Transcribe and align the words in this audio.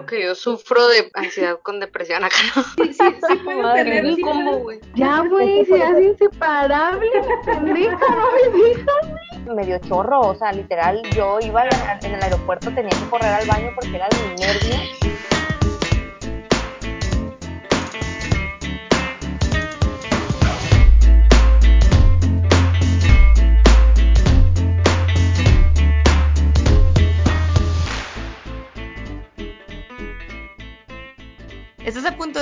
Claro 0.00 0.06
que 0.06 0.22
yo 0.22 0.34
sufro 0.34 0.88
de 0.88 1.10
ansiedad 1.14 1.58
con 1.62 1.78
depresión 1.80 2.24
acá. 2.24 2.36
Sí, 2.76 2.92
sí, 2.94 3.04
sí 3.28 3.36
puedo 3.44 3.74
tener. 3.74 4.04
Un 4.04 4.20
combo, 4.20 4.58
güey. 4.58 4.80
Ya, 4.94 5.20
güey, 5.20 5.64
seas 5.66 6.00
inseparable, 6.00 7.10
pendeja, 7.44 7.98
no 8.08 8.32
me 8.32 8.58
digas. 8.58 9.54
medio 9.54 9.78
chorro, 9.80 10.20
o 10.20 10.34
sea, 10.34 10.52
literal, 10.52 11.02
yo 11.14 11.38
iba 11.40 11.64
en 12.02 12.14
el 12.14 12.22
aeropuerto, 12.22 12.70
tenía 12.72 12.90
que 12.90 13.10
correr 13.10 13.28
al 13.28 13.46
baño 13.46 13.70
porque 13.74 13.96
era 13.96 14.08
de 14.08 14.28
mi 14.28 14.34
nervio. 14.36 15.09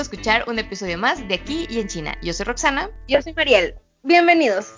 Escuchar 0.01 0.45
un 0.49 0.59
episodio 0.59 0.99
más 0.99 1.27
de 1.27 1.35
Aquí 1.35 1.67
y 1.69 1.81
en 1.81 1.89
China. 1.89 2.17
Yo 2.23 2.33
soy 2.33 2.47
Roxana. 2.47 2.91
Yo 3.07 3.21
soy 3.23 3.35
Mariel. 3.35 3.75
Bienvenidos. 4.03 4.75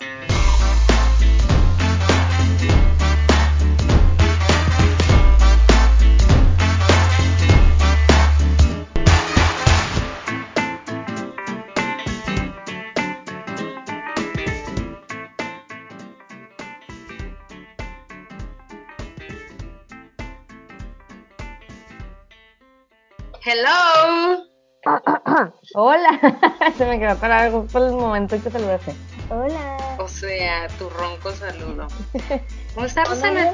Hola. 25.73 26.19
Se 26.77 26.85
me 26.85 26.99
quedó 26.99 27.15
para 27.17 27.43
algo 27.43 27.65
por 27.65 27.81
el 27.83 27.93
momento 27.93 28.35
en 28.35 28.41
que 28.41 28.51
saludaste. 28.51 28.93
Hola. 29.29 29.77
O 29.99 30.07
sea, 30.07 30.67
tu 30.77 30.89
ronco 30.89 31.31
saludo. 31.31 31.87
¿Cómo 32.73 32.85
estás, 32.85 33.09
Rosana? 33.09 33.53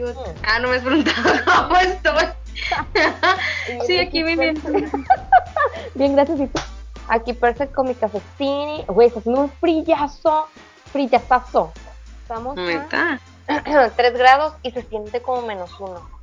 Good. 0.00 0.16
Ah, 0.46 0.58
no 0.58 0.68
me 0.68 0.76
has 0.76 0.82
preguntado 0.82 1.30
cómo 1.44 1.76
estoy. 1.78 2.24
Sí, 3.86 3.98
aquí 3.98 4.22
muy 4.22 4.36
bien. 4.36 4.60
Bien, 5.94 6.14
gracias. 6.14 6.40
¿Y 6.40 6.46
tú? 6.46 6.60
Aquí 7.08 7.32
perfecto 7.32 7.74
con 7.76 7.88
mi 7.88 7.94
cafecini. 7.94 8.84
Güey, 8.86 9.08
está 9.08 9.20
haciendo 9.20 9.42
un 9.42 9.50
frillazo. 9.50 10.48
Frillazazo. 10.92 11.72
Estamos 12.22 12.58
a 12.58 12.60
Neta. 12.62 13.20
3 13.96 14.12
grados 14.14 14.54
y 14.62 14.72
se 14.72 14.82
siente 14.82 15.22
como 15.22 15.42
menos 15.42 15.70
uno. 15.80 16.17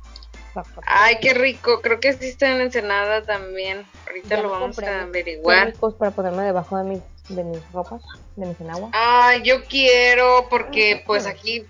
Ay, 0.86 1.16
qué 1.20 1.34
rico. 1.34 1.80
Creo 1.82 2.00
que 2.00 2.12
sí 2.12 2.26
está 2.28 2.50
en 2.54 2.60
Ensenada 2.60 3.22
también. 3.24 3.84
Ahorita 4.06 4.36
Ya 4.36 4.42
lo 4.42 4.50
vamos 4.50 4.78
a 4.78 5.02
averiguar. 5.02 5.66
Químicos 5.68 5.94
para 5.94 6.10
ponerme 6.10 6.42
debajo 6.44 6.76
de 6.78 6.84
mis, 6.84 7.00
de 7.28 7.44
mis 7.44 7.72
ropas, 7.72 8.02
de 8.36 8.46
mis 8.46 8.60
enaguas. 8.60 8.90
Ay, 8.94 9.42
yo 9.42 9.64
quiero 9.64 10.46
porque 10.48 11.02
pues 11.06 11.26
aquí 11.26 11.64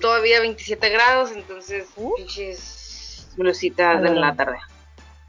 todavía 0.00 0.40
27 0.40 0.88
grados, 0.90 1.32
entonces 1.32 1.86
Uh. 1.96 2.14
pinches 2.16 3.28
blusitas 3.36 4.04
en 4.04 4.20
la 4.20 4.34
tarde, 4.34 4.58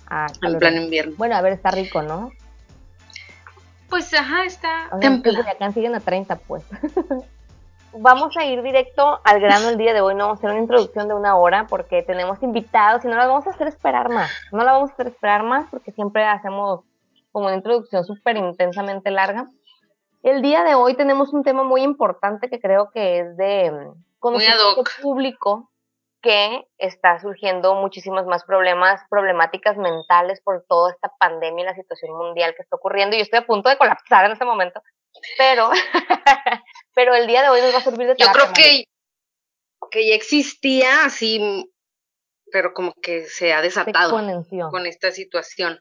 Ah, 0.07 0.27
en 0.41 0.57
plan 0.59 0.75
invierno. 0.77 1.13
Bueno, 1.17 1.35
a 1.35 1.41
ver, 1.41 1.53
está 1.53 1.71
rico, 1.71 2.01
¿no? 2.01 2.31
Pues 3.89 4.13
ajá, 4.13 4.45
está 4.45 4.87
O 4.91 4.99
sea, 4.99 5.09
en 5.09 5.21
templado. 5.21 5.37
Culiacán 5.39 5.73
siguen 5.73 5.95
a 5.95 5.99
30, 5.99 6.37
pues. 6.37 6.63
Vamos 7.93 8.37
a 8.37 8.45
ir 8.45 8.61
directo 8.61 9.19
al 9.23 9.41
grano 9.41 9.69
el 9.69 9.77
día 9.77 9.93
de 9.93 10.01
hoy. 10.01 10.15
No 10.15 10.25
vamos 10.25 10.37
a 10.37 10.39
hacer 10.39 10.51
una 10.51 10.61
introducción 10.61 11.07
de 11.07 11.13
una 11.13 11.35
hora 11.37 11.67
porque 11.67 12.03
tenemos 12.03 12.41
invitados 12.41 13.03
y 13.03 13.07
no 13.07 13.15
la 13.15 13.27
vamos 13.27 13.47
a 13.47 13.49
hacer 13.49 13.67
esperar 13.67 14.09
más. 14.09 14.31
No 14.51 14.63
la 14.63 14.73
vamos 14.73 14.91
a 14.91 14.93
hacer 14.93 15.07
esperar 15.07 15.43
más 15.43 15.69
porque 15.69 15.91
siempre 15.91 16.23
hacemos 16.23 16.81
como 17.31 17.47
una 17.47 17.55
introducción 17.55 18.05
súper 18.05 18.37
intensamente 18.37 19.11
larga. 19.11 19.47
El 20.23 20.41
día 20.41 20.63
de 20.63 20.75
hoy 20.75 20.95
tenemos 20.95 21.33
un 21.33 21.43
tema 21.43 21.63
muy 21.63 21.81
importante 21.81 22.49
que 22.49 22.59
creo 22.59 22.91
que 22.91 23.19
es 23.19 23.37
de 23.37 23.71
mm, 23.71 24.03
conocimiento 24.19 24.83
público 25.01 25.71
que 26.21 26.67
está 26.77 27.19
surgiendo 27.19 27.73
muchísimos 27.75 28.25
más 28.27 28.43
problemas, 28.43 29.01
problemáticas 29.09 29.75
mentales 29.77 30.39
por 30.41 30.63
toda 30.67 30.91
esta 30.91 31.11
pandemia 31.19 31.63
y 31.63 31.65
la 31.65 31.75
situación 31.75 32.15
mundial 32.15 32.53
que 32.55 32.61
está 32.61 32.75
ocurriendo. 32.75 33.15
Y 33.15 33.19
yo 33.19 33.23
estoy 33.23 33.39
a 33.39 33.45
punto 33.47 33.69
de 33.69 33.77
colapsar 33.77 34.25
en 34.25 34.33
este 34.33 34.45
momento, 34.45 34.81
pero, 35.37 35.71
pero 36.93 37.15
el 37.15 37.27
día 37.27 37.41
de 37.41 37.49
hoy 37.49 37.61
nos 37.61 37.73
va 37.73 37.77
a 37.79 37.83
servir 37.83 38.07
de 38.07 38.15
Yo 38.17 38.31
terapia, 38.31 38.51
creo 38.53 38.53
que, 38.53 38.83
que 39.91 40.07
ya 40.09 40.15
existía 40.15 41.05
así, 41.05 41.39
pero 42.51 42.73
como 42.73 42.93
que 42.93 43.25
se 43.27 43.53
ha. 43.53 43.57
Se 43.57 43.63
desatado 43.63 44.21
con 44.71 44.85
esta 44.85 45.11
situación. 45.11 45.79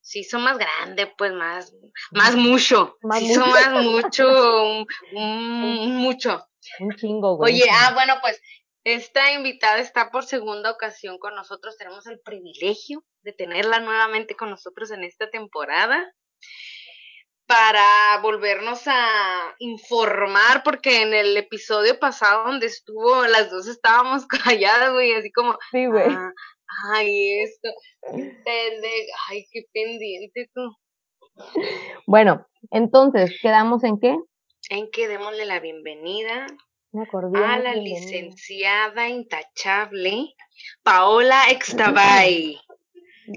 Sí, 0.00 0.24
son 0.24 0.42
más 0.42 0.58
grandes, 0.58 1.08
pues 1.16 1.32
más, 1.32 1.72
más 2.10 2.34
mucho. 2.34 2.96
Más 3.02 3.20
sí, 3.20 3.28
mucho. 3.28 3.40
son 3.40 3.50
más 3.50 3.84
mucho, 3.84 4.26
un- 4.64 4.86
un 5.12 5.96
mucho. 5.96 6.44
Un 6.80 6.96
chingo, 6.96 7.36
güey. 7.36 7.54
Oye, 7.54 7.70
ah, 7.70 7.92
bueno, 7.94 8.14
pues 8.20 8.40
esta 8.82 9.32
invitada 9.32 9.78
está 9.78 10.10
por 10.10 10.24
segunda 10.24 10.70
ocasión 10.70 11.18
con 11.18 11.34
nosotros. 11.36 11.76
Tenemos 11.76 12.06
el 12.06 12.18
privilegio 12.20 13.04
de 13.22 13.32
tenerla 13.32 13.78
nuevamente 13.80 14.34
con 14.34 14.50
nosotros 14.50 14.90
en 14.90 15.04
esta 15.04 15.30
temporada 15.30 16.12
para 17.50 18.20
volvernos 18.22 18.82
a 18.86 19.56
informar, 19.58 20.62
porque 20.62 21.02
en 21.02 21.12
el 21.12 21.36
episodio 21.36 21.98
pasado 21.98 22.44
donde 22.44 22.66
estuvo, 22.66 23.24
las 23.26 23.50
dos 23.50 23.66
estábamos 23.66 24.24
calladas, 24.28 24.92
güey, 24.92 25.12
así 25.14 25.32
como, 25.32 25.58
Sí, 25.72 25.86
güey. 25.86 26.06
ah, 26.08 26.30
ay, 26.94 27.40
esto, 27.42 27.68
ay, 29.28 29.46
qué 29.50 29.62
pendiente 29.72 30.48
tú. 30.54 30.76
Bueno, 32.06 32.46
entonces, 32.70 33.36
¿quedamos 33.42 33.82
en 33.82 33.98
qué? 33.98 34.16
En 34.68 34.88
que 34.92 35.08
démosle 35.08 35.44
la 35.44 35.58
bienvenida 35.58 36.46
a 36.92 37.58
la 37.58 37.72
bienvenida. 37.72 37.72
licenciada 37.74 39.08
intachable 39.08 40.34
Paola 40.84 41.50
Extabay. 41.50 42.60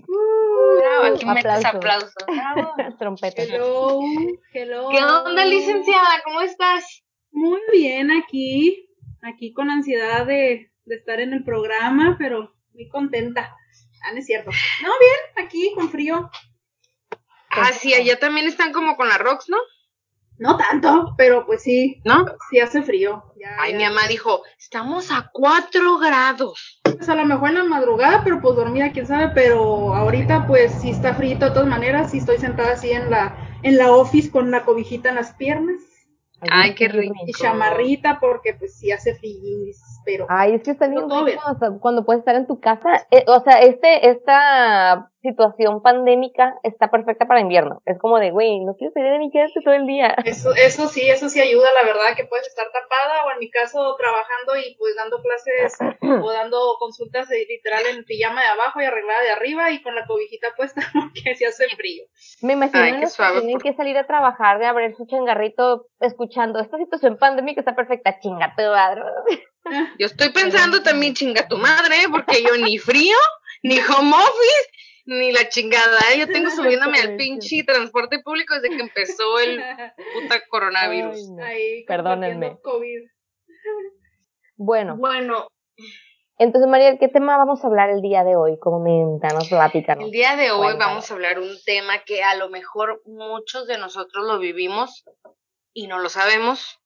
Bravo, 0.02 1.16
aquí 1.16 1.26
metes 1.26 1.66
Aplausos. 1.66 1.66
aplausos. 1.76 2.14
Bravo. 2.28 2.74
Trompetas. 3.00 3.48
Hello, 3.50 4.00
hello. 4.54 4.90
¿Qué 4.90 5.04
onda, 5.04 5.46
licenciada? 5.46 6.22
¿Cómo 6.24 6.42
estás? 6.42 7.04
Muy 7.31 7.62
bien 7.72 8.12
aquí, 8.12 8.90
aquí 9.22 9.53
con 9.53 9.70
ansiedad 9.70 10.26
de, 10.26 10.72
de 10.86 10.96
estar 10.96 11.20
en 11.20 11.34
el 11.34 11.44
programa, 11.44 12.16
pero 12.18 12.53
muy 12.74 12.88
contenta. 12.90 13.56
Ah, 14.06 14.12
no 14.12 14.20
es 14.20 14.26
cierto. 14.26 14.52
No, 14.84 14.90
bien, 15.00 15.46
aquí 15.46 15.72
con 15.76 15.90
frío. 15.90 16.30
Ah, 17.50 17.72
sí, 17.72 17.94
allá 17.94 18.18
también 18.20 18.48
están 18.48 18.74
como 18.74 18.96
con 18.98 19.08
la 19.08 19.18
Rox, 19.18 19.48
¿no? 19.50 19.58
No 20.44 20.58
tanto, 20.58 21.14
pero 21.18 21.46
pues 21.46 21.64
sí, 21.64 22.02
¿No? 22.04 22.26
sí 22.50 22.59
hace 22.59 22.81
frío. 22.84 23.24
Ya, 23.40 23.56
Ay, 23.59 23.72
ya. 23.72 23.78
mi 23.78 23.84
mamá 23.86 24.08
dijo, 24.09 24.42
estamos 24.59 25.09
a 25.09 25.30
4 25.31 25.98
grados. 26.00 26.81
Pues 26.84 27.08
a 27.08 27.16
lo 27.16 27.24
mejor 27.26 27.50
en 27.50 27.56
la 27.56 27.64
madrugada, 27.64 28.22
pero 28.26 28.42
pues 28.42 28.58
dormida, 28.58 28.92
quién 28.92 29.08
sabe, 29.08 29.30
pero 29.34 29.94
ahorita 29.96 30.46
pues 30.46 30.74
sí 30.82 30.90
está 30.90 31.14
frío 31.16 31.38
de 31.40 31.50
todas 31.50 31.66
maneras, 31.68 32.12
sí 32.12 32.18
estoy 32.18 32.40
sentada 32.40 32.74
así 32.74 32.92
en 32.92 33.09
la, 33.09 33.38
en 33.64 33.78
la 33.78 33.94
office 33.94 34.30
con 34.32 34.52
la 34.52 34.66
cobijita 34.66 35.08
en 35.09 35.16
las 35.16 35.34
piernas 35.34 35.82
Ay, 36.52 36.76
qué 36.76 36.90
rico. 36.90 37.14
y 37.26 37.32
chamarrita 37.32 38.20
porque 38.20 38.53
pues 38.53 38.78
sí 38.78 38.92
hace 38.92 39.16
frío, 39.16 39.40
pero 40.06 40.25
Ay, 40.30 40.56
es 40.56 40.64
que 40.64 40.72
está 40.72 40.88
bien 40.88 41.08
Todo 41.08 41.24
bien. 41.25 41.38
rico, 41.38 41.52
o 41.52 41.58
sea, 41.58 41.69
cuando 41.80 42.06
puedes 42.06 42.19
estar 42.19 42.36
en 42.36 42.47
tu 42.47 42.59
casa. 42.59 43.08
Eh, 43.12 43.24
o 43.28 43.40
sea, 43.41 43.59
este, 43.62 44.09
esta 44.09 45.09
situación 45.22 45.81
pandémica 45.81 46.56
está 46.64 46.91
perfecta 46.91 47.25
para 47.25 47.40
invierno. 47.40 47.81
Es 47.86 47.97
como 47.97 48.19
de, 48.19 48.31
güey, 48.31 48.59
no 48.66 48.75
quiero 48.75 48.91
salir 48.94 49.09
de 49.12 49.19
mi 49.19 49.31
casa 49.31 49.53
todo 49.64 49.74
el 49.74 49.86
día. 49.88 50.16
Eso, 50.25 50.53
eso 50.53 50.88
sí, 50.88 51.09
eso 51.09 51.30
sí 51.30 51.40
ayuda, 51.40 51.69
la 51.80 51.86
verdad, 51.88 52.16
que 52.18 52.25
puedes 52.25 52.46
estar 52.47 52.66
tapada 52.68 53.25
o 53.25 53.31
en 53.31 53.40
mi 53.40 53.50
caso 53.50 53.96
trabajando 53.97 54.58
y 54.58 54.75
pues 54.78 54.96
dando 54.97 55.22
clases 55.22 55.78
o 56.22 56.31
dando 56.31 56.75
consultas 56.78 57.31
eh, 57.31 57.46
literal 57.47 57.84
en 57.96 58.03
pijama 58.03 58.41
de 58.41 58.47
abajo 58.47 58.81
y 58.81 58.85
arreglada 58.85 59.22
de 59.22 59.31
arriba 59.31 59.72
y 59.72 59.81
con 59.81 59.96
la 59.96 60.05
cobijita 60.05 60.50
puesta 60.58 60.82
porque 60.94 61.35
se 61.35 61.46
hace 61.47 61.67
frío. 61.76 62.03
Me 62.41 62.53
imagino 62.53 62.84
Ay, 62.84 63.00
que 63.00 63.08
tienen 63.08 63.53
por- 63.53 63.64
que 63.64 63.73
salir 63.76 63.97
a 63.97 64.05
trabajar, 64.05 64.59
de 64.59 64.66
abrir 64.66 64.94
su 64.97 65.05
changarrito, 65.05 65.85
escuchando 66.02 66.59
esta 66.59 66.78
situación 66.78 67.17
pandémica 67.17 67.61
está 67.61 67.76
perfecta, 67.76 68.20
chinga 68.20 68.53
tu 68.58 68.64
madre. 68.64 69.02
Yo 69.98 70.08
estoy 70.08 70.30
pensando 70.30 70.82
también, 70.84 71.14
chinga 71.14 71.48
tu 71.48 71.58
madre, 71.58 71.96
porque 72.12 72.44
yo 72.44 72.58
ni 72.58 72.78
frío, 72.78 73.16
ni 73.64 73.80
home 73.80 74.16
office, 74.16 74.70
ni 75.06 75.32
la 75.32 75.48
chingada. 75.50 76.00
¿eh? 76.14 76.20
Yo 76.20 76.28
tengo 76.28 76.50
subiéndome 76.52 77.00
al 77.00 77.16
pinche 77.16 77.64
transporte 77.64 78.20
público 78.20 78.54
desde 78.56 78.76
que 78.76 78.82
empezó 78.82 79.40
el 79.40 79.62
puta 80.14 80.42
coronavirus. 80.50 81.16
Ay, 81.16 81.28
no. 81.30 81.44
Ahí, 81.44 81.86
Perdónenme. 81.86 82.58
COVID. 82.62 83.02
Bueno, 84.56 84.98
Bueno, 84.98 85.48
entonces 86.38 86.70
María, 86.70 86.98
¿qué 86.98 87.08
tema 87.08 87.38
vamos 87.38 87.64
a 87.64 87.68
hablar 87.68 87.90
el 87.90 88.02
día 88.02 88.24
de 88.24 88.36
hoy? 88.36 88.58
Coméntanos, 88.60 89.48
platícanos. 89.50 90.06
el 90.06 90.12
día 90.12 90.36
de 90.36 90.52
hoy 90.52 90.64
Cuéntame. 90.64 90.92
vamos 90.92 91.10
a 91.10 91.14
hablar 91.14 91.40
un 91.40 91.56
tema 91.66 92.00
que 92.06 92.24
a 92.24 92.36
lo 92.36 92.50
mejor 92.50 93.02
muchos 93.06 93.68
de 93.68 93.78
nosotros 93.78 94.26
lo 94.26 94.40
vivimos 94.40 95.06
y 95.74 95.88
no 95.88 96.00
lo 96.00 96.10
sabemos 96.10 96.80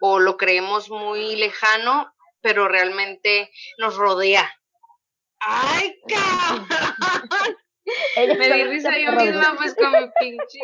o 0.00 0.18
lo 0.18 0.36
creemos 0.36 0.90
muy 0.90 1.36
lejano, 1.36 2.14
pero 2.40 2.68
realmente 2.68 3.50
nos 3.78 3.96
rodea. 3.96 4.50
¡Ay, 5.40 6.00
cabrón! 6.08 6.68
Me 8.38 8.48
di 8.54 8.64
risa 8.64 8.98
yo 8.98 9.12
misma, 9.12 9.54
pues 9.56 9.74
con 9.74 9.92
mi 9.92 10.10
pinche 10.18 10.58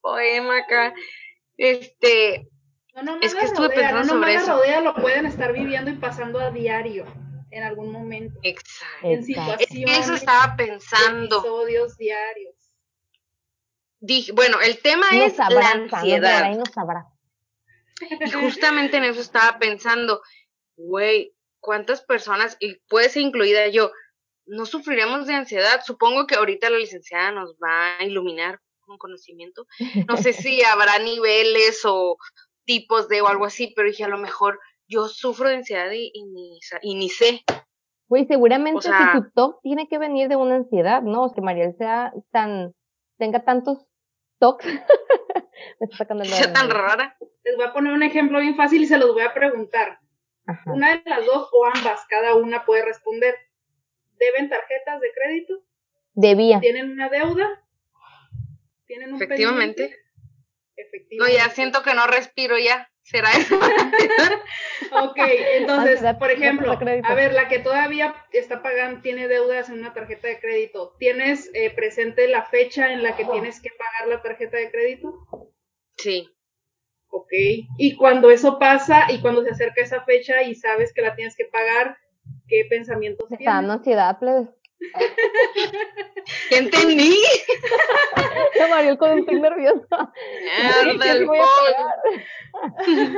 poema 0.00 0.58
acá. 0.58 0.94
Este, 1.56 2.48
No 2.94 3.18
Es 3.20 3.34
que 3.34 3.44
estuve 3.46 3.68
rodea, 3.68 3.88
pensando 3.90 4.14
sobre 4.14 4.34
eso. 4.34 4.56
rodea, 4.56 4.80
lo 4.80 4.94
pueden 4.94 5.26
estar 5.26 5.52
viviendo 5.52 5.90
y 5.90 5.94
pasando 5.94 6.38
a 6.38 6.50
diario 6.50 7.04
en 7.50 7.62
algún 7.64 7.90
momento. 7.90 8.38
exacto. 8.42 9.06
En 9.06 9.18
Exacto. 9.24 9.52
Es 9.52 9.58
que 9.58 9.64
situaciones, 9.66 9.98
eso 10.04 10.14
estaba 10.14 10.54
pensando. 10.56 11.38
episodios 11.38 11.96
diarios. 11.96 12.54
Dije, 14.00 14.32
bueno, 14.32 14.60
el 14.60 14.80
tema 14.80 15.06
Nos 15.10 15.32
es 15.32 15.38
la 15.38 15.70
ansiedad. 15.70 16.52
y 16.52 16.56
nos. 16.56 16.68
Y 18.00 18.30
justamente 18.30 18.96
en 18.96 19.04
eso 19.04 19.20
estaba 19.20 19.58
pensando, 19.58 20.22
güey, 20.76 21.34
¿cuántas 21.60 22.02
personas, 22.02 22.56
y 22.60 22.76
puede 22.88 23.08
ser 23.08 23.22
incluida 23.22 23.68
yo, 23.68 23.90
no 24.46 24.66
sufriremos 24.66 25.26
de 25.26 25.34
ansiedad? 25.34 25.80
Supongo 25.84 26.26
que 26.26 26.36
ahorita 26.36 26.70
la 26.70 26.78
licenciada 26.78 27.32
nos 27.32 27.54
va 27.54 27.98
a 27.98 28.04
iluminar 28.04 28.60
con 28.80 28.98
conocimiento. 28.98 29.66
No 30.08 30.16
sé 30.16 30.32
si 30.32 30.62
habrá 30.64 30.98
niveles 30.98 31.82
o 31.84 32.16
tipos 32.64 33.08
de 33.08 33.20
o 33.20 33.28
algo 33.28 33.44
así, 33.44 33.72
pero 33.76 33.88
dije, 33.88 34.04
a 34.04 34.08
lo 34.08 34.18
mejor 34.18 34.58
yo 34.86 35.08
sufro 35.08 35.48
de 35.48 35.56
ansiedad 35.56 35.90
y, 35.90 36.10
y 36.14 36.24
ni, 36.24 36.58
y 36.82 36.94
ni 36.94 37.08
sé. 37.10 37.42
Güey, 38.08 38.26
seguramente 38.26 38.78
O 38.78 38.82
sea- 38.82 39.12
que 39.12 39.20
tu 39.20 39.30
TOC 39.32 39.60
tiene 39.62 39.88
que 39.88 39.98
venir 39.98 40.28
de 40.28 40.36
una 40.36 40.56
ansiedad, 40.56 41.02
¿no? 41.02 41.24
O 41.24 41.34
que 41.34 41.42
Mariel 41.42 41.74
sea 41.76 42.12
tan, 42.30 42.72
tenga 43.18 43.44
tantos 43.44 43.84
TOCs. 44.38 44.64
Me 45.80 45.84
está 45.86 45.98
sacando 45.98 46.24
el 46.24 46.30
tan 46.52 46.70
rara. 46.70 47.16
Les 47.44 47.56
voy 47.56 47.66
a 47.66 47.72
poner 47.72 47.92
un 47.92 48.02
ejemplo 48.02 48.40
bien 48.40 48.56
fácil 48.56 48.82
y 48.82 48.86
se 48.86 48.98
los 48.98 49.12
voy 49.12 49.22
a 49.22 49.34
preguntar. 49.34 50.00
Ajá. 50.46 50.72
Una 50.72 50.96
de 50.96 51.02
las 51.04 51.24
dos 51.26 51.48
o 51.52 51.66
ambas, 51.66 52.00
cada 52.08 52.34
una 52.34 52.64
puede 52.64 52.84
responder. 52.84 53.34
¿Deben 54.18 54.48
tarjetas 54.48 55.00
de 55.00 55.08
crédito? 55.12 55.54
Debía. 56.14 56.58
¿Tienen 56.60 56.90
una 56.90 57.08
deuda? 57.08 57.62
¿Tienen 58.86 59.12
un 59.12 59.22
Efectivamente. 59.22 59.82
pendiente? 59.82 60.04
No, 60.76 60.84
Efectivamente. 60.84 61.36
ya 61.36 61.50
siento 61.50 61.82
que 61.82 61.94
no 61.94 62.06
respiro 62.06 62.58
ya. 62.58 62.90
¿Será 63.10 63.30
eso? 63.32 63.58
Ok, 64.90 65.18
entonces, 65.56 65.96
Ansiedad, 65.96 66.18
por 66.18 66.30
ejemplo, 66.30 66.72
a 66.72 67.14
ver, 67.14 67.34
la 67.34 67.48
que 67.48 67.58
todavía 67.58 68.14
está 68.32 68.62
pagando, 68.62 69.02
tiene 69.02 69.28
deudas 69.28 69.68
en 69.68 69.80
una 69.80 69.92
tarjeta 69.92 70.28
de 70.28 70.40
crédito, 70.40 70.94
¿tienes 70.98 71.50
eh, 71.52 71.70
presente 71.70 72.26
la 72.26 72.44
fecha 72.44 72.92
en 72.92 73.02
la 73.02 73.14
que 73.14 73.24
tienes 73.26 73.60
que 73.60 73.70
pagar 73.76 74.08
la 74.08 74.22
tarjeta 74.22 74.56
de 74.56 74.70
crédito? 74.70 75.26
Sí. 75.98 76.28
Ok, 77.10 77.28
y 77.76 77.96
cuando 77.96 78.30
eso 78.30 78.58
pasa 78.58 79.10
y 79.10 79.20
cuando 79.20 79.42
se 79.42 79.50
acerca 79.50 79.82
esa 79.82 80.02
fecha 80.04 80.42
y 80.42 80.54
sabes 80.54 80.92
que 80.94 81.02
la 81.02 81.14
tienes 81.14 81.36
que 81.36 81.44
pagar, 81.46 81.96
¿qué 82.46 82.64
pensamientos 82.70 83.28
Me 83.30 83.36
está 83.36 83.58
tienes? 83.58 83.70
ansiedad, 83.70 84.18
plebes. 84.18 84.48
¿Ya 86.50 86.58
entendí? 86.58 87.16
Mariel 88.70 88.98
con 88.98 89.10
un 89.12 89.26
tic 89.26 89.40
nervioso. 89.40 89.86
Mierda, 89.90 91.04
¿Qué 91.04 91.10
el 91.10 91.26
voy 91.26 91.38
a 91.38 91.42
pol. 91.42 91.74
pagar? 92.52 93.10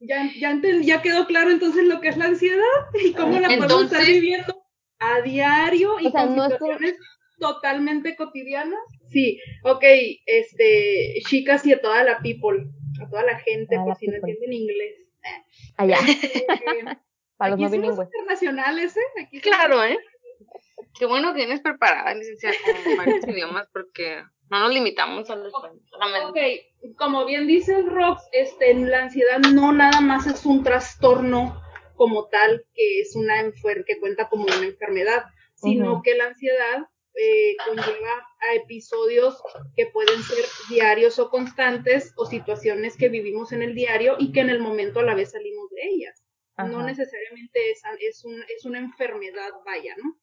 ¿Ya, 0.00 0.30
ya, 0.38 0.50
enten- 0.52 0.82
ya 0.82 1.02
quedó 1.02 1.26
claro 1.26 1.50
entonces 1.50 1.84
lo 1.84 2.00
que 2.00 2.08
es 2.08 2.16
la 2.16 2.26
ansiedad 2.26 2.64
y 3.02 3.12
cómo 3.12 3.38
la 3.38 3.48
podemos 3.48 3.84
estar 3.84 4.04
viviendo 4.04 4.64
a 4.98 5.20
diario 5.20 5.98
y 6.00 6.06
O 6.06 6.10
sea, 6.10 6.22
con 6.26 6.36
no 6.36 6.44
situaciones 6.48 6.94
totalmente 7.38 8.16
cotidianas. 8.16 8.80
Sí, 9.10 9.38
ok, 9.64 9.82
este, 10.26 11.20
chicas 11.28 11.66
y 11.66 11.72
a 11.72 11.80
toda 11.80 12.02
la 12.04 12.18
people, 12.20 12.64
a 13.02 13.08
toda 13.10 13.24
la 13.24 13.38
gente, 13.40 13.76
A 13.76 13.80
por 13.80 13.88
la 13.88 13.94
si 13.96 14.06
no 14.08 14.16
entienden 14.16 14.52
inglés. 14.52 14.96
Allá, 15.76 15.96
Eh, 16.06 16.46
para 17.36 17.50
los 17.56 17.60
no 17.60 17.70
bilingües. 17.70 18.08
internacionales, 18.08 18.96
¿eh? 18.96 19.22
Aquí 19.22 19.40
Claro, 19.40 19.82
¿eh? 19.84 19.98
Qué 20.98 21.06
bueno 21.06 21.32
que 21.32 21.38
vienes 21.38 21.60
preparada, 21.60 22.14
licenciada, 22.14 22.56
con 22.84 22.96
varios 22.96 23.24
idiomas, 23.28 23.68
porque 23.72 24.22
no 24.50 24.60
nos 24.60 24.74
limitamos 24.74 25.30
a 25.30 25.36
los. 25.36 25.52
Ok, 25.54 26.36
como 26.96 27.24
bien 27.24 27.46
dice 27.46 27.76
el 27.76 27.86
Rox, 27.86 28.22
este, 28.32 28.74
la 28.74 29.04
ansiedad 29.04 29.38
no 29.38 29.72
nada 29.72 30.00
más 30.00 30.26
es 30.26 30.44
un 30.44 30.64
trastorno 30.64 31.62
como 31.94 32.28
tal, 32.28 32.64
que 32.74 33.00
es 33.00 33.14
una 33.14 33.40
enfer 33.40 33.84
que 33.86 34.00
cuenta 34.00 34.28
como 34.28 34.44
una 34.44 34.66
enfermedad, 34.66 35.24
sino 35.54 36.00
que 36.02 36.16
la 36.16 36.28
ansiedad 36.28 36.88
eh, 37.14 37.56
conlleva 37.66 38.26
a 38.40 38.54
episodios 38.54 39.42
que 39.76 39.86
pueden 39.86 40.22
ser 40.22 40.44
diarios 40.70 41.18
o 41.18 41.28
constantes 41.28 42.12
o 42.16 42.24
situaciones 42.24 42.96
que 42.96 43.08
vivimos 43.08 43.52
en 43.52 43.62
el 43.62 43.74
diario 43.74 44.16
y 44.18 44.32
que 44.32 44.40
en 44.40 44.48
el 44.48 44.60
momento 44.60 45.00
a 45.00 45.02
la 45.02 45.14
vez 45.14 45.32
salimos 45.32 45.68
de 45.70 45.82
ellas. 45.88 46.24
No 46.56 46.82
necesariamente 46.82 47.70
es, 47.70 47.80
es, 48.00 48.24
un, 48.24 48.42
es 48.54 48.64
una 48.66 48.78
enfermedad, 48.78 49.50
vaya, 49.64 49.94
¿no? 49.96 50.18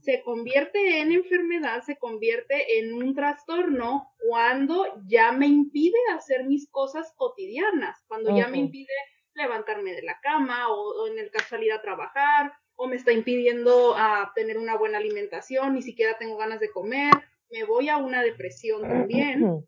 Se 0.00 0.22
convierte 0.22 1.00
en 1.00 1.12
enfermedad, 1.12 1.82
se 1.82 1.96
convierte 1.96 2.78
en 2.78 2.92
un 2.94 3.14
trastorno 3.14 4.10
cuando 4.26 4.86
ya 5.06 5.32
me 5.32 5.46
impide 5.46 5.98
hacer 6.14 6.44
mis 6.44 6.70
cosas 6.70 7.12
cotidianas, 7.16 8.02
cuando 8.08 8.34
ya 8.36 8.48
me 8.48 8.58
impide 8.58 8.92
levantarme 9.34 9.92
de 9.92 10.02
la 10.02 10.18
cama 10.20 10.68
o, 10.72 11.02
o 11.02 11.06
en 11.06 11.18
el 11.18 11.30
caso 11.30 11.48
salir 11.50 11.72
a 11.72 11.82
trabajar 11.82 12.52
o 12.76 12.86
me 12.86 12.96
está 12.96 13.12
impidiendo 13.12 13.94
a 13.96 14.32
tener 14.34 14.56
una 14.58 14.76
buena 14.76 14.98
alimentación, 14.98 15.74
ni 15.74 15.82
siquiera 15.82 16.16
tengo 16.18 16.36
ganas 16.38 16.60
de 16.60 16.70
comer, 16.70 17.12
me 17.50 17.64
voy 17.64 17.88
a 17.90 17.98
una 17.98 18.22
depresión 18.22 18.82
también. 18.82 19.64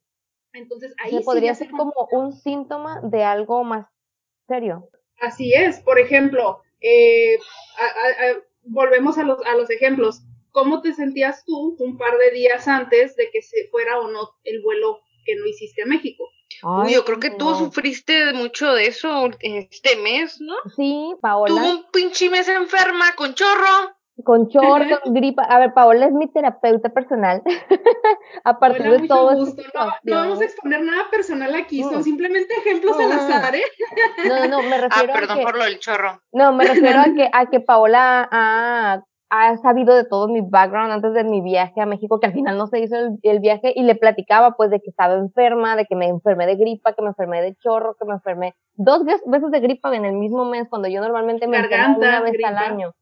Entonces 0.55 0.94
ahí 0.99 1.11
Se 1.12 1.19
sí 1.19 1.25
podría 1.25 1.55
se 1.55 1.64
ser 1.64 1.70
como 1.73 1.93
un 2.11 2.32
síntoma 2.32 3.00
de 3.02 3.23
algo 3.23 3.64
más 3.64 3.87
serio. 4.49 4.88
Así 5.20 5.52
es, 5.55 5.81
por 5.81 5.99
ejemplo, 5.99 6.62
eh, 6.81 7.37
a- 7.79 7.84
a- 7.84 8.31
a- 8.31 8.43
volvemos 8.64 9.18
a 9.18 9.24
los, 9.24 9.38
a 9.44 9.56
los 9.56 9.70
ejemplos. 9.70 10.22
¿Cómo 10.50 10.82
te 10.82 10.92
sentías 10.92 11.44
tú 11.44 11.76
un 11.78 11.96
par 11.96 12.18
de 12.18 12.30
días 12.30 12.68
antes 12.68 13.16
de 13.16 13.30
que 13.30 13.42
se 13.42 13.68
fuera 13.70 14.00
o 14.00 14.10
no 14.10 14.30
el 14.44 14.60
vuelo 14.62 15.00
que 15.24 15.36
no 15.36 15.46
hiciste 15.46 15.82
a 15.82 15.86
México? 15.86 16.28
Uy, 16.62 16.92
yo 16.92 17.04
creo 17.04 17.18
que 17.18 17.30
tú 17.30 17.54
sufriste 17.54 18.32
mucho 18.34 18.72
de 18.74 18.86
eso 18.86 19.30
este 19.40 19.96
mes, 19.96 20.40
¿no? 20.40 20.54
Sí, 20.76 20.92
Tuvo 20.92 21.20
Paola, 21.20 21.54
un 21.54 21.90
pinche 21.90 22.28
mes 22.28 22.48
enferma 22.48 23.14
con 23.16 23.34
chorro. 23.34 23.96
Con 24.24 24.48
chorro, 24.48 24.84
con 25.04 25.14
gripa. 25.14 25.42
A 25.44 25.58
ver, 25.58 25.72
Paola 25.74 26.06
es 26.06 26.12
mi 26.12 26.28
terapeuta 26.30 26.90
personal. 26.90 27.42
a 28.44 28.58
partir 28.58 28.86
Hola, 28.86 28.98
de 29.00 29.08
todo 29.08 29.30
mucho 29.32 29.44
gusto. 29.46 29.62
No, 29.74 29.86
no 30.02 30.16
vamos 30.16 30.40
a 30.40 30.44
exponer 30.44 30.82
nada 30.82 31.04
personal 31.10 31.54
aquí, 31.54 31.82
son 31.82 32.00
Mm. 32.00 32.02
simplemente 32.02 32.54
ejemplos 32.54 32.96
al 32.98 33.08
Mm. 33.08 33.12
azar, 33.12 33.54
¿eh? 33.56 33.62
No, 34.28 34.38
no, 34.40 34.48
no, 34.48 34.62
me 34.62 34.76
Ah, 34.76 34.80
refiero 34.88 35.12
a 35.12 35.16
perdón 35.16 35.38
que... 35.38 35.44
por 35.44 35.56
lo 35.56 35.64
del 35.64 35.78
chorro. 35.78 36.20
No, 36.32 36.52
me 36.52 36.64
refiero 36.64 37.00
a 37.00 37.04
que, 37.14 37.28
a 37.32 37.46
que 37.46 37.60
Paola 37.60 38.28
ha, 38.30 39.02
ha 39.30 39.56
sabido 39.58 39.94
de 39.94 40.04
todo 40.04 40.28
mi 40.28 40.40
background 40.42 40.92
antes 40.92 41.14
de 41.14 41.24
mi 41.24 41.40
viaje 41.40 41.80
a 41.80 41.86
México, 41.86 42.20
que 42.20 42.26
al 42.26 42.32
final 42.34 42.58
no 42.58 42.66
se 42.66 42.81
hizo 42.81 42.96
el, 42.96 43.19
el 43.22 43.40
viaje, 43.40 43.72
y 43.74 43.82
le 43.82 43.94
platicaba 43.94 44.52
pues 44.56 44.70
de 44.70 44.81
que 44.81 44.90
estaba 44.90 45.14
enferma, 45.14 45.74
de 45.76 45.86
que 45.86 45.96
me 45.96 46.06
enfermé 46.08 46.46
de 46.46 46.56
gripa, 46.56 46.92
que 46.94 47.02
me 47.02 47.08
enfermé 47.08 47.40
de 47.42 47.54
chorro, 47.56 47.96
que 47.98 48.04
me 48.06 48.14
enfermé 48.14 48.54
dos 48.74 49.04
ve- 49.04 49.20
veces 49.26 49.50
de 49.50 49.60
gripa 49.60 49.94
en 49.96 50.04
el 50.04 50.14
mismo 50.14 50.44
mes, 50.44 50.69
cuando 50.69 50.88
yo 50.88 51.00
normalmente 51.00 51.46
me 51.48 51.58
enfermo 51.58 51.96
una 51.98 52.20
vez 52.20 52.31
al 52.32 52.54
gripa. 52.54 52.60
año. 52.60 52.92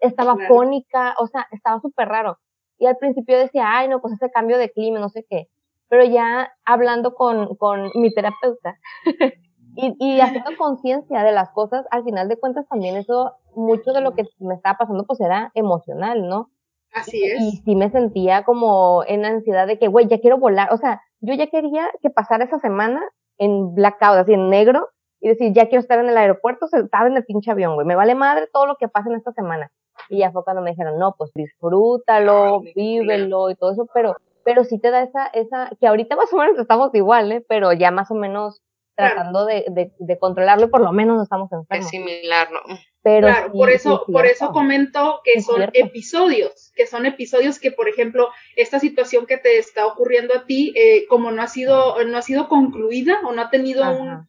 Estaba 0.00 0.34
Claro. 0.34 0.54
fónica, 0.54 1.14
o 1.18 1.26
sea, 1.26 1.46
estaba 1.52 1.80
súper 1.80 2.08
raro. 2.08 2.38
Y 2.78 2.86
al 2.86 2.96
principio 2.96 3.38
decía, 3.38 3.64
ay, 3.66 3.88
no, 3.88 4.00
pues 4.00 4.14
ese 4.14 4.30
cambio 4.30 4.56
de 4.58 4.70
clima, 4.70 4.98
no 4.98 5.08
sé 5.10 5.26
qué. 5.28 5.48
Pero 5.88 6.04
ya 6.04 6.50
hablando 6.64 7.14
con, 7.14 7.56
con 7.56 7.90
mi 7.94 8.12
terapeuta, 8.14 8.78
y, 9.76 9.94
y 9.98 10.20
haciendo 10.20 10.56
conciencia 10.56 11.22
de 11.22 11.32
las 11.32 11.50
cosas, 11.50 11.86
al 11.90 12.04
final 12.04 12.28
de 12.28 12.38
cuentas 12.38 12.66
también 12.68 12.96
eso, 12.96 13.32
mucho 13.54 13.92
de 13.92 14.00
lo 14.00 14.14
que 14.14 14.24
me 14.38 14.54
estaba 14.54 14.78
pasando 14.78 15.04
pues 15.04 15.20
era 15.20 15.50
emocional, 15.54 16.28
¿no? 16.28 16.50
Así 16.92 17.22
es. 17.24 17.40
Y 17.40 17.50
sí 17.64 17.76
me 17.76 17.90
sentía 17.90 18.42
como 18.44 19.04
en 19.06 19.24
ansiedad 19.24 19.66
de 19.66 19.78
que, 19.78 19.88
güey, 19.88 20.08
ya 20.08 20.20
quiero 20.20 20.38
volar, 20.38 20.72
o 20.72 20.76
sea, 20.76 21.00
yo 21.20 21.34
ya 21.34 21.46
quería 21.48 21.88
que 22.02 22.10
pasara 22.10 22.44
esa 22.44 22.58
semana 22.58 23.00
en 23.38 23.74
blackout, 23.74 24.18
así 24.18 24.32
en 24.32 24.50
negro, 24.50 24.88
y 25.20 25.28
decir, 25.28 25.52
ya 25.52 25.68
quiero 25.68 25.80
estar 25.82 25.98
en 25.98 26.08
el 26.08 26.16
aeropuerto, 26.16 26.66
sentada 26.66 27.06
en 27.06 27.16
el 27.16 27.24
pinche 27.24 27.50
avión, 27.50 27.74
güey, 27.74 27.86
me 27.86 27.94
vale 27.94 28.14
madre 28.14 28.48
todo 28.52 28.66
lo 28.66 28.76
que 28.76 28.88
pase 28.88 29.10
en 29.10 29.16
esta 29.16 29.32
semana. 29.32 29.70
Y 30.08 30.18
ya 30.18 30.30
fue 30.32 30.44
cuando 30.44 30.62
me 30.62 30.70
dijeron, 30.70 30.98
no, 30.98 31.14
pues 31.16 31.30
disfrútalo, 31.34 32.60
vívelo 32.74 33.50
y 33.50 33.54
todo 33.56 33.72
eso, 33.72 33.86
pero, 33.92 34.16
pero 34.44 34.64
sí 34.64 34.78
te 34.78 34.90
da 34.90 35.02
esa, 35.02 35.26
esa, 35.28 35.70
que 35.80 35.86
ahorita 35.86 36.16
más 36.16 36.32
o 36.32 36.36
menos 36.36 36.58
estamos 36.58 36.94
igual, 36.94 37.30
¿eh? 37.32 37.44
Pero 37.48 37.72
ya 37.72 37.90
más 37.90 38.10
o 38.10 38.14
menos 38.14 38.60
tratando 38.96 39.46
de, 39.46 39.64
de, 39.70 39.92
de 39.98 40.18
controlarlo 40.18 40.66
y 40.66 40.68
por 40.68 40.82
lo 40.82 40.92
menos 40.92 41.16
no 41.16 41.22
estamos 41.22 41.50
enfermos. 41.52 41.86
Asimilarlo. 41.86 42.60
Pero 43.02 43.28
Claro, 43.28 43.46
sí- 43.52 43.58
por 43.58 43.70
eso, 43.70 44.04
es 44.06 44.12
por 44.12 44.26
eso 44.26 44.52
comento 44.52 45.20
que 45.24 45.34
Es 45.38 45.46
son 45.46 45.56
cierto. 45.56 45.72
episodios, 45.78 46.70
que 46.74 46.86
son 46.86 47.06
episodios 47.06 47.58
que, 47.58 47.72
por 47.72 47.88
ejemplo, 47.88 48.28
esta 48.56 48.78
situación 48.78 49.24
que 49.24 49.38
te 49.38 49.56
está 49.58 49.86
ocurriendo 49.86 50.34
a 50.36 50.44
ti, 50.44 50.74
eh, 50.76 51.06
como 51.08 51.30
no 51.30 51.40
ha 51.40 51.46
sido, 51.46 52.02
no 52.04 52.18
ha 52.18 52.22
sido 52.22 52.48
concluida 52.48 53.20
o 53.24 53.32
no 53.32 53.40
ha 53.40 53.48
tenido 53.48 53.84
Ajá. 53.84 53.92
un- 53.92 54.28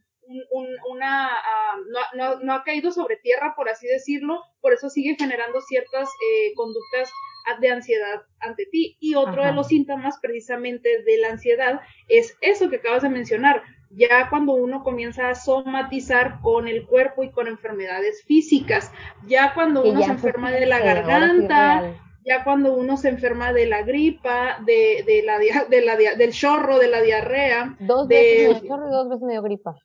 un- 0.51 0.77
una, 0.89 1.27
ah, 1.29 1.75
no, 1.89 1.99
no- 2.17 2.39
no 2.41 2.53
ha 2.53 2.63
caído 2.63 2.91
sobre 2.91 3.17
tierra, 3.17 3.53
por 3.55 3.69
así 3.69 3.87
decirlo, 3.87 4.41
por 4.61 4.73
eso 4.73 4.89
sigue 4.89 5.15
generando 5.17 5.59
ciertas 5.61 6.09
eh, 6.09 6.53
conductas 6.55 7.11
de 7.59 7.69
ansiedad 7.69 8.21
ante 8.39 8.67
ti. 8.67 8.97
Y 8.99 9.15
otro 9.15 9.43
de 9.43 9.51
los 9.55 9.67
síntomas 9.67 10.19
precisamente 10.21 11.01
de 11.03 11.17
la 11.17 11.29
ansiedad 11.29 11.81
es 12.07 12.37
eso 12.41 12.69
que 12.69 12.75
acabas 12.75 13.01
de 13.01 13.09
mencionar, 13.09 13.63
ya 13.89 14.29
cuando 14.29 14.53
uno 14.53 14.83
comienza 14.83 15.29
a 15.29 15.35
somatizar 15.35 16.39
con 16.41 16.67
el 16.67 16.85
cuerpo 16.85 17.23
y 17.23 17.31
con 17.31 17.47
enfermedades 17.47 18.23
físicas, 18.25 18.91
ya 19.27 19.53
cuando 19.55 19.81
uno 19.81 19.99
ya 20.01 20.05
se 20.05 20.11
enferma 20.13 20.51
de 20.51 20.65
la 20.67 20.79
garganta, 20.79 21.79
ya 22.23 22.43
cuando 22.43 22.73
uno 22.75 22.95
se 22.95 23.09
enferma 23.09 23.51
de 23.53 23.65
la 23.65 23.81
gripa, 23.81 24.59
de, 24.63 25.03
de 25.07 25.23
la, 25.23 25.39
de 25.39 25.81
la 25.81 25.95
del 25.97 26.31
chorro, 26.33 26.77
de 26.77 26.87
la 26.89 27.01
diarrea, 27.01 27.75
Dos 27.79 28.07
veces 28.07 28.67
chorro 28.67 28.87
y 28.87 28.91
dos 28.91 29.09
veces 29.09 29.23
me 29.23 29.33
dio 29.33 29.41
gripa. 29.41 29.75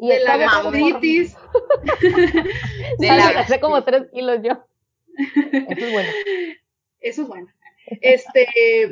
Y 0.00 0.08
de 0.08 0.20
la 0.20 0.36
gastritis, 0.36 1.36
De 2.98 3.06
la 3.06 3.28
Hace 3.40 3.60
como 3.60 3.82
tres 3.84 4.04
kilos 4.12 4.40
yo. 4.42 4.64
Eso 5.16 5.86
es 5.86 5.92
bueno. 5.92 6.08
eso 7.00 7.22
es 7.22 7.28
bueno. 7.28 7.48
Este, 8.02 8.46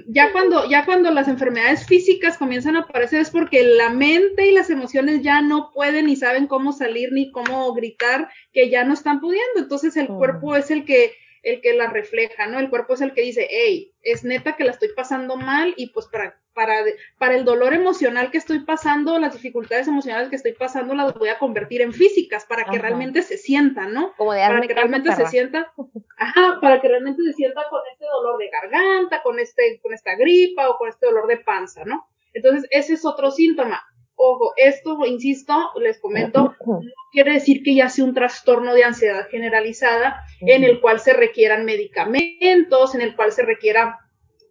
ya 0.08 0.32
cuando, 0.32 0.66
ya 0.70 0.86
cuando 0.86 1.10
las 1.10 1.28
enfermedades 1.28 1.86
físicas 1.86 2.38
comienzan 2.38 2.76
a 2.76 2.80
aparecer 2.80 3.20
es 3.20 3.30
porque 3.30 3.62
la 3.62 3.90
mente 3.90 4.46
y 4.46 4.52
las 4.52 4.70
emociones 4.70 5.22
ya 5.22 5.42
no 5.42 5.70
pueden 5.72 6.06
ni 6.06 6.16
saben 6.16 6.46
cómo 6.46 6.72
salir 6.72 7.12
ni 7.12 7.30
cómo 7.30 7.72
gritar, 7.75 8.30
que 8.52 8.70
ya 8.70 8.84
no 8.84 8.94
están 8.94 9.20
pudiendo. 9.20 9.58
Entonces 9.58 9.96
el 9.98 10.08
Mm. 10.08 10.16
cuerpo 10.16 10.56
es 10.56 10.70
el 10.70 10.84
que, 10.86 11.12
el 11.42 11.60
que 11.60 11.75
la 11.75 11.88
refleja, 11.88 12.46
¿no? 12.46 12.58
El 12.58 12.70
cuerpo 12.70 12.94
es 12.94 13.02
el 13.02 13.12
que 13.12 13.20
dice, 13.20 13.46
hey, 13.50 13.92
es 14.00 14.25
neta 14.25 14.56
que 14.56 14.64
la 14.64 14.70
estoy 14.72 14.88
pasando 14.96 15.36
mal 15.36 15.75
y 15.76 15.90
pues 15.90 16.06
para, 16.06 16.40
para, 16.56 16.78
para 17.18 17.36
el 17.36 17.44
dolor 17.44 17.75
emocional 17.75 18.30
que 18.30 18.38
estoy 18.38 18.60
pasando, 18.60 19.18
las 19.18 19.34
dificultades 19.34 19.86
emocionales 19.88 20.30
que 20.30 20.36
estoy 20.36 20.54
pasando, 20.54 20.94
las 20.94 21.12
voy 21.12 21.28
a 21.28 21.38
convertir 21.38 21.82
en 21.82 21.92
físicas 21.92 22.46
para 22.46 22.64
que 22.64 22.78
Ajá. 22.78 22.88
realmente 22.88 23.20
se 23.20 23.36
sientan, 23.36 23.92
¿no? 23.92 24.14
Como 24.16 24.32
de 24.32 24.40
para 24.40 24.62
que 24.62 24.72
realmente 24.72 25.12
se 25.12 25.26
sienta, 25.26 25.70
ajá, 26.18 26.58
para 26.62 26.80
que 26.80 26.88
realmente 26.88 27.22
se 27.25 27.34
sienta 27.34 27.60
con 27.68 27.82
este 27.92 28.06
dolor 28.06 28.38
de 28.38 28.48
garganta, 28.48 29.22
con 29.22 29.38
este, 29.38 29.78
con 29.82 29.92
esta 29.92 30.16
gripa 30.16 30.70
o 30.70 30.78
con 30.78 30.88
este 30.88 31.04
dolor 31.04 31.26
de 31.26 31.36
panza, 31.36 31.84
¿no? 31.84 32.08
Entonces, 32.32 32.66
ese 32.70 32.94
es 32.94 33.04
otro 33.04 33.30
síntoma. 33.30 33.84
Ojo, 34.14 34.54
esto, 34.56 35.04
insisto, 35.04 35.72
les 35.78 36.00
comento, 36.00 36.56
no 36.66 36.80
quiere 37.12 37.34
decir 37.34 37.62
que 37.62 37.75
ya 37.75 37.90
sea 37.90 38.06
un 38.06 38.14
trastorno 38.14 38.72
de 38.72 38.84
ansiedad 38.84 39.28
generalizada 39.28 40.25
en 40.40 40.64
el 40.64 40.80
cual 40.80 41.00
se 41.00 41.12
requieran 41.12 41.66
medicamentos, 41.66 42.94
en 42.94 43.02
el 43.02 43.14
cual 43.14 43.32
se 43.32 43.42
requiera 43.42 43.98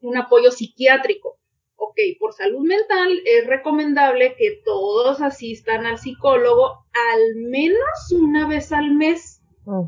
un 0.02 0.18
apoyo 0.18 0.52
psiquiátrico. 0.52 1.40
Ok, 1.88 1.98
por 2.20 2.34
salud 2.34 2.66
mental 2.66 3.22
es 3.26 3.46
recomendable 3.46 4.36
que 4.38 4.60
todos 4.66 5.22
asistan 5.22 5.86
al 5.86 6.00
psicólogo 6.00 6.86
al 7.14 7.36
menos 7.48 8.12
una 8.12 8.48
vez 8.48 8.72
al 8.72 8.92
mes 8.96 9.44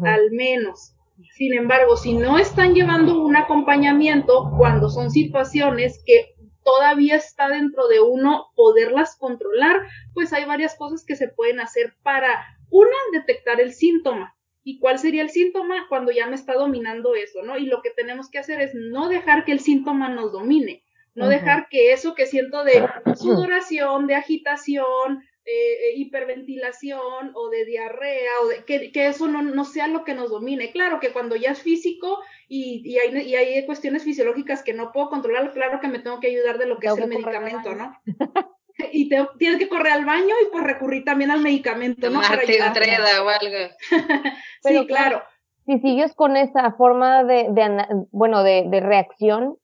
al 0.06 0.32
menos. 0.32 0.94
Sin 1.36 1.54
embargo, 1.54 1.98
si 1.98 2.14
no 2.14 2.38
están 2.38 2.76
llevando 2.76 3.20
un 3.20 3.36
acompañamiento 3.36 4.52
cuando 4.58 4.90
son 4.90 5.10
situaciones 5.10 6.04
que 6.06 6.36
todavía 6.64 7.16
está 7.16 7.50
dentro 7.50 7.88
de 7.88 8.00
uno 8.00 8.52
poderlas 8.56 9.18
controlar, 9.18 9.78
pues 10.14 10.34
hay 10.34 10.46
varias 10.46 10.76
cosas 10.76 11.04
que 11.04 11.16
se 11.16 11.30
pueden 11.30 11.60
hacer 11.60 11.96
para, 12.04 12.46
una, 12.70 12.96
detectar 13.12 13.60
el 13.60 13.74
síntoma. 13.74 14.36
¿Y 14.64 14.80
cuál 14.80 15.00
sería 15.00 15.24
el 15.24 15.32
síntoma 15.32 15.88
cuando 15.90 16.12
ya 16.12 16.28
me 16.28 16.36
está 16.36 16.54
dominando 16.54 17.16
eso, 17.16 17.42
no? 17.42 17.58
Y 17.58 17.66
lo 17.66 17.82
que 17.82 17.90
tenemos 17.90 18.30
que 18.30 18.38
hacer 18.38 18.62
es 18.62 18.76
no 18.76 19.10
dejar 19.10 19.46
que 19.46 19.54
el 19.54 19.62
síntoma 19.62 20.10
nos 20.10 20.32
domine, 20.32 20.84
no 21.18 21.28
dejar 21.30 21.68
que 21.70 21.92
eso 21.94 22.16
que 22.16 22.26
siento 22.26 22.64
de 22.64 22.88
sudoración, 23.16 24.08
de 24.08 24.16
agitación, 24.16 25.24
eh, 25.46 25.94
hiperventilación 25.96 27.32
o 27.34 27.50
de 27.50 27.66
diarrea, 27.66 28.32
o 28.44 28.48
de, 28.48 28.64
que, 28.66 28.92
que 28.92 29.08
eso 29.08 29.28
no, 29.28 29.42
no 29.42 29.66
sea 29.66 29.88
lo 29.88 30.04
que 30.04 30.14
nos 30.14 30.30
domine. 30.30 30.72
Claro 30.72 31.00
que 31.00 31.12
cuando 31.12 31.36
ya 31.36 31.52
es 31.52 31.62
físico 31.62 32.20
y, 32.48 32.82
y, 32.86 33.00
hay, 33.00 33.18
y 33.22 33.36
hay 33.36 33.66
cuestiones 33.66 34.04
fisiológicas 34.04 34.64
que 34.64 34.74
no 34.74 34.92
puedo 34.92 35.10
controlar, 35.10 35.52
claro 35.54 35.80
que 35.80 35.88
me 35.88 36.00
tengo 36.00 36.20
que 36.20 36.28
ayudar 36.28 36.58
de 36.58 36.68
lo 36.68 36.78
que 36.78 36.88
Tengo 36.88 36.98
es 36.98 37.04
el 37.04 37.10
que 37.10 37.18
medicamento. 37.18 37.76
¿no? 37.76 37.98
y 38.92 39.10
te, 39.10 39.26
tienes 39.40 39.58
que 39.60 39.70
correr 39.70 39.94
al 39.94 40.06
baño 40.06 40.36
y 40.42 40.52
pues 40.52 40.64
recurrir 40.64 41.04
también 41.04 41.32
al 41.32 41.42
medicamento, 41.42 42.10
¿no? 42.10 42.22
Para 42.22 42.42
entreda 42.44 43.24
o 43.24 43.30
algo. 43.30 43.74
Pero 44.64 44.82
Sí, 44.82 44.88
claro. 44.88 45.24
Si 45.66 45.80
sigues 45.80 46.14
con 46.14 46.38
esa 46.38 46.72
forma 46.74 47.24
de, 47.24 47.48
de 47.50 47.62
ana- 47.62 47.90
bueno, 48.12 48.44
de, 48.44 48.66
de 48.70 48.80
reacción, 48.80 49.58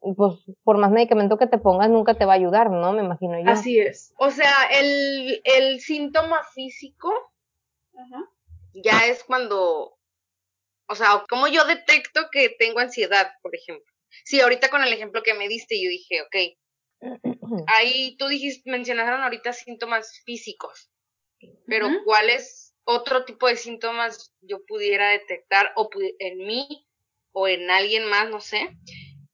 pues 0.00 0.34
por 0.62 0.78
más 0.78 0.90
medicamento 0.90 1.36
que 1.38 1.46
te 1.46 1.58
pongas 1.58 1.90
nunca 1.90 2.14
te 2.14 2.24
va 2.24 2.32
a 2.32 2.36
ayudar, 2.36 2.70
¿no? 2.70 2.92
Me 2.92 3.02
imagino 3.02 3.38
yo. 3.38 3.50
Así 3.50 3.78
es. 3.78 4.14
O 4.18 4.30
sea, 4.30 4.54
el, 4.72 5.40
el 5.44 5.80
síntoma 5.80 6.42
físico 6.54 7.12
Ajá. 7.96 8.24
ya 8.74 9.06
es 9.06 9.24
cuando, 9.24 9.98
o 10.88 10.94
sea, 10.94 11.24
como 11.28 11.48
yo 11.48 11.64
detecto 11.64 12.28
que 12.30 12.50
tengo 12.58 12.78
ansiedad, 12.78 13.32
por 13.42 13.54
ejemplo. 13.54 13.92
Sí, 14.24 14.40
ahorita 14.40 14.70
con 14.70 14.82
el 14.82 14.92
ejemplo 14.92 15.22
que 15.22 15.34
me 15.34 15.48
diste, 15.48 15.82
yo 15.82 15.90
dije, 15.90 16.22
ok, 16.22 16.36
ahí 17.66 18.16
tú 18.16 18.28
dijiste, 18.28 18.70
mencionaron 18.70 19.22
ahorita 19.22 19.52
síntomas 19.52 20.22
físicos, 20.24 20.90
pero 21.66 21.88
Ujú. 21.88 22.04
¿cuáles 22.04 22.74
otro 22.84 23.24
tipo 23.24 23.46
de 23.48 23.56
síntomas 23.56 24.32
yo 24.40 24.64
pudiera 24.64 25.10
detectar 25.10 25.72
o 25.76 25.90
pu- 25.90 26.14
en 26.18 26.38
mí 26.38 26.86
o 27.32 27.46
en 27.46 27.70
alguien 27.70 28.06
más, 28.08 28.30
no 28.30 28.40
sé, 28.40 28.76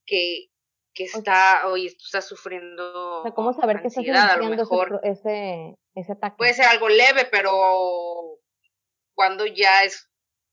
que, 0.07 0.49
que 0.95 1.05
está, 1.05 1.67
oye, 1.67 1.91
tú 1.91 2.05
estás 2.05 2.27
sufriendo 2.27 3.21
O 3.21 3.23
sea, 3.23 3.33
¿cómo 3.33 3.53
saber 3.53 3.81
que 3.81 3.89
estás 3.89 3.99
ansiedad, 3.99 4.31
a 4.31 4.37
lo 4.37 4.45
iniciando 4.45 5.01
ese, 5.03 5.11
ese, 5.11 5.75
ese 5.95 6.13
ataque? 6.13 6.37
puede 6.39 6.55
ser 6.55 6.67
algo 6.67 6.89
leve, 6.89 7.27
pero 7.31 8.39
cuando 9.15 9.45
ya 9.47 9.83
es, 9.85 10.09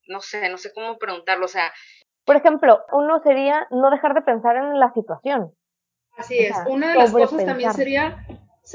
no 0.08 0.20
sé, 0.20 0.48
no 0.48 0.58
sé 0.58 0.72
cómo 0.72 0.98
preguntarlo, 0.98 1.44
o 1.46 1.48
sea, 1.48 1.72
Por 2.24 2.36
ejemplo, 2.36 2.80
uno 2.92 3.20
sería 3.22 3.66
no 3.70 3.90
dejar 3.90 4.14
de 4.14 4.22
pensar 4.22 4.56
en 4.56 4.78
la 4.78 4.92
situación. 4.92 5.54
Así 6.16 6.38
O 6.38 6.42
es. 6.42 6.54
sea, 6.54 6.64
Una 6.68 6.90
de 6.90 6.98
las 6.98 7.12
cosas 7.12 7.44
también 7.44 7.72
sería 7.72 8.24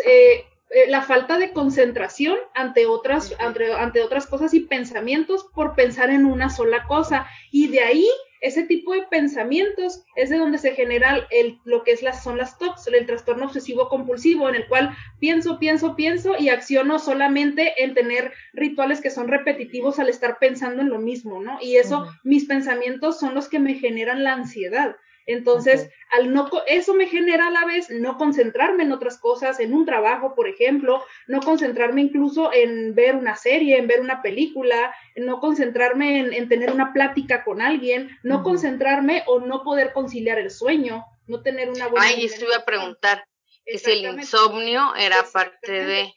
eh, 0.05 0.45
eh, 0.69 0.89
la 0.89 1.01
falta 1.01 1.37
de 1.37 1.53
concentración 1.53 2.37
ante 2.53 2.85
otras, 2.87 3.33
ante, 3.39 3.71
ante 3.73 4.01
otras 4.01 4.27
cosas 4.27 4.53
y 4.53 4.61
pensamientos 4.61 5.45
por 5.53 5.75
pensar 5.75 6.09
en 6.09 6.25
una 6.25 6.49
sola 6.49 6.85
cosa. 6.87 7.27
Y 7.51 7.67
de 7.69 7.81
ahí, 7.81 8.09
ese 8.41 8.63
tipo 8.63 8.93
de 8.93 9.03
pensamientos 9.03 10.03
es 10.15 10.29
de 10.29 10.37
donde 10.37 10.57
se 10.57 10.73
genera 10.73 11.27
el, 11.31 11.59
lo 11.65 11.83
que 11.83 11.91
es 11.91 12.01
las, 12.01 12.23
son 12.23 12.37
las 12.37 12.57
TOCs, 12.57 12.87
el 12.87 13.05
trastorno 13.05 13.45
obsesivo 13.45 13.89
compulsivo, 13.89 14.49
en 14.49 14.55
el 14.55 14.67
cual 14.67 14.95
pienso, 15.19 15.59
pienso, 15.59 15.95
pienso 15.95 16.35
y 16.37 16.49
acciono 16.49 16.99
solamente 16.99 17.83
en 17.83 17.93
tener 17.93 18.33
rituales 18.53 19.01
que 19.01 19.09
son 19.09 19.27
repetitivos 19.27 19.99
al 19.99 20.09
estar 20.09 20.37
pensando 20.39 20.81
en 20.81 20.89
lo 20.89 20.99
mismo, 20.99 21.41
¿no? 21.41 21.57
Y 21.61 21.77
eso, 21.77 22.07
mis 22.23 22.45
pensamientos 22.45 23.19
son 23.19 23.33
los 23.33 23.49
que 23.49 23.59
me 23.59 23.75
generan 23.75 24.23
la 24.23 24.33
ansiedad. 24.33 24.95
Entonces, 25.27 25.89
al 26.09 26.33
no 26.33 26.49
co- 26.49 26.63
eso 26.67 26.93
me 26.93 27.07
genera 27.07 27.47
a 27.47 27.51
la 27.51 27.65
vez 27.65 27.89
no 27.89 28.17
concentrarme 28.17 28.83
en 28.83 28.93
otras 28.93 29.19
cosas, 29.19 29.59
en 29.59 29.73
un 29.73 29.85
trabajo, 29.85 30.33
por 30.35 30.47
ejemplo, 30.47 31.03
no 31.27 31.41
concentrarme 31.41 32.01
incluso 32.01 32.51
en 32.53 32.95
ver 32.95 33.15
una 33.15 33.35
serie, 33.35 33.77
en 33.77 33.87
ver 33.87 33.99
una 33.99 34.21
película, 34.21 34.95
no 35.17 35.41
concentrarme 35.41 36.19
en, 36.19 36.33
en 36.33 36.47
tener 36.47 36.71
una 36.71 36.93
plática 36.93 37.43
con 37.43 37.61
alguien, 37.61 38.09
no 38.23 38.41
concentrarme 38.41 39.23
o 39.27 39.41
no 39.41 39.63
poder 39.63 39.91
conciliar 39.91 40.39
el 40.39 40.49
sueño, 40.49 41.05
no 41.27 41.41
tener 41.41 41.69
una 41.69 41.87
buena 41.89 42.07
ay, 42.07 42.25
esto 42.25 42.45
iba 42.45 42.55
a 42.55 42.65
preguntar, 42.65 43.25
que 43.65 43.77
si 43.77 43.91
el 43.91 44.05
insomnio 44.05 44.95
era 44.95 45.23
parte 45.23 45.71
de... 45.71 46.13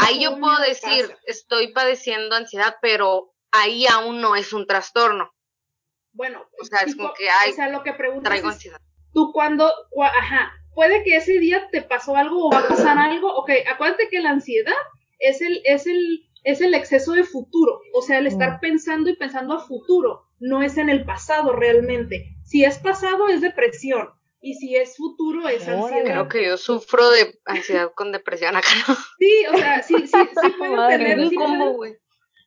Ahí 0.00 0.22
yo 0.22 0.38
puedo 0.38 0.58
decir, 0.60 1.08
pasa. 1.08 1.18
estoy 1.26 1.72
padeciendo 1.72 2.36
ansiedad, 2.36 2.76
pero 2.80 3.34
ahí 3.50 3.86
aún 3.86 4.20
no 4.20 4.36
es 4.36 4.52
un 4.52 4.68
trastorno. 4.68 5.34
Bueno, 6.12 6.44
O 6.60 6.64
sea, 6.64 6.80
es 6.80 6.86
tipo, 6.92 7.02
como 7.04 7.14
que, 7.14 7.28
ay, 7.28 7.50
o 7.52 7.54
sea, 7.54 7.68
lo 7.70 7.82
que 7.82 7.92
preguntas 7.94 8.28
Traigo 8.30 8.48
es, 8.48 8.54
ansiedad. 8.56 8.78
tú 9.12 9.32
cuando, 9.32 9.70
cua- 9.90 10.12
ajá, 10.14 10.52
puede 10.74 11.02
que 11.04 11.16
ese 11.16 11.38
día 11.38 11.68
te 11.70 11.82
pasó 11.82 12.16
algo 12.16 12.46
o 12.46 12.50
va 12.50 12.60
a 12.60 12.68
pasar 12.68 12.98
algo, 12.98 13.34
ok, 13.34 13.50
acuérdate 13.70 14.08
que 14.08 14.20
la 14.20 14.30
ansiedad 14.30 14.74
es 15.18 15.40
el, 15.40 15.60
es 15.64 15.86
el, 15.86 16.28
es 16.44 16.60
el 16.60 16.74
exceso 16.74 17.12
de 17.12 17.24
futuro, 17.24 17.80
o 17.94 18.02
sea, 18.02 18.18
el 18.18 18.26
estar 18.26 18.54
Mm. 18.56 18.60
pensando 18.60 19.10
y 19.10 19.16
pensando 19.16 19.54
a 19.54 19.60
futuro, 19.66 20.26
no 20.40 20.62
es 20.62 20.76
en 20.76 20.88
el 20.90 21.04
pasado 21.04 21.52
realmente. 21.52 22.26
Si 22.44 22.64
es 22.64 22.78
pasado 22.78 23.28
es 23.28 23.40
depresión 23.40 24.10
y 24.40 24.54
si 24.54 24.74
es 24.76 24.96
futuro 24.96 25.48
es 25.48 25.62
Órale. 25.68 25.80
ansiedad. 25.82 26.04
Creo 26.04 26.28
que 26.28 26.44
yo 26.46 26.56
sufro 26.56 27.08
de 27.10 27.38
ansiedad 27.44 27.92
con 27.94 28.10
depresión 28.12 28.56
acá. 28.56 28.68
Sí, 29.18 29.44
o 29.52 29.56
sea, 29.56 29.82
sí, 29.82 29.94
sí, 30.06 30.08
sí 30.08 30.48
pueden 30.58 30.76
Madre 30.76 30.98
tener, 30.98 31.28
sí 31.28 31.36
¿Cómo, 31.36 31.56
pueden- 31.56 31.76
güey? 31.76 31.94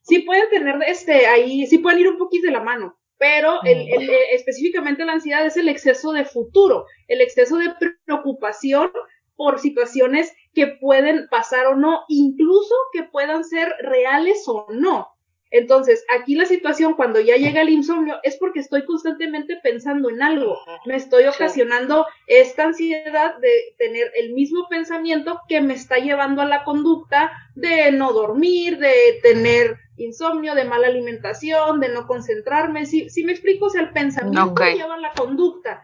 sí 0.03 0.19
pueden 0.19 0.50
tener 0.50 0.75
este 0.88 1.25
ahí, 1.25 1.65
sí 1.67 1.77
pueden 1.79 2.00
ir 2.00 2.10
un 2.10 2.17
poquito 2.17 2.48
de 2.48 2.51
la 2.53 2.60
mano, 2.62 2.98
pero 3.17 3.60
el, 3.63 3.86
Mm. 3.86 3.93
el- 4.01 4.10
eh, 4.10 4.34
específicamente 4.34 5.05
la 5.05 5.13
ansiedad 5.13 5.45
es 5.45 5.57
el 5.57 5.69
exceso 5.69 6.12
de 6.12 6.25
futuro, 6.25 6.86
el 7.07 7.22
exceso 7.22 7.57
de 7.57 7.74
preocupación 8.05 8.91
por 9.36 9.60
situaciones 9.60 10.31
que 10.53 10.67
pueden 10.67 11.27
pasar 11.29 11.65
o 11.67 11.75
no, 11.75 12.03
incluso 12.07 12.74
que 12.93 13.03
puedan 13.03 13.43
ser 13.43 13.74
reales 13.81 14.43
o 14.48 14.67
no. 14.69 15.10
Entonces, 15.51 16.03
aquí 16.19 16.35
la 16.35 16.45
situación 16.45 16.95
cuando 16.95 17.19
ya 17.19 17.37
llega 17.37 17.61
el 17.61 17.69
insomnio 17.69 18.17
es 18.23 18.35
porque 18.37 18.59
estoy 18.59 18.83
constantemente 18.83 19.57
pensando 19.61 20.09
en 20.09 20.21
algo. 20.21 20.57
Me 20.85 20.95
estoy 20.95 21.25
ocasionando 21.25 22.05
esta 22.27 22.63
ansiedad 22.63 23.37
de 23.37 23.75
tener 23.77 24.11
el 24.15 24.33
mismo 24.33 24.67
pensamiento 24.69 25.39
que 25.47 25.61
me 25.61 25.73
está 25.73 25.97
llevando 25.97 26.41
a 26.41 26.45
la 26.45 26.63
conducta 26.63 27.31
de 27.55 27.91
no 27.91 28.11
dormir, 28.11 28.79
de 28.79 29.19
tener 29.21 29.77
insomnio, 29.97 30.55
de 30.55 30.65
mala 30.65 30.87
alimentación, 30.87 31.79
de 31.79 31.89
no 31.89 32.05
concentrarme. 32.05 32.85
Si, 32.85 33.09
si 33.09 33.23
me 33.23 33.31
explico, 33.31 33.67
o 33.67 33.69
sea, 33.69 33.81
el 33.81 33.91
pensamiento 33.91 34.51
Ok. 34.51 34.61
lleva 34.75 34.95
a 34.95 34.99
la 34.99 35.13
conducta. 35.13 35.83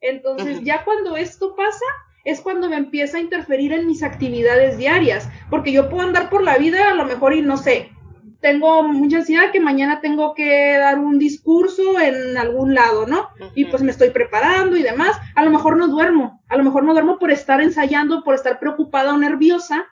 Entonces, 0.00 0.60
ya 0.64 0.84
cuando 0.84 1.16
esto 1.16 1.54
pasa, 1.54 1.84
es 2.24 2.40
cuando 2.40 2.68
me 2.68 2.76
empieza 2.76 3.18
a 3.18 3.20
interferir 3.20 3.72
en 3.72 3.86
mis 3.86 4.02
actividades 4.02 4.78
diarias, 4.78 5.28
porque 5.48 5.70
yo 5.70 5.88
puedo 5.88 6.02
andar 6.02 6.28
por 6.28 6.42
la 6.42 6.58
vida 6.58 6.90
a 6.90 6.94
lo 6.94 7.04
mejor 7.04 7.34
y 7.34 7.42
no 7.42 7.56
sé, 7.56 7.91
tengo 8.42 8.82
mucha 8.82 9.18
ansiedad 9.18 9.52
que 9.52 9.60
mañana 9.60 10.00
tengo 10.00 10.34
que 10.34 10.76
dar 10.76 10.98
un 10.98 11.18
discurso 11.18 11.98
en 12.00 12.36
algún 12.36 12.74
lado, 12.74 13.06
¿no? 13.06 13.28
Y 13.54 13.66
pues 13.66 13.82
me 13.82 13.92
estoy 13.92 14.10
preparando 14.10 14.76
y 14.76 14.82
demás. 14.82 15.16
A 15.36 15.44
lo 15.44 15.50
mejor 15.50 15.76
no 15.76 15.86
duermo, 15.86 16.42
a 16.48 16.56
lo 16.56 16.64
mejor 16.64 16.82
no 16.82 16.92
duermo 16.92 17.18
por 17.18 17.30
estar 17.30 17.62
ensayando, 17.62 18.24
por 18.24 18.34
estar 18.34 18.58
preocupada 18.58 19.14
o 19.14 19.18
nerviosa 19.18 19.86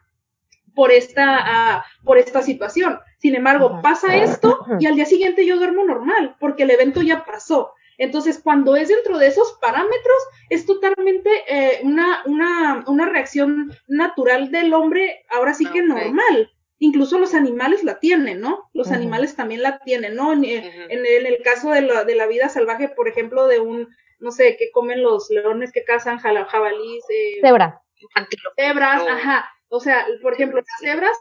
por 0.75 0.91
esta, 0.91 1.39
ah, 1.39 1.85
por 2.05 2.19
esta 2.19 2.43
situación. 2.43 2.99
Sin 3.19 3.37
embargo, 3.37 3.81
pasa 3.83 4.17
esto 4.17 4.67
y 4.81 4.87
al 4.87 4.97
día 4.97 5.07
siguiente 5.07 5.47
yo 5.47 5.57
duermo 5.57 5.85
normal 5.85 6.37
porque 6.41 6.65
el 6.65 6.71
evento 6.71 7.03
ya 7.03 7.25
pasó. 7.25 7.73
Entonces, 7.99 8.41
cuando 8.43 8.77
es 8.77 8.89
dentro 8.89 9.19
de 9.19 9.27
esos 9.27 9.59
parámetros, 9.61 10.19
es 10.49 10.67
totalmente 10.67 11.31
eh, 11.47 11.81
una, 11.85 12.23
una, 12.25 12.83
una 12.87 13.07
reacción 13.07 13.73
natural 13.87 14.51
del 14.51 14.73
hombre, 14.73 15.25
ahora 15.31 15.55
sí 15.55 15.67
que 15.67 15.83
normal. 15.83 16.51
Incluso 16.83 17.19
los 17.19 17.35
animales 17.35 17.85
la 17.85 18.01
tienen, 18.01 18.41
¿no? 18.41 18.71
Los 18.73 18.91
animales 18.91 19.37
también 19.37 19.63
la 19.63 19.81
tienen, 19.81 20.15
¿no? 20.15 20.33
En, 20.33 20.45
en, 20.45 21.27
el 21.27 21.43
caso 21.43 21.71
de 21.71 21.83
la, 21.83 22.05
de 22.05 22.15
la, 22.15 22.27
vida 22.27 22.49
salvaje, 22.49 22.89
por 22.89 23.07
ejemplo, 23.07 23.47
de 23.47 23.61
un, 23.61 23.89
no 24.19 24.31
sé, 24.31 24.57
que 24.57 24.71
comen 24.71 25.03
los 25.03 25.29
leones 25.29 25.73
que 25.73 25.85
cazan 25.85 26.19
jabalís. 26.19 27.05
Eh, 27.11 27.41
Cebra. 27.43 27.83
Cebras, 28.57 29.03
ajá. 29.07 29.51
O 29.69 29.79
sea, 29.79 30.07
por 30.23 30.33
ejemplo, 30.33 30.63
las 30.63 30.81
cebras, 30.81 31.17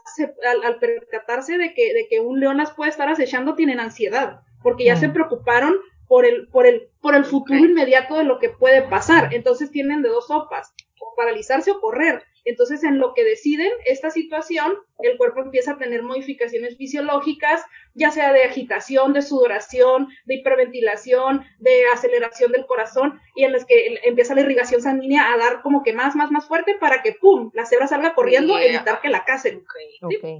al, 0.50 0.64
al, 0.64 0.78
percatarse 0.78 1.58
de 1.58 1.74
que, 1.74 1.92
de 1.92 2.08
que 2.08 2.20
un 2.20 2.40
león 2.40 2.56
las 2.56 2.72
puede 2.72 2.90
estar 2.90 3.10
acechando, 3.10 3.54
tienen 3.54 3.80
ansiedad, 3.80 4.40
porque 4.62 4.86
ya 4.86 4.96
se 4.96 5.10
preocuparon 5.10 5.76
por 6.08 6.24
el, 6.24 6.48
por 6.48 6.66
el, 6.66 6.88
por 7.02 7.14
el 7.14 7.26
futuro 7.26 7.58
inmediato 7.58 8.16
de 8.16 8.24
lo 8.24 8.38
que 8.38 8.48
puede 8.48 8.80
pasar. 8.80 9.34
Entonces 9.34 9.70
tienen 9.70 10.02
de 10.02 10.08
dos 10.08 10.26
sopas, 10.26 10.74
o 11.00 11.14
paralizarse 11.16 11.70
o 11.70 11.80
correr. 11.80 12.22
Entonces, 12.44 12.82
en 12.84 12.98
lo 12.98 13.12
que 13.14 13.24
deciden 13.24 13.70
esta 13.84 14.10
situación, 14.10 14.78
el 15.00 15.16
cuerpo 15.16 15.40
empieza 15.40 15.72
a 15.72 15.78
tener 15.78 16.02
modificaciones 16.02 16.76
fisiológicas, 16.76 17.62
ya 17.94 18.10
sea 18.10 18.32
de 18.32 18.44
agitación, 18.44 19.12
de 19.12 19.22
sudoración, 19.22 20.08
de 20.24 20.36
hiperventilación, 20.36 21.44
de 21.58 21.84
aceleración 21.92 22.52
del 22.52 22.66
corazón, 22.66 23.20
y 23.34 23.44
en 23.44 23.52
las 23.52 23.64
que 23.64 24.00
empieza 24.04 24.34
la 24.34 24.42
irrigación 24.42 24.82
sanguínea 24.82 25.32
a 25.32 25.36
dar 25.36 25.62
como 25.62 25.82
que 25.82 25.92
más, 25.92 26.16
más, 26.16 26.30
más 26.30 26.46
fuerte 26.46 26.76
para 26.78 27.02
que, 27.02 27.12
¡pum!, 27.12 27.50
la 27.54 27.66
cebra 27.66 27.86
salga 27.86 28.14
corriendo, 28.14 28.58
evitar 28.58 29.00
que 29.00 29.08
la 29.08 29.24
casen. 29.24 29.64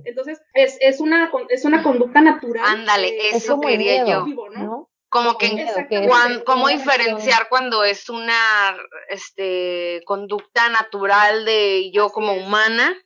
Entonces, 0.04 0.40
es, 0.54 0.78
es, 0.80 1.00
una, 1.00 1.30
es 1.48 1.64
una 1.64 1.82
conducta 1.82 2.20
natural. 2.20 2.64
Ándale, 2.66 3.30
eso 3.30 3.60
quería 3.60 4.04
yo. 4.06 4.26
¿no? 4.56 4.89
Como 5.10 5.36
que, 5.36 5.66
cómo 6.46 6.68
diferenciar 6.68 7.48
cuando 7.48 7.82
es 7.84 8.08
una 8.08 8.76
este 9.08 10.00
conducta 10.06 10.68
natural 10.68 11.44
de 11.44 11.90
yo 11.92 12.10
como 12.10 12.32
humana 12.32 12.96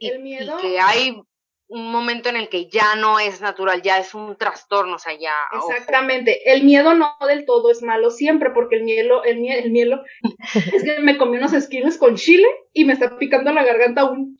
y, 0.00 0.08
el 0.08 0.18
miedo 0.18 0.58
y 0.58 0.62
que 0.62 0.80
hay 0.80 1.22
un 1.68 1.90
momento 1.90 2.28
en 2.28 2.36
el 2.36 2.48
que 2.48 2.68
ya 2.68 2.96
no 2.96 3.20
es 3.20 3.40
natural, 3.40 3.80
ya 3.80 3.98
es 3.98 4.12
un 4.14 4.36
trastorno, 4.36 4.96
o 4.96 4.98
sea, 4.98 5.14
ya... 5.18 5.34
Exactamente, 5.52 6.52
el 6.52 6.62
miedo 6.62 6.94
no 6.94 7.16
del 7.26 7.46
todo 7.46 7.70
es 7.70 7.82
malo 7.82 8.10
siempre, 8.10 8.50
porque 8.50 8.76
el 8.76 8.84
miedo, 8.84 9.24
el 9.24 9.38
miedo, 9.38 9.60
el 9.64 9.70
miedo, 9.70 10.04
es 10.74 10.84
que 10.84 10.98
me 11.00 11.16
comí 11.16 11.38
unos 11.38 11.52
esquiles 11.52 11.96
con 11.96 12.16
chile 12.16 12.46
y 12.76 12.84
me 12.84 12.94
está 12.94 13.16
picando 13.16 13.52
la 13.52 13.62
garganta 13.64 14.04
un 14.04 14.36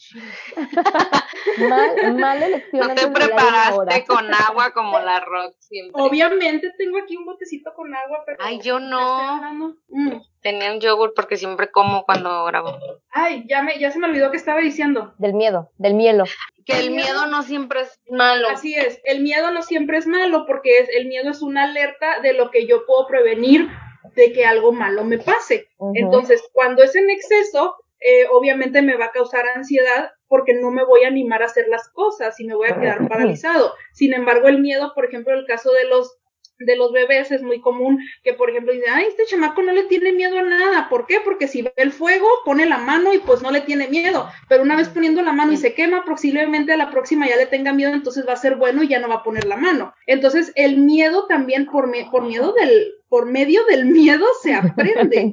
mal, 1.69 2.15
mal 2.19 2.43
elección. 2.43 2.89
No 2.89 2.95
te 2.95 3.07
preparaste 3.07 4.05
con 4.07 4.35
agua 4.35 4.73
como 4.73 4.99
la 4.99 5.21
rock 5.21 5.55
siempre. 5.61 6.03
Obviamente 6.03 6.73
tengo 6.77 6.99
aquí 6.99 7.17
un 7.17 7.27
botecito 7.27 7.73
con 7.75 7.95
agua, 7.95 8.25
pero... 8.27 8.39
Ay, 8.41 8.61
yo 8.61 8.81
no. 8.81 9.77
Mm. 9.89 10.21
Tenía 10.41 10.73
un 10.73 10.81
yogur 10.81 11.15
porque 11.15 11.37
siempre 11.37 11.71
como 11.71 12.05
cuando 12.05 12.45
grabo. 12.47 12.77
Ay, 13.11 13.45
ya, 13.49 13.63
me, 13.63 13.79
ya 13.79 13.93
se 13.93 14.01
me 14.01 14.09
olvidó 14.09 14.33
que 14.33 14.37
estaba 14.37 14.61
diciendo. 14.61 15.15
Del 15.19 15.35
miedo, 15.35 15.71
del 15.79 15.95
mielo. 15.95 16.25
Que 16.67 16.81
el, 16.81 16.91
miedo, 16.91 17.27
no 17.27 17.45
siempre 17.45 17.83
es 17.83 18.01
malo. 18.11 18.49
Así 18.49 18.75
es, 18.75 19.01
el 19.05 19.23
miedo 19.23 19.53
no 19.53 19.63
siempre 19.63 19.99
es 19.99 20.09
malo 20.09 20.45
porque 20.47 20.81
es, 20.81 20.89
el 20.89 21.07
miedo 21.07 21.31
es 21.31 21.41
una 21.41 21.65
alerta 21.65 22.21
de 22.21 22.33
lo 22.33 22.51
que 22.51 22.67
yo 22.67 22.85
puedo 22.85 23.07
prevenir 23.07 23.69
de 24.17 24.33
que 24.33 24.45
algo 24.45 24.73
malo 24.73 25.05
me 25.05 25.19
pase. 25.19 25.69
Entonces, 25.95 26.43
cuando 26.53 26.83
es 26.83 26.95
en 26.97 27.11
exceso, 27.11 27.77
eh, 28.07 28.27
obviamente 28.31 28.83
me 28.83 28.99
va 28.99 29.07
a 29.07 29.13
causar 29.13 29.47
ansiedad 29.49 30.13
porque 30.29 30.53
no 30.53 30.71
me 30.71 30.85
voy 30.85 31.05
a 31.05 31.09
animar 31.09 31.43
a 31.43 31.47
hacer 31.47 31.69
las 31.69 31.89
cosas 31.89 32.39
y 32.39 32.45
me 32.45 32.55
voy 32.55 32.69
a 32.69 32.79
quedar 32.79 33.09
paralizado. 33.09 33.73
Sin 33.95 34.13
embargo, 34.13 34.47
el 34.47 34.61
miedo, 34.61 34.93
por 34.95 35.07
ejemplo, 35.07 35.33
el 35.33 35.47
caso 35.47 35.73
de 35.73 35.87
los 35.89 36.19
de 36.59 36.77
los 36.77 36.93
bebés 36.93 37.31
es 37.31 37.43
muy 37.43 37.61
común 37.61 37.99
que, 38.23 38.33
por 38.33 38.51
ejemplo, 38.51 38.73
dice, 38.73 38.87
ay, 38.91 39.07
este 39.09 39.25
chamaco 39.27 39.63
no 39.63 39.73
le 39.73 39.85
tiene 39.85 40.13
miedo 40.13 40.39
a 40.39 40.43
nada. 40.43 40.89
¿Por 40.89 41.07
qué? 41.07 41.19
Porque 41.25 41.49
si 41.49 41.63
ve 41.63 41.73
el 41.77 41.93
fuego, 41.93 42.27
pone 42.45 42.67
la 42.67 42.79
mano 42.79 43.13
y 43.13 43.19
pues 43.19 43.43
no 43.43 43.51
le 43.51 43.61
tiene 43.61 43.89
miedo. 43.89 44.29
Pero 44.49 44.63
una 44.63 44.77
vez 44.77 44.89
poniendo 44.89 45.23
la 45.23 45.33
mano 45.33 45.53
y 45.53 45.57
se 45.57 45.75
quema, 45.75 46.05
posiblemente 46.05 46.73
a 46.73 46.77
la 46.77 46.91
próxima 46.91 47.29
ya 47.29 47.37
le 47.37 47.47
tenga 47.47 47.73
miedo, 47.73 47.93
entonces 47.93 48.27
va 48.27 48.35
a 48.35 48.37
ser 48.37 48.57
bueno 48.57 48.83
y 48.83 48.89
ya 48.89 49.01
no 49.01 49.09
va 49.09 49.17
a 49.17 49.23
poner 49.23 49.47
la 49.47 49.57
mano. 49.57 49.95
Entonces, 50.07 50.53
el 50.55 50.79
miedo 50.79 51.27
también, 51.27 51.67
por, 51.67 51.91
por 52.11 52.25
miedo 52.25 52.53
del, 52.53 52.95
por 53.09 53.27
medio 53.27 53.65
del 53.67 53.87
miedo 53.87 54.25
se 54.43 54.55
aprende. 54.55 55.33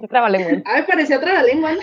Ay, 0.66 0.84
parecía 0.88 1.20
lengua. 1.44 1.76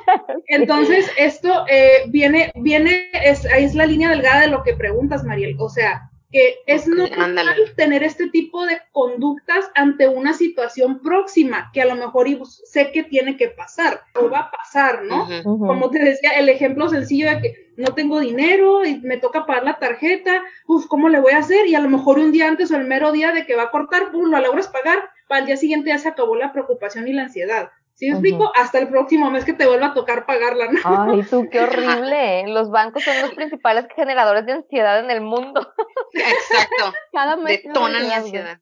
Entonces, 0.48 1.10
esto 1.18 1.64
eh, 1.68 2.04
viene, 2.08 2.52
viene, 2.56 3.10
es, 3.24 3.44
es 3.44 3.74
la 3.74 3.86
línea 3.86 4.10
delgada 4.10 4.42
de 4.42 4.48
lo 4.48 4.62
que 4.62 4.74
preguntas, 4.74 5.24
Mariel. 5.24 5.56
O 5.58 5.68
sea, 5.68 6.10
que 6.36 6.58
es 6.66 6.86
normal 6.86 7.56
tener 7.76 8.02
este 8.02 8.28
tipo 8.28 8.66
de 8.66 8.78
conductas 8.92 9.70
ante 9.74 10.06
una 10.06 10.34
situación 10.34 11.00
próxima 11.00 11.70
que 11.72 11.80
a 11.80 11.86
lo 11.86 11.94
mejor 11.94 12.26
sé 12.44 12.92
que 12.92 13.04
tiene 13.04 13.38
que 13.38 13.48
pasar 13.48 14.02
o 14.14 14.28
va 14.28 14.40
a 14.40 14.50
pasar, 14.50 15.04
¿no? 15.04 15.26
Como 15.42 15.88
te 15.88 15.98
decía, 15.98 16.32
el 16.32 16.50
ejemplo 16.50 16.90
sencillo 16.90 17.30
de 17.30 17.40
que 17.40 17.72
no 17.78 17.94
tengo 17.94 18.20
dinero 18.20 18.84
y 18.84 18.98
me 18.98 19.16
toca 19.16 19.46
pagar 19.46 19.64
la 19.64 19.78
tarjeta, 19.78 20.42
pues 20.66 20.84
¿cómo 20.84 21.08
le 21.08 21.20
voy 21.20 21.32
a 21.32 21.38
hacer? 21.38 21.66
Y 21.68 21.74
a 21.74 21.80
lo 21.80 21.88
mejor 21.88 22.18
un 22.18 22.32
día 22.32 22.48
antes 22.48 22.70
o 22.70 22.76
el 22.76 22.86
mero 22.86 23.12
día 23.12 23.32
de 23.32 23.46
que 23.46 23.56
va 23.56 23.64
a 23.64 23.70
cortar, 23.70 24.10
pum, 24.12 24.30
lo 24.30 24.38
logras 24.38 24.68
pagar, 24.68 25.08
para 25.28 25.40
el 25.40 25.46
día 25.46 25.56
siguiente 25.56 25.88
ya 25.88 25.96
se 25.96 26.08
acabó 26.08 26.36
la 26.36 26.52
preocupación 26.52 27.08
y 27.08 27.14
la 27.14 27.22
ansiedad. 27.22 27.70
¿Sí 27.96 28.10
me 28.10 28.12
explico? 28.12 28.52
Hasta 28.54 28.78
el 28.78 28.88
próximo 28.88 29.30
mes 29.30 29.46
que 29.46 29.54
te 29.54 29.66
vuelva 29.66 29.86
a 29.86 29.94
tocar 29.94 30.26
pagarla. 30.26 30.66
¿no? 30.70 30.78
Ay, 30.84 31.22
tú, 31.22 31.48
qué 31.50 31.60
horrible. 31.62 32.40
¿eh? 32.40 32.48
Los 32.48 32.70
bancos 32.70 33.02
son 33.02 33.22
los 33.22 33.34
principales 33.34 33.86
generadores 33.96 34.44
de 34.44 34.52
ansiedad 34.52 35.00
en 35.00 35.10
el 35.10 35.22
mundo. 35.22 35.66
Exacto. 36.12 36.92
Cada 37.12 37.36
mes. 37.36 37.62
Detonan 37.62 38.06
mi 38.06 38.12
ansiedad. 38.12 38.58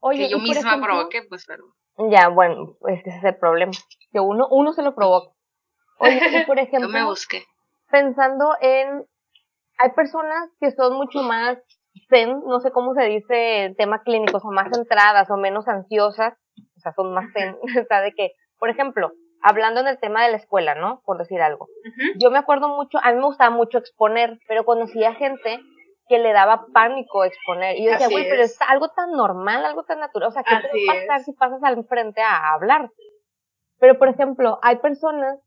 Oye, 0.00 0.24
que 0.24 0.30
yo 0.30 0.38
misma 0.40 0.80
provoqué, 0.82 1.22
pues, 1.28 1.44
pero... 1.46 1.62
Ya, 2.10 2.28
bueno, 2.28 2.76
pues 2.80 2.98
ese 3.06 3.16
es 3.16 3.24
el 3.24 3.36
problema. 3.36 3.72
Que 4.10 4.18
uno, 4.18 4.48
uno 4.50 4.72
se 4.72 4.82
lo 4.82 4.96
provoca. 4.96 5.32
Oye, 5.98 6.20
y 6.32 6.46
por 6.46 6.58
ejemplo... 6.58 6.88
yo 6.88 6.92
me 6.92 7.04
busqué. 7.04 7.44
Pensando 7.92 8.56
en... 8.60 9.06
Hay 9.78 9.90
personas 9.92 10.50
que 10.58 10.72
son 10.72 10.96
mucho 10.96 11.22
más 11.22 11.58
zen, 12.08 12.40
no 12.44 12.58
sé 12.58 12.72
cómo 12.72 12.92
se 12.94 13.04
dice, 13.04 13.74
tema 13.78 14.02
clínico, 14.02 14.38
o 14.38 14.50
más 14.50 14.68
centradas 14.74 15.30
o 15.30 15.36
menos 15.36 15.68
ansiosas 15.68 16.34
o 16.80 16.82
sea, 16.82 16.92
son 16.92 17.12
más, 17.12 17.26
o 17.62 17.84
sea, 17.86 18.00
de 18.00 18.12
que, 18.12 18.32
por 18.58 18.70
ejemplo, 18.70 19.12
hablando 19.42 19.80
en 19.80 19.88
el 19.88 19.98
tema 19.98 20.24
de 20.24 20.30
la 20.30 20.36
escuela, 20.36 20.74
¿no? 20.74 21.02
Por 21.04 21.18
decir 21.18 21.40
algo. 21.40 21.68
Yo 22.18 22.30
me 22.30 22.38
acuerdo 22.38 22.68
mucho, 22.68 22.98
a 23.02 23.12
mí 23.12 23.18
me 23.18 23.26
gustaba 23.26 23.50
mucho 23.54 23.78
exponer, 23.78 24.38
pero 24.48 24.64
conocía 24.64 25.14
gente 25.14 25.60
que 26.08 26.18
le 26.18 26.32
daba 26.32 26.66
pánico 26.72 27.24
exponer. 27.24 27.76
Y 27.76 27.84
yo 27.84 27.92
decía, 27.92 28.08
güey, 28.08 28.28
pero 28.28 28.42
es 28.42 28.58
algo 28.68 28.88
tan 28.88 29.12
normal, 29.12 29.64
algo 29.64 29.84
tan 29.84 30.00
natural. 30.00 30.28
O 30.28 30.32
sea, 30.32 30.42
¿qué 30.42 30.56
te 30.56 30.86
va 30.86 30.92
a 30.92 31.06
pasar 31.06 31.24
si 31.24 31.32
pasas 31.32 31.62
al 31.62 31.84
frente 31.84 32.20
a 32.20 32.52
hablar? 32.52 32.90
Pero, 33.78 33.98
por 33.98 34.08
ejemplo, 34.08 34.58
hay 34.62 34.76
personas 34.76 35.38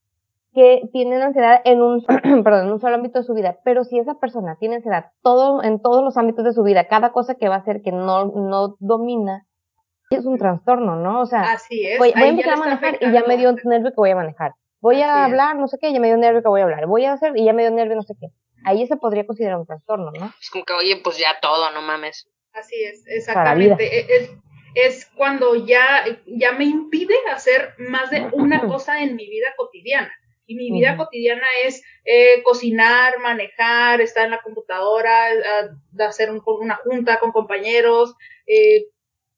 que 0.53 0.87
tienen 0.91 1.21
ansiedad 1.21 1.61
en 1.65 1.81
un, 1.81 2.03
perdón, 2.43 2.67
en 2.67 2.73
un 2.73 2.79
solo 2.79 2.95
ámbito 2.95 3.19
de 3.19 3.25
su 3.25 3.33
vida, 3.33 3.57
pero 3.65 3.83
si 3.83 3.99
esa 3.99 4.15
persona 4.15 4.55
tiene 4.59 4.75
ansiedad 4.75 5.11
todo, 5.21 5.63
en 5.63 5.81
todos 5.81 6.03
los 6.03 6.15
ámbitos 6.17 6.45
de 6.45 6.53
su 6.53 6.63
vida, 6.63 6.87
cada 6.87 7.11
cosa 7.11 7.35
que 7.35 7.49
va 7.49 7.55
a 7.55 7.59
hacer 7.59 7.81
que 7.81 7.91
no, 7.91 8.25
no 8.25 8.75
domina, 8.79 9.45
es 10.15 10.25
un 10.25 10.37
trastorno, 10.37 10.95
¿no? 10.95 11.21
O 11.21 11.25
sea, 11.25 11.57
voy, 11.97 12.11
a 12.15 12.27
empezar 12.27 12.53
a 12.53 12.57
manejar 12.57 12.97
y 13.01 13.11
ya 13.11 13.23
me 13.25 13.37
dio 13.37 13.49
un 13.49 13.59
nervio 13.63 13.89
que 13.89 13.95
voy 13.97 14.11
a 14.11 14.15
manejar. 14.15 14.53
Voy 14.81 15.01
a 15.01 15.23
hablar, 15.25 15.55
no 15.55 15.67
sé 15.67 15.77
qué, 15.79 15.93
ya 15.93 15.99
me 15.99 16.07
dio 16.07 16.15
un 16.15 16.21
nervio 16.21 16.41
que 16.41 16.49
voy 16.49 16.61
a 16.61 16.65
hablar. 16.65 16.87
Voy 16.87 17.05
a 17.05 17.13
hacer 17.13 17.31
y 17.35 17.45
ya 17.45 17.53
me 17.53 17.61
dio 17.61 17.71
un 17.71 17.77
nervio, 17.77 17.95
no 17.95 18.03
sé 18.03 18.15
qué. 18.19 18.27
Ahí 18.65 18.85
se 18.87 18.97
podría 18.97 19.25
considerar 19.25 19.57
un 19.57 19.65
trastorno, 19.65 20.11
¿no? 20.11 20.33
Es 20.41 20.49
como 20.49 20.65
que, 20.65 20.73
oye, 20.73 20.99
pues 21.03 21.17
ya 21.17 21.39
todo, 21.41 21.71
no 21.71 21.81
mames. 21.81 22.27
Así 22.53 22.75
es, 22.83 23.03
exactamente. 23.07 23.83
E, 23.83 24.05
es, 24.15 24.31
es 24.75 25.05
cuando 25.15 25.55
ya, 25.55 26.03
ya 26.25 26.51
me 26.53 26.65
impide 26.65 27.15
hacer 27.31 27.73
más 27.77 28.09
de 28.09 28.27
una 28.33 28.67
cosa 28.67 29.01
en 29.01 29.15
mi 29.15 29.29
vida 29.29 29.47
cotidiana. 29.57 30.13
Y 30.45 30.55
mi 30.55 30.71
vida 30.71 30.97
cotidiana 30.97 31.47
es 31.63 31.81
eh, 32.03 32.43
cocinar, 32.43 33.17
manejar, 33.19 34.01
estar 34.01 34.25
en 34.25 34.31
la 34.31 34.41
computadora, 34.41 35.27
hacer 35.99 36.29
una 36.31 36.75
junta 36.75 37.19
con 37.19 37.31
compañeros, 37.31 38.13
eh, 38.45 38.87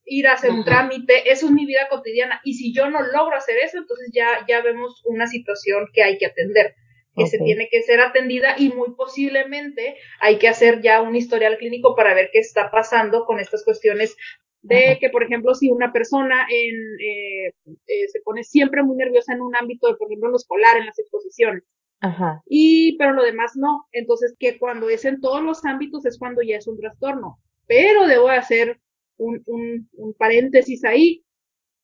ir 0.05 0.27
a 0.27 0.33
hacer 0.33 0.51
un 0.51 0.63
trámite, 0.63 1.31
eso 1.31 1.47
es 1.47 1.51
mi 1.51 1.65
vida 1.65 1.87
cotidiana. 1.89 2.41
Y 2.43 2.53
si 2.53 2.73
yo 2.73 2.89
no 2.89 3.01
logro 3.01 3.35
hacer 3.35 3.57
eso, 3.57 3.77
entonces 3.77 4.09
ya, 4.13 4.45
ya 4.47 4.61
vemos 4.61 5.01
una 5.05 5.27
situación 5.27 5.87
que 5.93 6.03
hay 6.03 6.17
que 6.17 6.27
atender, 6.27 6.75
que 7.15 7.27
se 7.27 7.39
tiene 7.39 7.69
que 7.71 7.81
ser 7.81 8.01
atendida 8.01 8.55
y 8.57 8.69
muy 8.69 8.93
posiblemente 8.95 9.95
hay 10.19 10.37
que 10.37 10.49
hacer 10.49 10.81
ya 10.81 11.01
un 11.01 11.15
historial 11.15 11.57
clínico 11.57 11.95
para 11.95 12.13
ver 12.13 12.29
qué 12.31 12.39
está 12.39 12.69
pasando 12.69 13.25
con 13.25 13.39
estas 13.39 13.63
cuestiones 13.63 14.15
de 14.61 14.97
que, 14.99 15.09
por 15.09 15.23
ejemplo, 15.23 15.53
si 15.53 15.69
una 15.69 15.93
persona 15.93 16.47
en, 16.49 16.75
eh, 16.99 17.53
eh, 17.65 18.07
se 18.11 18.19
pone 18.21 18.43
siempre 18.43 18.81
muy 18.81 18.97
nerviosa 18.97 19.33
en 19.33 19.41
un 19.41 19.55
ámbito, 19.55 19.95
por 19.97 20.07
ejemplo, 20.07 20.27
en 20.27 20.31
lo 20.31 20.37
escolar, 20.37 20.77
en 20.77 20.87
las 20.87 20.97
exposiciones, 20.97 21.63
Ajá. 22.01 22.41
y 22.47 22.97
pero 22.97 23.13
lo 23.13 23.23
demás 23.23 23.53
no. 23.55 23.85
Entonces, 23.91 24.35
que 24.39 24.57
cuando 24.57 24.89
es 24.89 25.05
en 25.05 25.21
todos 25.21 25.43
los 25.43 25.63
ámbitos 25.65 26.05
es 26.05 26.17
cuando 26.17 26.41
ya 26.41 26.57
es 26.57 26.67
un 26.67 26.79
trastorno. 26.79 27.37
Pero 27.67 28.07
debo 28.07 28.29
hacer 28.29 28.79
un, 29.17 29.41
un, 29.45 29.89
un 29.93 30.13
paréntesis 30.13 30.83
ahí. 30.85 31.23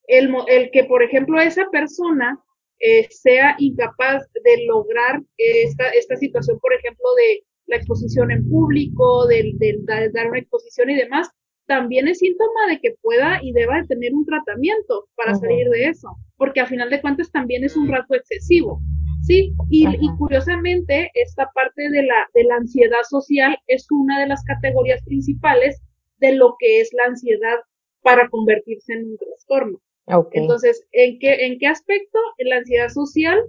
El, 0.08 0.34
el 0.48 0.72
que, 0.72 0.84
por 0.86 1.04
ejemplo, 1.04 1.40
esa 1.40 1.70
persona 1.72 2.40
eh, 2.80 3.08
sea 3.10 3.56
incapaz 3.60 4.24
de 4.34 4.66
lograr 4.66 5.22
esta, 5.38 5.90
esta 5.90 6.16
situación, 6.18 6.60
por 6.60 6.74
ejemplo, 6.74 7.06
de 7.18 7.44
la 7.68 7.78
exposición 7.78 8.32
en 8.32 8.50
público, 8.50 9.28
de, 9.28 9.54
de 9.60 9.78
da- 9.84 10.10
dar 10.14 10.28
una 10.30 10.40
exposición 10.40 10.90
y 10.90 10.96
demás, 10.96 11.30
también 11.68 12.08
es 12.08 12.18
síntoma 12.20 12.68
de 12.70 12.80
que 12.82 12.96
pueda 13.02 13.40
y 13.42 13.54
deba 13.54 13.80
de 13.80 13.88
tener 13.88 14.14
un 14.14 14.26
tratamiento 14.26 15.08
para 15.16 15.36
salir 15.36 15.70
de 15.70 15.88
eso, 15.88 16.10
porque 16.36 16.60
a 16.60 16.66
final 16.66 16.90
de 16.90 17.00
cuentas 17.00 17.32
también 17.32 17.64
es 17.64 17.78
un 17.78 17.88
rasgo 17.88 18.16
excesivo. 18.16 18.82
Sí, 19.22 19.54
y, 19.70 19.88
y 19.88 20.18
curiosamente, 20.18 21.12
esta 21.14 21.50
parte 21.54 21.90
de 21.90 22.04
la, 22.04 22.28
de 22.34 22.44
la 22.44 22.56
ansiedad 22.56 23.04
social 23.08 23.56
es 23.68 23.86
una 23.92 24.20
de 24.20 24.28
las 24.28 24.44
categorías 24.44 25.02
principales 25.04 25.80
de 26.22 26.34
lo 26.34 26.56
que 26.58 26.80
es 26.80 26.90
la 26.94 27.06
ansiedad 27.06 27.58
para 28.02 28.30
convertirse 28.30 28.94
en 28.94 29.12
un 29.12 29.18
trastorno. 29.18 29.82
Ok. 30.08 30.30
Entonces, 30.34 30.86
¿en 30.92 31.20
qué, 31.20 31.46
¿en 31.46 31.60
qué 31.60 31.68
aspecto? 31.68 32.20
En 32.38 32.50
la 32.50 32.58
ansiedad 32.58 32.90
social, 32.90 33.44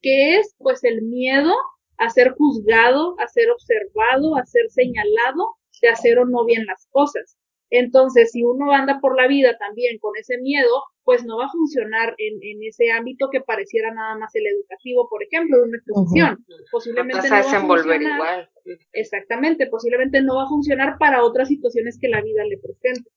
que 0.00 0.38
es 0.38 0.54
pues 0.58 0.82
el 0.84 1.02
miedo 1.02 1.54
a 1.98 2.10
ser 2.10 2.32
juzgado, 2.32 3.14
a 3.20 3.28
ser 3.28 3.50
observado, 3.50 4.36
a 4.36 4.44
ser 4.44 4.68
señalado 4.70 5.56
de 5.80 5.88
hacer 5.88 6.18
o 6.18 6.24
no 6.24 6.44
bien 6.44 6.64
las 6.66 6.86
cosas. 6.90 7.36
Entonces, 7.70 8.30
si 8.32 8.42
uno 8.42 8.72
anda 8.72 9.00
por 9.00 9.16
la 9.16 9.26
vida 9.26 9.56
también 9.58 9.98
con 9.98 10.12
ese 10.16 10.38
miedo, 10.38 10.82
pues 11.04 11.24
no 11.24 11.38
va 11.38 11.46
a 11.46 11.50
funcionar 11.50 12.14
en, 12.18 12.38
en 12.42 12.62
ese 12.62 12.90
ámbito 12.92 13.28
que 13.30 13.40
pareciera 13.40 13.92
nada 13.92 14.16
más 14.18 14.34
el 14.34 14.46
educativo, 14.46 15.08
por 15.08 15.22
ejemplo, 15.22 15.62
una 15.62 15.76
exposición. 15.78 16.44
Posiblemente 16.70 17.22
te 17.22 17.28
no 17.28 17.34
va 17.34 17.40
a 17.40 17.42
desenvolver 17.42 18.00
funcionar. 18.00 18.16
igual. 18.16 18.50
Exactamente, 18.92 19.66
posiblemente 19.66 20.22
no 20.22 20.36
va 20.36 20.44
a 20.44 20.48
funcionar 20.48 20.96
para 20.98 21.24
otras 21.24 21.48
situaciones 21.48 21.98
que 22.00 22.08
la 22.08 22.22
vida 22.22 22.44
le 22.44 22.58
presente 22.58 23.10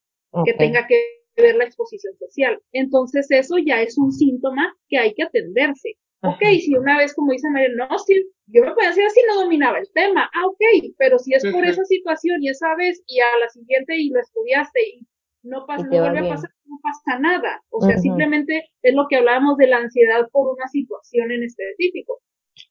que 0.44 0.54
tenga 0.54 0.86
que 0.88 1.00
ver 1.38 1.56
la 1.56 1.66
exposición 1.66 2.14
social. 2.18 2.62
Entonces 2.72 3.28
eso 3.30 3.58
ya 3.58 3.82
es 3.82 3.98
un 3.98 4.12
síntoma 4.12 4.76
que 4.90 4.98
hay 4.98 5.14
que 5.14 5.24
atenderse. 5.24 5.98
Ok, 6.22 6.42
Ajá. 6.42 6.56
si 6.60 6.76
una 6.76 6.98
vez, 6.98 7.14
como 7.14 7.34
dice 7.34 7.50
María, 7.50 7.70
no, 7.76 7.88
sí, 8.00 8.16
yo 8.48 8.64
me 8.64 8.74
podía 8.74 8.90
decir 8.90 9.04
así, 9.06 9.20
no 9.28 9.42
dominaba 9.42 9.78
el 9.78 9.92
tema, 9.94 10.30
ah, 10.34 10.48
ok, 10.48 10.94
pero 10.98 11.20
si 11.20 11.34
es 11.34 11.44
por 11.52 11.64
esa 11.66 11.84
situación 11.86 12.42
y 12.42 12.50
esa 12.50 12.76
vez 12.76 13.04
y 13.06 13.20
a 13.20 13.40
la 13.40 13.50
siguiente 13.50 13.96
y 13.96 14.10
lo 14.10 14.20
estudiaste 14.22 14.80
y 14.82 15.08
no 15.44 15.66
pasa, 15.68 15.86
Y 15.86 15.96
no 15.96 16.02
vuelve 16.02 16.20
a 16.20 16.30
pasar, 16.30 16.50
no 16.68 16.80
pasa 16.82 17.20
nada. 17.20 17.64
O 17.70 17.82
sea, 17.82 17.98
simplemente 17.98 18.70
es 18.82 18.96
lo 18.96 19.08
que 19.08 19.18
hablábamos 19.18 19.58
de 19.58 19.68
la 19.68 19.78
ansiedad 19.78 20.28
por 20.32 20.54
una 20.54 20.68
situación 20.68 21.32
en 21.32 21.44
específico. 21.44 22.20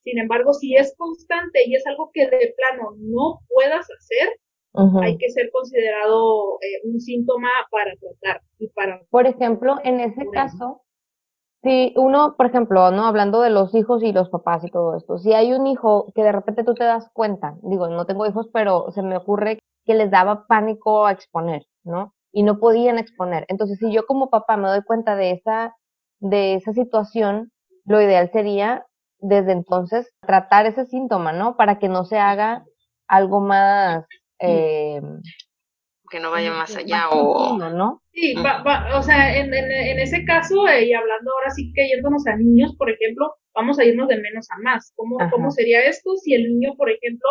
Sin 0.02 0.18
embargo, 0.18 0.52
si 0.54 0.74
es 0.76 0.94
constante 0.96 1.60
y 1.66 1.74
es 1.74 1.86
algo 1.86 2.10
que 2.12 2.26
de 2.26 2.54
plano 2.56 2.96
no 2.98 3.40
puedas 3.48 3.86
hacer, 3.90 4.28
hay 5.02 5.16
que 5.18 5.30
ser 5.30 5.50
considerado 5.52 6.58
eh, 6.60 6.80
un 6.84 7.00
síntoma 7.00 7.48
para 7.70 7.92
tratar 7.94 8.42
y 8.58 8.68
para 8.70 9.02
Por 9.08 9.26
ejemplo, 9.26 9.76
en 9.84 10.00
ese 10.00 10.28
caso, 10.32 10.82
si 11.62 11.94
uno, 11.96 12.34
por 12.36 12.46
ejemplo, 12.46 12.90
no 12.90 13.06
hablando 13.06 13.40
de 13.40 13.50
los 13.50 13.74
hijos 13.74 14.02
y 14.02 14.12
los 14.12 14.30
papás 14.30 14.64
y 14.64 14.70
todo 14.70 14.96
esto, 14.96 15.18
si 15.18 15.32
hay 15.32 15.52
un 15.52 15.66
hijo 15.66 16.12
que 16.14 16.22
de 16.22 16.32
repente 16.32 16.64
tú 16.64 16.74
te 16.74 16.84
das 16.84 17.08
cuenta, 17.12 17.56
digo, 17.62 17.88
no 17.88 18.04
tengo 18.04 18.26
hijos, 18.26 18.50
pero 18.52 18.90
se 18.90 19.02
me 19.02 19.16
ocurre 19.16 19.60
que 19.84 19.94
les 19.94 20.10
daba 20.10 20.46
pánico 20.46 21.06
a 21.06 21.12
exponer, 21.12 21.66
¿no? 21.84 22.12
Y 22.34 22.42
no 22.42 22.58
podían 22.58 22.98
exponer. 22.98 23.46
Entonces, 23.48 23.78
si 23.78 23.92
yo 23.92 24.06
como 24.06 24.28
papá 24.28 24.56
me 24.56 24.68
doy 24.68 24.82
cuenta 24.82 25.14
de 25.14 25.30
esa, 25.30 25.74
de 26.18 26.54
esa 26.54 26.72
situación, 26.72 27.52
lo 27.86 28.02
ideal 28.02 28.30
sería 28.32 28.84
desde 29.20 29.52
entonces 29.52 30.12
tratar 30.20 30.66
ese 30.66 30.84
síntoma, 30.84 31.32
¿no? 31.32 31.56
Para 31.56 31.78
que 31.78 31.88
no 31.88 32.04
se 32.04 32.18
haga 32.18 32.64
algo 33.06 33.40
más, 33.40 34.04
eh, 34.40 35.00
Que 36.10 36.20
no 36.20 36.30
vaya 36.30 36.50
más 36.50 36.70
más 36.70 36.76
allá 36.76 37.08
o... 37.10 37.56
¿no? 37.70 38.02
Sí, 38.12 38.34
va, 38.34 38.62
va, 38.62 38.98
o 38.98 39.02
sea, 39.02 39.36
en, 39.36 39.52
en, 39.54 39.70
en 39.70 39.98
ese 39.98 40.24
caso, 40.24 40.68
eh, 40.68 40.86
y 40.86 40.92
hablando 40.92 41.30
ahora 41.32 41.50
sí 41.50 41.72
que 41.74 41.88
yéndonos 41.88 42.26
a 42.26 42.36
niños, 42.36 42.74
por 42.76 42.90
ejemplo, 42.90 43.34
vamos 43.54 43.78
a 43.78 43.84
irnos 43.84 44.08
de 44.08 44.18
menos 44.18 44.46
a 44.50 44.58
más. 44.62 44.92
¿Cómo, 44.96 45.20
Ajá. 45.20 45.30
¿Cómo 45.30 45.50
sería 45.50 45.80
esto 45.84 46.10
si 46.16 46.34
el 46.34 46.42
niño, 46.44 46.74
por 46.76 46.90
ejemplo, 46.90 47.28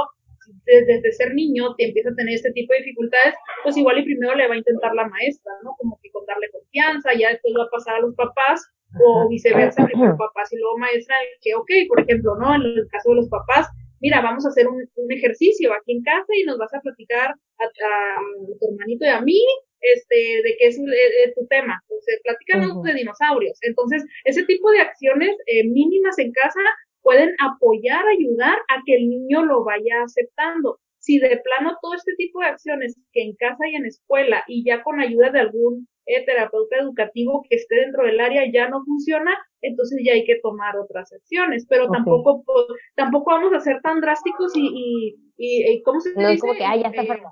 desde, 0.66 0.86
desde 0.86 1.12
ser 1.12 1.34
niño 1.34 1.76
te 1.76 1.86
empieza 1.86 2.10
a 2.10 2.16
tener 2.16 2.36
este 2.36 2.52
tipo 2.52 2.74
de 2.74 2.80
dificultades, 2.80 3.36
pues 3.64 3.78
igual 3.78 4.00
y 4.00 4.06
primero 4.06 4.36
le 4.36 4.48
va 4.48 4.56
a 4.56 4.58
intentar 4.58 4.94
la 4.96 5.08
maestra, 5.08 5.52
¿no? 5.64 5.76
Como 5.78 6.00
que 6.02 6.12
con 6.12 6.26
darle 6.26 6.50
confianza, 6.52 7.14
ya 7.14 7.30
después 7.30 7.54
va 7.58 7.66
a 7.66 7.70
pasar 7.70 7.96
a 7.96 8.02
los 8.02 8.16
papás, 8.16 8.62
o 9.02 9.28
viceversa, 9.28 9.86
primero 9.86 10.16
papás 10.18 10.54
y 10.54 10.58
luego 10.58 10.78
maestra, 10.78 11.16
que 11.42 11.56
ok, 11.56 11.70
por 11.88 12.02
ejemplo, 12.02 12.36
¿no? 12.36 12.56
En 12.56 12.62
el 12.62 12.88
caso 12.92 13.10
de 13.10 13.16
los 13.16 13.30
papás, 13.30 13.68
mira, 14.02 14.22
vamos 14.22 14.46
a 14.46 14.50
hacer 14.50 14.68
un, 14.68 14.78
un 14.96 15.12
ejercicio 15.12 15.74
aquí 15.74 15.94
en 15.94 16.04
casa 16.04 16.28
y 16.36 16.44
nos 16.44 16.58
vas 16.58 16.74
a 16.74 16.82
platicar 16.82 17.32
a, 17.32 17.64
a, 17.64 17.68
a 17.68 18.58
tu 18.60 18.68
hermanito 18.70 19.06
y 19.06 19.10
a 19.10 19.22
mí, 19.22 19.42
este, 19.82 20.16
de 20.16 20.56
qué 20.58 20.68
es 20.68 20.78
eh, 20.78 21.34
tu 21.36 21.46
tema. 21.48 21.82
Entonces, 21.90 22.20
platícanos 22.24 22.72
Ujú. 22.72 22.84
de 22.84 22.94
dinosaurios. 22.94 23.58
Entonces, 23.62 24.06
ese 24.26 24.44
tipo 24.44 24.72
de 24.72 24.80
acciones 24.80 25.36
eh, 25.46 25.68
mínimas 25.68 26.18
en 26.20 26.32
casa 26.32 26.62
pueden 27.04 27.32
apoyar, 27.40 28.04
ayudar 28.08 28.58
a 28.70 28.82
que 28.86 28.96
el 28.96 29.10
niño 29.10 29.46
lo 29.46 29.64
vaya 29.64 30.04
aceptando. 30.04 30.80
Si 31.00 31.20
de 31.20 31.42
plano 31.44 31.78
todo 31.82 31.94
este 31.96 32.14
tipo 32.18 32.40
de 32.40 32.48
acciones 32.48 32.98
que 33.12 33.24
en 33.24 33.36
casa 33.36 33.68
y 33.68 33.76
en 33.76 33.86
escuela 33.86 34.44
y 34.48 34.64
ya 34.66 34.82
con 34.84 35.00
ayuda 35.02 35.32
de 35.32 35.42
algún 35.42 35.88
eh, 36.06 36.26
terapeuta 36.26 36.78
educativo 36.78 37.44
que 37.50 37.58
esté 37.58 37.76
dentro 37.76 38.06
del 38.06 38.20
área 38.20 38.44
ya 38.52 38.70
no 38.70 38.84
funciona, 38.86 39.38
entonces 39.62 40.00
ya 40.06 40.14
hay 40.14 40.26
que 40.26 40.40
tomar 40.42 40.78
otras 40.78 41.12
acciones, 41.14 41.66
pero 41.70 41.90
tampoco 41.90 42.44
po- 42.46 42.68
tampoco 42.96 43.32
vamos 43.32 43.54
a 43.54 43.60
ser 43.60 43.82
tan 43.82 44.00
drásticos 44.02 44.52
y, 44.56 44.68
y, 44.68 45.16
y, 45.38 45.72
y 45.74 45.84
¿cómo 45.84 46.00
se 46.00 46.14
No 46.14 46.22
es 46.30 46.36
dice? 46.36 46.42
como 46.42 46.54
que, 46.56 46.64
ah, 46.66 46.76
ya 46.78 46.88
está 46.90 47.04
Eh. 47.04 47.32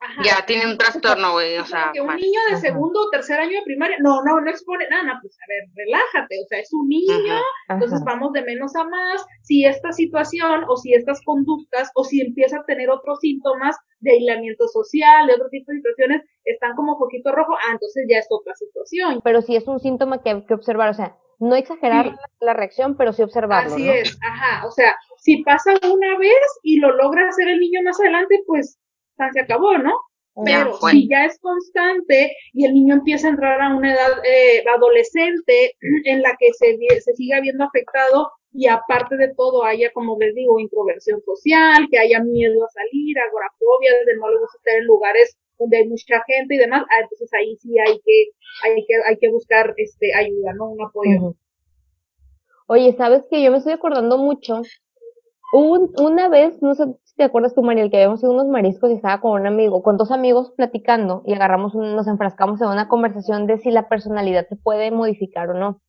Ajá. 0.00 0.22
Ya 0.24 0.46
tiene 0.46 0.66
un 0.70 0.78
trastorno, 0.78 1.32
güey, 1.32 1.58
o 1.58 1.64
sea, 1.64 1.90
que 1.92 2.00
un 2.00 2.06
mal. 2.08 2.16
niño 2.16 2.40
de 2.48 2.54
Ajá. 2.54 2.60
segundo 2.60 3.00
o 3.02 3.10
tercer 3.10 3.38
año 3.40 3.58
de 3.58 3.62
primaria, 3.64 3.96
no, 4.00 4.22
no, 4.24 4.40
no 4.40 4.50
expone 4.50 4.88
nada, 4.88 5.02
no, 5.04 5.18
pues 5.20 5.36
a 5.36 5.46
ver, 5.48 5.62
relájate, 5.74 6.36
o 6.42 6.46
sea, 6.48 6.58
es 6.60 6.72
un 6.72 6.88
niño, 6.88 7.34
entonces 7.68 8.02
vamos 8.04 8.32
de 8.32 8.42
menos 8.42 8.74
a 8.76 8.84
más, 8.84 9.24
si 9.42 9.64
esta 9.64 9.92
situación 9.92 10.64
o 10.68 10.76
si 10.76 10.94
estas 10.94 11.20
conductas 11.24 11.90
o 11.94 12.04
si 12.04 12.20
empieza 12.20 12.58
a 12.58 12.64
tener 12.64 12.90
otros 12.90 13.18
síntomas 13.20 13.76
de 14.00 14.12
aislamiento 14.12 14.68
social, 14.68 15.26
de 15.26 15.34
otro 15.34 15.48
tipo 15.50 15.72
de 15.72 15.78
situaciones, 15.78 16.22
están 16.44 16.74
como 16.76 16.98
poquito 16.98 17.32
rojo, 17.32 17.54
ah, 17.54 17.72
entonces 17.72 18.06
ya 18.08 18.18
es 18.18 18.26
otra 18.30 18.54
situación. 18.54 19.20
Pero 19.24 19.42
sí 19.42 19.56
es 19.56 19.66
un 19.66 19.80
síntoma 19.80 20.22
que 20.22 20.30
hay 20.30 20.46
que 20.46 20.54
observar, 20.54 20.90
o 20.90 20.94
sea, 20.94 21.16
no 21.40 21.54
exagerar 21.54 22.04
Sí. 22.06 22.10
la, 22.40 22.46
la 22.46 22.54
reacción, 22.54 22.96
pero 22.96 23.12
sí 23.12 23.22
observarlo, 23.22 23.72
Así 23.72 23.84
¿no? 23.86 23.92
es, 23.92 24.18
ajá, 24.22 24.66
o 24.66 24.70
sea, 24.72 24.96
si 25.18 25.42
pasa 25.44 25.72
una 25.88 26.18
vez 26.18 26.38
y 26.62 26.78
lo 26.80 26.92
logra 26.96 27.28
hacer 27.28 27.48
el 27.48 27.60
niño 27.60 27.80
más 27.84 28.00
adelante, 28.00 28.42
pues 28.46 28.78
se 29.32 29.40
acabó, 29.40 29.76
¿no? 29.78 29.92
Pero 30.44 30.74
si 30.90 31.08
ya 31.08 31.24
es 31.26 31.38
constante 31.40 32.32
y 32.52 32.64
el 32.66 32.72
niño 32.74 32.94
empieza 32.94 33.26
a 33.26 33.30
entrar 33.30 33.60
a 33.60 33.74
una 33.76 33.92
edad 33.92 34.24
eh, 34.24 34.62
adolescente 34.72 35.74
en 36.04 36.22
la 36.22 36.36
que 36.38 36.52
se, 36.54 36.78
se 37.00 37.12
siga 37.14 37.40
viendo 37.40 37.64
afectado 37.64 38.30
y 38.52 38.66
aparte 38.68 39.16
de 39.16 39.34
todo 39.34 39.64
haya, 39.64 39.90
como 39.92 40.16
les 40.18 40.34
digo, 40.34 40.58
introversión 40.60 41.20
social, 41.22 41.88
que 41.90 41.98
haya 41.98 42.20
miedo 42.22 42.64
a 42.64 42.68
salir, 42.70 43.18
agorafobia, 43.18 43.92
desde 43.98 44.18
no 44.18 44.30
le 44.30 44.38
gusta 44.38 44.58
estar 44.58 44.76
en 44.78 44.86
lugares 44.86 45.36
donde 45.58 45.78
hay 45.78 45.88
mucha 45.88 46.22
gente 46.26 46.54
y 46.54 46.58
demás, 46.58 46.84
ah, 46.88 47.00
entonces 47.02 47.30
ahí 47.34 47.56
sí 47.56 47.76
hay 47.78 47.98
que, 48.04 48.24
hay 48.64 48.86
que, 48.86 48.94
hay 49.08 49.18
que 49.18 49.28
buscar 49.30 49.74
este 49.76 50.14
ayuda, 50.14 50.52
¿no? 50.54 50.70
Un 50.70 50.82
apoyo. 50.82 51.34
Oye, 52.68 52.94
¿sabes 52.96 53.24
que 53.30 53.42
Yo 53.42 53.50
me 53.50 53.58
estoy 53.58 53.72
acordando 53.72 54.18
mucho. 54.18 54.62
Un- 55.52 55.92
una 55.98 56.28
vez, 56.28 56.60
no 56.62 56.74
sé 56.74 56.84
te 57.18 57.24
acuerdas 57.24 57.54
tú, 57.54 57.62
Mariel, 57.62 57.90
que 57.90 57.98
habíamos 57.98 58.22
ido 58.22 58.32
unos 58.32 58.48
mariscos 58.48 58.90
y 58.90 58.94
estaba 58.94 59.20
con 59.20 59.32
un 59.40 59.46
amigo, 59.46 59.82
con 59.82 59.98
dos 59.98 60.12
amigos 60.12 60.52
platicando 60.56 61.22
y 61.26 61.34
agarramos, 61.34 61.74
un- 61.76 61.96
nos 61.96 62.08
enfrascamos 62.08 62.62
en 62.62 62.68
una 62.68 62.88
conversación 62.88 63.46
de 63.46 63.58
si 63.58 63.70
la 63.72 63.88
personalidad 63.88 64.48
se 64.48 64.56
puede 64.56 64.90
modificar 64.92 65.50
o 65.50 65.54
no. 65.54 65.82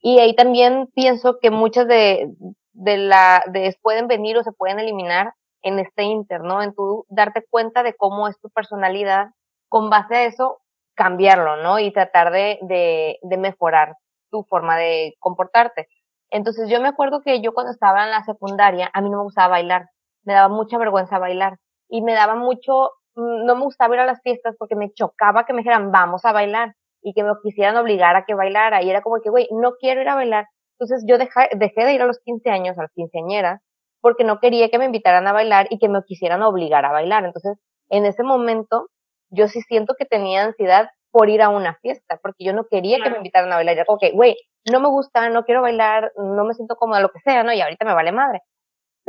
Y 0.00 0.20
ahí 0.20 0.34
también 0.36 0.88
pienso 0.94 1.38
que 1.40 1.50
muchas 1.50 1.88
de, 1.88 2.32
de 2.72 2.98
la, 2.98 3.42
de, 3.52 3.76
pueden 3.82 4.08
venir 4.08 4.38
o 4.38 4.44
se 4.44 4.52
pueden 4.52 4.80
eliminar 4.80 5.34
en 5.62 5.78
este 5.80 6.04
inter, 6.04 6.42
¿no? 6.42 6.62
En 6.62 6.74
tu 6.74 7.06
darte 7.10 7.44
cuenta 7.50 7.82
de 7.82 7.94
cómo 7.94 8.28
es 8.28 8.38
tu 8.40 8.50
personalidad, 8.50 9.28
con 9.68 9.90
base 9.90 10.14
a 10.16 10.24
eso, 10.24 10.60
cambiarlo, 10.94 11.56
¿no? 11.62 11.78
Y 11.78 11.92
tratar 11.92 12.32
de, 12.32 12.58
de, 12.62 13.18
de 13.22 13.36
mejorar 13.38 13.96
tu 14.30 14.44
forma 14.44 14.76
de 14.78 15.16
comportarte. 15.20 15.88
Entonces 16.30 16.68
yo 16.70 16.80
me 16.80 16.88
acuerdo 16.88 17.22
que 17.22 17.40
yo 17.42 17.52
cuando 17.54 17.72
estaba 17.72 18.04
en 18.04 18.10
la 18.10 18.24
secundaria, 18.24 18.90
a 18.92 19.00
mí 19.00 19.10
no 19.10 19.18
me 19.18 19.24
gustaba 19.24 19.48
bailar, 19.48 19.86
me 20.30 20.36
daba 20.36 20.48
mucha 20.48 20.78
vergüenza 20.78 21.18
bailar 21.18 21.58
y 21.88 22.02
me 22.02 22.14
daba 22.14 22.36
mucho, 22.36 22.92
mm, 23.16 23.44
no 23.46 23.56
me 23.56 23.64
gustaba 23.64 23.94
ir 23.96 24.00
a 24.00 24.06
las 24.06 24.22
fiestas 24.22 24.54
porque 24.56 24.76
me 24.76 24.92
chocaba 24.92 25.44
que 25.44 25.52
me 25.52 25.58
dijeran 25.58 25.90
vamos 25.90 26.24
a 26.24 26.32
bailar 26.32 26.74
y 27.02 27.14
que 27.14 27.24
me 27.24 27.32
quisieran 27.42 27.76
obligar 27.76 28.14
a 28.14 28.24
que 28.24 28.34
bailara 28.34 28.82
y 28.82 28.90
era 28.90 29.02
como 29.02 29.20
que, 29.20 29.30
güey, 29.30 29.48
no 29.50 29.72
quiero 29.80 30.02
ir 30.02 30.08
a 30.08 30.14
bailar. 30.14 30.46
Entonces 30.78 31.04
yo 31.08 31.18
dejé, 31.18 31.48
dejé 31.56 31.84
de 31.84 31.94
ir 31.94 32.02
a 32.02 32.06
los 32.06 32.20
15 32.20 32.48
años, 32.50 32.78
a 32.78 32.82
las 32.82 32.92
quinceañeras, 32.92 33.60
porque 34.00 34.22
no 34.24 34.38
quería 34.38 34.68
que 34.70 34.78
me 34.78 34.84
invitaran 34.84 35.26
a 35.26 35.32
bailar 35.32 35.66
y 35.70 35.78
que 35.78 35.88
me 35.88 36.00
quisieran 36.06 36.42
obligar 36.42 36.84
a 36.84 36.92
bailar. 36.92 37.24
Entonces, 37.24 37.58
en 37.90 38.06
ese 38.06 38.22
momento, 38.22 38.86
yo 39.30 39.48
sí 39.48 39.60
siento 39.62 39.94
que 39.98 40.06
tenía 40.06 40.44
ansiedad 40.44 40.90
por 41.10 41.28
ir 41.28 41.42
a 41.42 41.48
una 41.48 41.74
fiesta, 41.82 42.18
porque 42.22 42.44
yo 42.44 42.52
no 42.52 42.64
quería 42.70 42.98
que 43.02 43.10
me 43.10 43.16
invitaran 43.16 43.52
a 43.52 43.56
bailar. 43.56 43.84
Como 43.84 43.98
que, 43.98 44.12
güey, 44.12 44.36
no 44.70 44.80
me 44.80 44.88
gusta, 44.88 45.28
no 45.28 45.44
quiero 45.44 45.62
bailar, 45.62 46.12
no 46.16 46.44
me 46.44 46.54
siento 46.54 46.76
cómoda, 46.76 47.00
lo 47.00 47.10
que 47.10 47.20
sea, 47.20 47.42
¿no? 47.42 47.52
Y 47.52 47.60
ahorita 47.60 47.84
me 47.84 47.94
vale 47.94 48.12
madre. 48.12 48.40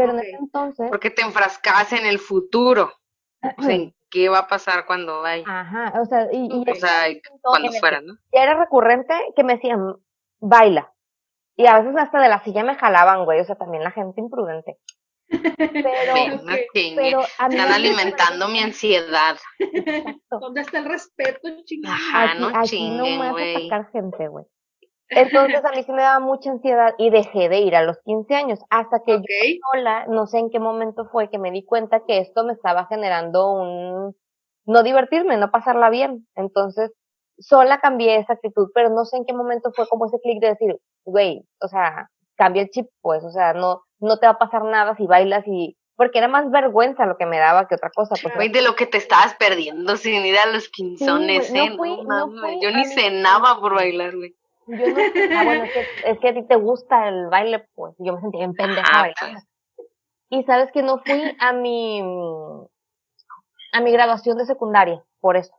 Pero 0.05 0.13
Ok. 0.13 0.19
en 0.19 0.25
ese 0.27 0.35
entonces, 0.37 0.89
Porque 0.89 1.09
te 1.09 1.21
enfrascabas 1.21 1.93
en 1.93 2.05
el 2.05 2.19
futuro. 2.19 2.91
O 3.57 3.61
sea, 3.63 3.73
en 3.75 3.95
qué 4.09 4.29
va 4.29 4.39
a 4.39 4.47
pasar 4.47 4.85
cuando 4.85 5.21
vaya. 5.21 5.43
ajá, 5.47 5.93
o 5.99 6.05
sea, 6.05 6.27
y, 6.31 6.45
y 6.51 6.61
Ok. 6.61 6.69
O 6.71 6.75
sea, 6.75 7.07
en 7.07 7.21
cuando 7.41 7.71
fuera, 7.79 8.01
¿no? 8.01 8.13
ya 8.33 8.43
era 8.43 8.59
recurrente 8.59 9.13
que 9.35 9.43
me 9.43 9.55
decían, 9.55 9.95
baila. 10.39 10.91
Y 11.55 11.65
a 11.67 11.79
veces 11.79 11.95
hasta 11.97 12.19
de 12.21 12.29
la 12.29 12.43
silla 12.43 12.63
me 12.63 12.75
jalaban, 12.75 13.25
güey, 13.25 13.39
o 13.39 13.43
sea, 13.43 13.55
también 13.55 13.83
la 13.83 13.91
gente 13.91 14.21
imprudente. 14.21 14.77
Pero, 15.57 16.13
Ven, 16.13 16.33
ok. 16.33 16.41
no 16.43 16.55
chingue. 16.73 16.95
pero 17.01 17.19
a 17.39 17.47
mí 17.47 17.55
Están 17.55 17.57
no 17.57 17.67
me- 17.69 17.73
alimentando 17.75 18.47
mi 18.49 18.59
ansiedad. 18.59 19.37
Exacto. 19.59 20.39
¿Dónde 20.39 20.61
está 20.61 20.79
el 20.79 20.85
respeto, 20.85 21.47
chingada? 21.65 21.95
Ajá, 21.95 22.23
Aquí, 22.31 22.39
no 22.41 22.47
aquí 22.49 22.69
chinguen, 22.69 23.21
atacar 23.21 23.91
gente, 23.91 24.27
güey. 24.27 24.45
Entonces 25.11 25.63
a 25.65 25.71
mí 25.71 25.83
sí 25.83 25.91
me 25.91 26.01
daba 26.01 26.19
mucha 26.19 26.51
ansiedad 26.51 26.93
y 26.97 27.09
dejé 27.09 27.49
de 27.49 27.59
ir 27.59 27.75
a 27.75 27.83
los 27.83 27.97
15 28.05 28.33
años 28.35 28.59
hasta 28.69 29.01
que 29.05 29.13
yo 29.17 29.23
sola, 29.71 30.05
no 30.07 30.25
sé 30.27 30.39
en 30.39 30.49
qué 30.49 30.59
momento 30.59 31.05
fue 31.11 31.29
que 31.29 31.37
me 31.37 31.51
di 31.51 31.63
cuenta 31.63 32.03
que 32.07 32.19
esto 32.19 32.43
me 32.43 32.53
estaba 32.53 32.87
generando 32.87 33.51
un 33.53 34.15
no 34.65 34.83
divertirme, 34.83 35.37
no 35.37 35.51
pasarla 35.51 35.89
bien. 35.89 36.27
Entonces, 36.35 36.91
sola 37.37 37.79
cambié 37.79 38.17
esa 38.17 38.33
actitud, 38.33 38.69
pero 38.73 38.89
no 38.89 39.05
sé 39.05 39.17
en 39.17 39.25
qué 39.25 39.33
momento 39.33 39.71
fue 39.75 39.87
como 39.87 40.05
ese 40.05 40.19
clic 40.21 40.39
de 40.41 40.49
decir, 40.49 40.77
güey, 41.05 41.43
o 41.61 41.67
sea, 41.67 42.09
cambia 42.35 42.61
el 42.63 42.69
chip, 42.69 42.87
pues, 43.01 43.23
o 43.23 43.31
sea, 43.31 43.53
no 43.53 43.81
no 43.99 44.17
te 44.17 44.25
va 44.25 44.33
a 44.33 44.37
pasar 44.39 44.63
nada 44.63 44.95
si 44.95 45.05
bailas 45.05 45.43
y 45.45 45.77
porque 45.95 46.17
era 46.17 46.27
más 46.27 46.49
vergüenza 46.49 47.05
lo 47.05 47.17
que 47.17 47.27
me 47.27 47.37
daba 47.37 47.67
que 47.67 47.75
otra 47.75 47.91
cosa, 47.93 48.15
pues 48.21 48.33
Güey, 48.33 48.49
de 48.49 48.63
lo 48.63 48.75
que 48.75 48.87
te 48.87 48.97
estabas 48.97 49.35
perdiendo 49.35 49.95
sin 49.97 50.25
ir 50.25 50.35
a 50.37 50.47
los 50.47 50.69
quinzones, 50.69 51.51
no 51.53 51.63
¿eh? 51.65 51.73
fui- 51.77 51.97
No 51.97 52.03
no 52.03 52.27
mames, 52.27 52.41
fui 52.41 52.59
yo 52.63 52.71
ni 52.71 52.85
cenaba 52.85 53.59
por 53.59 53.75
bailar, 53.75 54.15
güey. 54.15 54.33
Yo 54.67 54.87
no 54.87 54.95
ah, 55.37 55.43
bueno, 55.43 55.63
es 55.63 55.71
que, 55.73 56.11
es 56.11 56.19
que 56.19 56.29
a 56.29 56.33
ti 56.33 56.43
te 56.47 56.55
gusta 56.55 57.07
el 57.07 57.27
baile, 57.27 57.67
pues 57.73 57.95
yo 57.97 58.13
me 58.13 58.21
sentía 58.21 58.39
bien 58.39 58.53
pendeja 58.53 58.87
Ah, 58.91 59.01
bailando. 59.01 59.45
Y 60.29 60.43
sabes 60.43 60.71
que 60.71 60.81
no 60.81 60.99
fui 60.99 61.35
a 61.39 61.53
mi 61.53 62.01
a 63.73 63.81
mi 63.81 63.91
graduación 63.91 64.37
de 64.37 64.45
secundaria, 64.45 65.03
por 65.19 65.37
eso, 65.37 65.53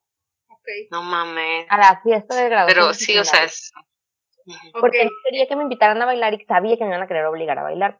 No 0.91 1.03
mames. 1.03 1.67
a 1.69 1.79
la 1.79 2.01
fiesta 2.03 2.37
de 2.37 2.49
graduación. 2.49 2.75
Pero 2.75 2.89
de 2.89 2.95
sí, 2.95 3.19
o 3.19 3.25
sea, 3.25 3.45
es... 3.45 3.73
Porque 4.73 5.05
no 5.05 5.11
quería 5.25 5.47
que 5.47 5.57
me 5.57 5.63
invitaran 5.63 6.01
a 6.03 6.07
bailar 6.07 6.35
y 6.35 6.45
sabía 6.45 6.77
que 6.77 6.85
me 6.85 6.91
iban 6.91 7.03
a 7.03 7.07
querer 7.07 7.25
obligar 7.27 7.59
a 7.59 7.63
bailar. 7.63 7.99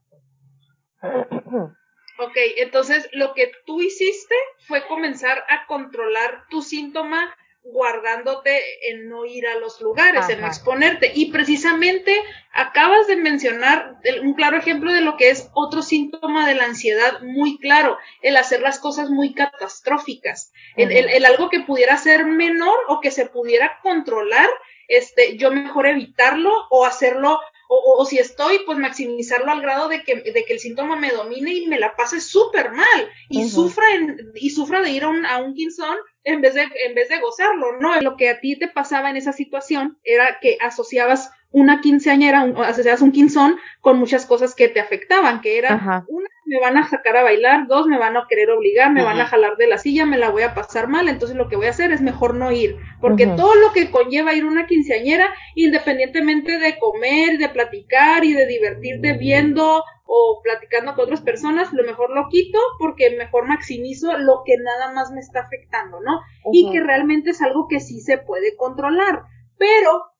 Ok, 2.19 2.37
entonces 2.59 3.09
lo 3.13 3.33
que 3.33 3.51
tú 3.67 3.81
hiciste 3.81 4.35
fue 4.69 4.87
comenzar 4.87 5.45
a 5.49 5.67
controlar 5.67 6.45
tu 6.51 6.63
síntoma 6.63 7.35
guardándote 7.65 8.61
en 8.91 9.09
no 9.09 9.25
ir 9.25 9.47
a 9.47 9.59
los 9.59 9.81
lugares, 9.81 10.29
en 10.29 10.41
no 10.41 10.47
exponerte. 10.47 11.13
Y 11.15 11.31
precisamente 11.33 12.15
acabas 12.53 13.07
de 13.07 13.17
mencionar 13.17 13.97
un 14.23 14.35
claro 14.35 14.57
ejemplo 14.57 14.93
de 14.93 15.01
lo 15.01 15.17
que 15.17 15.31
es 15.31 15.49
otro 15.55 15.83
síntoma 15.83 16.47
de 16.47 16.55
la 16.55 16.65
ansiedad 16.65 17.21
muy 17.23 17.59
claro, 17.59 17.99
el 18.21 18.37
hacer 18.37 18.61
las 18.63 18.79
cosas 18.79 19.11
muy 19.11 19.33
catastróficas, 19.35 20.53
el, 20.77 20.91
el- 20.93 21.09
el 21.09 21.25
algo 21.25 21.49
que 21.51 21.61
pudiera 21.61 21.97
ser 21.97 22.25
menor 22.27 22.77
o 22.89 23.01
que 23.01 23.11
se 23.11 23.27
pudiera 23.27 23.79
controlar, 23.83 24.49
este, 24.89 25.37
yo 25.37 25.51
mejor 25.51 25.87
evitarlo 25.87 26.53
o 26.71 26.85
hacerlo 26.85 27.41
o, 27.75 28.03
o- 28.03 28.05
si 28.05 28.19
estoy, 28.19 28.61
pues 28.67 28.79
maximizarlo 28.79 29.51
al 29.51 29.63
grado 29.63 29.89
de 29.89 30.03
que, 30.05 30.17
de 30.17 30.45
que 30.45 30.53
el 30.53 30.59
síntoma 30.61 30.97
me 30.97 31.11
domine 31.11 31.53
y 31.55 31.67
me 31.67 31.79
la 31.79 31.95
pase 31.97 32.21
súper 32.21 32.73
mal 32.73 33.09
y 33.31 33.39
sufra 33.49 33.95
en- 33.95 34.33
y 34.35 34.51
sufra 34.51 34.81
de 34.83 34.91
ir 34.91 35.05
a 35.05 35.09
un, 35.09 35.25
a 35.25 35.39
un 35.39 35.55
quinzón 35.55 35.97
en 36.25 36.41
vez 36.41 36.55
de, 36.55 36.63
en 36.87 36.95
vez 36.95 37.09
de 37.09 37.21
gozarlo, 37.21 37.79
¿no? 37.81 38.01
Lo 38.01 38.17
que 38.17 38.29
a 38.29 38.41
ti 38.41 38.59
te 38.59 38.69
pasaba 38.69 39.11
en 39.11 39.17
esa 39.17 39.33
situación 39.33 39.99
era 40.05 40.39
que 40.41 40.59
asociabas 40.61 41.31
una 41.53 41.81
quinceañera, 41.81 42.45
un- 42.45 42.57
asociabas 42.57 43.03
un 43.03 43.13
quinzón 43.13 43.57
con 43.81 43.99
muchas 43.99 44.27
cosas 44.27 44.55
que 44.55 44.69
te 44.69 44.81
afectaban, 44.81 45.41
que 45.41 45.59
era 45.59 45.75
Ajá. 45.75 46.05
una, 46.09 46.29
me 46.47 46.59
van 46.61 46.77
a 46.77 46.89
sacar 46.89 47.17
a 47.17 47.23
bailar, 47.23 47.67
dos, 47.69 47.87
me 47.87 47.99
van 47.99 48.17
a 48.17 48.27
querer 48.29 48.51
obligar, 48.51 48.93
me 48.93 49.03
van 49.05 49.21
a 49.21 49.27
jalar 49.27 49.57
de 49.57 49.67
la 49.69 49.79
silla, 49.79 50.05
me 50.07 50.19
la 50.19 50.31
voy 50.31 50.43
a 50.43 50.55
pasar 50.55 50.89
mal, 50.89 51.09
entonces 51.09 51.37
lo 51.37 51.49
que 51.49 51.57
voy 51.57 51.67
a 51.67 51.71
hacer 51.71 51.93
es 51.93 52.01
mejor 52.01 52.35
no 52.35 52.51
ir, 52.53 52.77
porque 53.01 53.27
todo 53.27 53.55
lo 53.55 53.73
que 53.73 53.91
conlleva 53.91 54.35
ir 54.35 54.45
una 54.45 54.67
quinceañera, 54.67 55.29
independientemente 55.55 56.59
de 56.59 56.79
comer, 56.79 57.39
de 57.39 57.49
platicar 57.49 58.25
y 58.25 58.33
de 58.33 58.47
divertirte 58.47 59.15
viendo 59.15 59.85
o 60.05 60.41
platicando 60.43 60.95
con 60.95 61.05
otras 61.05 61.23
personas, 61.23 61.73
lo 61.73 61.85
mejor 61.85 62.11
lo 62.11 62.29
quito 62.29 62.59
porque 62.79 63.17
mejor 63.17 63.47
maximizo 63.47 64.17
lo 64.19 64.43
que 64.45 64.57
nada 64.59 64.93
más 64.93 65.11
me 65.11 65.21
está 65.21 65.41
afectando, 65.41 66.01
¿no? 66.01 66.21
Y 66.53 66.71
que 66.71 66.81
realmente 66.81 67.31
es 67.31 67.41
algo 67.41 67.67
que 67.69 67.81
sí 67.81 68.01
se 68.01 68.19
puede 68.19 68.57
controlar, 68.57 69.23
pero 69.59 70.12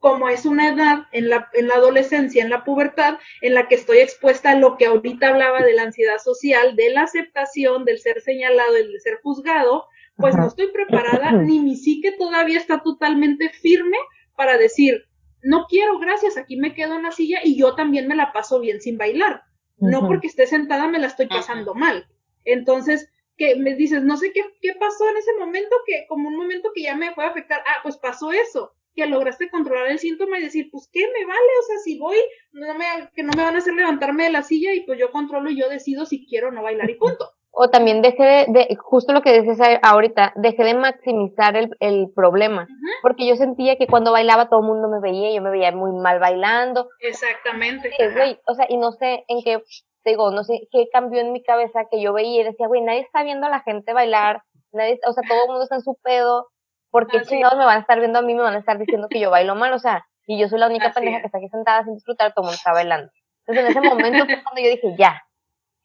como 0.00 0.28
es 0.30 0.46
una 0.46 0.70
edad 0.70 1.06
en 1.12 1.28
la, 1.28 1.48
en 1.52 1.68
la 1.68 1.74
adolescencia, 1.74 2.42
en 2.42 2.50
la 2.50 2.64
pubertad, 2.64 3.18
en 3.42 3.54
la 3.54 3.68
que 3.68 3.74
estoy 3.74 3.98
expuesta 3.98 4.52
a 4.52 4.56
lo 4.56 4.76
que 4.78 4.86
ahorita 4.86 5.28
hablaba 5.28 5.62
de 5.62 5.74
la 5.74 5.82
ansiedad 5.82 6.18
social, 6.18 6.74
de 6.74 6.90
la 6.90 7.02
aceptación, 7.02 7.84
del 7.84 7.98
ser 7.98 8.22
señalado, 8.22 8.72
del 8.72 8.98
ser 9.00 9.20
juzgado, 9.22 9.84
pues 10.16 10.34
Ajá. 10.34 10.42
no 10.42 10.48
estoy 10.48 10.68
preparada, 10.72 11.32
ni 11.32 11.60
mi 11.60 11.76
psique 11.76 12.12
todavía 12.12 12.58
está 12.58 12.82
totalmente 12.82 13.50
firme 13.50 13.98
para 14.36 14.56
decir, 14.56 15.04
no 15.42 15.66
quiero, 15.68 15.98
gracias, 15.98 16.38
aquí 16.38 16.56
me 16.56 16.74
quedo 16.74 16.96
en 16.96 17.02
la 17.02 17.12
silla 17.12 17.40
y 17.44 17.58
yo 17.58 17.74
también 17.74 18.08
me 18.08 18.16
la 18.16 18.32
paso 18.32 18.58
bien 18.58 18.80
sin 18.80 18.96
bailar. 18.96 19.42
No 19.78 20.06
porque 20.06 20.26
esté 20.26 20.46
sentada 20.46 20.88
me 20.88 20.98
la 20.98 21.06
estoy 21.06 21.26
pasando 21.26 21.74
mal. 21.74 22.06
Entonces, 22.44 23.08
que 23.38 23.56
me 23.56 23.74
dices, 23.74 24.02
no 24.02 24.18
sé 24.18 24.30
qué, 24.32 24.42
qué 24.60 24.74
pasó 24.78 25.08
en 25.08 25.16
ese 25.16 25.32
momento, 25.38 25.74
que 25.86 26.04
como 26.06 26.28
un 26.28 26.36
momento 26.36 26.70
que 26.74 26.82
ya 26.82 26.94
me 26.94 27.12
puede 27.12 27.28
afectar, 27.28 27.62
ah, 27.66 27.80
pues 27.82 27.96
pasó 27.96 28.30
eso, 28.32 28.74
que 28.94 29.06
lograste 29.06 29.48
controlar 29.50 29.88
el 29.88 29.98
síntoma 29.98 30.38
y 30.38 30.42
decir, 30.42 30.68
pues 30.70 30.88
qué 30.92 31.00
me 31.00 31.24
vale, 31.26 31.50
o 31.60 31.62
sea, 31.66 31.78
si 31.84 31.98
voy, 31.98 32.16
no 32.52 32.74
me, 32.74 32.84
que 33.14 33.22
no 33.22 33.32
me 33.36 33.42
van 33.44 33.54
a 33.54 33.58
hacer 33.58 33.74
levantarme 33.74 34.24
de 34.24 34.30
la 34.30 34.42
silla 34.42 34.72
y 34.74 34.80
pues 34.80 34.98
yo 34.98 35.10
controlo 35.12 35.50
y 35.50 35.58
yo 35.58 35.68
decido 35.68 36.06
si 36.06 36.26
quiero 36.26 36.48
o 36.48 36.50
no 36.50 36.62
bailar 36.62 36.90
y 36.90 36.94
punto. 36.94 37.30
O 37.52 37.68
también 37.68 38.00
dejé 38.00 38.22
de, 38.22 38.46
de- 38.48 38.76
justo 38.76 39.12
lo 39.12 39.22
que 39.22 39.40
dices 39.40 39.58
ahorita, 39.82 40.32
dejé 40.36 40.62
de 40.62 40.74
maximizar 40.74 41.56
el, 41.56 41.76
el 41.80 42.06
problema. 42.14 42.68
Porque 43.02 43.26
yo 43.26 43.34
sentía 43.34 43.76
que 43.76 43.88
cuando 43.88 44.12
bailaba 44.12 44.48
todo 44.48 44.60
el 44.60 44.66
mundo 44.66 44.88
me 44.88 45.00
veía, 45.00 45.34
yo 45.34 45.42
me 45.42 45.50
veía 45.50 45.72
muy 45.72 45.90
mal 45.92 46.20
bailando. 46.20 46.88
Exactamente. 47.00 47.90
Güey, 48.14 48.38
o 48.46 48.54
sea, 48.54 48.66
y 48.68 48.76
no 48.76 48.92
sé 48.92 49.24
en 49.26 49.42
qué, 49.42 49.62
te 50.04 50.10
digo, 50.10 50.30
no 50.30 50.44
sé 50.44 50.68
qué 50.70 50.88
cambió 50.92 51.20
en 51.20 51.32
mi 51.32 51.42
cabeza 51.42 51.86
que 51.90 52.00
yo 52.00 52.12
veía 52.12 52.40
y 52.40 52.44
decía, 52.44 52.68
güey, 52.68 52.82
nadie 52.82 53.00
está 53.00 53.24
viendo 53.24 53.46
a 53.46 53.50
la 53.50 53.60
gente 53.60 53.92
bailar, 53.92 54.42
nadie, 54.72 55.00
o 55.06 55.12
sea, 55.12 55.22
todo 55.28 55.42
el 55.42 55.48
mundo 55.48 55.64
está 55.64 55.74
en 55.74 55.82
su 55.82 55.96
pedo, 56.02 56.46
porque 56.90 57.18
Así 57.18 57.28
chingados 57.30 57.58
me 57.58 57.64
van 57.64 57.78
a 57.78 57.80
estar 57.80 57.98
viendo 57.98 58.18
a 58.18 58.22
mí, 58.22 58.34
me 58.34 58.42
van 58.42 58.54
a 58.54 58.58
estar 58.58 58.78
diciendo 58.78 59.08
que 59.10 59.20
yo 59.20 59.30
bailo 59.30 59.54
mal, 59.54 59.72
o 59.72 59.78
sea, 59.78 60.06
y 60.26 60.38
yo 60.40 60.48
soy 60.48 60.58
la 60.58 60.66
única 60.68 60.88
Así 60.88 60.94
pendeja 60.96 61.16
es. 61.18 61.22
que 61.22 61.26
está 61.26 61.38
aquí 61.38 61.48
sentada 61.48 61.84
sin 61.84 61.94
disfrutar, 61.94 62.32
todo 62.32 62.42
el 62.42 62.46
mundo 62.46 62.56
está 62.56 62.72
bailando. 62.72 63.10
Entonces 63.46 63.64
en 63.64 63.70
ese 63.70 63.80
momento 63.80 64.24
fue 64.26 64.42
cuando 64.42 64.60
yo 64.62 64.68
dije, 64.70 64.94
ya, 64.98 65.22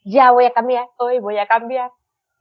ya 0.04 0.32
voy 0.32 0.46
a 0.46 0.52
cambiar, 0.52 0.86
hoy 0.98 1.20
voy 1.20 1.38
a 1.38 1.48
cambiar. 1.48 1.92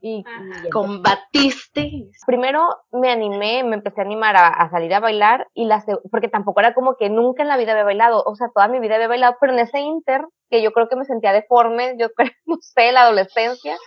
Y, 0.01 0.23
y 0.63 0.69
Combatiste. 0.69 2.09
primero 2.27 2.67
me 2.91 3.09
animé, 3.11 3.63
me 3.63 3.75
empecé 3.75 4.01
a 4.01 4.03
animar 4.03 4.35
a, 4.35 4.47
a 4.49 4.69
salir 4.69 4.93
a 4.93 4.99
bailar 4.99 5.47
y 5.53 5.65
la 5.65 5.81
seg- 5.83 6.01
porque 6.11 6.27
tampoco 6.27 6.59
era 6.59 6.73
como 6.75 6.95
que 6.95 7.09
nunca 7.09 7.41
en 7.41 7.47
la 7.47 7.57
vida 7.57 7.71
había 7.71 7.85
bailado, 7.85 8.21
o 8.23 8.35
sea, 8.35 8.49
toda 8.53 8.67
mi 8.67 8.79
vida 8.79 8.95
había 8.95 9.07
bailado, 9.07 9.37
pero 9.39 9.53
en 9.53 9.59
ese 9.59 9.79
inter 9.79 10.25
que 10.49 10.61
yo 10.61 10.73
creo 10.73 10.89
que 10.89 10.95
me 10.95 11.05
sentía 11.05 11.33
deforme, 11.33 11.95
yo 11.97 12.09
creo, 12.11 12.29
no 12.45 12.57
sé, 12.61 12.91
la 12.91 13.01
adolescencia, 13.03 13.77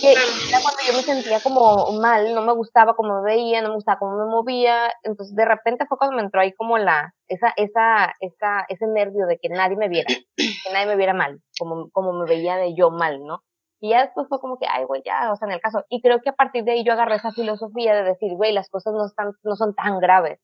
que 0.00 0.12
era 0.12 0.60
cuando 0.62 0.80
yo 0.86 0.92
me 0.94 1.02
sentía 1.02 1.40
como 1.40 1.92
mal, 2.00 2.34
no 2.34 2.42
me 2.42 2.52
gustaba 2.52 2.94
cómo 2.94 3.22
me 3.22 3.34
veía, 3.34 3.62
no 3.62 3.68
me 3.68 3.74
gustaba 3.76 3.98
cómo 3.98 4.16
me 4.16 4.30
movía, 4.30 4.92
entonces 5.02 5.34
de 5.34 5.44
repente 5.44 5.86
fue 5.86 5.98
cuando 5.98 6.16
me 6.16 6.22
entró 6.22 6.40
ahí 6.40 6.52
como 6.52 6.78
la, 6.78 7.14
esa, 7.28 7.52
esa, 7.56 8.14
esa, 8.20 8.64
ese 8.68 8.86
nervio 8.86 9.26
de 9.26 9.38
que 9.38 9.48
nadie 9.48 9.76
me 9.76 9.88
viera, 9.88 10.08
que 10.36 10.72
nadie 10.72 10.86
me 10.86 10.96
viera 10.96 11.14
mal, 11.14 11.40
como, 11.58 11.90
como 11.90 12.12
me 12.12 12.26
veía 12.28 12.56
de 12.56 12.74
yo 12.74 12.90
mal, 12.90 13.24
¿no? 13.24 13.42
Y 13.80 13.90
ya 13.90 14.02
después 14.02 14.26
fue 14.28 14.40
como 14.40 14.58
que, 14.58 14.66
ay, 14.68 14.84
güey, 14.84 15.02
ya, 15.04 15.30
o 15.32 15.36
sea, 15.36 15.46
en 15.46 15.54
el 15.54 15.60
caso. 15.60 15.84
Y 15.88 16.02
creo 16.02 16.20
que 16.20 16.30
a 16.30 16.34
partir 16.34 16.64
de 16.64 16.72
ahí 16.72 16.84
yo 16.84 16.92
agarré 16.94 17.14
esa 17.14 17.30
filosofía 17.30 17.94
de 17.94 18.02
decir, 18.02 18.32
güey, 18.34 18.52
las 18.52 18.68
cosas 18.70 18.92
no 18.92 19.06
están, 19.06 19.32
no 19.44 19.54
son 19.54 19.72
tan 19.74 20.00
graves. 20.00 20.40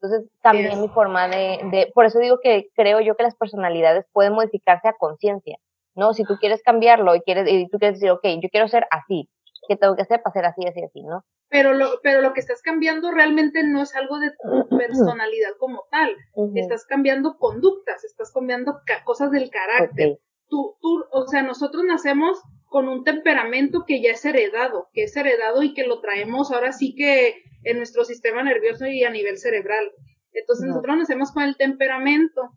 Entonces 0.00 0.30
cambié 0.42 0.70
Yes. 0.70 0.78
mi 0.78 0.88
forma 0.88 1.26
de, 1.26 1.58
de, 1.72 1.90
por 1.94 2.04
eso 2.04 2.18
digo 2.18 2.38
que 2.40 2.68
creo 2.76 3.00
yo 3.00 3.16
que 3.16 3.22
las 3.24 3.34
personalidades 3.34 4.06
pueden 4.12 4.34
modificarse 4.34 4.86
a 4.88 4.92
conciencia, 4.92 5.58
¿no? 5.96 6.12
Si 6.12 6.24
tú 6.24 6.36
quieres 6.38 6.62
cambiarlo 6.62 7.14
y 7.14 7.20
quieres, 7.22 7.50
y 7.50 7.68
tú 7.68 7.78
quieres 7.78 7.98
decir, 8.00 8.10
ok, 8.10 8.24
yo 8.42 8.48
quiero 8.50 8.68
ser 8.68 8.86
así, 8.90 9.28
¿qué 9.68 9.76
tengo 9.76 9.96
que 9.96 10.02
hacer 10.02 10.22
para 10.22 10.32
ser 10.32 10.44
así, 10.44 10.66
así, 10.66 10.82
así, 10.82 11.02
no? 11.02 11.24
Pero 11.48 11.74
lo, 11.74 12.00
pero 12.02 12.20
lo 12.22 12.32
que 12.32 12.40
estás 12.40 12.60
cambiando 12.62 13.12
realmente 13.12 13.62
no 13.64 13.82
es 13.82 13.94
algo 13.94 14.18
de 14.18 14.30
tu 14.30 14.68
personalidad 14.78 15.50
como 15.58 15.84
tal. 15.90 16.14
Estás 16.56 16.84
cambiando 16.86 17.36
conductas, 17.38 18.04
estás 18.04 18.32
cambiando 18.32 18.80
ca- 18.84 19.04
cosas 19.04 19.30
del 19.30 19.50
carácter. 19.50 20.18
Tú, 20.48 20.76
tú, 20.80 21.04
o 21.12 21.26
sea, 21.26 21.42
nosotros 21.42 21.82
nacemos 21.84 22.40
con 22.66 22.88
un 22.88 23.04
temperamento 23.04 23.84
que 23.86 24.00
ya 24.02 24.10
es 24.10 24.24
heredado, 24.24 24.88
que 24.92 25.04
es 25.04 25.16
heredado 25.16 25.62
y 25.62 25.72
que 25.74 25.86
lo 25.86 26.00
traemos 26.00 26.52
ahora 26.52 26.72
sí 26.72 26.94
que 26.96 27.42
en 27.64 27.78
nuestro 27.78 28.04
sistema 28.04 28.42
nervioso 28.42 28.86
y 28.86 29.02
a 29.04 29.10
nivel 29.10 29.38
cerebral. 29.38 29.90
Entonces 30.32 30.66
nosotros 30.68 30.96
nacemos 30.98 31.32
con 31.32 31.44
el 31.44 31.56
temperamento 31.56 32.50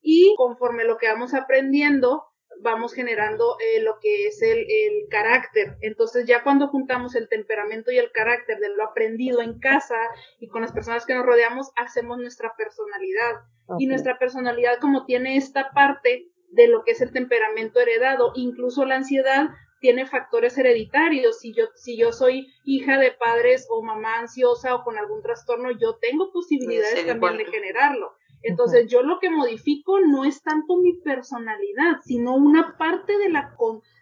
y 0.00 0.34
conforme 0.36 0.84
lo 0.84 0.96
que 0.98 1.06
vamos 1.08 1.32
aprendiendo, 1.34 2.24
vamos 2.60 2.94
generando 2.94 3.56
eh, 3.60 3.82
lo 3.82 3.98
que 4.00 4.26
es 4.26 4.42
el, 4.42 4.58
el, 4.58 5.08
carácter. 5.08 5.76
Entonces 5.80 6.26
ya 6.26 6.42
cuando 6.42 6.68
juntamos 6.68 7.14
el 7.14 7.28
temperamento 7.28 7.90
y 7.90 7.98
el 7.98 8.12
carácter 8.12 8.58
de 8.58 8.68
lo 8.70 8.84
aprendido 8.84 9.42
en 9.42 9.58
casa 9.58 9.98
y 10.40 10.48
con 10.48 10.62
las 10.62 10.72
personas 10.72 11.06
que 11.06 11.14
nos 11.14 11.26
rodeamos, 11.26 11.72
hacemos 11.76 12.18
nuestra 12.18 12.54
personalidad. 12.56 13.42
Y 13.78 13.86
nuestra 13.86 14.18
personalidad 14.18 14.78
como 14.80 15.06
tiene 15.06 15.36
esta 15.36 15.70
parte 15.70 16.28
de 16.50 16.68
lo 16.68 16.84
que 16.84 16.92
es 16.92 17.00
el 17.00 17.12
temperamento 17.12 17.80
heredado, 17.80 18.32
incluso 18.34 18.84
la 18.84 18.96
ansiedad 18.96 19.50
tiene 19.80 20.06
factores 20.06 20.56
hereditarios. 20.56 21.40
Si 21.40 21.52
yo, 21.52 21.64
si 21.74 21.98
yo 21.98 22.12
soy 22.12 22.52
hija 22.64 22.98
de 22.98 23.10
padres 23.10 23.66
o 23.68 23.82
mamá 23.82 24.20
ansiosa 24.20 24.74
o 24.74 24.84
con 24.84 24.96
algún 24.96 25.22
trastorno, 25.22 25.70
yo 25.72 25.96
tengo 25.96 26.32
posibilidades 26.32 27.06
también 27.06 27.38
de 27.38 27.46
generarlo. 27.46 28.14
Entonces, 28.42 28.88
yo 28.88 29.02
lo 29.02 29.18
que 29.20 29.30
modifico 29.30 30.00
no 30.00 30.24
es 30.24 30.42
tanto 30.42 30.76
mi 30.76 30.94
personalidad, 30.94 32.00
sino 32.04 32.34
una 32.36 32.76
parte 32.76 33.16
de, 33.18 33.28
la, 33.28 33.56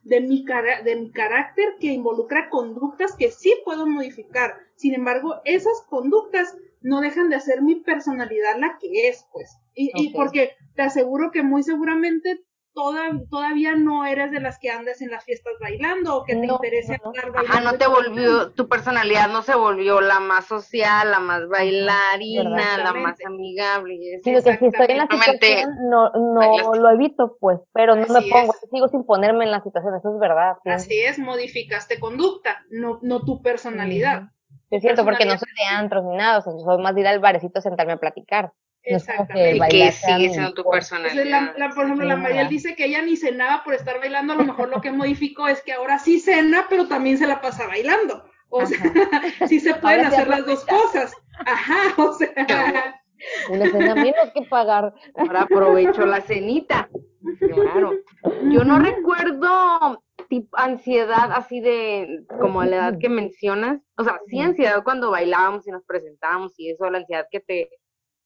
de, 0.05 0.21
mi, 0.21 0.45
de 0.85 0.97
mi 0.97 1.11
carácter 1.11 1.77
que 1.79 1.89
involucra 1.89 2.49
conductas 2.49 3.17
que 3.17 3.31
sí 3.31 3.55
puedo 3.65 3.87
modificar. 3.87 4.57
Sin 4.77 4.95
embargo, 4.95 5.37
esas 5.45 5.83
conductas 5.89 6.57
no 6.81 7.01
dejan 7.01 7.29
de 7.29 7.41
ser 7.41 7.63
mi 7.63 7.77
personalidad 7.77 8.59
la 8.59 8.79
que 8.81 9.09
es, 9.09 9.27
pues. 9.33 9.59
Y, 9.75 9.91
y 9.95 10.13
porque 10.13 10.53
te 10.75 10.83
aseguro 10.83 11.31
que 11.31 11.43
muy 11.43 11.63
seguramente 11.63 12.43
todavía 12.73 13.75
no 13.75 14.05
eres 14.05 14.31
de 14.31 14.41
las 14.41 14.59
que 14.59 14.71
andas 14.71 15.01
en 15.03 15.11
las 15.11 15.25
fiestas 15.25 15.55
bailando 15.61 16.17
o 16.17 16.25
que 16.25 16.37
te 16.37 16.47
interese 16.47 16.99
andar 17.05 17.33
bailando. 17.33 17.53
Ajá, 17.53 17.61
no 17.61 17.79
te 17.79 17.87
volvió, 17.87 18.51
tu 18.53 18.69
personalidad 18.69 19.29
no 19.29 19.43
se 19.43 19.55
volvió 19.55 20.01
la 20.01 20.21
más 20.21 20.47
social, 20.47 21.11
la 21.11 21.21
más 21.21 21.49
bailarina, 21.49 22.79
la 22.79 22.93
más 22.93 23.19
amigable. 23.25 24.21
Sino 24.23 24.43
que 24.43 24.57
si 24.57 24.67
estoy 24.67 24.87
en 24.89 24.99
la 24.99 25.09
situación, 25.11 25.71
no, 25.91 26.11
no 26.13 26.75
lo 26.75 26.91
evito, 26.91 27.37
pues, 27.41 27.59
pero 27.73 27.97
no 27.97 28.07
me 28.07 28.23
pongo, 28.31 28.55
sigo 28.71 28.89
sin 28.89 29.05
ponerme 29.05 29.45
en 29.45 29.51
la 29.51 29.63
situación, 29.63 29.95
eso 29.97 30.13
es 30.15 30.21
verdad. 30.21 30.57
Así 30.65 31.01
es, 31.01 31.19
modificaste 31.19 31.99
conducta, 31.99 32.65
no, 32.71 32.99
no 33.03 33.25
tu 33.25 33.43
personalidad. 33.43 34.31
Es 34.71 34.83
cierto, 34.83 35.05
porque 35.05 35.25
no 35.25 35.37
soy 35.37 35.49
de 35.57 35.75
antros 35.75 36.05
ni 36.05 36.17
nada, 36.17 36.39
o 36.39 36.43
sea, 36.43 36.53
soy 36.53 36.83
más 36.83 36.95
de 36.95 37.01
ir 37.01 37.09
al 37.09 37.19
barecito 37.19 37.59
a 37.59 37.63
sentarme 37.63 37.95
a 37.95 37.99
platicar. 37.99 38.53
Exactamente. 38.83 39.57
y 39.57 39.69
que 39.69 39.93
sigue 39.93 40.31
siendo 40.31 40.55
tu 40.55 40.65
personalidad. 40.65 41.55
por 41.75 41.85
ejemplo, 41.85 42.07
la 42.07 42.17
Mariel 42.17 42.49
dice 42.49 42.75
que 42.75 42.87
ella 42.87 43.03
ni 43.03 43.17
cenaba 43.17 43.63
por 43.63 43.75
estar 43.75 43.99
bailando, 44.01 44.33
a 44.33 44.37
lo 44.37 44.45
mejor 44.45 44.69
lo 44.69 44.81
que 44.81 44.91
modificó 44.91 45.49
es 45.49 45.63
que 45.63 45.73
ahora 45.73 45.99
sí 45.99 46.19
cena, 46.19 46.67
pero 46.69 46.89
también 46.89 47.19
se 47.19 47.27
la 47.27 47.41
pasa 47.41 47.67
bailando. 47.67 48.25
O 48.49 48.67
sea, 48.67 48.79
sí 49.49 49.61
se 49.61 49.75
pueden 49.75 50.07
hacer 50.07 50.29
las 50.29 50.45
dos 50.47 50.65
cosas. 50.65 51.13
Ajá, 51.47 51.95
o 52.03 52.13
sea. 52.13 53.01
Una 53.51 53.71
cena 53.71 53.95
menos 53.95 54.31
que 54.35 54.43
pagar. 54.43 54.95
Ahora 55.15 55.43
aprovecho 55.43 56.07
la 56.07 56.21
cenita. 56.23 56.89
Claro. 57.39 57.93
Yo 58.51 58.65
no 58.65 58.79
recuerdo 58.79 60.03
tipo 60.29 60.57
ansiedad 60.57 61.33
así 61.33 61.61
de 61.61 62.25
como 62.41 62.61
a 62.61 62.67
la 62.67 62.77
edad 62.77 62.99
que 62.99 63.09
mencionas. 63.09 63.81
O 63.99 64.05
sea, 64.05 64.19
sí 64.27 64.41
ansiedad 64.41 64.83
cuando 64.85 65.11
bailábamos 65.11 65.67
y 65.67 65.71
nos 65.71 65.85
presentábamos 65.85 66.59
y 66.59 66.71
eso, 66.71 66.89
la 66.89 66.99
ansiedad 66.99 67.27
que 67.31 67.41
te 67.41 67.69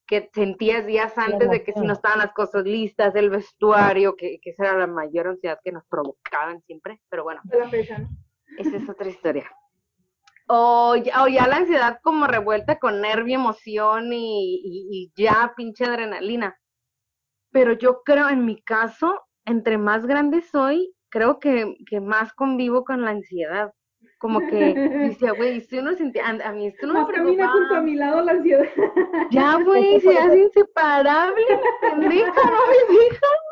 que 0.07 0.29
sentías 0.33 0.85
días 0.85 1.17
antes 1.17 1.49
de 1.49 1.63
que 1.63 1.73
si 1.73 1.79
no 1.79 1.93
estaban 1.93 2.19
las 2.19 2.33
cosas 2.33 2.63
listas, 2.63 3.15
el 3.15 3.29
vestuario, 3.29 4.15
que, 4.15 4.39
que 4.41 4.51
esa 4.51 4.65
era 4.65 4.77
la 4.79 4.87
mayor 4.87 5.27
ansiedad 5.27 5.59
que 5.63 5.71
nos 5.71 5.85
provocaban 5.87 6.61
siempre, 6.61 7.01
pero 7.09 7.23
bueno, 7.23 7.41
esa 8.57 8.77
es 8.77 8.89
otra 8.89 9.09
historia. 9.09 9.49
O 10.47 10.95
ya, 10.95 11.25
ya 11.27 11.47
la 11.47 11.57
ansiedad 11.57 11.99
como 12.03 12.27
revuelta 12.27 12.77
con 12.77 13.01
nervio, 13.01 13.35
emoción 13.35 14.13
y, 14.13 14.61
y, 14.63 15.11
ya 15.15 15.53
pinche 15.57 15.85
adrenalina. 15.85 16.55
Pero 17.51 17.73
yo 17.73 18.03
creo, 18.03 18.29
en 18.29 18.45
mi 18.45 18.61
caso, 18.61 19.25
entre 19.45 19.79
más 19.79 20.05
grande 20.05 20.41
soy, 20.41 20.93
creo 21.09 21.39
que, 21.39 21.75
que 21.87 21.99
más 21.99 22.33
convivo 22.33 22.83
con 22.83 23.01
la 23.01 23.11
ansiedad 23.11 23.73
como 24.17 24.39
que 24.39 24.73
decía, 24.73 25.33
güey, 25.33 25.61
si 25.61 25.77
uno 25.77 25.93
sentía, 25.93 26.27
a, 26.27 26.51
mí 26.51 26.67
esto 26.67 26.87
no 26.87 26.93
Más 26.93 27.07
me 27.07 27.13
camina 27.13 27.47
junto 27.49 27.75
a 27.75 27.81
mi 27.81 27.95
lado 27.95 28.21
la 28.21 28.31
ansiedad. 28.33 28.65
Ya, 29.31 29.57
güey, 29.57 29.99
se 29.99 30.17
hace 30.17 30.39
inseparable, 30.39 31.45
pendeja, 31.81 32.43
no 32.43 32.59
me 32.67 32.85
güey. 32.87 33.49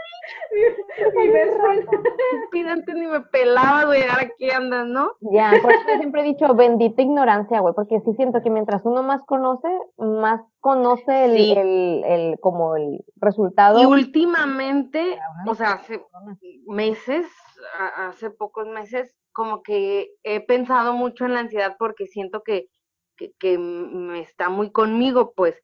Mi, 2.52 2.62
mi 2.62 2.69
antes 2.69 2.95
ni 2.95 3.08
me 3.08 3.21
pelaba, 3.21 3.86
güey, 3.86 4.04
ahora 4.04 4.30
qué 4.38 4.52
andas, 4.52 4.88
¿no? 4.88 5.12
Ya, 5.21 5.52
por 5.62 5.73
eso 5.73 5.84
siempre 5.97 6.21
he 6.21 6.26
dicho, 6.26 6.54
bendita 6.54 7.02
ignorancia, 7.02 7.60
güey, 7.60 7.73
porque 7.73 7.99
sí 8.02 8.13
siento 8.13 8.41
que 8.41 8.49
mientras 8.49 8.86
uno 8.86 9.04
más 9.04 9.23
conoce, 9.26 9.67
más 9.97 10.41
conoce 10.60 11.26
el, 11.26 11.58
el, 11.58 12.04
el, 12.06 12.39
como 12.39 12.76
el 12.76 13.04
resultado. 13.17 13.82
Y 13.82 13.86
últimamente, 13.86 15.19
o 15.47 15.56
sea, 15.56 15.73
hace 15.73 16.02
meses, 16.67 17.26
hace 17.97 18.30
pocos 18.30 18.67
meses, 18.67 19.13
como 19.34 19.62
que 19.63 20.12
he 20.24 20.39
pensado 20.41 20.93
mucho 20.93 21.26
en 21.26 21.34
la 21.34 21.41
ansiedad 21.41 21.76
porque 21.78 22.08
siento 22.08 22.41
que, 22.43 22.67
que, 23.17 23.58
me 23.58 24.22
está 24.22 24.50
muy 24.50 24.72
conmigo, 24.72 25.34
pues 25.36 25.56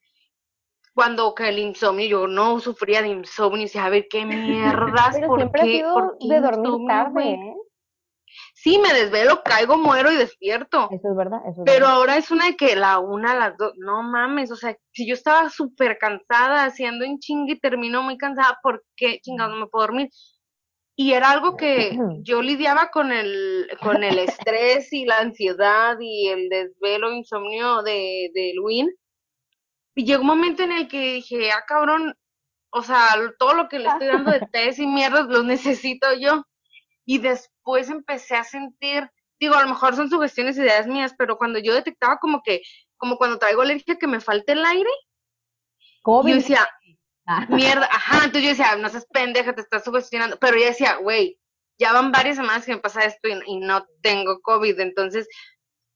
cuando 0.93 1.33
que 1.33 1.49
el 1.49 1.59
insomnio, 1.59 2.07
yo 2.07 2.27
no 2.27 2.59
sufría 2.59 3.01
de 3.01 3.09
insomnio, 3.09 3.67
y 3.73 3.77
a 3.77 3.89
ver 3.89 4.07
qué 4.09 4.25
mierdas, 4.25 5.15
Pero 5.15 5.27
¿por 5.27 5.39
siempre 5.39 5.61
qué? 5.61 5.77
Sido 5.77 6.17
de 6.19 6.41
dormir 6.41 6.87
tarde, 6.87 7.33
¿eh? 7.33 7.55
Sí, 8.53 8.77
me 8.79 8.93
desvelo, 8.93 9.41
caigo, 9.43 9.77
muero 9.77 10.11
y 10.11 10.15
despierto. 10.17 10.89
Eso 10.91 11.09
es 11.09 11.15
verdad, 11.15 11.39
eso 11.43 11.61
es 11.61 11.65
Pero 11.65 11.85
verdad. 11.85 11.91
ahora 11.91 12.17
es 12.17 12.31
una 12.31 12.47
de 12.47 12.55
que 12.55 12.75
la 12.75 12.99
una, 12.99 13.35
las 13.35 13.57
dos, 13.57 13.73
no 13.77 14.03
mames, 14.03 14.51
o 14.51 14.55
sea, 14.55 14.75
si 14.91 15.07
yo 15.07 15.13
estaba 15.13 15.49
súper 15.49 15.97
cansada 15.97 16.65
haciendo 16.65 17.05
un 17.05 17.19
chingue 17.19 17.53
y 17.53 17.59
termino 17.59 18.03
muy 18.03 18.17
cansada, 18.17 18.59
¿por 18.61 18.83
qué 18.95 19.19
chingados 19.21 19.53
no 19.53 19.61
me 19.61 19.67
puedo 19.67 19.87
dormir? 19.87 20.09
Y 21.01 21.13
era 21.13 21.31
algo 21.31 21.55
que 21.55 21.97
yo 22.23 22.41
lidiaba 22.41 22.91
con 22.91 23.13
el, 23.13 23.69
con 23.81 24.03
el 24.03 24.19
estrés 24.19 24.91
y 24.91 25.05
la 25.05 25.19
ansiedad 25.19 25.95
y 25.97 26.27
el 26.27 26.49
desvelo, 26.49 27.13
insomnio 27.13 27.81
de, 27.83 28.29
de 28.33 28.53
Win. 28.61 28.93
Y 29.95 30.03
llegó 30.03 30.23
un 30.23 30.27
momento 30.27 30.63
en 30.63 30.73
el 30.73 30.89
que 30.89 31.13
dije, 31.13 31.53
ah, 31.53 31.63
cabrón, 31.65 32.13
o 32.71 32.81
sea, 32.83 33.15
todo 33.39 33.53
lo 33.53 33.69
que 33.69 33.79
le 33.79 33.87
estoy 33.87 34.07
dando 34.07 34.31
de 34.31 34.41
test 34.51 34.79
y 34.79 34.87
mierdas 34.87 35.27
lo 35.27 35.41
necesito 35.41 36.05
yo. 36.19 36.43
Y 37.05 37.19
después 37.19 37.89
empecé 37.89 38.35
a 38.35 38.43
sentir, 38.43 39.09
digo, 39.39 39.55
a 39.55 39.61
lo 39.61 39.69
mejor 39.69 39.95
son 39.95 40.09
sugestiones 40.09 40.57
y 40.57 40.63
ideas 40.63 40.85
mías, 40.85 41.15
pero 41.17 41.37
cuando 41.37 41.59
yo 41.59 41.73
detectaba 41.73 42.17
como 42.17 42.41
que, 42.43 42.61
como 42.97 43.15
cuando 43.15 43.39
traigo 43.39 43.61
alergia 43.61 43.95
que 43.97 44.07
me 44.07 44.19
falta 44.19 44.51
el 44.51 44.65
aire, 44.65 44.91
yo 46.05 46.23
decía. 46.23 46.67
Mierda, 47.49 47.87
ajá, 47.91 48.25
entonces 48.25 48.43
yo 48.43 48.49
decía, 48.49 48.75
no 48.75 48.89
seas 48.89 49.05
pendeja, 49.11 49.53
te 49.53 49.61
estás 49.61 49.83
sugestionando, 49.83 50.37
pero 50.39 50.57
yo 50.57 50.65
decía, 50.65 50.95
güey, 50.95 51.39
ya 51.77 51.93
van 51.93 52.11
varias 52.11 52.37
semanas 52.37 52.65
que 52.65 52.73
me 52.73 52.81
pasa 52.81 53.05
esto 53.05 53.29
y, 53.45 53.59
no 53.59 53.85
tengo 54.01 54.41
COVID, 54.41 54.79
entonces, 54.79 55.27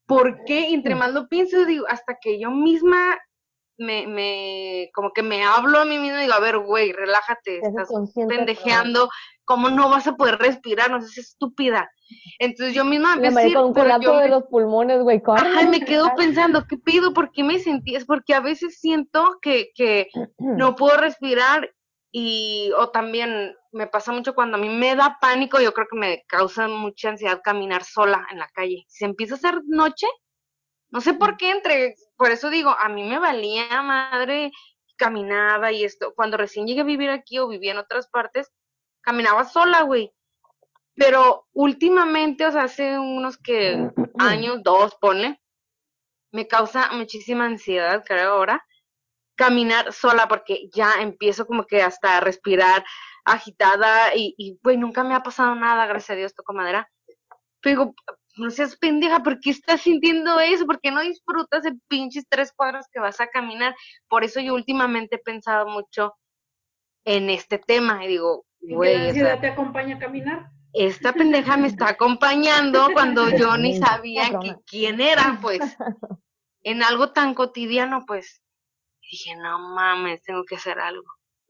¿por 0.05 0.45
qué? 0.45 0.69
Y 0.69 0.75
entre 0.75 0.95
más 0.95 1.11
lo 1.11 1.27
pienso, 1.27 1.65
digo, 1.65 1.85
hasta 1.89 2.17
que 2.21 2.39
yo 2.39 2.51
misma 2.51 3.17
me, 3.77 4.07
me, 4.07 4.89
como 4.93 5.11
que 5.11 5.23
me 5.23 5.43
hablo 5.43 5.79
a 5.79 5.85
mí 5.85 5.97
misma 5.97 6.19
y 6.19 6.21
digo, 6.23 6.33
a 6.33 6.39
ver, 6.39 6.57
güey, 6.59 6.91
relájate, 6.91 7.59
estás 7.59 7.89
pendejeando, 8.27 9.09
¿cómo 9.45 9.69
no 9.69 9.89
vas 9.89 10.07
a 10.07 10.15
poder 10.15 10.37
respirar? 10.37 10.91
No 10.91 11.01
seas 11.01 11.17
estúpida. 11.17 11.89
Entonces 12.39 12.75
yo 12.75 12.85
misma 12.85 13.15
me 13.15 13.29
decir, 13.29 13.55
con 13.55 13.73
colapso 13.73 14.17
de 14.17 14.29
los 14.29 14.43
pulmones, 14.43 15.01
güey, 15.01 15.21
Ay, 15.37 15.67
me 15.67 15.83
quedo 15.83 16.13
pensando, 16.15 16.65
¿qué 16.67 16.77
pido? 16.77 17.13
¿Por 17.13 17.31
qué 17.31 17.43
me 17.43 17.59
sentí? 17.59 17.95
Es 17.95 18.05
porque 18.05 18.33
a 18.33 18.41
veces 18.41 18.79
siento 18.79 19.37
que, 19.41 19.69
que 19.75 20.07
no 20.37 20.75
puedo 20.75 20.97
respirar 20.97 21.69
y, 22.11 22.71
o 22.77 22.89
también 22.89 23.55
me 23.71 23.87
pasa 23.87 24.11
mucho 24.11 24.35
cuando 24.35 24.57
a 24.57 24.59
mí 24.59 24.69
me 24.69 24.95
da 24.95 25.17
pánico, 25.19 25.59
yo 25.59 25.73
creo 25.73 25.87
que 25.89 25.97
me 25.97 26.23
causa 26.27 26.67
mucha 26.67 27.09
ansiedad 27.09 27.41
caminar 27.43 27.83
sola 27.83 28.27
en 28.31 28.37
la 28.37 28.47
calle. 28.53 28.85
Si 28.87 29.03
empieza 29.03 29.33
a 29.33 29.39
ser 29.39 29.61
noche, 29.65 30.05
no 30.93 31.01
sé 31.01 31.15
por 31.15 31.37
qué 31.37 31.49
entre, 31.49 31.95
por 32.15 32.29
eso 32.29 32.51
digo, 32.51 32.69
a 32.69 32.87
mí 32.87 33.03
me 33.03 33.17
valía 33.17 33.81
madre, 33.81 34.51
caminaba 34.95 35.71
y 35.71 35.83
esto, 35.83 36.13
cuando 36.15 36.37
recién 36.37 36.67
llegué 36.67 36.81
a 36.81 36.85
vivir 36.85 37.09
aquí 37.09 37.39
o 37.39 37.47
vivía 37.47 37.71
en 37.71 37.79
otras 37.79 38.07
partes, 38.09 38.51
caminaba 39.01 39.43
sola, 39.43 39.81
güey. 39.81 40.13
Pero 40.93 41.47
últimamente, 41.51 42.45
o 42.45 42.51
sea, 42.51 42.65
hace 42.65 42.99
unos 42.99 43.39
que 43.39 43.89
años, 44.19 44.61
dos, 44.61 44.95
ponle, 45.01 45.41
me 46.31 46.47
causa 46.47 46.91
muchísima 46.91 47.45
ansiedad, 47.45 48.03
creo 48.05 48.33
ahora, 48.33 48.63
caminar 49.35 49.93
sola 49.93 50.27
porque 50.27 50.69
ya 50.71 51.01
empiezo 51.01 51.47
como 51.47 51.65
que 51.65 51.81
hasta 51.81 52.17
a 52.17 52.19
respirar 52.19 52.85
agitada 53.25 54.15
y, 54.15 54.35
y 54.37 54.59
pues 54.61 54.77
nunca 54.77 55.03
me 55.03 55.15
ha 55.15 55.23
pasado 55.23 55.55
nada, 55.55 55.87
gracias 55.87 56.11
a 56.11 56.15
Dios, 56.15 56.35
toco 56.35 56.53
madera. 56.53 56.87
Pero 57.61 57.79
digo, 57.79 57.95
no 58.35 58.51
seas 58.51 58.75
pendeja, 58.77 59.21
¿por 59.21 59.39
qué 59.39 59.51
estás 59.51 59.81
sintiendo 59.81 60.39
eso? 60.39 60.65
¿Por 60.65 60.79
qué 60.81 60.91
no 60.91 61.01
disfrutas 61.01 61.63
de 61.63 61.73
pinches 61.87 62.25
tres 62.27 62.51
cuadros 62.51 62.87
que 62.91 62.99
vas 62.99 63.19
a 63.21 63.27
caminar? 63.27 63.75
Por 64.07 64.23
eso 64.23 64.39
yo 64.39 64.53
últimamente 64.53 65.15
he 65.15 65.19
pensado 65.19 65.67
mucho 65.67 66.15
en 67.05 67.29
este 67.29 67.59
tema 67.59 68.03
y 68.05 68.07
digo, 68.09 68.45
güey. 68.61 68.97
¿La 68.97 69.07
ansiedad 69.09 69.39
te 69.39 69.47
acompaña 69.47 69.95
a 69.95 69.99
caminar? 69.99 70.49
esta 70.73 71.13
pendeja 71.13 71.55
me 71.55 71.67
está 71.67 71.89
acompañando 71.89 72.89
cuando 72.93 73.29
yo 73.29 73.57
ni 73.57 73.77
sabía 73.77 74.31
quién 74.65 74.99
era, 74.99 75.39
pues. 75.41 75.59
En 76.65 76.81
algo 76.81 77.11
tan 77.11 77.33
cotidiano, 77.33 78.05
pues. 78.07 78.41
Dije, 79.01 79.35
no 79.35 79.59
mames, 79.75 80.23
tengo 80.23 80.45
que 80.45 80.55
hacer 80.55 80.79
algo. 80.79 81.03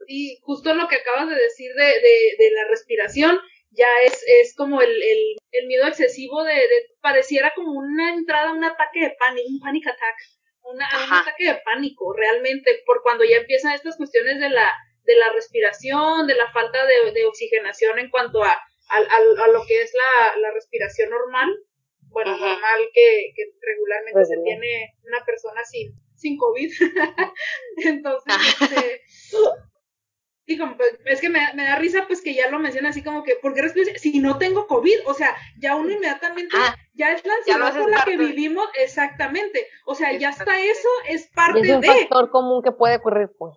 Y 0.08 0.40
justo 0.42 0.74
lo 0.74 0.88
que 0.88 0.96
acabas 0.96 1.30
de 1.30 1.36
decir 1.36 1.72
de, 1.76 1.86
de, 1.86 2.36
de 2.40 2.52
la 2.52 2.68
respiración, 2.72 3.38
ya 3.76 3.88
es, 4.06 4.24
es 4.28 4.56
como 4.56 4.82
el, 4.82 4.90
el, 4.90 5.38
el 5.52 5.68
miedo 5.68 5.88
excesivo 5.88 6.44
de, 6.44 6.54
de, 6.54 6.88
pareciera 7.02 7.54
como 7.56 7.72
una 7.72 8.14
entrada, 8.14 8.52
un 8.52 8.64
ataque 8.64 9.00
de 9.02 9.16
pánico, 9.20 9.50
un 9.50 9.60
panic 9.60 9.88
attack, 9.88 10.16
una, 10.64 10.88
un 11.06 11.14
ataque 11.14 11.46
de 11.46 11.62
pánico 11.66 12.14
realmente, 12.14 12.84
por 12.86 13.02
cuando 13.02 13.24
ya 13.24 13.38
empiezan 13.38 13.74
estas 13.74 13.98
cuestiones 13.98 14.40
de 14.40 14.50
la, 14.50 14.72
de 15.04 15.16
la 15.16 15.32
respiración, 15.34 16.28
de 16.28 16.36
la 16.36 16.52
falta 16.52 16.86
de, 16.86 17.12
de 17.12 17.26
oxigenación 17.26 18.00
en 18.00 18.10
cuanto 18.10 18.44
a, 18.44 18.52
a, 18.90 18.98
a, 18.98 19.48
lo 19.48 19.66
que 19.66 19.82
es 19.82 19.94
la, 19.94 20.38
la 20.38 20.52
respiración 20.52 21.10
normal, 21.10 21.50
bueno, 22.10 22.38
normal 22.38 22.90
que, 22.94 23.34
que 23.36 23.44
regularmente 23.60 24.26
se 24.26 24.38
tiene 24.44 24.94
una 25.04 25.26
persona 25.26 25.64
sin, 25.66 25.94
sin 26.16 26.38
COVID. 26.38 26.72
Entonces, 27.78 28.36
este, 28.62 29.02
digo, 30.46 30.66
pues, 30.78 31.00
es 31.06 31.22
que 31.22 31.30
me, 31.30 31.40
me, 31.56 31.66
da 31.66 31.78
risa 31.78 32.06
pues 32.08 32.22
que 32.22 32.34
ya 32.34 32.50
lo 32.50 32.60
menciona 32.60 32.90
así 32.90 33.04
como 33.04 33.24
que, 33.24 33.36
¿por 33.42 33.54
qué 33.54 33.62
respiras? 33.62 34.00
Si 34.02 34.20
no 34.20 34.38
tengo 34.38 34.68
COVID, 34.68 35.00
o 35.06 35.14
sea, 35.14 35.36
ya 35.60 35.76
uno 35.76 35.92
inmediatamente, 35.92 36.56
ah, 36.58 36.76
ya 36.94 37.14
es 37.14 37.26
la 37.26 37.34
ansiedad 37.36 37.74
por 37.74 37.90
la 37.90 38.04
que 38.04 38.18
vivimos, 38.18 38.68
exactamente, 38.82 39.68
o 39.86 39.96
sea, 39.96 40.12
ya 40.14 40.30
está 40.30 40.60
eso, 40.62 40.90
es 41.08 41.28
parte 41.34 41.62
de... 41.62 41.70
Es 41.70 41.76
un 41.76 41.84
factor 41.84 42.30
común 42.30 42.62
que 42.64 42.72
puede 42.72 42.98
ocurrir, 42.98 43.30
pues. 43.38 43.56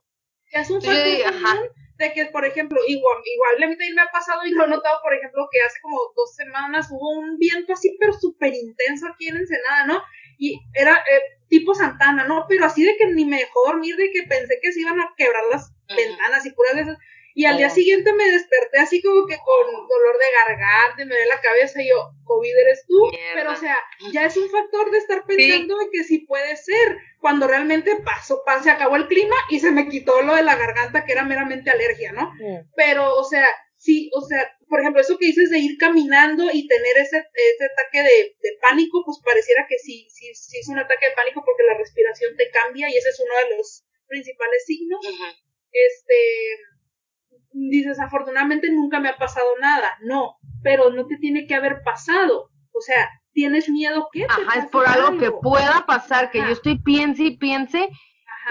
Ya 0.53 0.61
es 0.61 0.71
un 0.71 0.81
factor 0.81 1.33
común 1.33 1.69
de 1.99 2.13
que, 2.13 2.27
por 2.27 2.45
ejemplo, 2.45 2.79
igual, 2.87 3.19
igual 3.25 3.63
a 3.63 3.69
mí 3.69 3.77
me 3.95 4.03
ha 4.03 4.11
pasado 4.13 4.45
y 4.45 4.51
lo 4.51 4.65
he 4.65 4.69
notado, 4.69 5.01
por 5.03 5.15
ejemplo, 5.15 5.49
que 5.51 5.61
hace 5.63 5.81
como 5.81 5.99
dos 6.15 6.35
semanas 6.35 6.89
hubo 6.91 7.19
un 7.19 7.39
viento 7.39 7.73
así, 7.73 7.97
pero 7.99 8.13
súper 8.13 8.55
intenso 8.55 9.07
aquí 9.07 9.29
en 9.29 9.39
Ensenada, 9.39 9.87
¿no? 9.87 10.03
Y 10.39 10.61
era 10.75 10.97
eh, 10.97 11.21
tipo 11.49 11.75
Santana, 11.75 12.27
¿no? 12.27 12.45
Pero 12.49 12.67
así 12.67 12.85
de 12.85 12.97
que 12.99 13.07
ni 13.07 13.25
me 13.25 13.39
dejó 13.39 13.67
dormir, 13.67 13.97
de 13.97 14.11
que 14.11 14.25
pensé 14.29 14.59
que 14.61 14.73
se 14.73 14.81
iban 14.81 15.01
a 15.01 15.15
quebrar 15.17 15.45
las 15.51 15.73
ventanas 15.95 16.45
y 16.47 16.51
puras 16.53 16.75
veces. 16.75 16.97
Y 17.35 17.45
al 17.45 17.59
día 17.59 17.69
siguiente 17.69 18.15
me 18.15 18.31
desperté 18.31 18.79
así 18.79 19.03
como 19.03 19.27
que 19.27 19.37
con 19.37 19.87
dolor 19.87 20.19
de 20.19 20.25
garganta, 20.33 21.05
me 21.05 21.15
ve 21.15 21.27
la 21.27 21.39
cabeza 21.43 21.83
y 21.83 21.91
yo, 21.91 22.13
COVID 22.25 22.57
eres 22.63 22.87
tú. 22.89 23.11
Pero 23.35 23.53
o 23.53 23.57
sea, 23.57 23.77
ya 24.11 24.25
es 24.25 24.39
un 24.39 24.49
factor 24.49 24.91
de 24.91 24.97
estar 24.97 25.27
pensando 25.27 25.77
que 25.93 26.03
sí 26.03 26.21
puede 26.21 26.57
ser, 26.57 26.97
cuando 27.21 27.47
realmente 27.47 27.95
pasó, 28.03 28.43
se 28.63 28.71
acabó 28.71 28.97
el 28.97 29.07
clima 29.07 29.37
y 29.51 29.61
se 29.61 29.71
me 29.71 29.87
quitó 29.91 30.23
lo 30.23 30.35
de 30.35 30.45
la 30.45 30.57
garganta 30.57 31.05
que 31.05 31.13
era 31.13 31.25
meramente 31.25 31.69
alergia, 31.69 32.13
¿no? 32.13 32.33
Pero, 32.75 33.15
o 33.15 33.25
sea, 33.25 33.47
sí, 33.77 34.11
o 34.15 34.23
sea, 34.23 34.57
por 34.67 34.81
ejemplo, 34.81 35.03
eso 35.03 35.19
que 35.19 35.27
dices 35.27 35.51
de 35.51 35.59
ir 35.59 35.77
caminando 35.77 36.51
y 36.51 36.67
tener 36.67 36.97
ese, 36.97 37.19
ese 37.19 37.65
ataque 37.67 37.99
de, 37.99 38.37
de 38.41 38.59
pánico, 38.63 39.03
pues 39.05 39.19
pareciera 39.23 39.67
que 39.69 39.79
sí, 39.79 40.09
sí, 40.09 40.35
sí 40.35 40.59
es 40.59 40.69
un 40.69 40.79
ataque 40.79 41.11
de 41.11 41.15
pánico 41.15 41.43
porque 41.45 41.65
la 41.65 41.77
respiración 41.77 42.35
te 42.35 42.51
cambia 42.51 42.89
y 42.89 42.97
ese 42.97 43.11
es 43.11 43.21
uno 43.21 43.35
de 43.45 43.57
los 43.59 43.85
principales 44.07 44.65
signos. 44.65 45.01
Este, 45.77 46.15
dices, 47.53 47.99
afortunadamente 48.01 48.71
nunca 48.71 49.01
me 49.01 49.09
ha 49.09 49.17
pasado 49.17 49.47
nada, 49.61 49.97
no, 50.01 50.37
pero 50.63 50.91
no 50.91 51.07
te 51.07 51.17
tiene 51.19 51.47
que 51.47 51.55
haber 51.55 51.83
pasado, 51.85 52.51
o 52.73 52.81
sea, 52.81 53.09
tienes 53.33 53.69
miedo 53.69 54.09
que... 54.13 54.25
Ajá, 54.25 54.59
es 54.59 54.67
por 54.67 54.87
algo, 54.87 55.19
que 55.19 55.31
pueda 55.31 55.85
pasar, 55.87 56.31
que 56.31 56.39
yo 56.39 56.49
estoy 56.49 56.79
piense 56.79 57.25
y 57.25 57.37
piense, 57.37 57.89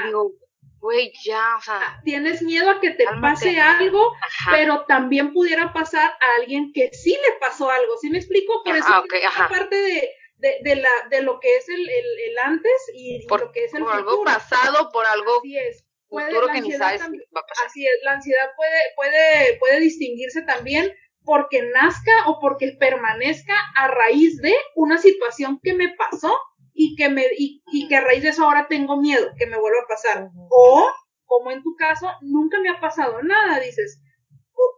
digo, 0.05 0.33
güey, 0.79 1.11
ya, 1.23 1.57
o 1.57 1.61
sea... 1.61 1.79
Ah, 1.81 2.01
tienes 2.03 2.41
miedo 2.41 2.69
a 2.69 2.79
que 2.79 2.91
te 2.91 3.05
pase 3.21 3.59
algo, 3.59 4.13
pero 4.51 4.85
también 4.85 5.33
pudiera 5.33 5.73
pasar 5.73 6.11
a 6.11 6.35
alguien 6.39 6.71
que 6.73 6.91
sí 6.93 7.11
le 7.11 7.39
pasó 7.39 7.69
algo, 7.69 7.97
¿sí 7.97 8.09
me 8.09 8.17
explico? 8.17 8.61
Por 8.63 8.75
eso 8.75 9.03
parte 9.49 9.75
de, 9.75 10.09
de, 10.37 10.57
de, 10.63 10.75
la, 10.75 10.89
de 11.09 11.21
lo 11.21 11.39
que 11.39 11.57
es 11.57 11.69
el, 11.69 11.89
el, 11.89 12.05
el 12.29 12.37
antes 12.37 12.91
y, 12.93 13.25
por, 13.27 13.41
lo 13.41 13.51
que 13.51 13.65
es 13.65 13.73
el 13.73 13.83
por 13.83 13.93
algo 13.93 14.23
pasado, 14.23 14.89
por 14.91 15.05
algo... 15.05 15.39
Así 15.39 15.57
es 15.57 15.84
futuro 16.23 16.47
que 16.53 16.61
ni 16.61 16.71
sabes 16.71 17.01
va 17.01 17.05
a 17.05 17.47
pasar. 17.47 17.67
Así 17.67 17.85
es, 17.85 17.93
la 18.03 18.13
ansiedad 18.13 18.49
puede, 18.55 18.79
puede, 18.95 19.57
puede 19.59 19.79
distinguirse 19.79 20.41
también 20.43 20.91
porque 21.23 21.63
nazca 21.63 22.11
o 22.27 22.39
porque 22.39 22.75
permanezca 22.79 23.55
a 23.75 23.87
raíz 23.87 24.37
de 24.41 24.53
una 24.75 24.97
situación 24.97 25.59
que 25.61 25.73
me 25.73 25.93
pasó 25.97 26.37
y 26.73 26.95
que 26.95 27.09
me 27.09 27.25
y, 27.37 27.63
y 27.71 27.87
que 27.87 27.95
a 27.95 28.01
raíz 28.01 28.23
de 28.23 28.29
eso 28.29 28.43
ahora 28.43 28.67
tengo 28.67 28.97
miedo 28.97 29.31
que 29.37 29.47
me 29.47 29.57
vuelva 29.57 29.79
a 29.81 29.87
pasar 29.87 30.29
o 30.49 30.91
como 31.25 31.51
en 31.51 31.63
tu 31.63 31.75
caso 31.75 32.09
nunca 32.21 32.59
me 32.59 32.69
ha 32.69 32.79
pasado 32.79 33.23
nada 33.23 33.59
dices 33.59 34.01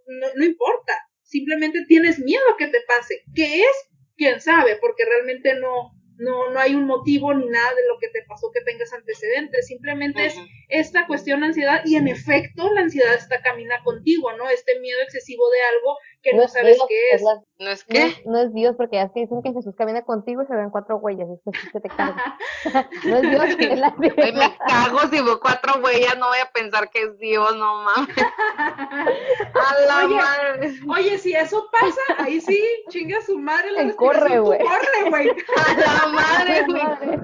no, 0.08 0.28
no 0.36 0.46
importa 0.46 0.94
simplemente 1.24 1.86
tienes 1.88 2.20
miedo 2.20 2.44
a 2.54 2.58
que 2.58 2.68
te 2.68 2.82
pase 2.88 3.24
¿qué 3.36 3.62
es? 3.62 3.90
quién 4.16 4.40
sabe 4.40 4.78
porque 4.80 5.06
realmente 5.06 5.60
no 5.60 5.92
no, 6.18 6.50
no 6.52 6.60
hay 6.60 6.76
un 6.76 6.86
motivo 6.86 7.34
ni 7.34 7.46
nada 7.48 7.70
de 7.70 7.88
lo 7.88 7.98
que 8.00 8.10
te 8.10 8.24
pasó 8.28 8.52
que 8.52 8.62
tengas 8.62 8.92
antecedentes, 8.94 9.68
simplemente 9.68 10.26
es 10.26 10.36
esta 10.68 11.08
cuestión 11.08 11.42
de 11.42 11.48
ansiedad 11.48 11.82
y 11.86 11.96
en 11.96 12.08
efecto 12.08 12.74
la 12.74 12.82
ansiedad 12.82 13.14
está 13.14 13.42
camina 13.42 13.84
contigo, 13.84 14.34
¿no? 14.34 14.50
Este 14.50 14.80
miedo 14.80 15.00
excesivo 15.02 15.50
de 15.50 15.62
algo 15.76 15.98
que 16.22 16.34
no, 16.34 16.48
sabes 16.48 16.78
qué 16.88 17.16
es. 17.16 17.24
¿No 17.60 17.70
es 17.70 17.84
qué? 17.84 18.22
No, 18.26 18.40
es 18.40 18.54
Dios, 18.54 18.76
porque 18.76 19.00
así 19.00 19.22
dicen 19.22 19.42
que 19.42 19.54
Jesús 19.54 19.76
camina 19.78 20.04
contigo 20.04 20.44
y 20.44 20.46
se 20.46 20.56
ven 20.56 20.70
cuatro 20.70 20.98
huellas, 20.98 21.28
es 21.30 21.40
que 21.44 21.72
se 21.72 21.80
te 21.80 21.90
carga. 21.90 22.38
no 23.06 23.18
es 23.18 23.22
Dios, 23.22 23.44
es 23.60 23.80
la 23.80 23.96
Ay, 24.00 24.34
me 24.34 24.58
cago 24.68 25.00
si 25.10 25.22
veo 25.22 25.40
cuatro 25.40 25.82
huellas, 25.84 26.18
no 26.18 26.28
voy 26.28 26.40
a 26.40 26.52
pensar 26.52 26.90
que 26.90 27.04
es 27.04 27.18
Dios, 27.20 27.56
no 27.56 27.84
mames. 27.84 28.16
a 28.18 29.82
la 29.88 30.06
oye, 30.06 30.16
madre. 30.16 30.74
Oye, 30.88 31.18
si 31.18 31.34
eso 31.34 31.68
pasa, 31.72 32.24
ahí 32.24 32.42
sí, 32.42 32.64
chinga 32.90 33.22
su 33.22 33.38
madre 33.38 33.72
la 33.72 33.96
corre, 33.96 34.40
güey. 34.40 34.60
Corre, 34.60 35.10
güey. 35.10 35.30
A 35.68 35.74
la 35.74 36.08
madre, 36.08 36.66
güey. 36.68 37.20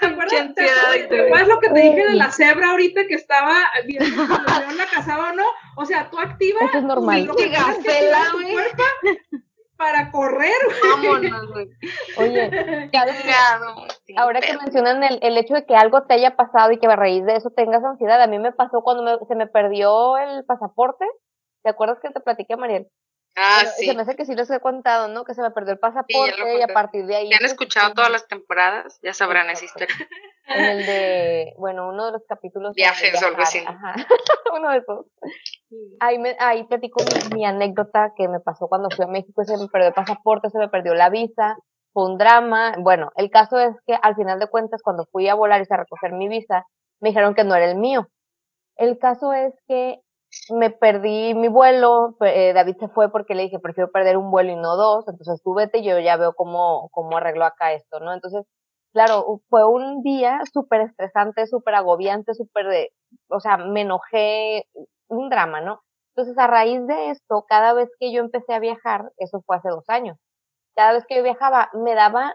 ¿Te 0.00 0.06
acuerdas, 0.06 0.54
¿te, 0.54 0.64
¿te 1.08 1.26
acuerdas 1.26 1.48
lo 1.48 1.60
que 1.60 1.68
te 1.70 1.80
dije 1.80 2.06
de 2.06 2.14
la 2.14 2.30
cebra 2.30 2.70
ahorita 2.70 3.06
que 3.06 3.14
estaba 3.14 3.54
viendo 3.86 4.06
si 4.06 4.76
la 4.76 4.86
cazaba 4.92 5.30
o 5.30 5.34
no? 5.34 5.46
O 5.76 5.84
sea, 5.84 6.10
tú 6.10 6.18
activas 6.18 6.62
Eso 6.68 6.78
es 6.78 6.84
normal. 6.84 7.26
tu, 7.26 7.34
gacela, 7.34 8.24
para 9.76 10.10
correr, 10.10 10.54
güey. 10.66 10.78
Vámonos, 10.90 11.52
güey. 11.52 11.68
Oye, 12.16 12.90
ahora 14.16 14.40
que 14.40 14.56
mencionan 14.56 15.02
el, 15.02 15.18
el 15.22 15.36
hecho 15.36 15.54
de 15.54 15.66
que 15.66 15.74
algo 15.74 16.04
te 16.04 16.14
haya 16.14 16.36
pasado 16.36 16.72
y 16.72 16.78
que 16.78 16.86
a 16.86 16.96
raíz 16.96 17.24
de 17.24 17.36
eso 17.36 17.50
tengas 17.50 17.82
ansiedad, 17.84 18.22
a 18.22 18.26
mí 18.26 18.38
me 18.38 18.52
pasó 18.52 18.82
cuando 18.82 19.02
me, 19.02 19.26
se 19.26 19.34
me 19.34 19.46
perdió 19.46 20.16
el 20.18 20.44
pasaporte. 20.44 21.04
¿Te 21.62 21.70
acuerdas 21.70 21.98
que 22.00 22.10
te 22.10 22.20
platiqué, 22.20 22.56
Mariel? 22.56 22.88
Ah, 23.36 23.58
Bueno, 23.62 23.70
sí. 23.76 23.86
Se 23.86 23.94
me 23.94 24.02
hace 24.02 24.16
que 24.16 24.24
sí 24.24 24.34
les 24.34 24.50
he 24.50 24.60
contado, 24.60 25.08
¿no? 25.08 25.24
Que 25.24 25.34
se 25.34 25.42
me 25.42 25.50
perdió 25.50 25.72
el 25.72 25.78
pasaporte 25.78 26.58
y 26.58 26.62
a 26.62 26.68
partir 26.68 27.06
de 27.06 27.16
ahí. 27.16 27.28
Si 27.28 27.34
han 27.34 27.44
escuchado 27.44 27.88
sí, 27.88 27.94
todas 27.94 28.10
las 28.10 28.28
temporadas, 28.28 28.98
ya 29.02 29.12
sabrán 29.12 29.50
esa 29.50 29.64
historia. 29.64 29.88
En 30.46 30.64
el 30.64 30.86
de, 30.86 31.54
bueno, 31.58 31.88
uno 31.88 32.06
de 32.06 32.12
los 32.12 32.22
capítulos. 32.28 32.74
Viajes 32.74 33.20
o 33.22 33.26
algo 33.26 33.42
así. 33.42 33.58
Ajá, 33.66 33.94
uno 34.56 34.70
de 34.70 34.78
esos. 34.78 35.06
Ahí, 35.98 36.18
me, 36.18 36.36
ahí 36.38 36.64
platico 36.64 37.02
mi, 37.02 37.36
mi 37.36 37.44
anécdota 37.44 38.12
que 38.16 38.28
me 38.28 38.38
pasó 38.38 38.68
cuando 38.68 38.88
fui 38.94 39.04
a 39.04 39.08
México, 39.08 39.44
se 39.44 39.56
me 39.56 39.66
perdió 39.68 39.88
el 39.88 39.94
pasaporte, 39.94 40.50
se 40.50 40.58
me 40.58 40.68
perdió 40.68 40.94
la 40.94 41.10
visa, 41.10 41.56
fue 41.92 42.04
un 42.04 42.18
drama. 42.18 42.74
Bueno, 42.78 43.10
el 43.16 43.30
caso 43.30 43.58
es 43.58 43.74
que 43.86 43.98
al 44.00 44.14
final 44.14 44.38
de 44.38 44.46
cuentas, 44.46 44.82
cuando 44.82 45.06
fui 45.10 45.28
a 45.28 45.34
volar 45.34 45.60
y 45.60 45.72
a 45.72 45.76
recoger 45.76 46.12
mi 46.12 46.28
visa, 46.28 46.66
me 47.00 47.08
dijeron 47.08 47.34
que 47.34 47.42
no 47.42 47.56
era 47.56 47.68
el 47.68 47.76
mío. 47.76 48.08
El 48.76 48.98
caso 48.98 49.32
es 49.32 49.54
que 49.66 50.00
me 50.50 50.70
perdí 50.70 51.34
mi 51.34 51.48
vuelo, 51.48 52.16
eh, 52.20 52.52
David 52.52 52.76
se 52.78 52.88
fue 52.88 53.10
porque 53.10 53.34
le 53.34 53.44
dije, 53.44 53.58
prefiero 53.58 53.90
perder 53.90 54.16
un 54.16 54.30
vuelo 54.30 54.52
y 54.52 54.56
no 54.56 54.76
dos, 54.76 55.06
entonces 55.08 55.42
tú 55.42 55.54
vete 55.54 55.78
y 55.78 55.84
yo 55.84 55.98
ya 56.00 56.16
veo 56.16 56.34
cómo, 56.34 56.88
cómo 56.92 57.16
arreglo 57.16 57.44
acá 57.44 57.72
esto, 57.72 58.00
¿no? 58.00 58.12
Entonces, 58.12 58.46
claro, 58.92 59.40
fue 59.48 59.64
un 59.66 60.02
día 60.02 60.40
súper 60.52 60.82
estresante, 60.82 61.46
súper 61.46 61.74
agobiante, 61.74 62.34
súper 62.34 62.68
de, 62.68 62.90
o 63.28 63.40
sea, 63.40 63.56
me 63.58 63.82
enojé, 63.82 64.64
un 65.08 65.28
drama, 65.30 65.60
¿no? 65.60 65.80
Entonces, 66.14 66.38
a 66.38 66.46
raíz 66.46 66.86
de 66.86 67.10
esto, 67.10 67.44
cada 67.48 67.72
vez 67.74 67.90
que 67.98 68.12
yo 68.12 68.20
empecé 68.20 68.54
a 68.54 68.60
viajar, 68.60 69.10
eso 69.18 69.42
fue 69.46 69.56
hace 69.56 69.68
dos 69.68 69.84
años, 69.88 70.18
cada 70.76 70.92
vez 70.92 71.04
que 71.06 71.16
yo 71.16 71.22
viajaba, 71.22 71.70
me 71.72 71.94
daba 71.94 72.34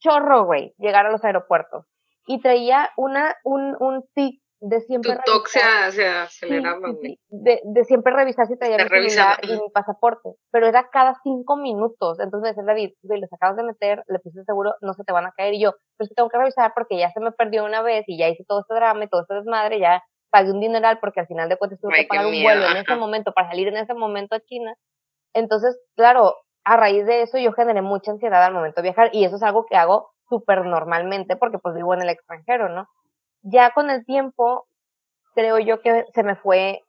chorro, 0.00 0.44
güey, 0.44 0.74
llegar 0.78 1.06
a 1.06 1.10
los 1.10 1.24
aeropuertos. 1.24 1.86
Y 2.26 2.40
traía 2.40 2.90
una, 2.96 3.34
un, 3.44 3.76
un 3.80 4.04
tic 4.14 4.41
de 4.64 4.80
siempre 4.82 5.16
Tu 5.16 5.22
toque 5.32 5.50
se, 5.50 5.58
revisar- 5.60 5.90
se 5.92 6.08
aceleraba, 6.08 6.90
güey. 6.90 7.18
De, 7.28 7.60
de 7.64 7.84
siempre 7.84 8.12
revisar 8.12 8.46
si 8.46 8.56
traía 8.56 8.76
Te 8.76 8.84
mi 8.84 9.60
mi 9.60 9.70
pasaporte, 9.74 10.30
pero 10.52 10.68
era 10.68 10.88
cada 10.90 11.14
cinco 11.24 11.56
minutos. 11.56 12.20
Entonces 12.20 12.42
me 12.42 12.48
decía 12.50 12.62
David, 12.64 12.92
güey, 13.02 13.20
los 13.20 13.32
acabas 13.32 13.56
de 13.56 13.64
meter, 13.64 14.04
le 14.06 14.20
puse 14.20 14.44
seguro, 14.44 14.74
no 14.80 14.94
se 14.94 15.02
te 15.02 15.12
van 15.12 15.26
a 15.26 15.32
caer. 15.32 15.54
Y 15.54 15.60
yo, 15.62 15.74
pues 15.98 16.10
tengo 16.14 16.28
que 16.28 16.38
revisar 16.38 16.72
porque 16.74 16.96
ya 16.96 17.10
se 17.10 17.18
me 17.20 17.32
perdió 17.32 17.64
una 17.64 17.82
vez 17.82 18.04
y 18.06 18.16
ya 18.16 18.28
hice 18.28 18.44
todo 18.46 18.60
este 18.60 18.74
drama 18.74 19.04
y 19.04 19.08
todo 19.08 19.22
este 19.22 19.34
desmadre, 19.34 19.80
ya 19.80 20.02
pagué 20.30 20.52
un 20.52 20.60
dineral 20.60 20.98
porque 21.00 21.20
al 21.20 21.26
final 21.26 21.48
de 21.48 21.56
cuentas 21.56 21.80
tuve 21.80 21.94
que 21.96 22.06
pagar 22.06 22.26
un 22.26 22.30
miedo, 22.30 22.44
vuelo 22.44 22.66
en 22.70 22.76
ese 22.76 22.94
momento 22.96 23.32
para 23.32 23.48
salir 23.48 23.66
en 23.68 23.76
ese 23.76 23.94
momento 23.94 24.36
a 24.36 24.40
China. 24.40 24.74
Entonces, 25.34 25.78
claro, 25.96 26.36
a 26.64 26.76
raíz 26.76 27.04
de 27.06 27.22
eso 27.22 27.36
yo 27.38 27.52
generé 27.52 27.82
mucha 27.82 28.12
ansiedad 28.12 28.42
al 28.44 28.54
momento 28.54 28.76
de 28.80 28.88
viajar 28.88 29.10
y 29.12 29.24
eso 29.24 29.36
es 29.36 29.42
algo 29.42 29.66
que 29.66 29.76
hago 29.76 30.10
súper 30.28 30.64
normalmente 30.64 31.36
porque 31.36 31.58
pues 31.58 31.74
vivo 31.74 31.94
en 31.94 32.02
el 32.02 32.08
extranjero, 32.10 32.68
¿no? 32.68 32.86
Ya 33.42 33.70
con 33.70 33.90
el 33.90 34.04
tiempo, 34.04 34.66
creo 35.34 35.58
yo 35.58 35.80
que 35.80 36.04
se 36.14 36.22
me 36.22 36.36
fue 36.36 36.82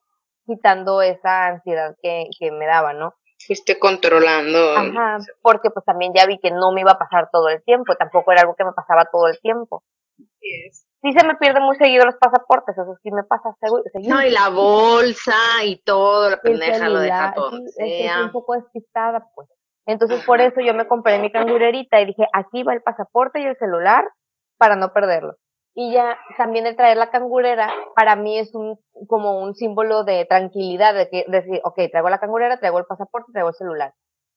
quitando 0.45 1.01
esa 1.01 1.47
ansiedad 1.47 1.95
que, 2.01 2.26
que 2.39 2.51
me 2.51 2.66
daba, 2.66 2.93
¿no? 2.93 3.14
Fuiste 3.45 3.78
controlando. 3.80 4.58
Ajá, 4.76 5.18
porque 5.41 5.70
pues 5.70 5.86
también 5.86 6.14
ya 6.16 6.26
vi 6.26 6.39
que 6.39 6.51
no 6.51 6.72
me 6.72 6.82
iba 6.82 6.91
a 6.91 6.97
pasar 6.99 7.30
todo 7.32 7.49
el 7.49 7.64
tiempo, 7.64 7.95
tampoco 7.95 8.32
era 8.32 8.41
algo 8.41 8.56
que 8.56 8.64
me 8.66 8.72
pasaba 8.74 9.06
todo 9.06 9.28
el 9.28 9.39
tiempo. 9.41 9.84
Así 10.18 10.68
es. 10.68 10.86
Sí 11.01 11.12
se 11.12 11.26
me 11.28 11.36
pierden 11.36 11.64
muy 11.64 11.76
seguido 11.76 12.06
los 12.06 12.16
pasaportes, 12.16 12.78
eso 12.78 12.95
sí 13.04 13.12
me 13.12 13.24
pasa 13.24 13.49
segu- 13.62 13.84
seguido. 13.91 14.16
No, 14.16 14.24
y 14.26 14.30
la 14.32 14.47
bolsa 14.49 15.34
y 15.66 15.78
todo, 15.84 16.30
la 16.30 16.38
pendeja 16.41 16.88
lo 16.88 16.99
deja 16.99 17.34
todo. 17.34 17.51
sí, 17.51 17.64
es 17.78 18.16
un 18.26 18.32
poco 18.32 18.54
despistada, 18.54 19.28
pues. 19.36 19.49
Entonces, 19.86 20.24
por 20.26 20.39
eso 20.39 20.62
yo 20.62 20.74
me 20.74 20.88
compré 20.88 21.20
mi 21.20 21.30
cangurerita 21.30 21.99
y 21.99 22.06
dije, 22.06 22.26
aquí 22.32 22.64
va 22.64 22.74
el 22.74 22.82
pasaporte 22.82 23.41
y 23.41 23.45
el 23.45 23.58
celular 23.58 24.10
para 24.58 24.78
no 24.78 24.93
perderlo. 24.93 25.36
Y 25.76 25.91
ya 25.93 26.17
también 26.38 26.67
el 26.67 26.76
traer 26.76 26.97
la 26.97 27.09
cangurera 27.09 27.74
para 27.95 28.15
mí 28.15 28.38
es 28.38 28.53
un 28.53 28.78
como 29.07 29.39
un 29.41 29.55
símbolo 29.55 30.03
de 30.03 30.26
tranquilidad, 30.26 30.93
de 30.93 31.09
que 31.09 31.26
decir, 31.28 31.61
ok, 31.63 31.76
traigo 31.91 32.09
la 32.09 32.19
cangurera, 32.19 32.59
traigo 32.59 32.78
el 32.80 32.86
pasaporte, 32.86 33.32
traigo 33.32 33.49
el 33.49 33.55
celular. 33.55 33.93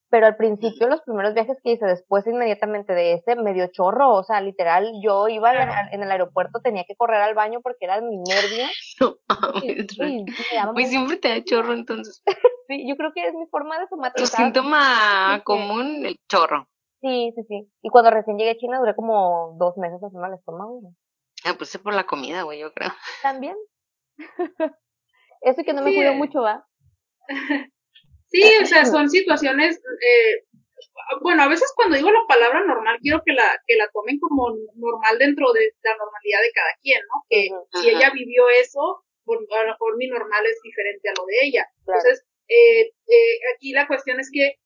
Pero 0.09 0.27
al 0.27 0.37
principio, 0.37 0.87
los 0.89 1.03
primeros 1.03 1.35
viajes 1.35 1.59
que 1.63 1.73
hice 1.73 1.85
después 1.85 2.27
inmediatamente 2.29 2.95
de 2.95 3.15
ese, 3.15 3.35
medio 3.37 3.67
chorro, 3.73 4.15
o 4.15 4.23
sea, 4.23 4.41
literal, 4.41 4.91
yo 5.03 5.27
iba 5.29 5.51
al- 5.51 5.93
en 5.93 6.03
el 6.03 6.11
aeropuerto, 6.11 6.61
tenía 6.63 6.85
que 6.85 6.95
correr 6.97 7.21
al 7.21 7.35
baño 7.35 7.61
porque 7.61 7.85
era 7.87 8.01
mi 8.01 8.17
nervio. 8.19 8.65
No 9.01 9.17
Y, 9.63 9.73
y 10.23 10.27
Pues 10.73 10.89
siempre 10.89 11.17
te 11.17 11.29
da 11.29 11.43
chorro 11.45 11.73
entonces. 11.75 12.23
sí, 12.69 12.89
yo 12.89 12.97
creo 12.97 13.13
que 13.15 13.27
es 13.27 13.35
mi 13.35 13.47
forma 13.47 13.79
de 13.79 13.85
Tu 13.87 13.91
somatizar. 13.91 14.45
síntoma 14.45 14.79
Sí, 15.35 15.39
que- 15.39 15.45
común, 15.45 16.07
el 16.07 16.17
chorro. 16.29 16.67
Sí, 17.03 17.33
sí, 17.37 17.43
sí. 17.49 17.71
Y 17.83 17.91
cuando 17.91 18.11
recién 18.11 18.39
llegué 18.39 18.53
a 18.53 18.57
China 18.57 18.79
duré 18.79 18.95
como 18.95 19.55
dos 19.59 19.77
meses 19.77 20.01
haciendo 20.03 20.27
el 20.29 20.35
estómago. 20.35 20.81
Güey. 21.47 21.55
Ah, 21.55 21.59
pues 21.59 21.75
es 21.75 21.81
por 21.81 21.95
la 21.95 22.07
comida, 22.07 22.43
güey, 22.43 22.61
yo 22.61 22.73
creo. 22.73 22.91
También. 23.23 23.57
Eso 25.43 25.63
que 25.65 25.73
no 25.73 25.83
me 25.83 25.91
Sí, 25.91 25.97
cuido 25.97 26.15
mucho, 26.15 26.41
¿va? 26.43 26.67
Sí, 28.29 28.43
o 28.61 28.67
sea, 28.67 28.85
son 28.85 29.09
situaciones, 29.09 29.77
eh, 29.79 30.45
bueno, 31.23 31.45
a 31.45 31.49
veces 31.49 31.73
cuando 31.77 31.97
digo 31.97 32.11
la 32.11 32.27
palabra 32.27 32.65
normal, 32.67 32.99
quiero 33.01 33.23
que 33.25 33.33
la, 33.33 33.63
que 33.69 33.77
la 33.77 33.89
tomen 33.93 34.19
como 34.19 34.51
normal 34.75 35.19
dentro 35.19 35.53
de 35.53 35.73
la 35.85 35.97
normalidad 35.97 36.41
de 36.43 36.53
cada 36.53 36.71
quien, 36.83 37.01
¿no? 37.03 37.23
Que 37.31 37.49
si 37.81 37.89
ella 37.89 38.11
vivió 38.13 38.49
eso, 38.49 39.05
por, 39.25 39.39
a 39.39 39.63
lo 39.63 39.69
mejor 39.69 39.97
mi 39.97 40.09
normal 40.09 40.45
es 40.45 40.59
diferente 40.61 41.09
a 41.09 41.13
lo 41.17 41.25
de 41.25 41.47
ella. 41.47 41.67
Claro. 41.85 42.01
Entonces, 42.01 42.27
eh, 42.49 42.93
eh, 43.07 43.39
aquí 43.55 43.73
la 43.73 43.87
cuestión 43.87 44.19
es 44.19 44.29
que 44.33 44.57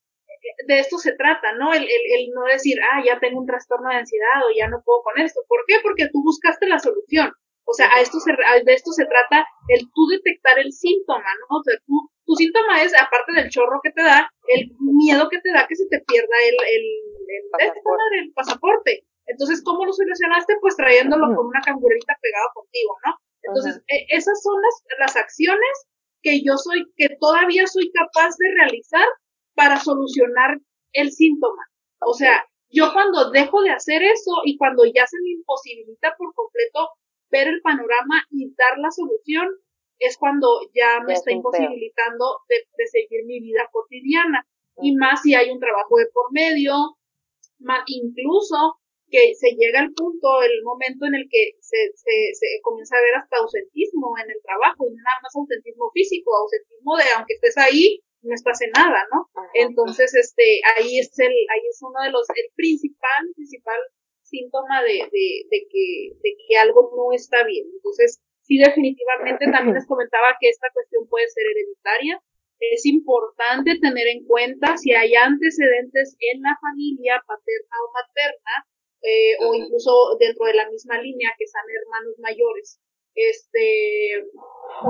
de 0.66 0.78
esto 0.80 0.98
se 0.98 1.12
trata, 1.16 1.52
¿no? 1.54 1.72
El, 1.72 1.82
el, 1.84 2.02
el 2.18 2.30
no 2.34 2.44
decir, 2.44 2.76
ah, 2.92 3.02
ya 3.04 3.18
tengo 3.20 3.40
un 3.40 3.46
trastorno 3.46 3.88
de 3.90 3.96
ansiedad 3.96 4.40
o 4.46 4.54
ya 4.56 4.68
no 4.68 4.82
puedo 4.84 5.02
con 5.02 5.18
esto. 5.20 5.40
¿Por 5.48 5.60
qué? 5.66 5.76
Porque 5.82 6.08
tú 6.12 6.22
buscaste 6.22 6.66
la 6.68 6.78
solución. 6.78 7.32
O 7.64 7.72
sea, 7.72 7.88
a 7.94 8.00
esto 8.00 8.18
se, 8.20 8.32
a- 8.32 8.62
de 8.64 8.72
esto 8.74 8.90
se 8.92 9.06
trata 9.06 9.46
el 9.68 9.86
tú 9.94 10.06
detectar 10.08 10.58
el 10.58 10.72
síntoma, 10.72 11.28
¿no? 11.48 11.58
O 11.58 11.62
sea, 11.62 11.74
tú, 11.86 12.10
tu 12.26 12.34
síntoma 12.34 12.82
es, 12.82 12.92
aparte 12.98 13.32
del 13.34 13.50
chorro 13.50 13.80
que 13.82 13.90
te 13.92 14.02
da, 14.02 14.28
el 14.48 14.70
miedo 14.80 15.28
que 15.28 15.40
te 15.40 15.52
da 15.52 15.66
que 15.68 15.76
se 15.76 15.86
te 15.88 16.00
pierda 16.06 16.36
el, 16.48 16.54
el, 16.54 16.84
el, 17.28 17.42
Pasaporte. 17.52 18.18
el 18.18 18.32
pasaporte. 18.32 18.92
Entonces, 19.26 19.62
¿cómo 19.64 19.84
lo 19.86 19.92
solucionaste? 19.92 20.56
Pues 20.60 20.74
trayéndolo 20.76 21.26
con 21.36 21.46
una 21.46 21.60
cangurerita 21.60 22.16
pegada 22.20 22.46
contigo, 22.54 22.96
¿no? 23.06 23.12
Entonces, 23.42 23.82
e- 23.86 24.06
esas 24.16 24.42
son 24.42 24.60
las, 24.60 24.74
las 24.98 25.16
acciones 25.16 25.74
que 26.22 26.42
yo 26.42 26.56
soy, 26.56 26.84
que 26.96 27.16
todavía 27.20 27.66
soy 27.68 27.90
capaz 27.92 28.34
de 28.38 28.46
realizar 28.58 29.06
para 29.60 29.76
solucionar 29.78 30.50
el 30.92 31.12
síntoma. 31.12 31.62
O 32.00 32.14
sea, 32.14 32.34
yo 32.70 32.84
cuando 32.94 33.30
dejo 33.30 33.60
de 33.60 33.70
hacer 33.78 34.00
eso 34.02 34.32
y 34.44 34.56
cuando 34.56 34.84
ya 34.86 35.04
se 35.06 35.18
me 35.22 35.30
imposibilita 35.36 36.14
por 36.16 36.32
completo 36.32 36.80
ver 37.30 37.46
el 37.48 37.60
panorama 37.60 38.24
y 38.30 38.48
dar 38.56 38.78
la 38.78 38.90
solución, 38.90 39.46
es 39.98 40.16
cuando 40.16 40.48
ya 40.72 41.00
me 41.04 41.12
es 41.12 41.18
está 41.18 41.30
imposibilitando 41.32 42.24
de, 42.48 42.56
de 42.78 42.86
seguir 42.86 43.20
mi 43.26 43.38
vida 43.40 43.68
cotidiana. 43.70 44.46
Y 44.80 44.96
más 44.96 45.20
si 45.22 45.34
hay 45.34 45.50
un 45.50 45.60
trabajo 45.60 45.94
de 45.98 46.06
por 46.14 46.32
medio, 46.32 46.72
ma- 47.58 47.84
incluso 47.86 48.56
que 49.12 49.34
se 49.34 49.50
llega 49.58 49.80
al 49.80 49.92
punto, 49.92 50.40
el 50.40 50.62
momento 50.62 51.04
en 51.04 51.16
el 51.16 51.26
que 51.28 51.42
se, 51.60 51.76
se, 52.00 52.14
se 52.32 52.46
comienza 52.62 52.96
a 52.96 53.02
ver 53.02 53.14
hasta 53.20 53.36
ausentismo 53.38 54.16
en 54.24 54.30
el 54.30 54.40
trabajo, 54.42 54.86
y 54.88 54.94
nada 54.94 55.18
más 55.22 55.34
ausentismo 55.36 55.90
físico, 55.92 56.30
ausentismo 56.34 56.96
de 56.96 57.04
aunque 57.16 57.34
estés 57.34 57.58
ahí, 57.58 58.00
no 58.22 58.34
estás 58.34 58.60
en 58.62 58.70
nada, 58.72 59.00
¿no? 59.12 59.28
Ajá. 59.34 59.48
Entonces, 59.54 60.14
este, 60.14 60.60
ahí 60.76 60.98
es 60.98 61.16
el, 61.18 61.32
ahí 61.32 61.64
es 61.68 61.78
uno 61.82 62.02
de 62.04 62.10
los, 62.10 62.26
el 62.30 62.52
principal, 62.54 63.32
principal 63.34 63.80
síntoma 64.22 64.82
de, 64.82 65.08
de, 65.10 65.26
de 65.50 65.58
que, 65.68 66.14
de 66.22 66.30
que 66.38 66.56
algo 66.56 66.92
no 66.94 67.12
está 67.14 67.44
bien. 67.44 67.66
Entonces, 67.74 68.20
sí, 68.42 68.58
definitivamente 68.58 69.50
también 69.50 69.74
les 69.74 69.86
comentaba 69.86 70.36
que 70.40 70.48
esta 70.48 70.68
cuestión 70.72 71.08
puede 71.08 71.28
ser 71.28 71.44
hereditaria. 71.50 72.22
Es 72.60 72.84
importante 72.84 73.78
tener 73.80 74.06
en 74.06 74.24
cuenta 74.26 74.76
si 74.76 74.92
hay 74.92 75.14
antecedentes 75.14 76.16
en 76.20 76.42
la 76.42 76.54
familia 76.60 77.22
paterna 77.26 77.76
o 77.80 77.92
materna, 77.92 78.54
eh, 79.02 79.32
o 79.40 79.54
incluso 79.54 80.16
dentro 80.20 80.44
de 80.44 80.54
la 80.54 80.68
misma 80.68 81.00
línea 81.00 81.32
que 81.38 81.46
sean 81.46 81.64
hermanos 81.64 82.18
mayores. 82.18 82.78
Este, 83.14 84.24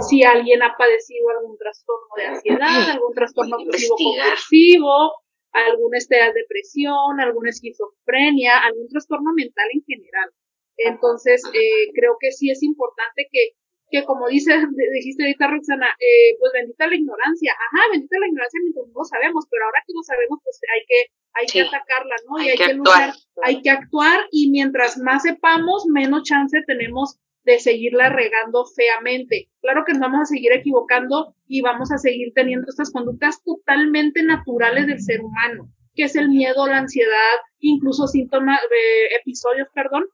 si 0.09 0.23
alguien 0.23 0.63
ha 0.63 0.77
padecido 0.77 1.31
algún 1.31 1.57
trastorno 1.59 2.09
de 2.17 2.25
ansiedad, 2.27 2.91
algún 2.93 3.15
trastorno 3.15 3.57
obsesivo 3.57 3.97
compulsivo, 3.97 5.13
alguna 5.53 5.99
este, 5.99 6.17
depresión, 6.33 7.19
alguna 7.21 7.51
esquizofrenia, 7.51 8.59
algún 8.65 8.89
trastorno 8.89 9.33
mental 9.35 9.67
en 9.73 9.83
general. 9.85 10.31
Entonces, 10.77 11.43
eh, 11.53 11.91
creo 11.95 12.17
que 12.21 12.31
sí 12.33 12.51
es 12.51 12.63
importante 12.63 13.27
que, 13.31 13.57
que 13.91 14.05
como 14.05 14.29
dice, 14.29 14.55
dijiste 14.95 15.25
ahorita, 15.25 15.49
Roxana, 15.49 15.89
eh, 15.99 16.37
pues 16.39 16.53
bendita 16.53 16.87
la 16.87 16.95
ignorancia. 16.95 17.53
Ajá, 17.53 17.83
bendita 17.93 18.19
la 18.21 18.29
ignorancia 18.29 18.61
mientras 18.63 18.87
no 18.87 18.93
lo 19.01 19.05
sabemos, 19.05 19.45
pero 19.51 19.65
ahora 19.65 19.83
que 19.87 19.93
lo 19.95 20.03
sabemos, 20.03 20.39
pues 20.45 20.61
hay 20.73 20.83
que, 20.87 21.01
hay 21.35 21.49
Sí. 21.49 21.53
que 21.59 21.67
atacarla, 21.67 22.17
¿no? 22.29 22.37
Hay 22.39 22.47
y 22.47 22.51
hay 22.51 22.57
que 22.57 22.67
que, 22.67 22.75
luchar, 22.75 23.15
hay 23.43 23.63
que 23.63 23.71
actuar 23.71 24.21
y 24.31 24.51
mientras 24.51 24.99
más 24.99 25.23
sepamos, 25.23 25.85
menos 25.87 26.23
chance 26.23 26.57
tenemos 26.67 27.19
de 27.45 27.59
seguirla 27.59 28.11
regando 28.11 28.67
feamente. 28.67 29.49
Claro 29.61 29.85
que 29.87 29.93
nos 29.93 30.01
vamos 30.03 30.21
a 30.23 30.27
seguir 30.27 30.53
equivocando 30.53 31.35
y 31.47 31.63
vamos 31.63 31.91
a 31.91 31.99
seguir 31.99 32.33
teniendo 32.35 32.67
estas 32.69 32.93
conductas 32.93 33.43
totalmente 33.43 34.23
naturales 34.23 34.87
del 34.87 35.01
ser 35.01 35.21
humano, 35.21 35.73
que 35.95 36.05
es 36.05 36.17
el 36.17 36.29
miedo, 36.29 36.67
la 36.67 36.79
ansiedad, 36.79 37.37
incluso 37.59 38.07
síntomas, 38.07 38.61
eh, 38.63 39.15
episodios, 39.21 39.69
perdón, 39.75 40.05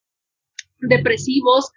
depresivos. 0.81 1.71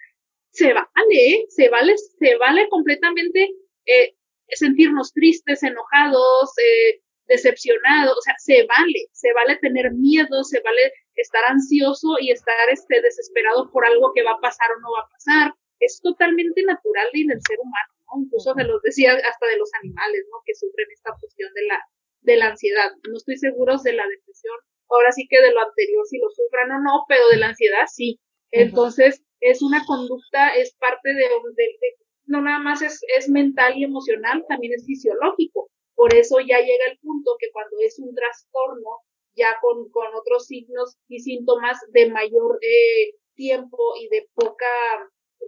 Se 0.51 0.73
vale, 0.73 1.45
se 1.49 1.69
vale, 1.69 1.95
se 1.97 2.37
vale 2.37 2.67
completamente 2.69 3.51
eh, 3.85 4.15
sentirnos 4.49 5.13
tristes, 5.13 5.63
enojados, 5.63 6.51
eh, 6.57 7.01
decepcionados, 7.29 8.17
o 8.17 8.21
sea, 8.21 8.35
se 8.39 8.65
vale, 8.65 9.07
se 9.13 9.31
vale 9.33 9.57
tener 9.61 9.91
miedo, 9.93 10.43
se 10.43 10.59
vale 10.61 10.91
estar 11.15 11.43
ansioso 11.45 12.17
y 12.19 12.31
estar 12.31 12.55
este 12.71 13.01
desesperado 13.01 13.71
por 13.71 13.85
algo 13.85 14.11
que 14.13 14.23
va 14.23 14.31
a 14.31 14.41
pasar 14.41 14.67
o 14.75 14.79
no 14.81 14.91
va 14.91 15.05
a 15.05 15.09
pasar. 15.09 15.53
Es 15.79 16.01
totalmente 16.01 16.61
natural 16.63 17.07
y 17.13 17.27
del 17.27 17.39
ser 17.47 17.57
humano, 17.59 17.93
¿no? 18.07 18.23
Incluso 18.25 18.53
me 18.55 18.65
los 18.65 18.81
decía 18.81 19.13
hasta 19.13 19.45
de 19.47 19.57
los 19.57 19.69
animales, 19.81 20.25
¿no? 20.31 20.41
Que 20.45 20.55
sufren 20.55 20.87
esta 20.91 21.13
cuestión 21.21 21.53
de 21.53 21.63
la, 21.67 21.79
de 22.21 22.35
la 22.35 22.47
ansiedad. 22.49 22.91
No 23.07 23.15
estoy 23.15 23.37
seguro 23.37 23.77
de 23.77 23.93
la 23.93 24.07
depresión, 24.07 24.57
ahora 24.89 25.11
sí 25.11 25.27
que 25.29 25.39
de 25.39 25.53
lo 25.53 25.61
anterior 25.61 26.03
si 26.05 26.17
lo 26.17 26.29
sufran 26.29 26.71
o 26.71 26.79
no, 26.81 27.05
pero 27.07 27.29
de 27.29 27.37
la 27.37 27.49
ansiedad 27.49 27.87
sí. 27.87 28.19
Entonces, 28.51 29.23
es 29.39 29.61
una 29.61 29.85
conducta, 29.85 30.49
es 30.49 30.75
parte 30.75 31.13
de, 31.13 31.23
de, 31.23 31.65
de 31.79 31.89
no 32.25 32.41
nada 32.41 32.59
más 32.59 32.81
es, 32.81 33.01
es 33.15 33.29
mental 33.29 33.77
y 33.77 33.83
emocional, 33.83 34.43
también 34.49 34.73
es 34.73 34.85
fisiológico. 34.85 35.69
Por 35.99 36.15
eso 36.15 36.39
ya 36.39 36.59
llega 36.63 36.85
el 36.91 36.97
punto 36.99 37.35
que 37.39 37.51
cuando 37.51 37.75
es 37.83 37.99
un 37.99 38.15
trastorno, 38.15 39.03
ya 39.35 39.57
con, 39.61 39.89
con 39.91 40.07
otros 40.15 40.47
signos 40.47 40.95
y 41.09 41.19
síntomas 41.19 41.77
de 41.91 42.09
mayor 42.09 42.57
eh, 42.63 43.15
tiempo 43.35 43.77
y 43.99 44.07
de 44.07 44.27
poca 44.33 44.71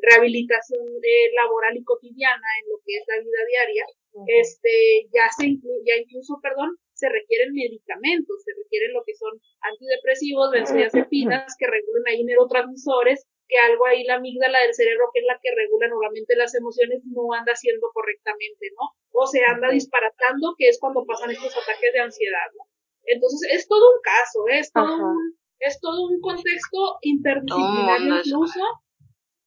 rehabilitación 0.02 0.84
eh, 1.04 1.32
laboral 1.36 1.76
y 1.78 1.84
cotidiana 1.84 2.48
en 2.60 2.70
lo 2.70 2.78
que 2.86 2.98
es 2.98 3.04
la 3.08 3.18
vida 3.24 3.42
diaria, 3.48 3.86
este, 4.28 5.08
ya 5.14 5.32
se 5.32 5.46
inclu- 5.56 5.84
ya 5.88 5.96
incluso, 5.96 6.36
perdón, 6.44 6.76
se 6.94 7.08
requieren 7.08 7.54
medicamentos, 7.54 8.44
se 8.44 8.52
requieren 8.62 8.92
lo 8.94 9.04
que 9.06 9.16
son 9.16 9.40
antidepresivos, 9.62 10.52
benzodiazepinas, 10.52 11.56
que 11.58 11.68
regulen 11.68 12.04
ahí 12.08 12.24
neurotransmisores, 12.26 13.26
que 13.52 13.60
algo 13.60 13.86
ahí 13.86 14.08
la 14.08 14.16
amígdala 14.16 14.64
del 14.64 14.74
cerebro, 14.74 15.12
que 15.12 15.20
es 15.20 15.28
la 15.28 15.38
que 15.44 15.52
regula 15.52 15.92
nuevamente 15.92 16.40
las 16.40 16.56
emociones, 16.56 17.04
no 17.12 17.36
anda 17.36 17.52
haciendo 17.52 17.92
correctamente, 17.92 18.72
¿no? 18.80 18.96
O 19.12 19.28
se 19.28 19.44
anda 19.44 19.68
disparatando, 19.68 20.56
que 20.58 20.70
es 20.70 20.80
cuando 20.80 21.04
pasan 21.04 21.32
estos 21.32 21.52
ataques 21.52 21.92
de 21.92 22.00
ansiedad, 22.00 22.48
¿no? 22.56 22.64
Entonces, 23.04 23.52
es 23.52 23.68
todo 23.68 23.84
un 23.92 24.00
caso, 24.00 24.48
¿eh? 24.48 24.60
es 24.60 24.72
todo 24.72 24.96
Ajá. 24.96 25.04
un, 25.04 25.36
es 25.60 25.80
todo 25.82 26.00
un 26.08 26.22
contexto 26.22 26.96
interdisciplinario 27.02 28.24
incluso, 28.24 28.64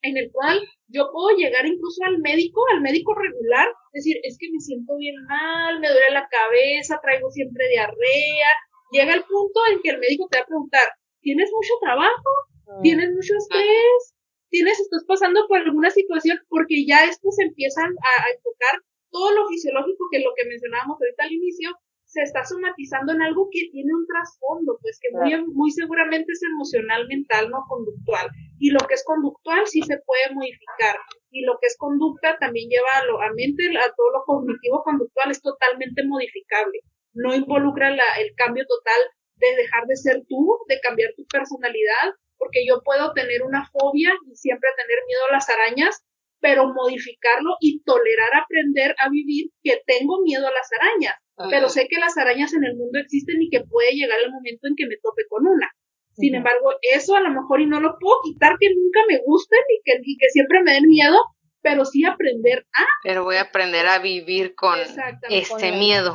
en 0.03 0.19
el 0.19 0.31
cual 0.31 0.61
yo 0.89 1.09
puedo 1.11 1.35
llegar 1.39 1.65
incluso 1.65 2.05
al 2.05 2.19
médico, 2.19 2.61
al 2.73 2.83
médico 2.83 3.15
regular, 3.15 3.73
decir, 3.95 4.21
es 4.23 4.37
que 4.39 4.53
me 4.53 4.61
siento 4.61 4.97
bien 4.99 5.17
mal, 5.25 5.81
me 5.81 5.89
duele 5.89 6.11
la 6.13 6.29
cabeza, 6.29 7.01
traigo 7.01 7.31
siempre 7.31 7.69
diarrea. 7.69 8.53
Llega 8.93 9.15
el 9.15 9.25
punto 9.25 9.61
en 9.73 9.81
que 9.81 9.91
el 9.91 9.99
médico 9.99 10.29
te 10.31 10.39
va 10.39 10.45
a 10.45 10.47
preguntar, 10.47 10.87
¿tienes 11.23 11.51
mucho 11.51 11.73
trabajo? 11.81 12.31
¿Tienes 12.83 13.13
mucho 13.13 13.35
estrés? 13.37 14.15
¿Tienes, 14.51 14.79
estás 14.81 15.05
pasando 15.07 15.47
por 15.49 15.59
alguna 15.59 15.91
situación? 15.91 16.39
Porque 16.49 16.87
ya 16.87 17.05
estos 17.05 17.39
empiezan 17.41 17.91
a, 17.91 18.23
a 18.23 18.31
enfocar 18.37 18.81
todo 19.11 19.33
lo 19.33 19.49
fisiológico 19.49 20.05
que 20.11 20.21
lo 20.21 20.33
que 20.37 20.49
mencionábamos 20.49 20.99
ahorita 21.01 21.25
al 21.25 21.33
inicio, 21.33 21.71
se 22.15 22.23
está 22.23 22.45
somatizando 22.45 23.13
en 23.13 23.23
algo 23.23 23.49
que 23.51 23.69
tiene 23.73 23.93
un 23.93 24.07
trasfondo, 24.07 24.79
pues 24.81 24.99
que 25.03 25.11
muy, 25.11 25.35
muy 25.53 25.71
seguramente 25.73 26.31
es 26.31 26.43
emocional, 26.43 27.09
mental, 27.09 27.51
no 27.51 27.65
conductual. 27.69 28.31
Y 28.59 28.71
lo 28.71 28.79
que 28.87 28.95
es 28.95 29.05
conductual 29.05 29.67
sí 29.67 29.83
se 29.83 29.99
puede 29.99 30.33
modificar. 30.33 30.97
Y 31.31 31.43
lo 31.43 31.59
que 31.61 31.67
es 31.67 31.77
conducta 31.77 32.39
también 32.39 32.69
lleva 32.69 32.89
a, 32.95 33.05
lo, 33.07 33.21
a 33.21 33.33
mente, 33.35 33.67
a 33.67 33.93
todo 33.97 34.11
lo 34.13 34.25
cognitivo 34.25 34.83
conductual 34.85 35.33
es 35.33 35.43
totalmente 35.43 36.05
modificable. 36.07 36.81
No 37.15 37.35
involucra 37.35 37.91
la, 37.91 38.07
el 38.21 38.33
cambio 38.37 38.65
total 38.67 39.01
de 39.37 39.57
dejar 39.57 39.87
de 39.87 39.97
ser 39.97 40.23
tú, 40.29 40.59
de 40.69 40.79
cambiar 40.81 41.11
tu 41.17 41.27
personalidad, 41.27 42.15
porque 42.45 42.67
yo 42.69 42.83
puedo 42.85 43.15
tener 43.15 43.43
una 43.43 43.65
fobia 43.73 44.13
y 44.29 44.37
siempre 44.37 44.69
tener 44.77 45.01
miedo 45.09 45.23
a 45.31 45.33
las 45.33 45.49
arañas, 45.49 46.05
pero 46.41 46.69
modificarlo 46.69 47.57
y 47.59 47.81
tolerar 47.85 48.37
aprender 48.37 48.95
a 49.01 49.09
vivir 49.09 49.49
que 49.63 49.81
tengo 49.87 50.21
miedo 50.21 50.47
a 50.47 50.53
las 50.53 50.69
arañas, 50.77 51.17
pero 51.49 51.71
sé 51.71 51.89
que 51.89 51.97
las 51.97 52.19
arañas 52.19 52.53
en 52.53 52.65
el 52.65 52.77
mundo 52.77 52.99
existen 53.01 53.41
y 53.41 53.49
que 53.49 53.65
puede 53.65 53.97
llegar 53.97 54.21
el 54.21 54.31
momento 54.31 54.69
en 54.69 54.77
que 54.77 54.85
me 54.85 55.01
tope 55.01 55.25
con 55.31 55.47
una. 55.49 55.73
Sin 56.13 56.35
embargo, 56.35 56.77
eso 56.83 57.17
a 57.17 57.23
lo 57.23 57.31
mejor 57.31 57.63
y 57.63 57.67
no 57.67 57.81
lo 57.81 57.97
puedo 57.99 58.21
quitar 58.23 58.57
que 58.61 58.69
nunca 58.69 59.01
me 59.09 59.19
gusten 59.25 59.65
y 59.73 59.81
que, 59.83 59.99
y 60.05 60.17
que 60.19 60.29
siempre 60.29 60.63
me 60.63 60.73
den 60.73 60.87
miedo, 60.87 61.17
pero 61.65 61.87
sí 61.87 62.05
aprender 62.05 62.67
a. 62.75 62.85
Pero 63.03 63.25
voy 63.25 63.37
a 63.37 63.43
aprender 63.43 63.87
a 63.87 63.99
vivir 63.99 64.55
con 64.55 64.79
este 65.31 65.73
miedo. 65.73 66.15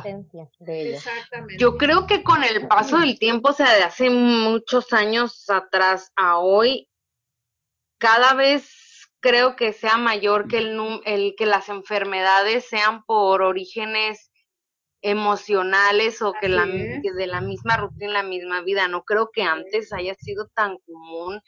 Exactamente. 0.64 1.56
Yo 1.58 1.76
creo 1.76 2.06
que 2.06 2.22
con 2.22 2.44
el 2.44 2.68
paso 2.68 2.98
del 2.98 3.18
tiempo, 3.18 3.50
o 3.50 3.52
sea, 3.52 3.74
de 3.74 3.82
hace 3.82 4.10
muchos 4.10 4.92
años 4.92 5.50
atrás 5.50 6.12
a 6.14 6.38
hoy, 6.38 6.88
cada 7.98 8.34
vez 8.34 9.10
creo 9.18 9.56
que 9.56 9.72
sea 9.72 9.96
mayor 9.96 10.46
que 10.46 10.58
el, 10.58 11.00
el 11.04 11.34
que 11.36 11.46
las 11.46 11.68
enfermedades 11.68 12.66
sean 12.68 13.04
por 13.04 13.42
orígenes 13.42 14.30
emocionales 15.02 16.22
o 16.22 16.32
que, 16.40 16.48
la, 16.48 16.64
que 16.66 17.12
de 17.12 17.26
la 17.26 17.40
misma 17.40 17.76
rutina, 17.76 18.12
la 18.12 18.22
misma 18.22 18.62
vida. 18.62 18.86
No 18.86 19.02
creo 19.02 19.30
que 19.32 19.42
antes 19.42 19.92
haya 19.92 20.14
sido 20.14 20.46
tan 20.54 20.78
común 20.86 21.40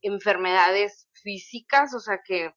enfermedades 0.00 1.08
físicas, 1.12 1.92
o 1.92 1.98
sea 1.98 2.20
que 2.24 2.52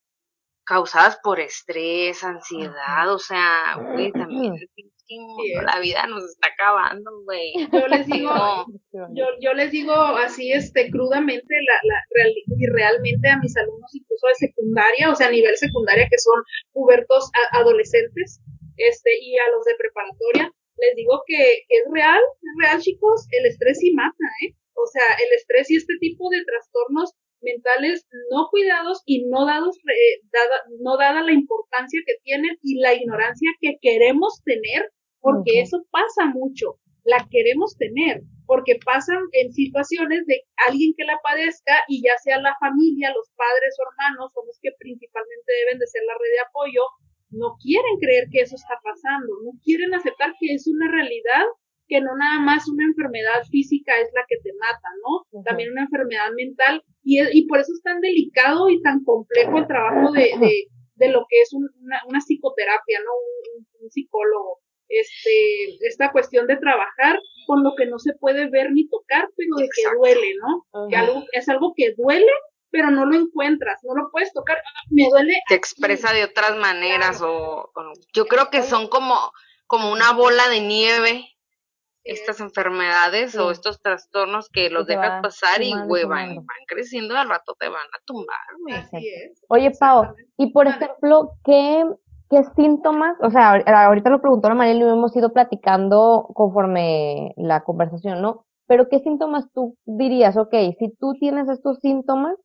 causadas 0.65 1.19
por 1.23 1.39
estrés, 1.39 2.23
ansiedad, 2.23 3.11
o 3.13 3.19
sea, 3.19 3.75
güey, 3.77 4.11
también 4.11 4.55
la 5.65 5.79
vida 5.79 6.05
nos 6.07 6.23
está 6.23 6.47
acabando, 6.47 7.11
güey. 7.23 7.53
Yo 7.71 7.87
les 7.87 8.07
digo, 8.07 8.65
yo, 8.91 9.25
yo 9.41 9.53
les 9.53 9.71
digo 9.71 9.93
así, 9.93 10.51
este, 10.51 10.89
crudamente, 10.89 11.55
la, 11.67 11.75
la, 11.83 12.29
y 12.29 12.65
realmente 12.73 13.29
a 13.29 13.39
mis 13.39 13.55
alumnos 13.57 13.93
incluso 13.93 14.27
de 14.27 14.47
secundaria, 14.47 15.09
o 15.09 15.15
sea, 15.15 15.27
a 15.27 15.31
nivel 15.31 15.55
secundaria, 15.57 16.07
que 16.09 16.17
son 16.17 16.41
pubertos 16.71 17.29
adolescentes, 17.51 18.41
este, 18.77 19.11
y 19.21 19.37
a 19.37 19.51
los 19.51 19.65
de 19.65 19.75
preparatoria, 19.77 20.53
les 20.77 20.95
digo 20.95 21.21
que, 21.27 21.63
que 21.67 21.77
es 21.77 21.85
real, 21.91 22.21
es 22.41 22.53
real, 22.59 22.81
chicos, 22.81 23.27
el 23.31 23.45
estrés 23.45 23.79
sí 23.79 23.93
mata, 23.93 24.25
¿eh? 24.45 24.55
O 24.73 24.87
sea, 24.87 25.03
el 25.23 25.33
estrés 25.35 25.69
y 25.69 25.75
este 25.75 25.93
tipo 25.99 26.29
de 26.29 26.43
trastornos 26.43 27.13
mentales 27.41 28.07
no 28.31 28.47
cuidados 28.49 29.03
y 29.05 29.25
no 29.25 29.45
dados, 29.45 29.77
eh, 29.77 30.21
dada, 30.31 30.63
no 30.79 30.97
dada 30.97 31.23
la 31.23 31.31
importancia 31.31 32.01
que 32.05 32.15
tienen 32.23 32.57
y 32.61 32.79
la 32.79 32.93
ignorancia 32.93 33.49
que 33.59 33.77
queremos 33.81 34.41
tener, 34.43 34.91
porque 35.19 35.61
eso 35.61 35.85
pasa 35.91 36.25
mucho, 36.33 36.79
la 37.03 37.27
queremos 37.29 37.77
tener, 37.77 38.21
porque 38.45 38.79
pasan 38.83 39.19
en 39.33 39.53
situaciones 39.53 40.25
de 40.25 40.43
alguien 40.67 40.93
que 40.97 41.05
la 41.05 41.19
padezca 41.23 41.83
y 41.87 42.03
ya 42.03 42.17
sea 42.23 42.39
la 42.39 42.55
familia, 42.59 43.13
los 43.13 43.29
padres 43.35 43.77
o 43.79 43.89
hermanos, 43.89 44.31
son 44.33 44.45
los 44.47 44.59
que 44.61 44.71
principalmente 44.77 45.51
deben 45.65 45.79
de 45.79 45.87
ser 45.87 46.01
la 46.05 46.13
red 46.13 46.31
de 46.31 46.45
apoyo, 46.47 46.83
no 47.31 47.55
quieren 47.61 47.97
creer 47.99 48.27
que 48.29 48.41
eso 48.41 48.55
está 48.55 48.75
pasando, 48.83 49.31
no 49.43 49.51
quieren 49.63 49.93
aceptar 49.93 50.33
que 50.39 50.53
es 50.53 50.67
una 50.67 50.91
realidad 50.91 51.45
que 51.91 51.99
no 51.99 52.15
nada 52.15 52.39
más 52.39 52.69
una 52.69 52.85
enfermedad 52.85 53.43
física 53.51 53.99
es 53.99 54.07
la 54.15 54.23
que 54.25 54.37
te 54.37 54.53
mata, 54.57 54.87
¿no? 55.03 55.43
También 55.43 55.73
una 55.73 55.83
enfermedad 55.83 56.31
mental 56.33 56.81
y, 57.03 57.19
y, 57.37 57.47
por 57.47 57.59
eso 57.59 57.73
es 57.73 57.83
tan 57.83 57.99
delicado 57.99 58.69
y 58.69 58.81
tan 58.81 59.03
complejo 59.03 59.57
el 59.57 59.67
trabajo 59.67 60.13
de, 60.13 60.31
de, 60.39 60.67
de 60.95 61.09
lo 61.09 61.25
que 61.27 61.41
es 61.41 61.51
una, 61.51 61.99
una, 62.07 62.21
psicoterapia, 62.21 62.99
¿no? 62.99 63.11
Un, 63.81 63.89
psicólogo. 63.91 64.59
Este, 64.87 65.85
esta 65.85 66.11
cuestión 66.13 66.47
de 66.47 66.57
trabajar 66.57 67.19
con 67.45 67.63
lo 67.63 67.75
que 67.75 67.87
no 67.87 67.99
se 67.99 68.13
puede 68.13 68.49
ver 68.49 68.71
ni 68.71 68.87
tocar, 68.87 69.27
pero 69.35 69.55
de 69.57 69.67
que 69.67 69.97
duele, 69.97 70.33
¿no? 70.39 70.87
Que 70.87 70.95
algo, 70.95 71.23
es 71.33 71.49
algo 71.49 71.73
que 71.75 71.93
duele, 71.97 72.31
pero 72.69 72.89
no 72.89 73.05
lo 73.05 73.15
encuentras, 73.15 73.79
no 73.83 73.95
lo 73.95 74.09
puedes 74.11 74.31
tocar, 74.31 74.57
me 74.89 75.03
duele. 75.09 75.33
Se 75.49 75.55
expresa 75.55 76.13
de 76.13 76.23
otras 76.23 76.55
maneras 76.55 77.21
o, 77.21 77.71
o, 77.73 77.93
yo 78.13 78.27
creo 78.27 78.49
que 78.49 78.61
son 78.63 78.87
como, 78.87 79.15
como 79.65 79.91
una 79.91 80.13
bola 80.13 80.47
de 80.47 80.61
nieve 80.61 81.31
estas 82.03 82.39
enfermedades 82.39 83.35
o 83.37 83.51
estos 83.51 83.81
trastornos 83.81 84.49
que 84.49 84.69
los 84.69 84.87
dejas 84.87 85.21
pasar 85.21 85.61
y 85.61 85.73
güey, 85.87 86.05
van, 86.05 86.37
creciendo 86.67 87.15
al 87.15 87.29
rato 87.29 87.55
te 87.59 87.69
van 87.69 87.77
a 87.81 87.99
tumbar, 88.05 88.37
Oye, 89.49 89.71
Pau, 89.79 90.15
y 90.37 90.51
por 90.51 90.67
ejemplo, 90.67 91.33
¿qué, 91.43 91.85
¿qué 92.29 92.43
síntomas? 92.55 93.17
O 93.21 93.29
sea, 93.29 93.51
ahorita 93.85 94.09
lo 94.09 94.21
preguntó 94.21 94.49
la 94.49 94.55
María 94.55 94.73
y 94.73 94.79
lo 94.79 94.91
hemos 94.91 95.15
ido 95.15 95.31
platicando 95.31 96.27
conforme 96.33 97.33
la 97.37 97.61
conversación, 97.61 98.21
¿no? 98.21 98.45
Pero 98.67 98.87
¿qué 98.89 98.99
síntomas 98.99 99.51
tú 99.53 99.77
dirías? 99.85 100.37
Ok, 100.37 100.53
si 100.79 100.95
tú 100.99 101.13
tienes 101.19 101.49
estos 101.49 101.79
síntomas, 101.79 102.35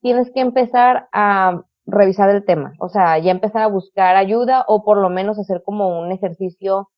tienes 0.00 0.30
que 0.32 0.40
empezar 0.40 1.08
a 1.12 1.62
revisar 1.86 2.30
el 2.30 2.44
tema, 2.44 2.72
o 2.78 2.88
sea, 2.88 3.18
ya 3.18 3.30
empezar 3.30 3.62
a 3.62 3.68
buscar 3.68 4.16
ayuda 4.16 4.64
o 4.68 4.84
por 4.84 4.98
lo 4.98 5.10
menos 5.10 5.38
hacer 5.38 5.62
como 5.64 6.00
un 6.00 6.12
ejercicio 6.12 6.88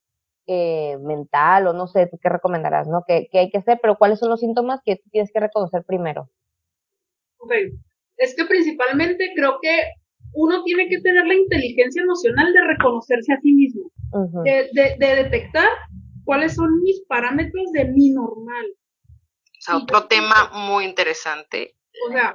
eh, 0.47 0.97
mental 0.99 1.68
o 1.68 1.72
no 1.72 1.86
sé, 1.86 2.09
tú 2.09 2.18
qué 2.20 2.28
recomendarás, 2.28 2.88
¿no? 2.88 3.05
¿Qué, 3.07 3.28
hay 3.32 3.51
que 3.51 3.59
hacer? 3.59 3.78
Pero 3.80 3.97
¿cuáles 3.97 4.18
son 4.18 4.30
los 4.30 4.40
síntomas 4.40 4.80
que 4.84 4.97
tú 4.97 5.09
tienes 5.11 5.30
que 5.32 5.40
reconocer 5.40 5.84
primero? 5.86 6.28
Ok, 7.38 7.53
es 8.16 8.34
que 8.36 8.45
principalmente 8.45 9.32
creo 9.34 9.59
que 9.61 9.70
uno 10.34 10.62
tiene 10.64 10.88
que 10.88 11.01
tener 11.01 11.26
la 11.26 11.34
inteligencia 11.34 12.03
emocional 12.03 12.53
de 12.53 12.61
reconocerse 12.66 13.32
a 13.32 13.40
sí 13.40 13.53
mismo, 13.53 13.90
de, 14.45 14.97
de, 14.99 15.16
detectar 15.16 15.68
cuáles 16.24 16.55
son 16.55 16.80
mis 16.82 17.05
parámetros 17.07 17.70
de 17.72 17.84
mi 17.86 18.11
normal. 18.11 18.66
O 18.68 19.61
sea, 19.61 19.76
otro 19.76 20.07
tema 20.07 20.51
muy 20.55 20.84
interesante. 20.84 21.76
O 22.09 22.12
sea, 22.12 22.34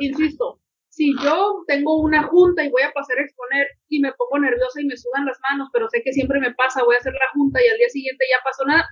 insisto, 0.00 0.60
si 0.96 1.12
yo 1.22 1.62
tengo 1.66 2.00
una 2.00 2.22
junta 2.22 2.64
y 2.64 2.70
voy 2.70 2.80
a 2.80 2.92
pasar 2.92 3.18
a 3.18 3.22
exponer 3.22 3.66
y 3.88 4.00
me 4.00 4.14
pongo 4.14 4.38
nerviosa 4.38 4.80
y 4.80 4.86
me 4.86 4.96
sudan 4.96 5.26
las 5.26 5.38
manos, 5.42 5.68
pero 5.70 5.90
sé 5.90 6.00
que 6.02 6.14
siempre 6.14 6.40
me 6.40 6.54
pasa, 6.54 6.84
voy 6.84 6.94
a 6.94 6.98
hacer 6.98 7.12
la 7.12 7.28
junta 7.34 7.60
y 7.62 7.68
al 7.68 7.76
día 7.76 7.90
siguiente 7.90 8.24
ya 8.30 8.42
pasó 8.42 8.64
nada, 8.64 8.88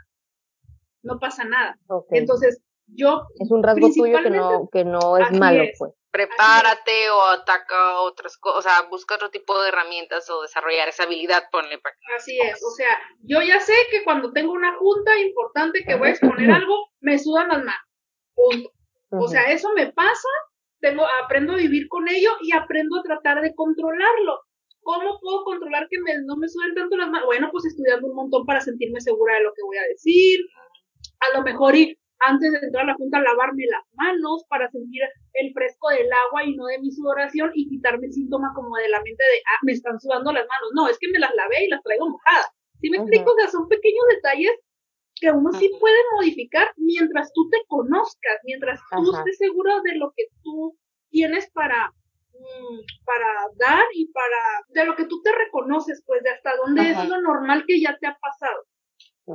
no 1.02 1.18
pasa 1.18 1.44
nada. 1.44 1.78
Entonces, 2.11 2.62
yo... 2.88 3.22
Es 3.38 3.50
un 3.50 3.62
rasgo 3.62 3.88
tuyo 3.90 4.18
que 4.22 4.28
no, 4.28 4.68
que 4.70 4.84
no 4.84 5.16
es 5.16 5.32
malo, 5.32 5.64
pues. 5.78 5.94
Prepárate 6.11 7.09
o 7.11 7.22
ataca 7.24 8.00
otras 8.02 8.36
cosas, 8.36 8.59
o 8.59 8.62
sea, 8.62 8.88
busca 8.90 9.14
otro 9.14 9.30
tipo 9.30 9.59
de 9.62 9.70
herramientas 9.70 10.28
o 10.28 10.42
desarrollar 10.42 10.88
esa 10.88 11.05
habilidad, 11.05 11.44
ponle 11.50 11.78
para 11.78 11.96
Así 12.18 12.38
es, 12.38 12.62
o 12.62 12.70
sea, 12.70 12.98
yo 13.22 13.40
ya 13.40 13.61
sé 13.61 13.72
que 13.90 14.05
cuando 14.05 14.30
tengo 14.30 14.52
una 14.52 14.76
junta 14.76 15.18
importante 15.18 15.82
que 15.84 15.94
voy 15.94 16.09
a 16.09 16.11
exponer 16.11 16.50
algo, 16.50 16.90
me 17.00 17.18
sudan 17.18 17.48
las 17.48 17.64
manos. 17.64 17.88
Punto. 18.34 18.70
O 19.11 19.26
sea, 19.26 19.44
eso 19.50 19.72
me 19.74 19.90
pasa 19.90 20.28
tengo, 20.85 21.05
aprendo 21.24 21.55
a 21.55 21.57
vivir 21.57 21.89
con 21.89 22.07
ello 22.09 22.30
y 22.43 22.53
aprendo 22.53 23.01
a 23.01 23.03
tratar 23.03 23.41
de 23.41 23.55
controlarlo. 23.55 24.45
¿Cómo 24.82 25.18
puedo 25.18 25.45
controlar 25.45 25.89
que 25.89 25.99
me, 26.01 26.12
no 26.26 26.37
me 26.37 26.47
suben 26.47 26.74
tanto 26.74 26.97
las 26.97 27.09
manos? 27.09 27.24
Bueno, 27.24 27.49
pues 27.51 27.64
estudiando 27.64 28.07
un 28.07 28.14
montón 28.14 28.45
para 28.45 28.61
sentirme 28.61 29.01
segura 29.01 29.37
de 29.37 29.45
lo 29.45 29.55
que 29.57 29.64
voy 29.64 29.78
a 29.78 29.89
decir. 29.89 30.41
A 31.24 31.39
lo 31.39 31.43
mejor 31.43 31.74
ir 31.74 31.97
antes 32.20 32.53
de 32.53 32.59
entrar 32.59 32.85
a 32.85 32.93
la 32.93 32.95
junta 32.95 33.20
lavarme 33.20 33.64
las 33.64 33.85
manos 33.97 34.45
para 34.49 34.68
sentir 34.70 35.01
el 35.32 35.53
fresco 35.53 35.89
del 35.89 36.09
agua 36.28 36.45
y 36.45 36.55
no 36.55 36.66
de 36.66 36.78
mi 36.78 36.91
sudoración 36.91 37.51
y 37.55 37.68
quitarme 37.68 38.07
el 38.07 38.12
síntoma 38.12 38.53
como 38.55 38.76
de 38.76 38.89
la 38.89 39.01
mente 39.01 39.24
de, 39.24 39.41
ah, 39.41 39.61
me 39.62 39.72
están 39.72 39.99
sudando 39.99 40.32
las 40.32 40.47
manos. 40.47 40.68
No, 40.74 40.89
es 40.89 40.99
que 40.99 41.09
me 41.09 41.18
las 41.18 41.35
lavé 41.35 41.64
y 41.64 41.68
las 41.68 41.82
traigo 41.82 42.11
mojadas. 42.11 42.53
¿Sí 42.80 42.91
me 42.91 42.99
explico? 42.99 43.32
O 43.32 43.37
sea, 43.37 43.49
son 43.49 43.68
pequeños 43.68 44.05
detalles 44.14 44.53
que 45.21 45.31
uno 45.31 45.53
sí 45.53 45.71
puede 45.81 45.97
modificar 46.17 46.73
mientras 46.77 47.33
tú 47.33 47.49
te 47.51 47.59
conozcas, 47.69 48.41
mientras 48.45 48.81
tú 48.91 49.15
estés 49.17 49.39
seguro 49.39 49.81
de 49.83 49.97
lo 49.97 50.12
que 50.17 50.25
tú 50.43 50.77
tienes 51.11 51.51
para 51.53 51.93
mm, 52.33 52.79
para 53.05 53.27
dar 53.57 53.85
y 53.95 54.11
para 54.12 54.41
de 54.69 54.85
lo 54.85 54.97
que 54.97 55.07
tú 55.07 55.23
te 55.23 55.33
reconoces, 55.33 56.03
pues 56.07 56.23
de 56.23 56.31
hasta 56.31 56.51
dónde 56.65 56.91
es 56.91 57.09
lo 57.09 57.21
normal 57.21 57.65
que 57.67 57.81
ya 57.81 57.97
te 57.99 58.07
ha 58.07 58.19
pasado. 58.21 58.65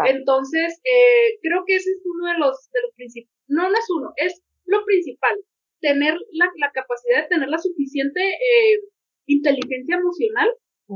Entonces, 0.05 0.79
eh, 0.83 1.39
creo 1.41 1.63
que 1.65 1.75
ese 1.77 1.89
es 1.89 2.01
uno 2.05 2.31
de 2.31 2.37
los, 2.37 2.69
de 2.71 2.81
los 2.83 2.93
principales, 2.95 3.35
no, 3.47 3.69
no 3.69 3.75
es 3.75 3.89
uno, 3.89 4.13
es 4.17 4.43
lo 4.65 4.85
principal, 4.85 5.35
tener 5.81 6.13
la, 6.31 6.45
la 6.57 6.71
capacidad 6.71 7.23
de 7.23 7.27
tener 7.27 7.49
la 7.49 7.57
suficiente 7.57 8.21
eh, 8.21 8.81
inteligencia 9.25 9.95
emocional 9.95 10.49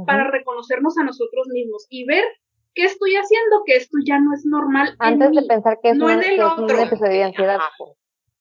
para 0.07 0.29
reconocernos 0.31 0.97
a 0.97 1.03
nosotros 1.03 1.47
mismos 1.49 1.85
y 1.89 2.05
ver 2.05 2.23
¿qué 2.73 2.85
estoy 2.85 3.15
haciendo? 3.15 3.63
Que 3.65 3.75
esto 3.77 3.97
ya 4.05 4.19
no 4.19 4.33
es 4.33 4.45
normal. 4.45 4.95
Antes 4.99 5.27
en 5.29 5.33
de 5.35 5.41
pensar 5.43 5.79
que 5.81 5.89
es, 5.91 5.97
no 5.97 6.09
en 6.09 6.23
el 6.23 6.41
otro. 6.41 6.67
ansiedad. 7.23 7.59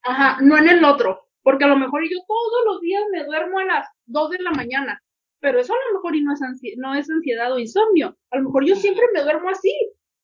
Ajá, 0.03 0.39
no 0.41 0.57
en 0.59 0.69
el 0.69 0.85
otro. 0.85 1.29
Porque 1.43 1.65
a 1.65 1.69
lo 1.69 1.77
mejor 1.77 2.03
yo 2.05 2.19
todos 2.27 2.65
los 2.67 2.81
días 2.81 3.03
me 3.13 3.25
duermo 3.25 3.59
a 3.59 3.65
las 3.65 3.89
2 4.07 4.31
de 4.31 4.39
la 4.41 4.53
mañana. 4.53 5.01
Pero 5.41 5.59
eso 5.59 5.73
a 5.75 5.77
lo 5.89 5.99
mejor 5.99 6.15
y 6.15 6.23
no 6.23 6.33
es, 6.33 6.41
no 6.77 6.95
es 6.95 7.11
ansiedad 7.11 7.53
o 7.53 7.59
insomnio. 7.59 8.17
A 8.31 8.37
lo 8.37 8.45
mejor 8.45 8.65
yo 8.65 8.77
siempre 8.77 9.05
me 9.13 9.23
duermo 9.23 9.51
así. 9.51 9.73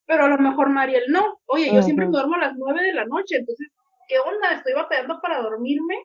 pero 0.06 0.24
a 0.24 0.28
lo 0.28 0.38
mejor 0.38 0.70
Mariel 0.70 1.04
no. 1.08 1.40
Oye, 1.46 1.66
yo 1.74 1.82
siempre 1.82 2.06
Ujú. 2.06 2.12
duermo 2.14 2.36
a 2.36 2.38
las 2.38 2.54
nueve 2.56 2.82
de 2.82 2.94
la 2.94 3.04
noche, 3.04 3.36
entonces, 3.36 3.68
¿qué 4.08 4.18
onda? 4.20 4.52
Estoy 4.54 4.72
batallando 4.72 5.20
para 5.20 5.42
dormirme 5.42 5.96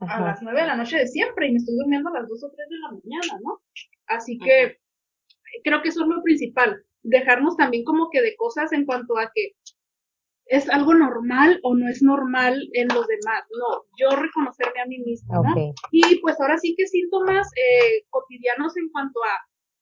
a 0.00 0.20
las 0.20 0.42
nueve 0.42 0.62
de 0.62 0.66
la 0.66 0.74
noche 0.76 0.98
de 0.98 1.06
siempre 1.06 1.46
y 1.46 1.52
me 1.52 1.58
estoy 1.58 1.76
durmiendo 1.76 2.08
a 2.08 2.14
las 2.20 2.28
dos 2.28 2.42
o 2.42 2.50
tres 2.50 2.68
de 2.68 2.78
la 2.78 2.88
mañana, 2.90 3.40
¿no? 3.44 3.60
Así 4.06 4.38
que 4.38 4.78
creo 5.62 5.82
que 5.82 5.90
eso 5.90 6.02
es 6.02 6.08
lo 6.08 6.20
principal, 6.22 6.82
dejarnos 7.02 7.56
también 7.56 7.84
como 7.84 8.10
que 8.10 8.20
de 8.22 8.36
cosas 8.36 8.72
en 8.72 8.84
cuanto 8.84 9.18
a 9.18 9.30
que 9.34 9.52
es 10.46 10.68
algo 10.70 10.94
normal 10.94 11.60
o 11.62 11.74
no 11.74 11.88
es 11.90 12.02
normal 12.02 12.58
en 12.72 12.88
los 12.88 13.06
demás, 13.06 13.44
no, 13.50 13.82
yo 13.98 14.16
reconocerme 14.16 14.80
a 14.80 14.86
mí 14.86 14.98
misma, 15.00 15.36
¿no? 15.42 15.54
Y 15.92 16.20
pues 16.20 16.40
ahora 16.40 16.56
sí 16.56 16.74
que 16.76 16.86
síntomas 16.86 17.46
eh, 17.54 18.04
cotidianos 18.08 18.74
en 18.78 18.88
cuanto 18.88 19.20
a 19.24 19.34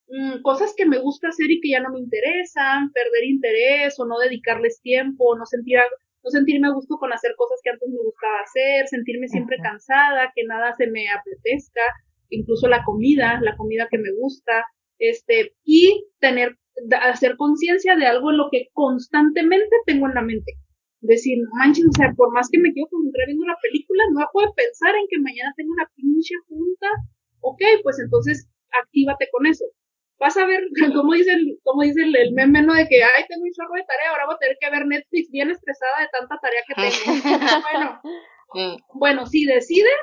mm, 0.08 0.42
cosas 0.42 0.74
que 0.76 0.84
me 0.86 0.98
gusta 0.98 1.28
hacer 1.28 1.48
y 1.50 1.60
que 1.60 1.70
ya 1.70 1.80
no 1.80 1.90
me 1.92 2.00
interesan, 2.00 2.90
perder 2.92 3.24
interés 3.24 3.98
o 4.00 4.06
no 4.06 4.18
dedicarles 4.18 4.80
tiempo, 4.82 5.36
no 5.38 5.46
sentir 5.46 5.78
algo- 5.78 5.96
no 6.24 6.30
sentirme 6.30 6.66
a 6.66 6.72
gusto 6.72 6.96
con 6.98 7.12
hacer 7.12 7.34
cosas 7.36 7.60
que 7.62 7.70
antes 7.70 7.88
me 7.88 8.02
gustaba 8.02 8.40
hacer, 8.42 8.88
sentirme 8.88 9.28
siempre 9.28 9.58
cansada, 9.62 10.32
que 10.34 10.42
nada 10.44 10.74
se 10.74 10.88
me 10.88 11.08
apetezca, 11.08 11.82
incluso 12.30 12.66
la 12.66 12.82
comida, 12.82 13.38
la 13.40 13.56
comida 13.56 13.86
que 13.88 13.98
me 13.98 14.10
gusta, 14.18 14.64
este, 14.98 15.54
y 15.62 16.04
tener, 16.18 16.56
hacer 17.02 17.36
conciencia 17.36 17.96
de 17.96 18.06
algo 18.06 18.30
en 18.30 18.38
lo 18.38 18.48
que 18.50 18.68
constantemente 18.72 19.76
tengo 19.86 20.06
en 20.06 20.14
la 20.14 20.22
mente. 20.22 20.52
Decir, 21.00 21.38
no 21.38 21.50
manches, 21.58 21.84
o 21.86 21.92
sea, 21.96 22.12
por 22.16 22.32
más 22.32 22.48
que 22.50 22.58
me 22.58 22.72
quiero 22.72 22.88
concentrar 22.90 23.26
viendo 23.26 23.44
una 23.44 23.56
película, 23.62 24.02
no 24.12 24.26
puedo 24.32 24.52
pensar 24.54 24.94
en 24.96 25.06
que 25.08 25.20
mañana 25.20 25.52
tengo 25.56 25.72
una 25.72 25.90
pinche 25.94 26.34
junta. 26.48 26.88
Ok, 27.40 27.60
pues 27.82 27.98
entonces 28.00 28.48
actívate 28.82 29.28
con 29.30 29.46
eso. 29.46 29.64
Vas 30.18 30.36
a 30.36 30.46
ver, 30.46 30.64
como 30.94 31.14
dice 31.14 31.32
el, 31.32 31.58
como 31.62 31.82
dice 31.82 32.02
el, 32.02 32.16
el 32.16 32.32
meme, 32.32 32.62
¿no? 32.62 32.74
De 32.74 32.88
que, 32.88 33.02
ay, 33.02 33.24
tengo 33.28 33.44
un 33.44 33.52
chorro 33.52 33.74
de 33.74 33.84
tarea, 33.86 34.10
ahora 34.10 34.26
voy 34.26 34.34
a 34.34 34.38
tener 34.38 34.56
que 34.60 34.70
ver 34.70 34.86
Netflix 34.86 35.30
bien 35.30 35.50
estresada 35.50 36.00
de 36.00 36.08
tanta 36.12 36.38
tarea 36.40 36.62
que 36.66 36.74
tengo. 36.74 37.06
bueno, 37.70 38.00
bueno, 38.94 39.26
si 39.26 39.44
decides 39.44 40.00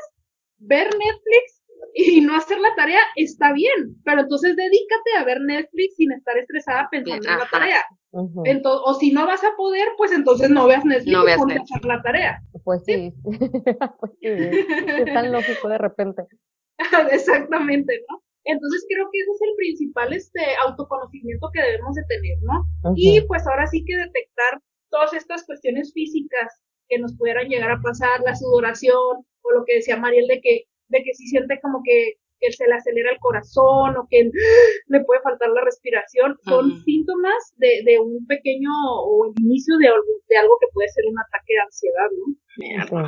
ver 0.57 0.85
Netflix 0.85 1.62
y 1.93 2.21
no 2.21 2.35
hacer 2.35 2.59
la 2.59 2.73
tarea, 2.75 2.99
está 3.15 3.53
bien, 3.53 3.95
pero 4.03 4.21
entonces 4.21 4.55
dedícate 4.55 5.11
a 5.19 5.23
ver 5.25 5.41
Netflix 5.41 5.95
sin 5.95 6.11
estar 6.11 6.37
estresada 6.37 6.87
pensando 6.91 7.21
Bien, 7.21 7.33
en 7.33 7.39
la 7.39 7.49
tarea. 7.49 7.81
Ujú. 8.11 8.43
Ento- 8.43 8.81
o 8.85 8.93
si 8.93 9.11
no 9.11 9.25
vas 9.25 9.43
a 9.43 9.55
poder, 9.57 9.87
pues 9.97 10.11
entonces 10.11 10.49
no 10.49 10.67
veas 10.67 10.85
Netflix 10.85 11.11
No 11.11 11.25
veas 11.25 11.43
Netflix. 11.45 11.71
hacer 11.71 11.85
la 11.85 12.01
tarea. 12.01 12.41
Pues 12.63 12.83
sí, 12.85 13.11
pues 13.99 14.11
sí, 14.21 14.27
es 14.27 15.13
tan 15.13 15.31
lógico 15.31 15.67
de 15.69 15.77
repente. 15.77 16.23
Exactamente, 17.11 18.01
¿no? 18.09 18.21
Entonces 18.45 18.85
creo 18.89 19.07
que 19.11 19.19
ese 19.19 19.31
es 19.31 19.41
el 19.41 19.55
principal 19.55 20.13
este 20.13 20.41
autoconocimiento 20.67 21.49
que 21.53 21.61
debemos 21.61 21.95
de 21.95 22.03
tener, 22.09 22.37
¿no? 22.41 22.65
Y 22.95 23.21
pues 23.21 23.47
ahora 23.47 23.65
sí 23.67 23.85
que 23.85 23.95
detectar 23.95 24.59
todas 24.89 25.13
estas 25.13 25.45
cuestiones 25.45 25.93
físicas 25.93 26.61
que 26.89 26.99
nos 26.99 27.15
pudieran 27.15 27.47
llegar 27.47 27.71
a 27.71 27.81
pasar, 27.81 28.19
la 28.25 28.35
sudoración, 28.35 29.25
o 29.43 29.51
lo 29.51 29.63
que 29.65 29.75
decía 29.75 29.95
Mariel 29.95 30.27
de 30.27 30.41
que, 30.41 30.63
de 30.93 31.03
que 31.03 31.13
si 31.13 31.27
siente 31.27 31.59
como 31.61 31.81
que, 31.83 32.13
que 32.39 32.51
se 32.51 32.67
le 32.67 32.75
acelera 32.75 33.11
el 33.11 33.19
corazón 33.19 33.97
o 33.97 34.07
que 34.09 34.29
le 34.87 35.03
puede 35.03 35.21
faltar 35.21 35.49
la 35.49 35.65
respiración, 35.65 36.37
son 36.45 36.83
síntomas 36.83 37.53
de, 37.57 37.81
de 37.83 37.99
un 37.99 38.25
pequeño 38.27 38.69
o 39.03 39.25
el 39.25 39.33
inicio 39.43 39.77
de 39.77 39.87
algo, 39.87 40.13
de 40.29 40.37
algo 40.37 40.55
que 40.61 40.71
puede 40.73 40.89
ser 40.89 41.05
un 41.09 41.19
ataque 41.19 41.53
de 41.53 41.61
ansiedad, 41.61 42.09
¿no? 42.19 42.35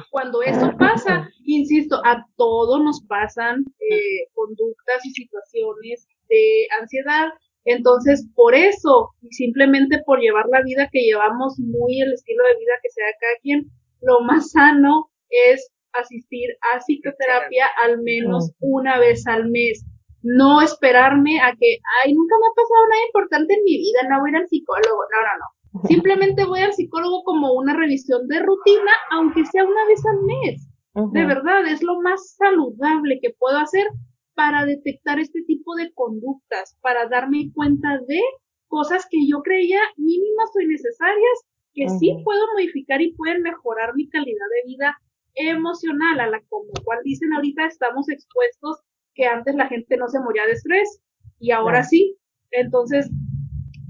Cuando 0.10 0.42
eso 0.42 0.72
pasa, 0.80 1.30
insisto, 1.46 2.02
a 2.04 2.26
todos 2.36 2.82
nos 2.82 3.06
pasan 3.06 3.64
eh, 3.80 4.28
conductas 4.34 5.06
y 5.06 5.12
situaciones 5.12 6.08
de 6.30 6.68
ansiedad. 6.82 7.30
Entonces, 7.66 8.28
por 8.36 8.56
eso, 8.56 9.12
y 9.22 9.30
simplemente 9.34 10.02
por 10.06 10.20
llevar 10.20 10.46
la 10.50 10.62
vida 10.64 10.90
que 10.92 11.02
llevamos, 11.02 11.60
muy 11.60 12.02
el 12.02 12.14
estilo 12.14 12.44
de 12.44 12.60
vida 12.60 12.74
que 12.82 12.90
sea 12.90 13.06
cada 13.20 13.34
quien, 13.42 13.66
lo 14.02 14.22
más 14.22 14.52
sano 14.52 15.10
es 15.30 15.72
asistir 16.00 16.50
a 16.74 16.80
psicoterapia 16.80 17.66
al 17.84 18.02
menos 18.02 18.52
una 18.60 19.00
vez 19.00 19.26
al 19.28 19.50
mes. 19.50 19.86
No 20.22 20.62
esperarme 20.62 21.40
a 21.40 21.54
que, 21.60 21.78
ay, 22.04 22.14
nunca 22.14 22.36
me 22.40 22.48
ha 22.48 22.56
pasado 22.56 22.88
nada 22.90 23.06
importante 23.08 23.54
en 23.54 23.64
mi 23.64 23.78
vida, 23.78 24.00
no 24.10 24.20
voy 24.22 24.30
a 24.30 24.32
ir 24.32 24.38
al 24.38 24.48
psicólogo. 24.48 25.02
No, 25.12 25.22
no, 25.22 25.34
no. 25.40 25.88
Simplemente 25.88 26.46
voy 26.46 26.62
al 26.62 26.74
psicólogo 26.74 27.24
como 27.24 27.54
una 27.54 27.76
revisión 27.76 28.28
de 28.28 28.40
rutina, 28.40 28.92
aunque 29.12 29.46
sea 29.46 29.64
una 29.64 29.86
vez 29.86 30.02
al 30.06 30.22
mes. 30.24 30.68
De 31.12 31.26
verdad, 31.26 31.68
es 31.68 31.84
lo 31.84 32.00
más 32.02 32.36
saludable 32.38 33.20
que 33.22 33.36
puedo 33.38 33.58
hacer 33.58 33.86
para 34.34 34.66
detectar 34.66 35.20
este 35.20 35.44
tipo 35.44 35.76
de 35.76 35.92
conductas, 35.94 36.78
para 36.82 37.10
darme 37.10 37.52
cuenta 37.54 38.00
de 38.08 38.22
cosas 38.68 39.06
que 39.10 39.28
yo 39.28 39.42
creía 39.42 39.80
mínimas 39.98 40.52
o 40.56 40.62
innecesarias, 40.62 41.46
que 41.74 41.90
sí 42.00 42.16
puedo 42.24 42.46
modificar 42.54 43.02
y 43.02 43.14
pueden 43.14 43.42
mejorar 43.42 43.94
mi 43.96 44.08
calidad 44.08 44.48
de 44.56 44.72
vida 44.72 44.98
emocional, 45.36 46.20
a 46.20 46.28
la 46.28 46.42
como 46.50 46.72
cual 46.84 47.00
dicen 47.04 47.34
ahorita 47.34 47.66
estamos 47.66 48.10
expuestos 48.10 48.82
que 49.14 49.26
antes 49.26 49.56
la 49.56 49.68
gente 49.68 49.98
no 49.98 50.08
se 50.08 50.20
moría 50.20 50.46
de 50.46 50.54
estrés 50.54 51.02
y 51.40 51.52
ahora 51.52 51.80
Claro. 51.80 51.88
sí. 51.90 52.18
Entonces, 52.52 53.10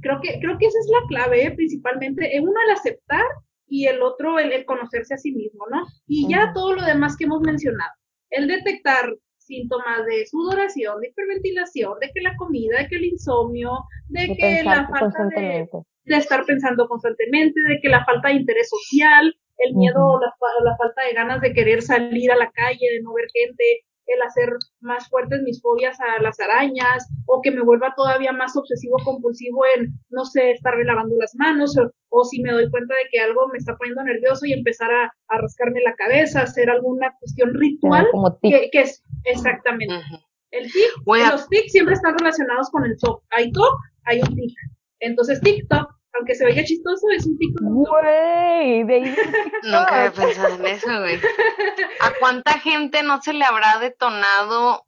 creo 0.02 0.20
que, 0.22 0.40
creo 0.40 0.58
que 0.58 0.68
esa 0.68 0.80
es 0.80 0.90
la 0.92 1.08
clave, 1.08 1.46
¿eh? 1.46 1.52
principalmente, 1.52 2.36
en 2.36 2.44
uno 2.44 2.60
el 2.66 2.72
aceptar 2.74 3.26
y 3.68 3.88
el 3.88 4.02
otro 4.02 4.40
el, 4.40 4.52
el 4.52 4.66
conocerse 4.66 5.14
a 5.14 5.18
sí 5.18 5.32
mismo, 5.32 5.66
¿no? 5.72 5.86
Y 6.08 6.30
ya 6.30 6.52
todo 6.54 6.74
lo 6.74 6.84
demás 6.84 7.18
que 7.18 7.26
hemos 7.26 7.42
mencionado, 7.42 7.92
el 8.30 8.48
detectar 8.48 9.16
síntomas 9.38 10.06
de 10.06 10.26
sudoración, 10.26 11.00
de 11.02 11.10
hiperventilación, 11.10 12.00
de 12.00 12.12
que 12.14 12.22
la 12.22 12.36
comida, 12.38 12.80
de 12.80 12.88
que 12.88 12.96
el 12.96 13.06
insomnio, 13.06 13.72
de, 14.08 14.28
De 14.28 14.36
que 14.36 14.64
la 14.64 14.88
falta 14.88 15.28
de 16.06 16.18
estar 16.18 16.46
pensando 16.46 16.88
constantemente, 16.88 17.60
de 17.68 17.80
que 17.82 17.90
la 17.90 18.06
falta 18.06 18.30
de 18.30 18.36
interés 18.36 18.70
social, 18.70 19.36
el 19.58 19.76
miedo 19.76 20.06
o 20.06 20.20
la, 20.20 20.34
la 20.64 20.78
falta 20.78 21.04
de 21.04 21.14
ganas 21.14 21.42
de 21.42 21.54
querer 21.54 21.82
salir 21.82 22.32
a 22.32 22.38
la 22.38 22.52
calle, 22.52 22.88
de 22.92 23.02
no 23.02 23.14
ver 23.14 23.26
gente, 23.34 23.86
el 24.08 24.22
hacer 24.22 24.50
más 24.82 25.10
fuertes 25.10 25.42
mis 25.42 25.62
fobias 25.62 25.98
a 26.00 26.22
las 26.22 26.40
arañas, 26.40 27.08
o 27.26 27.42
que 27.42 27.52
me 27.52 27.64
vuelva 27.64 27.94
todavía 27.96 28.32
más 28.32 28.56
obsesivo 28.56 28.98
compulsivo 29.04 29.64
en, 29.76 29.94
no 30.10 30.26
sé, 30.26 30.52
estarme 30.52 30.84
lavando 30.84 31.16
las 31.20 31.34
manos, 31.36 31.78
o, 31.78 31.92
o 32.10 32.24
si 32.24 32.42
me 32.42 32.52
doy 32.52 32.70
cuenta 32.70 32.94
de 32.94 33.10
que 33.12 33.20
algo 33.20 33.48
me 33.48 33.58
está 33.58 33.76
poniendo 33.78 34.04
nervioso 34.04 34.46
y 34.46 34.54
empezar 34.54 34.92
a, 34.92 35.06
a 35.30 35.38
rascarme 35.40 35.82
la 35.82 35.96
cabeza, 35.96 36.44
hacer 36.44 36.70
alguna 36.70 37.16
cuestión 37.20 37.54
ritual, 37.56 38.06
como 38.12 38.38
que, 38.42 38.70
que 38.72 38.82
es 38.82 39.04
exactamente. 39.24 39.96
El 40.52 40.72
tic, 40.72 40.92
los 41.06 41.50
tics 41.50 41.72
siempre 41.72 41.96
están 41.96 42.18
relacionados 42.18 42.70
con 42.70 42.86
el 42.86 42.98
TOC. 42.98 43.24
Hay 43.32 43.52
TOC, 43.52 43.78
hay 44.06 44.22
un 44.22 44.36
tic. 44.36 44.58
Entonces 45.00 45.42
TikTok, 45.42 45.92
aunque 46.16 46.36
se 46.36 46.46
veía 46.46 46.64
chistoso, 46.64 47.08
es 47.16 47.26
un 47.26 47.38
TOC. 47.38 47.62
Güey, 47.62 48.84
de 48.84 48.96
ahí 48.96 49.16
Nunca 49.64 49.96
había 49.96 50.12
pensado 50.12 50.56
en 50.56 50.66
eso, 50.66 51.00
güey. 51.00 51.20
¿A 52.02 52.14
cuánta 52.20 52.54
gente 52.60 53.04
no 53.04 53.22
se 53.22 53.34
le 53.34 53.46
habrá 53.46 53.80
detonado 53.80 54.86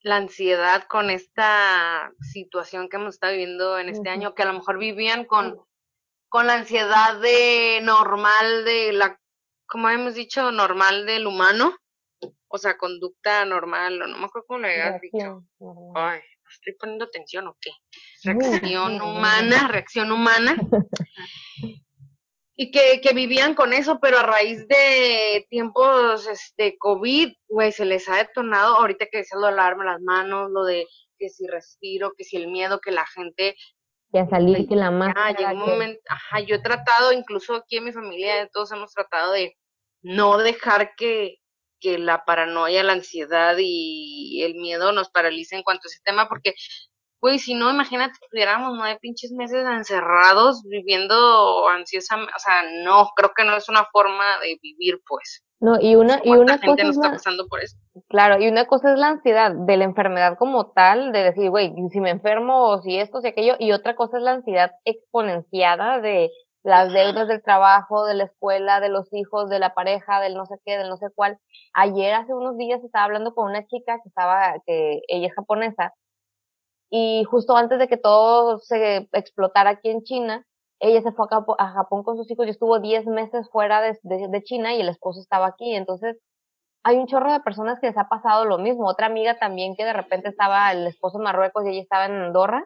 la 0.00 0.16
ansiedad 0.16 0.84
con 0.84 1.10
esta 1.10 2.12
situación 2.20 2.88
que 2.88 2.96
hemos 2.96 3.14
estado 3.14 3.32
viviendo 3.32 3.78
en 3.78 3.88
este 3.88 4.08
año? 4.08 4.34
Que 4.34 4.42
a 4.42 4.46
lo 4.46 4.54
mejor 4.54 4.78
vivían 4.78 5.24
con, 5.24 5.60
con 6.28 6.46
la 6.46 6.54
ansiedad 6.54 7.20
de 7.20 7.80
normal 7.82 8.64
de 8.64 8.92
la, 8.92 9.20
como 9.66 9.88
hemos 9.88 10.14
dicho, 10.14 10.52
normal 10.52 11.06
del 11.06 11.26
humano. 11.26 11.76
O 12.50 12.56
sea, 12.56 12.78
conducta 12.78 13.44
normal, 13.44 14.00
o 14.00 14.06
no 14.06 14.16
me 14.16 14.24
acuerdo 14.24 14.46
cómo 14.46 14.60
le 14.60 14.80
habías 14.80 15.00
dicho. 15.02 15.44
normal. 15.58 15.92
Ay, 15.94 16.20
¿no 16.20 16.37
estoy 16.60 16.74
poniendo 16.78 17.04
atención 17.06 17.46
o 17.48 17.56
qué? 17.60 17.70
Reacción 18.24 19.00
humana, 19.02 19.68
reacción 19.68 20.12
humana. 20.12 20.56
Y 22.60 22.72
que, 22.72 23.00
que 23.00 23.12
vivían 23.14 23.54
con 23.54 23.72
eso, 23.72 24.00
pero 24.00 24.18
a 24.18 24.22
raíz 24.24 24.66
de 24.66 25.46
tiempos 25.48 26.26
este 26.26 26.76
COVID, 26.76 27.32
güey, 27.48 27.70
se 27.70 27.84
les 27.84 28.08
ha 28.08 28.16
detonado, 28.16 28.76
ahorita 28.76 29.06
que 29.06 29.18
decías 29.18 29.40
lo 29.40 29.46
de 29.46 29.52
lavarme 29.54 29.84
las 29.84 30.00
manos, 30.00 30.50
lo 30.50 30.64
de 30.64 30.84
que 31.18 31.28
si 31.28 31.46
respiro, 31.46 32.12
que 32.16 32.24
si 32.24 32.36
el 32.36 32.48
miedo, 32.48 32.80
que 32.80 32.90
la 32.90 33.06
gente, 33.06 33.54
Que 34.12 34.18
a 34.20 34.28
salir, 34.28 34.66
que 34.68 34.74
la 34.74 34.86
ya 34.86 34.90
máscara, 34.90 35.32
llegó 35.38 35.52
un 35.52 35.64
que- 35.66 35.70
momento, 35.70 36.00
ajá, 36.08 36.40
yo 36.40 36.56
he 36.56 36.60
tratado, 36.60 37.12
incluso 37.12 37.54
aquí 37.54 37.76
en 37.76 37.84
mi 37.84 37.92
familia, 37.92 38.48
todos 38.52 38.72
hemos 38.72 38.92
tratado 38.92 39.32
de 39.32 39.56
no 40.02 40.38
dejar 40.38 40.94
que, 40.96 41.36
que 41.80 41.98
la 41.98 42.24
paranoia, 42.24 42.82
la 42.82 42.92
ansiedad 42.92 43.56
y 43.58 44.42
el 44.42 44.54
miedo 44.54 44.92
nos 44.92 45.10
paralicen 45.10 45.58
en 45.58 45.64
cuanto 45.64 45.82
a 45.84 45.90
ese 45.90 46.00
tema, 46.04 46.28
porque, 46.28 46.54
güey, 47.20 47.38
si 47.38 47.54
no, 47.54 47.70
imagínate, 47.70 48.14
estuviéramos 48.20 48.74
nueve 48.76 48.98
pinches 49.00 49.32
meses 49.32 49.64
encerrados 49.66 50.62
viviendo 50.64 51.68
ansiosamente, 51.68 52.32
o 52.36 52.38
sea, 52.38 52.62
no, 52.84 53.10
creo 53.16 53.32
que 53.36 53.44
no 53.44 53.56
es 53.56 53.68
una 53.68 53.84
forma 53.92 54.38
de 54.40 54.58
vivir, 54.62 55.00
pues. 55.06 55.42
No, 55.60 55.80
y 55.80 55.96
una, 55.96 56.20
y 56.22 56.28
¿Cuánta 56.28 56.42
una 56.42 56.58
gente 56.58 56.68
cosa 56.68 56.84
no 56.84 56.90
es 56.90 56.96
está 56.96 57.10
pasando 57.10 57.48
por 57.48 57.60
eso? 57.60 57.76
claro, 58.08 58.40
y 58.40 58.48
una 58.48 58.66
cosa 58.66 58.92
es 58.92 58.98
la 58.98 59.08
ansiedad 59.08 59.52
de 59.52 59.76
la 59.76 59.84
enfermedad 59.84 60.36
como 60.38 60.70
tal, 60.70 61.10
de 61.10 61.24
decir, 61.24 61.50
güey, 61.50 61.72
si 61.90 62.00
me 62.00 62.10
enfermo 62.10 62.68
o 62.68 62.80
si 62.80 62.96
esto, 62.96 63.20
si 63.20 63.28
aquello, 63.28 63.56
y 63.58 63.72
otra 63.72 63.96
cosa 63.96 64.18
es 64.18 64.22
la 64.22 64.32
ansiedad 64.32 64.70
exponenciada 64.84 66.00
de 66.00 66.30
las 66.68 66.92
deudas 66.92 67.28
del 67.28 67.42
trabajo, 67.42 68.04
de 68.06 68.14
la 68.14 68.24
escuela, 68.24 68.80
de 68.80 68.88
los 68.88 69.12
hijos, 69.12 69.50
de 69.50 69.58
la 69.58 69.74
pareja, 69.74 70.20
del 70.20 70.34
no 70.34 70.46
sé 70.46 70.56
qué, 70.64 70.78
del 70.78 70.88
no 70.88 70.96
sé 70.96 71.06
cuál. 71.14 71.38
Ayer, 71.74 72.14
hace 72.14 72.34
unos 72.34 72.56
días, 72.56 72.82
estaba 72.84 73.06
hablando 73.06 73.34
con 73.34 73.50
una 73.50 73.66
chica 73.66 73.98
que 74.02 74.08
estaba, 74.08 74.54
que 74.66 75.02
ella 75.08 75.28
es 75.28 75.34
japonesa, 75.34 75.94
y 76.90 77.24
justo 77.24 77.56
antes 77.56 77.78
de 77.78 77.88
que 77.88 77.96
todo 77.96 78.58
se 78.58 79.08
explotara 79.12 79.70
aquí 79.70 79.90
en 79.90 80.02
China, 80.02 80.46
ella 80.80 81.02
se 81.02 81.12
fue 81.12 81.26
a, 81.58 81.68
Japón 81.72 82.02
con 82.04 82.16
sus 82.16 82.30
hijos 82.30 82.46
y 82.46 82.50
estuvo 82.50 82.78
10 82.80 83.06
meses 83.06 83.48
fuera 83.50 83.80
de, 83.82 83.98
de, 84.02 84.28
de 84.28 84.42
China 84.42 84.74
y 84.74 84.80
el 84.80 84.88
esposo 84.88 85.20
estaba 85.20 85.46
aquí. 85.48 85.74
Entonces, 85.74 86.16
hay 86.84 86.96
un 86.96 87.06
chorro 87.06 87.32
de 87.32 87.40
personas 87.40 87.80
que 87.80 87.88
les 87.88 87.98
ha 87.98 88.08
pasado 88.08 88.44
lo 88.44 88.58
mismo. 88.58 88.88
Otra 88.88 89.06
amiga 89.06 89.38
también 89.38 89.74
que 89.76 89.84
de 89.84 89.92
repente 89.92 90.28
estaba 90.28 90.72
el 90.72 90.86
esposo 90.86 91.18
en 91.18 91.24
Marruecos 91.24 91.64
y 91.66 91.70
ella 91.70 91.82
estaba 91.82 92.06
en 92.06 92.12
Andorra 92.12 92.64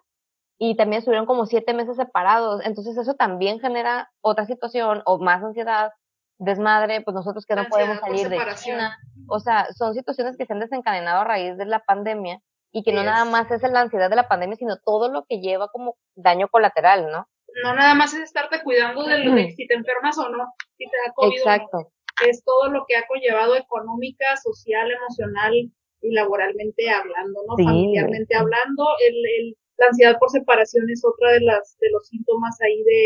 y 0.59 0.77
también 0.77 0.99
estuvieron 1.01 1.27
como 1.27 1.47
siete 1.47 1.75
meses 1.75 1.97
separados. 1.97 2.65
Entonces 2.65 2.97
eso 2.97 3.15
también 3.15 3.61
genera 3.61 4.11
otra 4.21 4.47
situación 4.47 5.03
o 5.07 5.19
más 5.19 5.43
ansiedad, 5.43 5.93
desmadre, 6.39 7.01
pues 7.03 7.15
nosotros 7.15 7.47
que 7.47 7.55
no 7.55 7.63
Ansiedad 7.63 7.99
podemos 8.01 8.01
salir 8.01 8.29
de. 8.29 8.55
China. 8.57 8.97
O 9.29 9.39
sea, 9.41 9.67
son 9.73 9.95
situaciones 9.95 10.37
que 10.37 10.47
se 10.47 10.53
han 10.53 10.61
desencadenado 10.61 11.21
a 11.21 11.25
raíz 11.25 11.57
de 11.57 11.67
la 11.67 11.81
pandemia 11.81 12.41
y 12.73 12.83
que 12.83 12.93
no 12.93 13.03
nada 13.03 13.25
más 13.25 13.51
es 13.51 13.63
la 13.63 13.81
ansiedad 13.81 14.09
de 14.11 14.17
la 14.17 14.29
pandemia, 14.29 14.57
sino 14.57 14.77
todo 14.85 15.11
lo 15.11 15.25
que 15.29 15.41
lleva 15.41 15.69
como 15.69 15.97
daño 16.15 16.49
colateral, 16.49 17.11
¿no? 17.11 17.27
No 17.63 17.75
nada 17.75 17.95
más 17.95 18.15
es 18.15 18.21
estarte 18.21 18.63
cuidando 18.63 19.03
de, 19.05 19.19
lo 19.19 19.35
de 19.35 19.51
si 19.53 19.67
te 19.67 19.75
enfermas 19.75 20.17
o 20.17 20.29
no, 20.31 20.55
si 20.79 20.85
te 20.89 20.97
da 21.07 21.13
COVID 21.13 21.29
o 21.29 21.45
no. 21.47 21.53
Exacto. 21.53 21.93
es 22.27 22.43
todo 22.45 22.71
lo 22.71 22.87
que 22.89 22.97
ha 22.97 23.07
conllevado 23.07 23.57
económica, 23.57 24.37
social, 24.39 24.91
emocional 24.91 25.53
y 25.55 26.15
laboralmente 26.15 26.89
hablando, 26.91 27.41
¿no? 27.47 27.57
Sí, 27.57 27.65
Familiarmente 27.65 28.35
sí. 28.35 28.41
hablando, 28.41 28.85
el, 29.07 29.15
el- 29.17 29.57
la 29.79 29.87
ansiedad 29.87 30.17
por 30.19 30.31
separación 30.31 30.89
es 30.91 31.03
otra 31.05 31.33
de 31.33 31.41
las 31.41 31.77
de 31.81 31.91
los 31.91 32.07
síntomas 32.09 32.57
ahí 32.63 32.83
de 32.85 33.01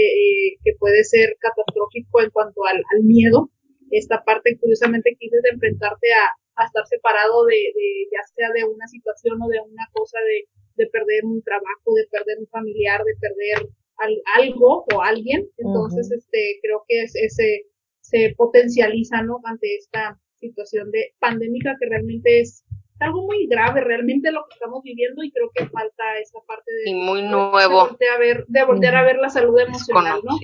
eh, 0.53 0.59
que 0.65 0.73
puede 0.79 1.05
ser 1.05 1.37
catastrófico 1.41 2.21
en 2.23 2.31
cuanto 2.31 2.65
al, 2.65 2.77
al 2.95 3.03
miedo. 3.05 3.51
Esta 3.91 4.23
parte, 4.25 4.59
curiosamente, 4.59 5.11
que 5.13 5.27
dices 5.27 5.43
de 5.43 5.51
enfrentarte 5.51 6.09
a, 6.13 6.63
a 6.63 6.67
estar 6.67 6.85
separado 6.87 7.45
de, 7.47 7.55
de, 7.55 7.87
ya 8.13 8.23
sea 8.35 8.51
de 8.53 8.65
una 8.65 8.87
situación 8.89 9.41
o 9.41 9.49
de 9.49 9.61
una 9.61 9.87
cosa 9.93 10.19
de, 10.27 10.49
de 10.75 10.91
perder 10.91 11.25
un 11.25 11.41
trabajo, 11.43 11.95
de 11.95 12.07
perder 12.11 12.39
un 12.41 12.49
familiar, 12.49 13.01
de 13.05 13.15
perder 13.21 13.69
al- 13.99 14.23
algo 14.43 14.85
o 14.93 15.01
alguien. 15.03 15.49
Entonces, 15.59 16.11
este, 16.11 16.59
creo 16.63 16.85
que 16.89 17.03
es 17.05 17.15
ese 17.15 17.67
se 18.01 18.35
potencializa, 18.37 19.23
¿no? 19.23 19.41
Ante 19.45 19.77
esta 19.77 20.21
situación 20.35 20.91
de 20.91 21.15
pandémica 21.19 21.75
que 21.81 21.89
realmente 21.89 22.41
es 22.41 22.65
algo 23.01 23.23
muy 23.23 23.47
grave, 23.47 23.83
realmente 23.83 24.31
lo 24.31 24.45
que 24.47 24.55
estamos 24.55 24.83
viviendo 24.83 25.23
y 25.23 25.31
creo 25.31 25.51
que 25.55 25.67
falta 25.67 26.19
esa 26.21 26.39
parte 26.47 26.73
de, 26.73 26.91
Y 26.91 26.95
muy 26.95 27.23
de 27.23 27.69
voltear 27.69 28.15
a 28.15 28.19
ver, 28.19 28.45
de 28.49 28.65
voltear 28.65 28.97
a 28.97 29.03
ver 29.03 29.17
la 29.19 29.29
salud 29.29 29.59
emocional, 29.59 30.21
¿no? 30.25 30.37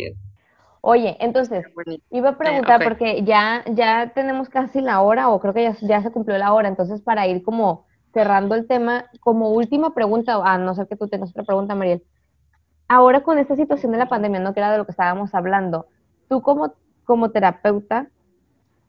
Oye, 0.84 1.16
entonces, 1.20 1.64
iba 2.10 2.30
a 2.30 2.38
preguntar 2.38 2.82
porque 2.82 3.22
ya, 3.22 3.64
ya 3.72 4.12
tenemos 4.14 4.48
casi 4.48 4.80
la 4.80 5.00
hora, 5.00 5.28
o 5.28 5.38
creo 5.40 5.54
que 5.54 5.62
ya, 5.62 5.76
ya 5.80 6.02
se 6.02 6.10
cumplió 6.10 6.36
la 6.38 6.52
hora, 6.52 6.68
entonces 6.68 7.00
para 7.00 7.26
ir 7.28 7.44
como 7.44 7.86
cerrando 8.12 8.56
el 8.56 8.66
tema, 8.66 9.06
como 9.20 9.50
última 9.50 9.94
pregunta, 9.94 10.40
a 10.44 10.58
no 10.58 10.74
ser 10.74 10.88
que 10.88 10.96
tú 10.96 11.08
tengas 11.08 11.30
otra 11.30 11.44
pregunta, 11.44 11.74
Mariel. 11.74 12.02
Ahora 12.88 13.22
con 13.22 13.38
esta 13.38 13.54
situación 13.54 13.92
de 13.92 13.98
la 13.98 14.08
pandemia, 14.08 14.40
no 14.40 14.52
que 14.52 14.60
era 14.60 14.72
de 14.72 14.78
lo 14.78 14.84
que 14.84 14.90
estábamos 14.90 15.34
hablando, 15.34 15.86
tú 16.28 16.42
como, 16.42 16.74
como 17.04 17.30
terapeuta, 17.30 18.08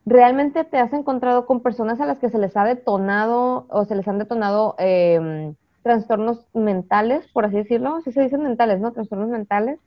¿realmente 0.05 0.63
te 0.63 0.77
has 0.77 0.93
encontrado 0.93 1.45
con 1.45 1.61
personas 1.61 1.99
a 2.01 2.05
las 2.05 2.19
que 2.19 2.29
se 2.29 2.37
les 2.37 2.55
ha 2.57 2.65
detonado 2.65 3.65
o 3.69 3.85
se 3.85 3.95
les 3.95 4.07
han 4.07 4.19
detonado 4.19 4.75
eh, 4.79 5.53
trastornos 5.81 6.45
mentales, 6.53 7.27
por 7.33 7.45
así 7.45 7.57
decirlo? 7.57 8.01
Sí 8.01 8.11
se 8.11 8.21
dicen 8.21 8.43
mentales, 8.43 8.79
¿no? 8.79 8.91
Trastornos 8.91 9.29
mentales 9.29 9.79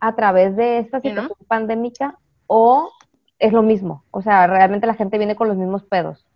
a 0.00 0.14
través 0.14 0.56
de 0.56 0.78
esta 0.78 1.00
situación 1.00 1.32
pandémica 1.46 2.18
o 2.46 2.90
es 3.38 3.52
lo 3.52 3.62
mismo? 3.62 4.04
O 4.10 4.22
sea, 4.22 4.46
realmente 4.46 4.86
la 4.86 4.94
gente 4.94 5.18
viene 5.18 5.36
con 5.36 5.48
los 5.48 5.56
mismos 5.56 5.84
pedos. 5.84 6.26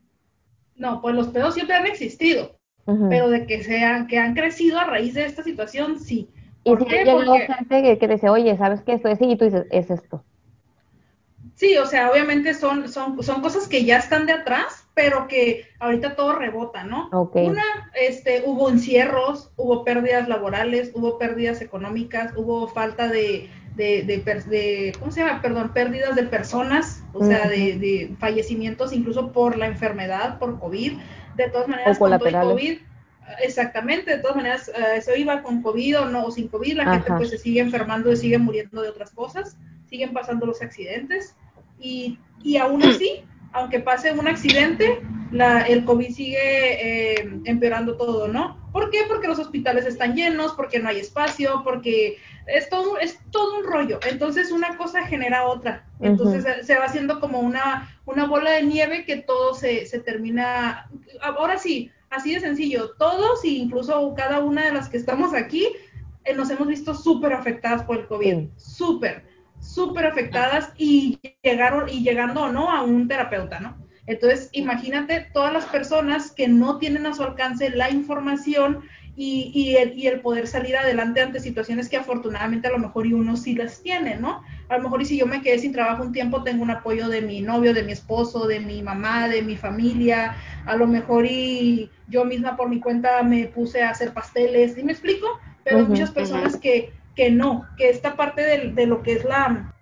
No, 0.77 1.01
pues 1.01 1.15
los 1.15 1.29
pedos 1.29 1.55
siempre 1.55 1.77
han 1.77 1.87
existido, 1.87 2.57
pero 2.85 3.31
de 3.31 3.47
que 3.47 3.63
sean, 3.63 4.07
que 4.09 4.19
han 4.19 4.35
crecido 4.35 4.79
a 4.79 4.85
raíz 4.85 5.15
de 5.15 5.25
esta 5.25 5.43
situación, 5.43 6.01
sí. 6.01 6.29
y 6.65 6.71
¿Por 6.71 6.83
si 6.83 6.89
qué? 6.89 7.05
Porque 7.05 7.47
gente 7.47 7.83
que, 7.83 7.99
que 7.99 8.09
dice, 8.09 8.29
oye, 8.29 8.57
¿sabes 8.57 8.83
qué? 8.83 8.95
Esto 8.95 9.09
es 9.09 9.15
así, 9.15 9.31
y 9.31 9.37
tú 9.37 9.45
dices, 9.45 9.67
es 9.71 9.91
esto. 9.91 10.25
Sí, 11.57 11.77
o 11.77 11.87
sea, 11.87 12.11
obviamente 12.11 12.53
son, 12.53 12.89
son, 12.89 13.23
son 13.23 13.41
cosas 13.41 13.69
que 13.69 13.85
ya 13.85 13.99
están 13.99 14.27
de 14.27 14.33
atrás, 14.33 14.87
pero 14.93 15.29
que 15.29 15.69
ahorita 15.79 16.17
todo 16.17 16.33
rebota, 16.35 16.83
¿no? 16.83 17.09
Ok. 17.13 17.37
Una, 17.37 17.63
este, 17.95 18.43
hubo 18.45 18.69
encierros, 18.69 19.51
hubo 19.57 19.85
pérdidas 19.85 20.29
laborales, 20.29 20.91
hubo 20.95 21.17
pérdidas 21.17 21.61
económicas, 21.61 22.33
hubo 22.37 22.67
falta 22.67 23.07
de, 23.07 23.49
de, 23.77 24.03
de, 24.03 24.93
¿cómo 24.99 25.13
se 25.13 25.21
llama? 25.21 25.43
Perdón, 25.43 25.73
pérdidas 25.73 26.17
de 26.17 26.25
personas, 26.25 27.05
o 27.13 27.25
sea, 27.25 27.49
de, 27.49 27.79
de 27.79 28.17
fallecimientos 28.19 28.93
incluso 28.93 29.31
por 29.31 29.57
la 29.57 29.67
enfermedad, 29.67 30.39
por 30.41 30.59
COVID. 30.59 30.95
De 31.37 31.51
todas 31.51 31.69
maneras, 31.69 31.99
con. 31.99 32.19
COVID, 32.19 32.79
exactamente, 33.43 34.17
de 34.17 34.19
todas 34.19 34.37
maneras, 34.37 34.69
eh, 34.69 34.97
eso 34.97 35.15
iba 35.15 35.43
con 35.43 35.63
COVID 35.63 36.01
o 36.01 36.05
no, 36.07 36.25
o 36.27 36.31
sin 36.33 36.49
COVID, 36.49 36.75
la 36.75 36.95
gente 36.95 37.13
pues 37.17 37.31
se 37.31 37.39
sigue 37.39 37.61
enfermando 37.61 38.13
y 38.13 38.17
sigue 38.17 38.39
muriendo 38.39 38.83
de 38.83 38.89
otras 38.89 39.11
cosas, 39.11 39.57
siguen 39.89 40.13
pasando 40.13 40.47
los 40.47 40.63
accidentes 40.63 41.35
y, 41.79 42.19
y 42.43 42.57
aún 42.57 42.83
así, 42.83 43.25
aunque 43.53 43.81
pase 43.81 44.13
un 44.13 44.29
accidente, 44.29 45.01
la, 45.31 45.63
el 45.63 45.85
COVID 45.85 46.11
sigue 46.11 47.17
eh, 47.19 47.41
empeorando 47.45 47.97
todo, 47.97 48.29
¿no? 48.29 48.63
¿Por 48.73 48.91
qué? 48.91 49.03
Porque 49.09 49.29
los 49.29 49.39
hospitales 49.39 49.87
están 49.87 50.15
llenos, 50.15 50.53
porque 50.53 50.79
no 50.79 50.89
hay 50.89 50.99
espacio, 50.99 51.63
porque 51.65 52.19
es 52.47 52.69
todo, 52.69 52.99
es 52.99 53.19
todo 53.31 53.59
un 53.59 53.65
rollo. 53.65 54.01
Entonces 54.09 54.51
una 54.51 54.77
cosa 54.77 55.07
genera 55.07 55.47
otra. 55.47 55.87
Entonces 56.01 56.45
se, 56.45 56.65
se 56.65 56.79
va 56.79 56.85
haciendo 56.85 57.21
como 57.21 57.41
una, 57.41 57.97
una 58.05 58.27
bola 58.27 58.53
de 58.53 58.63
nieve 58.65 59.05
que 59.05 59.17
todo 59.17 59.55
se, 59.55 59.87
se 59.87 60.01
termina. 60.01 60.91
Ahora 61.21 61.59
sí, 61.59 61.91
así 62.11 62.35
de 62.35 62.41
sencillo. 62.41 62.93
Todos, 62.99 63.45
e 63.45 63.49
incluso 63.49 64.13
cada 64.17 64.41
una 64.41 64.67
de 64.67 64.73
las 64.73 64.89
que 64.89 64.97
estamos 64.97 65.35
aquí, 65.35 65.69
eh, 66.25 66.35
nos 66.35 66.51
hemos 66.51 66.67
visto 66.67 66.95
súper 66.95 67.33
afectadas 67.33 67.85
por 67.85 67.99
el 67.99 68.07
COVID. 68.07 68.49
Súper 68.57 69.34
súper 69.75 70.07
afectadas 70.07 70.73
y 70.79 71.19
llegaron 71.43 71.89
y 71.89 72.03
llegando 72.03 72.43
o 72.43 72.53
no 72.53 72.71
a 72.71 72.83
un 72.83 73.09
terapeuta, 73.09 73.61
¿no? 73.61 73.77
Entonces, 74.07 74.51
imagínate 74.53 75.29
todas 75.33 75.53
las 75.53 75.65
personas 75.65 76.31
que 76.31 76.47
no 76.47 76.79
tienen 76.79 77.07
a 77.07 77.15
su 77.15 77.23
alcance 77.23 77.71
la 77.71 77.91
información 77.91 78.83
y, 79.17 79.51
y, 79.55 79.77
el, 79.77 79.97
y, 79.99 80.09
el, 80.09 80.21
poder 80.21 80.47
salir 80.47 80.77
adelante 80.77 81.23
ante 81.23 81.41
situaciones 81.41 81.89
que 81.89 81.97
afortunadamente 81.97 82.67
a 82.67 82.73
lo 82.73 82.79
mejor 82.79 83.07
y 83.07 83.13
uno 83.13 83.37
sí 83.37 83.55
las 83.55 83.81
tiene, 83.81 84.17
¿no? 84.17 84.43
A 84.69 84.77
lo 84.77 84.83
mejor 84.83 85.03
y 85.03 85.05
si 85.05 85.17
yo 85.17 85.27
me 85.27 85.41
quedé 85.41 85.59
sin 85.59 85.73
trabajo 85.73 86.03
un 86.03 86.13
tiempo, 86.13 86.43
tengo 86.43 86.63
un 86.63 86.71
apoyo 86.71 87.09
de 87.09 87.23
mi 87.23 87.41
novio, 87.41 87.73
de 87.73 87.85
mi 87.85 87.93
esposo, 87.93 88.47
de 88.47 88.61
mi 88.61 88.83
mamá, 88.83 89.29
de 89.29 89.43
mi 89.43 89.57
familia, 89.57 90.37
a 90.67 90.77
lo 90.77 90.87
mejor 90.87 91.27
y 91.27 91.91
yo 92.09 92.25
misma 92.25 92.57
por 92.57 92.69
mi 92.69 92.81
cuenta 92.81 93.23
me 93.23 93.47
puse 93.47 93.83
a 93.83 93.91
hacer 93.91 94.13
pasteles, 94.13 94.75
¿sí 94.75 94.83
me 94.83 94.93
explico? 94.93 95.27
Pero 95.63 95.79
hay 95.79 95.85
muchas 95.85 96.11
personas 96.11 96.57
que 96.57 96.93
que 97.15 97.31
no, 97.31 97.67
que 97.77 97.89
esta 97.89 98.17
parte 98.17 98.43
de, 98.43 98.73
de, 98.73 98.87
lo 98.87 99.03
que 99.03 99.13
es 99.13 99.25
la, 99.25 99.75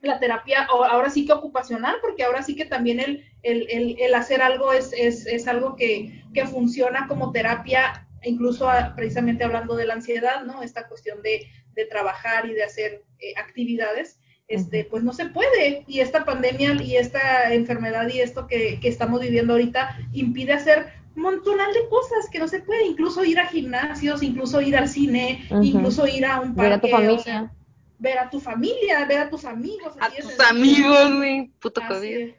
la 0.00 0.18
terapia, 0.18 0.66
ahora 0.68 1.10
sí 1.10 1.26
que 1.26 1.32
ocupacional, 1.32 1.96
porque 2.00 2.24
ahora 2.24 2.42
sí 2.42 2.56
que 2.56 2.64
también 2.64 3.00
el, 3.00 3.24
el, 3.42 3.66
el, 3.70 3.96
el 4.00 4.14
hacer 4.14 4.42
algo 4.42 4.72
es, 4.72 4.92
es, 4.92 5.26
es 5.26 5.46
algo 5.46 5.76
que, 5.76 6.22
que, 6.34 6.46
funciona 6.46 7.06
como 7.06 7.32
terapia, 7.32 8.06
incluso 8.24 8.68
a, 8.68 8.94
precisamente 8.94 9.44
hablando 9.44 9.76
de 9.76 9.86
la 9.86 9.94
ansiedad, 9.94 10.44
¿no? 10.44 10.62
Esta 10.62 10.88
cuestión 10.88 11.22
de, 11.22 11.46
de 11.74 11.86
trabajar 11.86 12.46
y 12.46 12.54
de 12.54 12.64
hacer 12.64 13.02
eh, 13.20 13.34
actividades, 13.36 14.18
este, 14.48 14.84
pues 14.84 15.02
no 15.02 15.12
se 15.12 15.26
puede. 15.26 15.84
Y 15.86 16.00
esta 16.00 16.24
pandemia 16.24 16.74
y 16.82 16.96
esta 16.96 17.54
enfermedad 17.54 18.08
y 18.08 18.20
esto 18.20 18.46
que, 18.46 18.80
que 18.80 18.88
estamos 18.88 19.20
viviendo 19.20 19.54
ahorita 19.54 19.96
impide 20.12 20.52
hacer 20.52 21.01
montonal 21.14 21.72
de 21.72 21.88
cosas 21.88 22.28
que 22.30 22.38
no 22.38 22.48
se 22.48 22.60
puede, 22.60 22.86
incluso 22.86 23.24
ir 23.24 23.38
a 23.38 23.46
gimnasios, 23.46 24.22
incluso 24.22 24.60
ir 24.60 24.76
al 24.76 24.88
cine, 24.88 25.46
uh 25.50 25.56
-huh. 25.56 25.64
incluso 25.64 26.06
ir 26.06 26.24
a 26.24 26.40
un 26.40 26.54
parque, 26.54 26.70
ver 26.70 26.72
a 26.72 26.80
tu 26.80 26.88
familia, 26.88 27.14
o 27.14 27.22
sea, 27.22 27.52
ver 27.98 28.18
a 28.18 28.30
tu 28.30 28.40
familia, 28.40 29.04
ver 29.06 29.18
a 29.18 29.30
tus 29.30 29.44
amigos, 29.44 29.94
a 30.00 30.10
tus 30.10 30.40
amigos, 30.40 31.16
güey, 31.16 31.52
puto 31.60 31.80
COVID. 31.86 32.30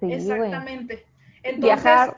Sí, 0.00 0.12
Exactamente. 0.12 1.06
Entonces, 1.42 1.60
viajar. 1.60 2.16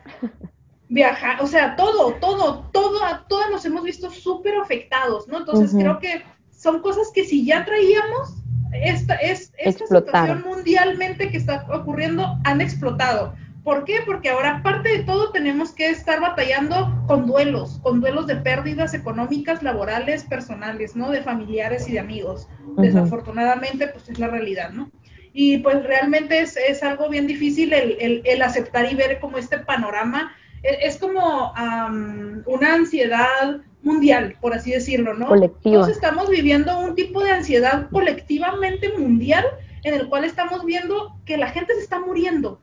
viajar, 0.88 1.42
o 1.42 1.46
sea, 1.46 1.76
todo, 1.76 2.14
todo, 2.14 2.68
todo, 2.72 3.04
a 3.04 3.26
todos 3.28 3.50
nos 3.50 3.64
hemos 3.64 3.84
visto 3.84 4.10
súper 4.10 4.56
afectados, 4.56 5.28
¿no? 5.28 5.38
Entonces 5.38 5.72
uh 5.72 5.76
-huh. 5.76 5.80
creo 5.80 5.98
que 6.00 6.22
son 6.50 6.80
cosas 6.80 7.10
que 7.14 7.24
si 7.24 7.44
ya 7.44 7.64
traíamos, 7.64 8.34
esta, 8.72 9.14
es, 9.16 9.52
esta 9.58 9.86
situación 9.86 10.42
mundialmente 10.46 11.30
que 11.30 11.36
está 11.36 11.66
ocurriendo 11.72 12.38
han 12.44 12.60
explotado. 12.60 13.34
¿Por 13.64 13.84
qué? 13.84 13.98
Porque 14.06 14.30
ahora, 14.30 14.56
aparte 14.56 14.88
de 14.88 15.04
todo, 15.04 15.32
tenemos 15.32 15.72
que 15.72 15.90
estar 15.90 16.20
batallando 16.20 17.04
con 17.06 17.26
duelos, 17.26 17.78
con 17.82 18.00
duelos 18.00 18.26
de 18.26 18.36
pérdidas 18.36 18.94
económicas, 18.94 19.62
laborales, 19.62 20.24
personales, 20.24 20.96
¿no? 20.96 21.10
De 21.10 21.22
familiares 21.22 21.86
y 21.88 21.92
de 21.92 22.00
amigos. 22.00 22.48
Desafortunadamente, 22.78 23.88
pues 23.88 24.08
es 24.08 24.18
la 24.18 24.28
realidad, 24.28 24.70
¿no? 24.70 24.90
Y 25.32 25.58
pues 25.58 25.84
realmente 25.84 26.40
es, 26.40 26.56
es 26.56 26.82
algo 26.82 27.08
bien 27.08 27.26
difícil 27.26 27.72
el, 27.72 27.96
el, 28.00 28.22
el, 28.24 28.42
aceptar 28.42 28.90
y 28.90 28.94
ver 28.94 29.20
como 29.20 29.36
este 29.36 29.58
panorama. 29.58 30.32
Es, 30.62 30.94
es 30.94 31.00
como 31.00 31.52
um, 31.52 32.42
una 32.46 32.74
ansiedad 32.74 33.60
mundial, 33.82 34.36
por 34.40 34.54
así 34.54 34.72
decirlo, 34.72 35.14
¿no? 35.14 35.26
Colectiva. 35.26 35.74
Todos 35.74 35.90
estamos 35.90 36.30
viviendo 36.30 36.78
un 36.78 36.94
tipo 36.94 37.22
de 37.22 37.32
ansiedad 37.32 37.88
colectivamente 37.90 38.90
mundial 38.96 39.44
en 39.84 39.94
el 39.94 40.08
cual 40.08 40.24
estamos 40.24 40.64
viendo 40.64 41.16
que 41.24 41.36
la 41.36 41.48
gente 41.48 41.74
se 41.74 41.80
está 41.80 42.00
muriendo 42.00 42.60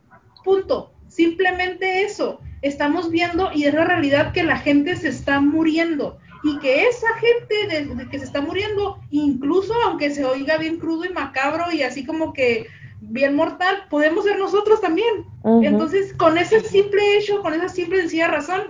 punto. 0.47 0.93
Simplemente 1.09 2.03
eso. 2.03 2.39
Estamos 2.61 3.11
viendo 3.11 3.51
y 3.53 3.65
es 3.65 3.73
la 3.73 3.85
realidad 3.85 4.31
que 4.31 4.43
la 4.43 4.57
gente 4.57 4.95
se 4.95 5.09
está 5.09 5.41
muriendo. 5.41 6.17
y 6.43 6.57
que 6.59 6.85
esa 6.87 7.07
gente 7.25 7.55
de, 7.67 7.95
de 7.95 8.09
que 8.09 8.19
se 8.19 8.25
está 8.25 8.41
muriendo, 8.41 8.99
incluso 9.09 9.73
aunque 9.85 10.11
se 10.11 10.23
oiga 10.23 10.57
bien 10.57 10.77
crudo 10.77 11.03
y 11.03 11.09
macabro 11.09 11.65
y 11.73 11.81
así 11.81 12.05
como 12.05 12.31
que 12.31 12.67
bien 13.01 13.35
mortal, 13.35 13.85
podemos 13.89 14.23
ser 14.23 14.37
nosotros 14.39 14.79
también. 14.79 15.25
Entonces, 15.63 16.13
con 16.13 16.37
ese 16.37 16.61
simple 16.61 17.17
hecho, 17.17 17.41
con 17.41 17.53
esa 17.53 17.69
simple 17.69 17.99
sencilla 17.99 18.27
razón, 18.27 18.61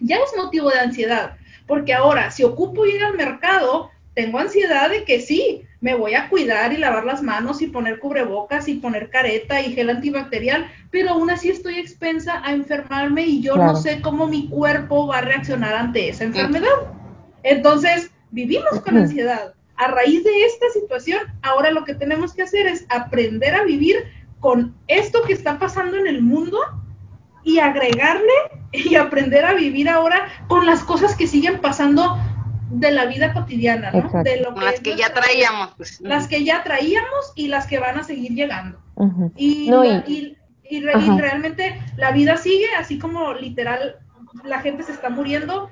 ya 0.00 0.16
es 0.16 0.32
motivo 0.36 0.70
de 0.70 0.80
ansiedad. 0.80 1.36
Porque 1.66 1.94
ahora, 1.94 2.30
si 2.30 2.42
ocupo 2.44 2.86
ir 2.86 3.02
al 3.02 3.16
mercado, 3.16 3.90
tengo 4.14 4.38
ansiedad 4.38 4.90
de 4.90 5.04
que 5.04 5.20
sí, 5.20 5.62
me 5.84 5.94
voy 5.94 6.14
a 6.14 6.30
cuidar 6.30 6.72
y 6.72 6.78
lavar 6.78 7.04
las 7.04 7.22
manos 7.22 7.60
y 7.60 7.66
poner 7.66 7.98
cubrebocas 7.98 8.68
y 8.68 8.76
poner 8.76 9.10
careta 9.10 9.60
y 9.60 9.74
gel 9.74 9.90
antibacterial, 9.90 10.66
pero 10.90 11.10
aún 11.10 11.28
así 11.30 11.50
estoy 11.50 11.78
expensa 11.78 12.40
a 12.42 12.54
enfermarme 12.54 13.26
y 13.26 13.42
yo 13.42 13.52
Claro. 13.52 13.72
no 13.72 13.76
sé 13.76 14.00
cómo 14.00 14.26
mi 14.26 14.48
cuerpo 14.48 15.06
va 15.06 15.18
a 15.18 15.20
reaccionar 15.20 15.74
ante 15.74 16.08
esa 16.08 16.24
enfermedad. 16.24 16.70
Entonces, 17.42 18.10
vivimos 18.30 18.80
con 18.80 18.96
ansiedad. 18.96 19.52
A 19.76 19.88
raíz 19.88 20.24
de 20.24 20.46
esta 20.46 20.70
situación, 20.72 21.20
ahora 21.42 21.70
lo 21.70 21.84
que 21.84 21.94
tenemos 21.94 22.32
que 22.32 22.44
hacer 22.44 22.66
es 22.66 22.86
aprender 22.88 23.54
a 23.54 23.64
vivir 23.64 23.96
con 24.40 24.74
esto 24.88 25.20
que 25.26 25.34
está 25.34 25.58
pasando 25.58 25.98
en 25.98 26.06
el 26.06 26.22
mundo 26.22 26.60
y 27.42 27.58
agregarle 27.58 28.32
y 28.72 28.94
aprender 28.94 29.44
a 29.44 29.52
vivir 29.52 29.90
ahora 29.90 30.28
con 30.48 30.64
las 30.64 30.82
cosas 30.82 31.14
que 31.14 31.26
siguen 31.26 31.60
pasando 31.60 32.16
de 32.80 32.90
la 32.90 33.06
vida 33.06 33.32
cotidiana, 33.32 33.90
¿no? 33.90 33.98
Exacto. 33.98 34.22
De 34.30 34.40
lo 34.40 34.52
Como 34.52 34.60
las 34.66 34.80
que 34.80 34.96
ya 34.96 35.12
traíamos. 35.14 35.70
Pues. 35.76 36.00
Las 36.00 36.26
que 36.28 36.44
ya 36.44 36.62
traíamos 36.62 37.32
y 37.34 37.48
las 37.48 37.66
que 37.66 37.78
van 37.78 37.98
a 37.98 38.02
seguir 38.04 38.32
llegando. 38.32 38.78
Y, 39.36 39.68
No, 39.70 39.82
la- 39.84 40.04
y- 40.06 40.36
y- 40.68 40.76
y 40.76 40.80
re- 40.82 40.94
Ajá. 40.94 41.14
y 41.14 41.20
realmente 41.20 41.80
la 41.96 42.10
vida 42.12 42.36
sigue, 42.36 42.66
así 42.78 42.98
como 42.98 43.34
literal 43.34 43.96
la 44.44 44.60
gente 44.60 44.82
se 44.82 44.92
está 44.92 45.10
muriendo, 45.10 45.70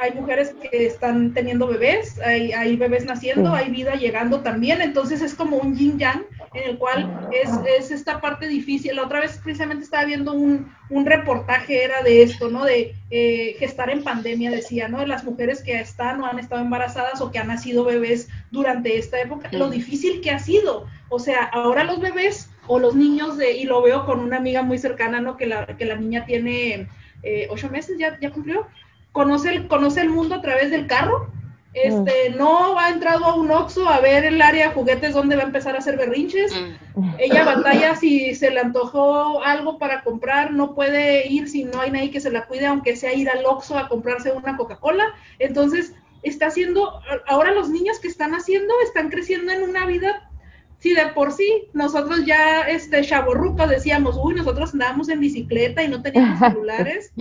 hay 0.00 0.12
mujeres 0.12 0.54
que 0.60 0.86
están 0.86 1.34
teniendo 1.34 1.66
bebés, 1.66 2.18
hay, 2.20 2.52
hay 2.52 2.76
bebés 2.76 3.04
naciendo, 3.04 3.54
Sí. 3.54 3.62
hay 3.62 3.70
vida 3.70 3.94
llegando 3.96 4.40
también, 4.40 4.80
entonces 4.80 5.20
es 5.22 5.34
como 5.34 5.56
un 5.58 5.76
yin 5.76 5.98
yang 5.98 6.22
en 6.54 6.70
el 6.70 6.78
cual 6.78 7.28
es, 7.32 7.50
es 7.78 7.90
esta 7.90 8.20
parte 8.20 8.46
difícil. 8.46 8.96
La 8.96 9.02
otra 9.02 9.20
vez 9.20 9.40
precisamente 9.42 9.84
estaba 9.84 10.04
viendo 10.04 10.32
un, 10.32 10.72
un 10.88 11.04
reportaje, 11.04 11.84
era 11.84 12.02
de 12.02 12.22
esto, 12.22 12.48
¿no? 12.48 12.64
De 12.64 12.94
eh, 13.10 13.56
gestar 13.58 13.90
en 13.90 14.04
pandemia, 14.04 14.50
decía, 14.50 14.88
¿no? 14.88 15.00
De 15.00 15.06
las 15.06 15.24
mujeres 15.24 15.62
que 15.62 15.78
están 15.80 16.20
o 16.20 16.26
han 16.26 16.38
estado 16.38 16.62
embarazadas 16.62 17.20
o 17.20 17.30
que 17.30 17.38
han 17.38 17.48
nacido 17.48 17.84
bebés 17.84 18.28
durante 18.50 18.96
esta 18.96 19.20
época, 19.20 19.50
lo 19.52 19.68
difícil 19.68 20.20
que 20.20 20.30
ha 20.30 20.38
sido. 20.38 20.86
O 21.08 21.18
sea, 21.18 21.44
ahora 21.44 21.84
los 21.84 22.00
bebés 22.00 22.50
o 22.66 22.78
los 22.78 22.94
niños 22.94 23.36
de, 23.36 23.52
y 23.52 23.64
lo 23.64 23.82
veo 23.82 24.06
con 24.06 24.20
una 24.20 24.36
amiga 24.36 24.62
muy 24.62 24.78
cercana, 24.78 25.20
¿no? 25.20 25.36
Que 25.36 25.46
la, 25.46 25.66
que 25.66 25.84
la 25.84 25.96
niña 25.96 26.24
tiene 26.24 26.88
eh, 27.22 27.48
ocho 27.50 27.68
meses, 27.68 27.98
ya, 27.98 28.18
ya 28.20 28.30
cumplió, 28.30 28.66
conoce 29.12 29.50
el, 29.50 29.66
conoce 29.66 30.00
el 30.00 30.08
mundo 30.08 30.36
a 30.36 30.40
través 30.40 30.70
del 30.70 30.86
carro, 30.86 31.30
este, 31.74 32.30
no 32.30 32.78
ha 32.78 32.88
entrado 32.90 33.24
a 33.26 33.34
un 33.34 33.50
Oxxo 33.50 33.88
a 33.88 34.00
ver 34.00 34.24
el 34.24 34.40
área 34.40 34.68
de 34.68 34.74
juguetes 34.74 35.12
donde 35.12 35.36
va 35.36 35.42
a 35.42 35.46
empezar 35.46 35.74
a 35.74 35.78
hacer 35.78 35.96
berrinches, 35.96 36.52
Mm. 36.96 37.14
ella 37.18 37.44
batalla 37.44 37.96
si 37.96 38.34
se 38.36 38.50
le 38.52 38.60
antojó 38.60 39.42
algo 39.42 39.78
para 39.78 40.02
comprar, 40.04 40.52
no 40.52 40.74
puede 40.76 41.26
ir 41.26 41.48
si 41.48 41.64
no 41.64 41.80
hay 41.80 41.90
nadie 41.90 42.10
que 42.12 42.20
se 42.20 42.30
la 42.30 42.46
cuide, 42.46 42.66
aunque 42.66 42.94
sea 42.94 43.12
ir 43.12 43.28
al 43.28 43.44
Oxxo 43.44 43.76
a 43.76 43.88
comprarse 43.88 44.30
una 44.30 44.56
Coca-Cola. 44.56 45.04
Entonces, 45.40 45.92
está 46.22 46.46
haciendo, 46.46 47.00
ahora 47.26 47.50
los 47.52 47.68
niños 47.68 47.98
que 47.98 48.06
están 48.08 48.34
haciendo 48.34 48.72
están 48.84 49.10
creciendo 49.10 49.52
en 49.52 49.62
una 49.64 49.86
vida, 49.86 50.30
si 50.78 50.94
de 50.94 51.06
por 51.08 51.32
sí 51.32 51.68
nosotros 51.72 52.24
ya, 52.26 52.60
este, 52.62 53.02
chavorrucos 53.02 53.68
decíamos, 53.68 54.16
uy, 54.22 54.34
nosotros 54.34 54.72
andábamos 54.74 55.08
en 55.08 55.18
bicicleta 55.20 55.82
y 55.82 55.88
no 55.88 56.00
teníamos 56.02 56.38
celulares. 56.56 57.12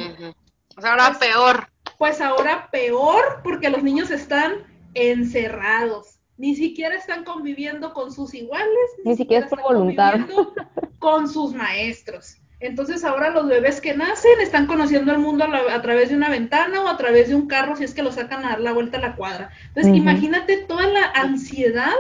O 0.78 0.82
sea, 0.82 0.92
ahora 0.92 1.16
Pues- 1.18 1.32
peor. 1.32 1.68
Pues 2.04 2.20
ahora 2.20 2.68
peor 2.70 3.40
porque 3.46 3.70
los 3.70 3.82
niños 3.82 4.12
están 4.12 4.56
encerrados. 4.94 6.20
Ni 6.38 6.54
siquiera 6.54 6.96
están 6.96 7.24
conviviendo 7.24 7.94
con 7.94 8.12
sus 8.12 8.34
iguales, 8.34 8.68
ni, 9.06 9.12
Ni 9.12 9.16
siquiera 9.18 9.46
es 9.46 9.50
por 9.50 9.60
están 9.60 9.74
voluntad. 9.74 10.12
conviviendo 10.12 10.54
con 11.00 11.30
sus 11.30 11.54
maestros. 11.54 12.36
Entonces 12.60 13.06
ahora 13.06 13.30
los 13.30 13.48
bebés 13.48 13.80
que 13.80 13.94
nacen 13.96 14.42
están 14.42 14.68
conociendo 14.68 15.14
el 15.14 15.20
mundo 15.20 15.46
a, 15.46 15.48
la- 15.48 15.74
a 15.76 15.82
través 15.82 16.10
de 16.10 16.18
una 16.18 16.28
ventana 16.30 16.82
o 16.84 16.90
a 16.90 16.98
través 16.98 17.30
de 17.30 17.36
un 17.36 17.48
carro 17.48 17.78
si 17.78 17.86
es 17.86 17.94
que 17.94 18.04
lo 18.04 18.12
sacan 18.12 18.44
a 18.44 18.50
dar 18.50 18.60
la 18.60 18.74
vuelta 18.74 18.98
a 18.98 19.02
la 19.02 19.16
cuadra. 19.16 19.52
Entonces 19.70 19.94
imagínate 19.96 20.58
toda 20.68 20.88
la 20.88 21.06
ansiedad 21.16 21.94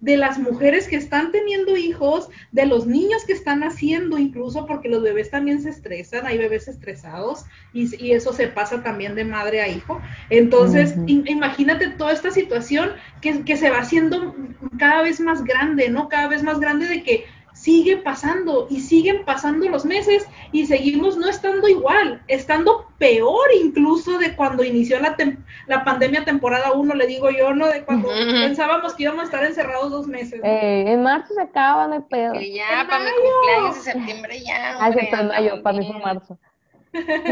de 0.00 0.16
las 0.16 0.38
mujeres 0.38 0.88
que 0.88 0.96
están 0.96 1.30
teniendo 1.30 1.76
hijos, 1.76 2.28
de 2.52 2.66
los 2.66 2.86
niños 2.86 3.24
que 3.26 3.32
están 3.32 3.62
haciendo 3.62 4.18
incluso, 4.18 4.66
porque 4.66 4.88
los 4.88 5.02
bebés 5.02 5.30
también 5.30 5.60
se 5.60 5.70
estresan, 5.70 6.26
hay 6.26 6.38
bebés 6.38 6.68
estresados 6.68 7.44
y, 7.72 7.94
y 8.04 8.12
eso 8.12 8.32
se 8.32 8.48
pasa 8.48 8.82
también 8.82 9.14
de 9.14 9.24
madre 9.24 9.60
a 9.60 9.68
hijo. 9.68 10.00
Entonces, 10.30 10.94
imagínate 11.06 11.88
toda 11.90 12.12
esta 12.12 12.30
situación 12.30 12.92
que, 13.20 13.44
que 13.44 13.56
se 13.56 13.70
va 13.70 13.78
haciendo 13.78 14.34
cada 14.78 15.02
vez 15.02 15.20
más 15.20 15.44
grande, 15.44 15.90
¿no? 15.90 16.08
Cada 16.08 16.28
vez 16.28 16.42
más 16.42 16.60
grande 16.60 16.86
de 16.86 17.02
que 17.02 17.24
sigue 17.60 17.98
pasando 17.98 18.66
y 18.70 18.80
siguen 18.80 19.22
pasando 19.26 19.68
los 19.68 19.84
meses 19.84 20.26
y 20.50 20.64
seguimos 20.64 21.18
no 21.18 21.28
estando 21.28 21.68
igual, 21.68 22.22
estando 22.26 22.86
peor 22.96 23.48
incluso 23.62 24.16
de 24.18 24.34
cuando 24.34 24.64
inició 24.64 24.98
la, 24.98 25.14
tem- 25.14 25.44
la 25.66 25.84
pandemia 25.84 26.24
temporada 26.24 26.72
1, 26.72 26.94
le 26.94 27.06
digo 27.06 27.28
yo, 27.30 27.52
¿no? 27.52 27.66
De 27.66 27.84
cuando 27.84 28.08
pensábamos 28.08 28.94
que 28.94 29.02
íbamos 29.02 29.22
a 29.22 29.24
estar 29.24 29.44
encerrados 29.44 29.90
dos 29.90 30.06
meses. 30.06 30.40
¿no? 30.40 30.46
Eh, 30.48 30.90
en 30.92 31.02
marzo 31.02 31.34
se 31.34 31.42
acaba, 31.42 31.86
no 31.86 31.94
hay 31.96 32.00
pedo. 32.08 32.32
Que 32.32 32.50
ya, 32.54 32.80
En 32.80 32.86
para 32.86 33.04
mi 33.04 33.10
cumpleaños 33.10 33.74
de 33.76 33.92
septiembre 33.92 34.40
ya. 34.42 34.78
Ah, 34.80 34.88
en 34.90 35.28
mayo, 35.28 35.62
para 35.62 35.78
mí 35.78 35.86
fue 35.86 36.00
marzo. 36.00 36.38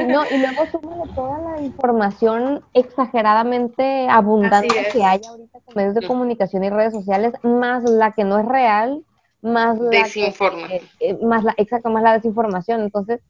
No, 0.07 0.23
y 0.31 0.39
luego 0.39 0.67
súmale 0.71 1.11
toda 1.15 1.39
la 1.39 1.63
información 1.63 2.63
exageradamente 2.75 4.07
abundante 4.09 4.69
es. 4.79 4.93
que 4.93 5.03
hay 5.05 5.21
ahorita 5.27 5.59
con 5.65 5.75
medios 5.75 5.95
de 5.95 6.07
comunicación 6.07 6.65
y 6.65 6.71
redes 6.71 6.93
sociales, 6.93 7.33
más 7.43 7.83
la 7.85 8.13
que 8.13 8.25
no 8.25 8.39
es 8.39 8.45
real, 8.47 9.03
más 9.43 9.79
la 9.79 9.91
que, 9.91 9.99
Desinforma. 9.99 10.67
eh, 10.69 10.83
eh, 11.01 11.19
más 11.23 11.45
la, 11.45 11.55
exacto, 11.57 11.91
más 11.91 12.03
la 12.03 12.15
desinformación. 12.15 12.83
Entonces, 12.83 13.21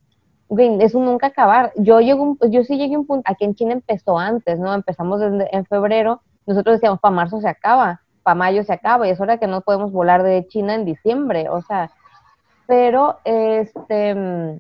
es 0.57 0.95
un 0.95 1.05
nunca 1.05 1.27
acabar. 1.29 1.73
Yo 1.77 2.01
llego, 2.01 2.23
un- 2.23 2.39
yo 2.51 2.65
sí 2.65 2.79
llegué 2.79 2.95
a 2.95 2.99
un 2.99 3.07
punto, 3.07 3.31
aquí 3.31 3.45
en 3.45 3.55
China 3.55 3.73
empezó 3.75 4.19
antes, 4.19 4.59
¿no? 4.59 4.73
Empezamos 4.73 5.21
desde, 5.21 5.55
en 5.55 5.67
febrero, 5.67 6.23
nosotros 6.47 6.77
decíamos, 6.77 7.01
para 7.01 7.15
marzo 7.15 7.41
se 7.41 7.49
acaba, 7.49 8.01
para 8.23 8.35
mayo 8.35 8.63
se 8.65 8.73
acaba, 8.73 9.07
y 9.07 9.11
es 9.11 9.21
hora 9.21 9.37
que 9.39 9.47
no 9.47 9.61
podemos 9.61 9.93
volar 9.93 10.23
de 10.23 10.47
China 10.49 10.75
en 10.75 10.85
diciembre, 10.87 11.49
o 11.51 11.61
sea, 11.63 11.91
pero 12.67 13.19
este 13.25 14.15
mm, 14.15 14.59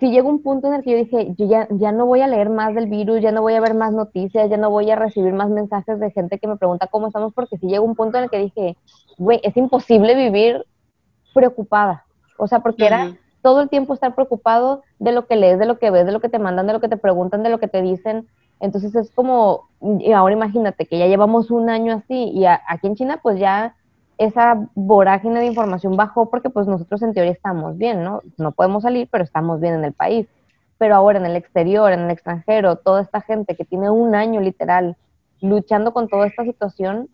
sí 0.00 0.10
llegó 0.10 0.28
un 0.28 0.42
punto 0.42 0.68
en 0.68 0.74
el 0.74 0.82
que 0.82 0.90
yo 0.90 0.96
dije, 0.98 1.34
yo 1.38 1.46
ya, 1.46 1.68
ya 1.70 1.92
no 1.92 2.04
voy 2.06 2.20
a 2.20 2.26
leer 2.26 2.50
más 2.50 2.74
del 2.74 2.86
virus, 2.88 3.20
ya 3.22 3.32
no 3.32 3.40
voy 3.42 3.54
a 3.54 3.60
ver 3.60 3.74
más 3.74 3.92
noticias, 3.92 4.50
ya 4.50 4.56
no 4.58 4.68
voy 4.70 4.90
a 4.90 4.96
recibir 4.96 5.32
más 5.32 5.48
mensajes 5.48 5.98
de 6.00 6.10
gente 6.10 6.38
que 6.38 6.48
me 6.48 6.56
pregunta 6.56 6.86
cómo 6.88 7.06
estamos, 7.06 7.32
porque 7.34 7.56
sí 7.58 7.66
llegó 7.66 7.84
un 7.84 7.94
punto 7.94 8.18
en 8.18 8.24
el 8.24 8.30
que 8.30 8.38
dije, 8.38 8.76
güey, 9.16 9.40
es 9.42 9.56
imposible 9.56 10.14
vivir 10.14 10.64
preocupada. 11.34 12.06
O 12.38 12.48
sea, 12.48 12.60
porque 12.60 12.86
era 12.86 13.12
todo 13.42 13.62
el 13.62 13.70
tiempo 13.70 13.94
estar 13.94 14.14
preocupado 14.16 14.84
de 14.98 15.12
lo 15.12 15.26
que 15.26 15.36
lees, 15.36 15.58
de 15.58 15.66
lo 15.66 15.78
que 15.78 15.90
ves, 15.92 16.06
de 16.06 16.12
lo 16.12 16.20
que 16.20 16.30
te 16.30 16.40
mandan, 16.40 16.66
de 16.68 16.72
lo 16.74 16.80
que 16.80 16.88
te 16.90 16.98
preguntan, 16.98 17.42
de 17.44 17.50
lo 17.50 17.60
que 17.60 17.68
te 17.68 17.82
dicen. 17.82 18.28
Entonces 18.60 18.94
es 18.96 19.12
como, 19.12 19.68
y 20.00 20.12
ahora 20.12 20.34
imagínate 20.34 20.86
que 20.86 20.98
ya 20.98 21.06
llevamos 21.08 21.50
un 21.50 21.70
año 21.70 21.94
así 21.94 22.30
y 22.34 22.46
a- 22.46 22.62
aquí 22.68 22.86
en 22.88 22.96
China 22.96 23.20
pues 23.22 23.38
ya 23.40 23.76
esa 24.18 24.68
vorágine 24.74 25.40
de 25.40 25.46
información 25.46 25.96
bajó 25.96 26.30
porque 26.30 26.50
pues 26.50 26.66
nosotros 26.68 27.02
en 27.02 27.14
teoría 27.14 27.32
estamos 27.32 27.76
bien, 27.78 28.04
¿no? 28.04 28.22
No 28.38 28.52
podemos 28.52 28.84
salir, 28.84 29.08
pero 29.10 29.24
estamos 29.24 29.60
bien 29.60 29.74
en 29.74 29.84
el 29.84 29.92
país. 29.94 30.28
Pero 30.78 30.94
ahora 30.96 31.18
en 31.18 31.26
el 31.26 31.36
exterior, 31.36 31.92
en 31.92 32.00
el 32.00 32.10
extranjero, 32.10 32.76
toda 32.76 33.02
esta 33.02 33.20
gente 33.22 33.56
que 33.56 33.64
tiene 33.64 33.90
un 33.90 34.14
año 34.14 34.40
literal 34.40 34.96
luchando 35.40 35.92
con 35.92 36.08
toda 36.08 36.26
esta 36.26 36.44
situación, 36.44 37.08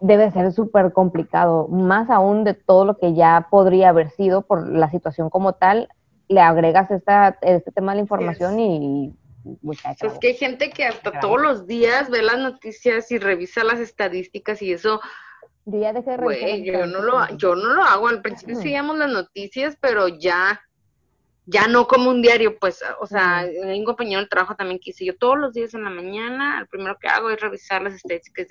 debe 0.00 0.30
ser 0.32 0.52
súper 0.52 0.92
complicado, 0.92 1.68
más 1.68 2.10
aún 2.10 2.44
de 2.44 2.54
todo 2.54 2.84
lo 2.84 2.98
que 2.98 3.14
ya 3.14 3.48
podría 3.50 3.90
haber 3.90 4.10
sido 4.10 4.42
por 4.42 4.68
la 4.68 4.90
situación 4.90 5.30
como 5.30 5.54
tal, 5.54 5.88
le 6.28 6.40
agregas 6.40 6.90
esta, 6.90 7.38
este 7.42 7.70
tema 7.70 7.92
de 7.92 7.96
la 7.96 8.02
información 8.02 8.58
y... 8.58 9.14
la 9.44 9.94
Pues 9.98 10.18
que 10.20 10.28
hay 10.28 10.34
gente 10.34 10.70
que 10.70 10.86
hasta 10.86 11.10
Grave. 11.10 11.26
todos 11.26 11.40
los 11.40 11.66
días 11.66 12.10
ve 12.10 12.22
las 12.22 12.38
noticias 12.38 13.10
y 13.10 13.18
revisa 13.18 13.64
las 13.64 13.78
estadísticas 13.78 14.62
y 14.62 14.72
eso. 14.72 15.00
Yo 15.66 15.80
ya 15.80 15.92
dejé 15.92 16.10
de 16.10 16.16
revisar 16.18 16.58
yo 16.58 16.86
no 16.86 17.00
lo, 17.00 17.36
yo 17.36 17.54
no 17.54 17.74
lo 17.74 17.82
hago. 17.82 18.08
Al 18.08 18.20
principio 18.20 18.56
seguíamos 18.56 18.98
las 18.98 19.10
noticias, 19.10 19.76
pero 19.80 20.08
ya, 20.08 20.60
ya 21.46 21.66
no 21.68 21.86
como 21.86 22.10
un 22.10 22.22
diario, 22.22 22.58
pues, 22.58 22.82
o 23.00 23.06
sea, 23.06 23.38
hay 23.40 23.78
un 23.78 23.84
compañero 23.84 24.20
del 24.20 24.28
trabajo 24.28 24.54
también 24.54 24.78
que 24.78 24.90
dice, 24.90 25.04
yo 25.04 25.16
todos 25.16 25.36
los 25.38 25.52
días 25.52 25.74
en 25.74 25.84
la 25.84 25.90
mañana, 25.90 26.60
lo 26.60 26.66
primero 26.66 26.96
que 26.98 27.08
hago 27.08 27.28
es 27.30 27.40
revisar 27.40 27.82
las 27.82 27.94
estadísticas. 27.94 28.46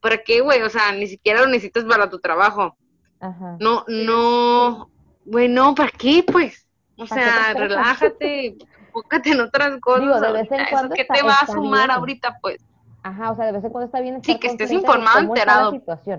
¿Para 0.00 0.18
qué, 0.18 0.40
güey? 0.40 0.62
O 0.62 0.70
sea, 0.70 0.92
ni 0.92 1.06
siquiera 1.06 1.40
lo 1.40 1.46
necesitas 1.46 1.84
para 1.84 2.08
tu 2.08 2.18
trabajo. 2.20 2.76
Ajá. 3.20 3.56
No, 3.60 3.84
no, 3.88 4.90
güey, 5.24 5.48
no, 5.48 5.74
¿para 5.74 5.90
qué, 5.90 6.24
pues? 6.26 6.66
O 6.96 7.06
¿Para 7.06 7.20
qué 7.22 7.26
te 7.28 7.32
sea, 7.34 7.54
relájate, 7.54 8.56
enfócate 8.86 9.30
en 9.30 9.40
otras 9.40 9.78
cosas. 9.80 10.00
Digo, 10.02 10.20
de 10.20 10.32
vez 10.32 10.50
en 10.50 10.52
ahorita, 10.60 10.70
cuando 10.70 10.86
¿Eso 10.86 10.94
qué 10.94 11.02
está- 11.02 11.14
te 11.14 11.22
va 11.22 11.34
a 11.34 11.46
sumar 11.46 11.86
bien. 11.88 11.98
ahorita, 11.98 12.38
pues? 12.40 12.64
Ajá, 13.02 13.32
o 13.32 13.36
sea, 13.36 13.46
de 13.46 13.52
vez 13.52 13.64
en 13.64 13.70
cuando 13.70 13.86
está 13.86 14.00
bien 14.00 14.22
Sí, 14.24 14.38
que 14.38 14.46
estés 14.46 14.70
informado, 14.70 15.20
enterado. 15.20 15.72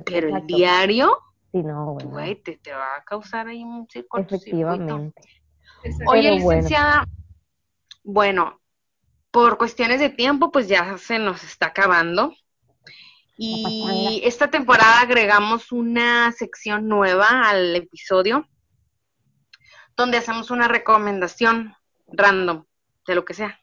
Pero 0.05 0.35
el 0.35 0.45
diario, 0.45 1.17
Sí, 1.51 1.61
no, 1.63 1.95
güey, 2.03 2.35
te, 2.35 2.57
te 2.57 2.73
va 2.73 2.95
a 2.97 3.03
causar 3.03 3.47
ahí 3.47 3.63
un 3.63 3.85
cortocircuito. 4.07 4.35
Efectivamente. 4.35 5.21
Exacto. 5.21 5.42
Oye, 6.07 6.29
Pero 6.29 6.43
bueno. 6.43 6.61
licenciada, 6.61 7.07
bueno, 8.03 8.61
por 9.31 9.57
cuestiones 9.57 9.99
de 9.99 10.09
tiempo, 10.09 10.51
pues 10.51 10.67
ya 10.67 10.97
se 10.97 11.19
nos 11.19 11.43
está 11.43 11.67
acabando. 11.67 12.33
Y 13.35 14.21
esta 14.23 14.49
temporada 14.49 15.01
agregamos 15.01 15.71
una 15.71 16.31
sección 16.31 16.87
nueva 16.87 17.49
al 17.49 17.75
episodio 17.75 18.47
donde 19.95 20.17
hacemos 20.17 20.51
una 20.51 20.67
recomendación 20.67 21.75
random 22.07 22.65
de 23.07 23.15
lo 23.15 23.25
que 23.25 23.33
sea. 23.33 23.59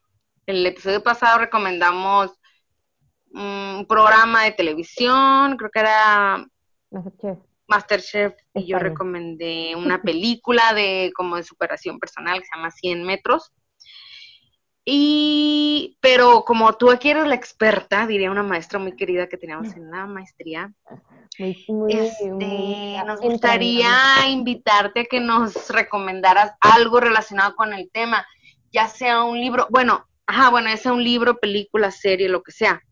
El 0.47 0.67
episodio 0.67 1.03
pasado 1.03 1.39
recomendamos 1.39 2.33
un 3.33 3.87
programa 3.89 4.45
de 4.45 4.53
televisión, 4.53 5.57
creo 5.57 5.71
que 5.71 5.81
era 5.81 6.47
Masterchef. 6.91 7.39
Masterchef, 7.71 8.35
y 8.53 8.67
yo 8.67 8.79
recomendé 8.79 9.75
una 9.77 10.03
película 10.03 10.75
de 10.75 11.13
como 11.15 11.37
de 11.37 11.45
superación 11.45 11.99
personal 11.99 12.41
que 12.41 12.47
se 12.47 12.57
llama 12.57 12.71
100 12.71 13.05
metros. 13.05 13.53
Y, 14.85 15.97
pero 16.01 16.45
como 16.45 16.73
tú 16.73 16.91
aquí 16.91 17.11
eres 17.11 17.27
la 17.27 17.37
experta, 17.37 18.07
diría 18.07 18.31
una 18.31 18.43
maestra 18.43 18.79
muy 18.79 18.97
querida 18.97 19.29
que 19.29 19.37
teníamos 19.37 19.73
en 19.77 19.91
la 19.91 20.07
maestría, 20.07 20.73
Muy, 21.39 21.65
muy, 21.69 21.93
este, 21.93 22.31
muy 22.31 22.97
nos 23.07 23.21
gustaría 23.21 23.93
invitarte 24.29 25.01
a 25.01 25.05
que 25.05 25.21
nos 25.21 25.71
recomendaras 25.71 26.55
algo 26.61 26.99
relacionado 26.99 27.55
con 27.55 27.73
el 27.73 27.89
tema, 27.93 28.27
ya 28.73 28.89
sea 28.89 29.23
un 29.23 29.39
libro, 29.39 29.69
bueno, 29.71 30.07
ajá, 30.27 30.51
bueno, 30.51 30.71
ya 30.71 30.77
sea 30.77 30.93
un 30.93 31.05
libro, 31.05 31.39
película, 31.39 31.91
serie, 31.93 32.29
lo 32.29 32.43
que 32.43 32.53
sea. 32.53 32.83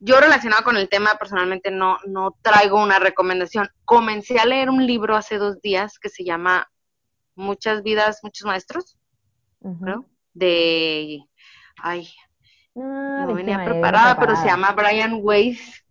Yo 0.00 0.20
relacionado 0.20 0.62
con 0.62 0.76
el 0.76 0.88
tema 0.88 1.16
personalmente 1.18 1.70
no, 1.70 1.98
no 2.06 2.36
traigo 2.42 2.80
una 2.80 2.98
recomendación. 2.98 3.68
Comencé 3.84 4.38
a 4.38 4.46
leer 4.46 4.70
un 4.70 4.86
libro 4.86 5.16
hace 5.16 5.38
dos 5.38 5.60
días 5.60 5.98
que 5.98 6.08
se 6.08 6.24
llama 6.24 6.70
Muchas 7.34 7.82
vidas, 7.82 8.20
muchos 8.22 8.46
maestros, 8.46 8.98
Ujú. 9.60 9.84
creo, 9.84 10.06
de, 10.34 11.20
ay, 11.80 12.08
No, 12.74 13.26
no 13.26 13.34
venía 13.34 13.64
preparada, 13.64 14.18
pero 14.18 14.34
se 14.36 14.46
llama 14.46 14.72
Brian 14.72 15.20
Weiss, 15.22 15.84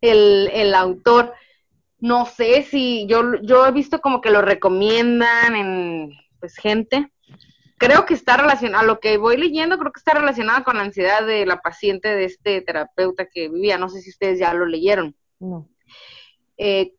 el, 0.00 0.50
el 0.52 0.74
autor. 0.74 1.34
No 1.98 2.26
sé 2.26 2.62
si 2.62 3.06
yo, 3.06 3.34
yo 3.42 3.66
he 3.66 3.72
visto 3.72 4.00
como 4.00 4.20
que 4.20 4.30
lo 4.30 4.42
recomiendan 4.42 5.56
en 5.56 6.12
pues 6.40 6.56
gente. 6.56 7.10
Creo 7.84 8.06
que 8.06 8.14
está 8.14 8.38
relacionado, 8.38 8.82
a 8.82 8.86
lo 8.86 8.98
que 8.98 9.18
voy 9.18 9.36
leyendo, 9.36 9.78
creo 9.78 9.92
que 9.92 9.98
está 9.98 10.14
relacionado 10.14 10.64
con 10.64 10.78
la 10.78 10.84
ansiedad 10.84 11.26
de 11.26 11.44
la 11.44 11.60
paciente 11.60 12.08
de 12.08 12.24
este 12.24 12.62
terapeuta 12.62 13.26
que 13.26 13.50
vivía. 13.50 13.76
No 13.76 13.90
sé 13.90 14.00
si 14.00 14.08
ustedes 14.08 14.38
ya 14.38 14.54
lo 14.54 14.64
leyeron. 14.64 15.14
No. 15.38 15.68
Eh, 16.56 16.94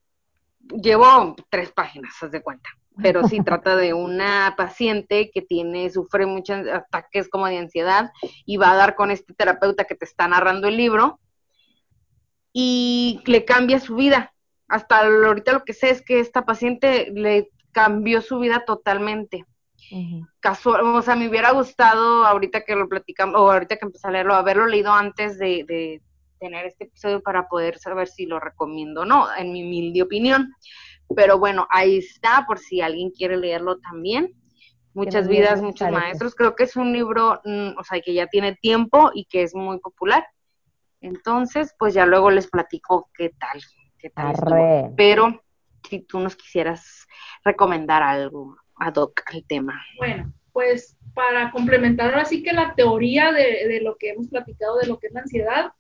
llevo 0.69 1.35
tres 1.49 1.71
páginas, 1.71 2.13
haz 2.21 2.31
de 2.31 2.43
cuenta. 2.43 2.69
Pero 3.01 3.27
sí 3.27 3.39
trata 3.43 3.75
de 3.75 3.95
una 3.95 4.53
paciente 4.55 5.31
que 5.33 5.41
tiene, 5.41 5.89
sufre 5.89 6.27
muchos 6.27 6.67
ataques 6.67 7.29
como 7.29 7.47
de 7.47 7.57
ansiedad 7.57 8.11
y 8.45 8.57
va 8.57 8.71
a 8.71 8.75
dar 8.75 8.95
con 8.95 9.09
este 9.09 9.33
terapeuta 9.33 9.85
que 9.85 9.95
te 9.95 10.05
está 10.05 10.27
narrando 10.27 10.67
el 10.67 10.77
libro 10.77 11.19
y 12.53 13.21
le 13.25 13.43
cambia 13.43 13.79
su 13.79 13.95
vida. 13.95 14.33
Hasta 14.67 14.99
ahorita 14.99 15.51
lo 15.53 15.63
que 15.63 15.73
sé 15.73 15.89
es 15.89 16.03
que 16.03 16.19
esta 16.19 16.45
paciente 16.45 17.11
le 17.11 17.49
cambió 17.71 18.21
su 18.21 18.37
vida 18.37 18.65
totalmente. 18.65 19.45
Casual, 20.39 20.81
o 20.83 21.01
sea, 21.01 21.15
me 21.15 21.29
hubiera 21.29 21.51
gustado 21.51 22.25
ahorita 22.25 22.61
que 22.61 22.75
lo 22.75 22.89
platicamos, 22.89 23.39
o 23.39 23.51
ahorita 23.51 23.77
que 23.77 23.85
empecé 23.85 24.07
a 24.07 24.11
leerlo, 24.11 24.35
haberlo 24.35 24.67
leído 24.67 24.91
antes 24.91 25.37
de, 25.37 25.63
de 25.67 26.01
tener 26.39 26.65
este 26.65 26.85
episodio 26.85 27.21
para 27.21 27.47
poder 27.47 27.77
saber 27.77 28.07
si 28.07 28.25
lo 28.25 28.39
recomiendo 28.39 29.01
o 29.01 29.05
no, 29.05 29.27
en 29.35 29.51
mi 29.51 29.63
humilde 29.63 30.01
opinión. 30.01 30.53
Pero 31.15 31.37
bueno, 31.37 31.67
ahí 31.69 31.97
está, 31.97 32.45
por 32.47 32.59
si 32.59 32.81
alguien 32.81 33.11
quiere 33.11 33.37
leerlo 33.37 33.77
también. 33.79 34.33
Muchas 34.93 35.27
vidas, 35.27 35.61
muchos 35.61 35.91
maestros. 35.91 36.35
Creo 36.35 36.55
que 36.55 36.63
es 36.63 36.75
un 36.77 36.93
libro, 36.93 37.41
mm, 37.43 37.77
o 37.77 37.83
sea, 37.83 37.99
que 37.99 38.13
ya 38.13 38.27
tiene 38.27 38.55
tiempo 38.55 39.11
y 39.13 39.25
que 39.25 39.43
es 39.43 39.53
muy 39.53 39.77
popular. 39.79 40.25
Entonces, 41.01 41.75
pues 41.77 41.93
ya 41.93 42.05
luego 42.05 42.31
les 42.31 42.47
platico 42.47 43.09
qué 43.13 43.29
tal, 43.29 43.61
qué 43.99 44.09
tal. 44.09 44.35
Pero 44.95 45.43
si 45.87 45.99
tú 45.99 46.19
nos 46.19 46.35
quisieras 46.35 47.05
recomendar 47.43 48.01
algo 48.01 48.55
ad 48.77 48.95
hoc 48.95 49.21
al 49.25 49.43
tema. 49.45 49.81
Bueno, 49.97 50.33
pues 50.53 50.97
para 51.13 51.51
complementar 51.51 52.11
ahora 52.11 52.25
sí 52.25 52.43
que 52.43 52.53
la 52.53 52.73
teoría 52.75 53.31
de, 53.31 53.67
de 53.67 53.81
lo 53.81 53.97
que 53.97 54.09
hemos 54.09 54.27
platicado 54.27 54.77
de 54.77 54.87
lo 54.87 54.99
que 54.99 55.07
es 55.07 55.13
la 55.13 55.21
ansiedad, 55.21 55.71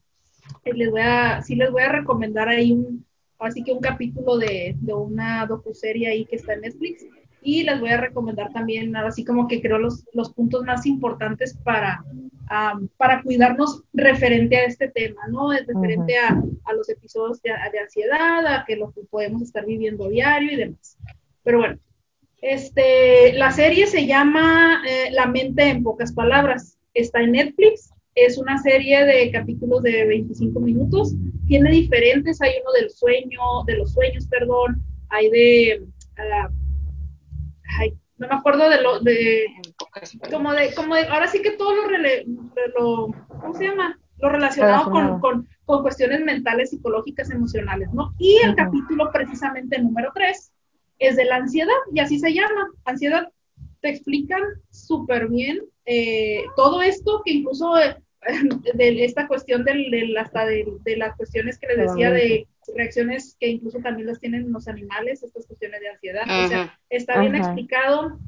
eh, 0.63 0.73
les 0.73 0.89
voy 0.89 1.01
a, 1.01 1.41
sí 1.41 1.55
les 1.55 1.71
voy 1.71 1.81
a 1.81 1.89
recomendar 1.89 2.47
ahí 2.47 2.71
un, 2.71 3.05
así 3.39 3.63
que 3.63 3.71
un 3.71 3.81
capítulo 3.81 4.37
de, 4.37 4.75
de 4.79 4.93
una 4.93 5.45
docuserie 5.45 6.07
ahí 6.07 6.25
que 6.25 6.37
está 6.37 6.53
en 6.53 6.61
Netflix 6.61 7.05
y 7.41 7.63
les 7.63 7.79
voy 7.79 7.89
a 7.89 7.97
recomendar 7.97 8.51
también, 8.51 8.95
ahora 8.95 9.11
sí 9.11 9.23
como 9.23 9.47
que 9.47 9.61
creo 9.61 9.77
los, 9.77 10.03
los 10.13 10.33
puntos 10.33 10.63
más 10.63 10.85
importantes 10.87 11.55
para, 11.63 12.03
am, 12.47 12.89
para 12.97 13.21
cuidarnos 13.21 13.83
referente 13.93 14.57
a 14.57 14.65
este 14.65 14.87
tema, 14.89 15.21
¿no? 15.29 15.53
Es 15.53 15.67
referente 15.67 16.17
a, 16.17 16.41
a 16.65 16.73
los 16.73 16.89
episodios 16.89 17.39
de, 17.43 17.51
de 17.71 17.79
ansiedad, 17.79 18.47
a 18.47 18.65
que 18.65 18.75
lo 18.75 18.91
que 18.91 19.01
podemos 19.01 19.43
estar 19.43 19.63
viviendo 19.63 20.09
diario 20.09 20.53
y 20.53 20.55
demás. 20.55 20.97
Pero 21.43 21.59
bueno, 21.59 21.77
este, 22.47 23.33
la 23.33 23.51
serie 23.51 23.87
se 23.87 24.05
llama 24.05 24.83
eh, 24.87 25.09
La 25.11 25.25
mente 25.25 25.63
en 25.63 25.81
pocas 25.81 26.13
palabras. 26.13 26.77
Está 26.93 27.21
en 27.21 27.31
Netflix. 27.31 27.91
Es 28.13 28.37
una 28.37 28.57
serie 28.59 29.03
de 29.03 29.31
capítulos 29.31 29.81
de 29.81 30.05
25 30.05 30.59
minutos. 30.59 31.15
Tiene 31.47 31.71
diferentes. 31.71 32.39
Hay 32.41 32.51
uno 32.61 32.71
del 32.73 32.91
sueño, 32.91 33.39
de 33.65 33.77
los 33.77 33.93
sueños, 33.93 34.27
perdón. 34.27 34.79
Hay 35.09 35.29
de, 35.31 35.85
ah, 36.17 36.49
ay, 37.79 37.93
no 38.17 38.27
me 38.27 38.35
acuerdo 38.35 38.69
de 38.69 38.81
lo, 38.81 38.99
de, 38.99 39.45
como 40.31 40.53
de, 40.53 40.73
como 40.75 40.95
de, 40.95 41.07
ahora 41.07 41.27
sí 41.27 41.41
que 41.41 41.51
todo 41.51 41.75
lo, 41.75 41.89
rele- 41.89 42.25
lo 42.77 43.07
¿cómo 43.27 43.53
se 43.55 43.65
llama? 43.65 43.99
Lo 44.19 44.29
relacionado. 44.29 44.91
Con, 44.91 45.19
con, 45.19 45.47
con 45.65 45.81
cuestiones 45.81 46.21
mentales, 46.21 46.69
psicológicas, 46.69 47.31
emocionales, 47.31 47.89
¿no? 47.91 48.13
Y 48.19 48.37
el 48.37 48.55
capítulo 48.55 49.09
precisamente 49.11 49.81
número 49.81 50.11
3 50.13 50.51
es 50.99 51.15
de 51.15 51.25
la 51.25 51.37
ansiedad, 51.37 51.73
y 51.93 51.99
así 51.99 52.19
se 52.19 52.33
llama, 52.33 52.69
ansiedad. 52.85 53.29
Te 53.81 53.89
explican 53.89 54.41
súper 54.71 55.27
bien 55.29 55.59
eh, 55.85 56.43
todo 56.55 56.81
esto, 56.81 57.21
que 57.23 57.31
incluso 57.33 57.77
eh, 57.79 57.95
de 58.73 59.05
esta 59.05 59.27
cuestión 59.27 59.63
del, 59.63 59.91
del- 59.91 60.17
hasta 60.17 60.45
de, 60.45 60.65
de 60.83 60.97
las 60.97 61.15
cuestiones 61.15 61.59
que 61.59 61.67
les 61.67 61.77
decía 61.77 62.11
de 62.11 62.47
reacciones 62.75 63.37
que 63.39 63.47
incluso 63.49 63.77
también 63.79 64.07
las 64.07 64.19
tienen 64.19 64.51
los 64.51 64.67
animales, 64.67 65.21
estas 65.21 65.45
cuestiones 65.45 65.79
de 65.81 65.89
ansiedad. 65.89 66.23
O 66.45 66.47
sea, 66.47 66.79
está 66.89 67.19
bien 67.19 67.35
Ajá. 67.35 67.45
explicado 67.45 68.19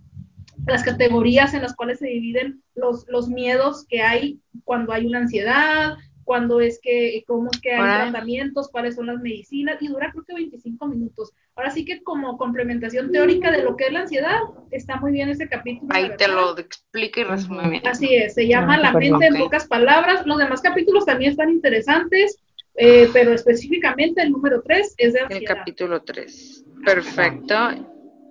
las 0.68 0.84
categorías 0.84 1.53
en 1.53 1.61
las 1.63 1.76
cuales 1.76 1.99
se 1.99 2.07
dividen 2.07 2.61
los, 2.76 3.07
los 3.07 3.30
miedos 3.30 3.86
que 3.88 4.01
hay 4.01 4.39
cuando 4.63 4.91
hay 4.93 5.05
una 5.07 5.20
ansiedad, 5.20 5.95
cuando 6.28 6.60
es 6.60 6.80
que, 6.84 7.24
cómo 7.26 7.50
es 7.54 7.62
que 7.62 7.72
hay 7.72 8.12
tratamientos, 8.12 8.68
cuáles 8.70 8.96
son 8.96 9.06
las 9.08 9.22
medicinas, 9.22 9.82
y 9.82 9.88
dura 9.88 10.12
creo 10.12 10.26
que 10.26 10.34
25 10.34 10.86
minutos. 10.88 11.32
Ahora 11.56 11.72
sí 11.72 11.86
que 11.86 12.04
como 12.04 12.38
complementación 12.38 13.14
teórica 13.14 13.50
de 13.50 13.64
lo 13.64 13.78
que 13.78 13.86
es 13.86 13.94
la 13.94 14.02
ansiedad, 14.02 14.42
está 14.70 14.98
muy 14.98 15.14
bien 15.14 15.30
ese 15.30 15.48
capítulo. 15.48 15.88
Ahí 15.96 16.12
te 16.18 16.28
lo 16.28 16.58
explica 16.60 17.22
y 17.22 17.24
resume 17.24 17.70
bien. 17.70 17.88
Así 17.88 18.14
es, 18.14 18.34
se 18.34 18.46
llama 18.46 18.76
Ah, 18.76 18.80
La 18.80 18.92
mente 18.92 19.26
en 19.28 19.38
pocas 19.38 19.68
palabras. 19.68 20.26
Los 20.26 20.38
demás 20.38 20.60
capítulos 20.62 21.06
también 21.06 21.32
están 21.32 21.50
interesantes, 21.50 22.44
eh, 22.76 23.10
pero 23.14 23.32
específicamente 23.34 24.22
el 24.22 24.32
número 24.34 24.62
3 24.62 24.96
es 24.98 25.14
de 25.14 25.20
El 25.20 25.26
ansiedad. 25.28 25.56
capítulo 25.56 26.04
3. 26.04 26.66
Perfecto. 26.84 27.56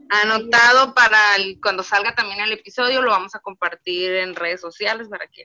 Anotado 0.08 0.94
para 0.94 1.16
el- 1.38 1.58
cuando 1.62 1.82
salga 1.82 2.14
también 2.14 2.40
el 2.40 2.52
episodio, 2.52 3.00
lo 3.00 3.10
vamos 3.10 3.34
a 3.34 3.40
compartir 3.40 4.12
en 4.12 4.36
redes 4.36 4.60
sociales 4.60 5.08
para 5.08 5.26
que 5.28 5.44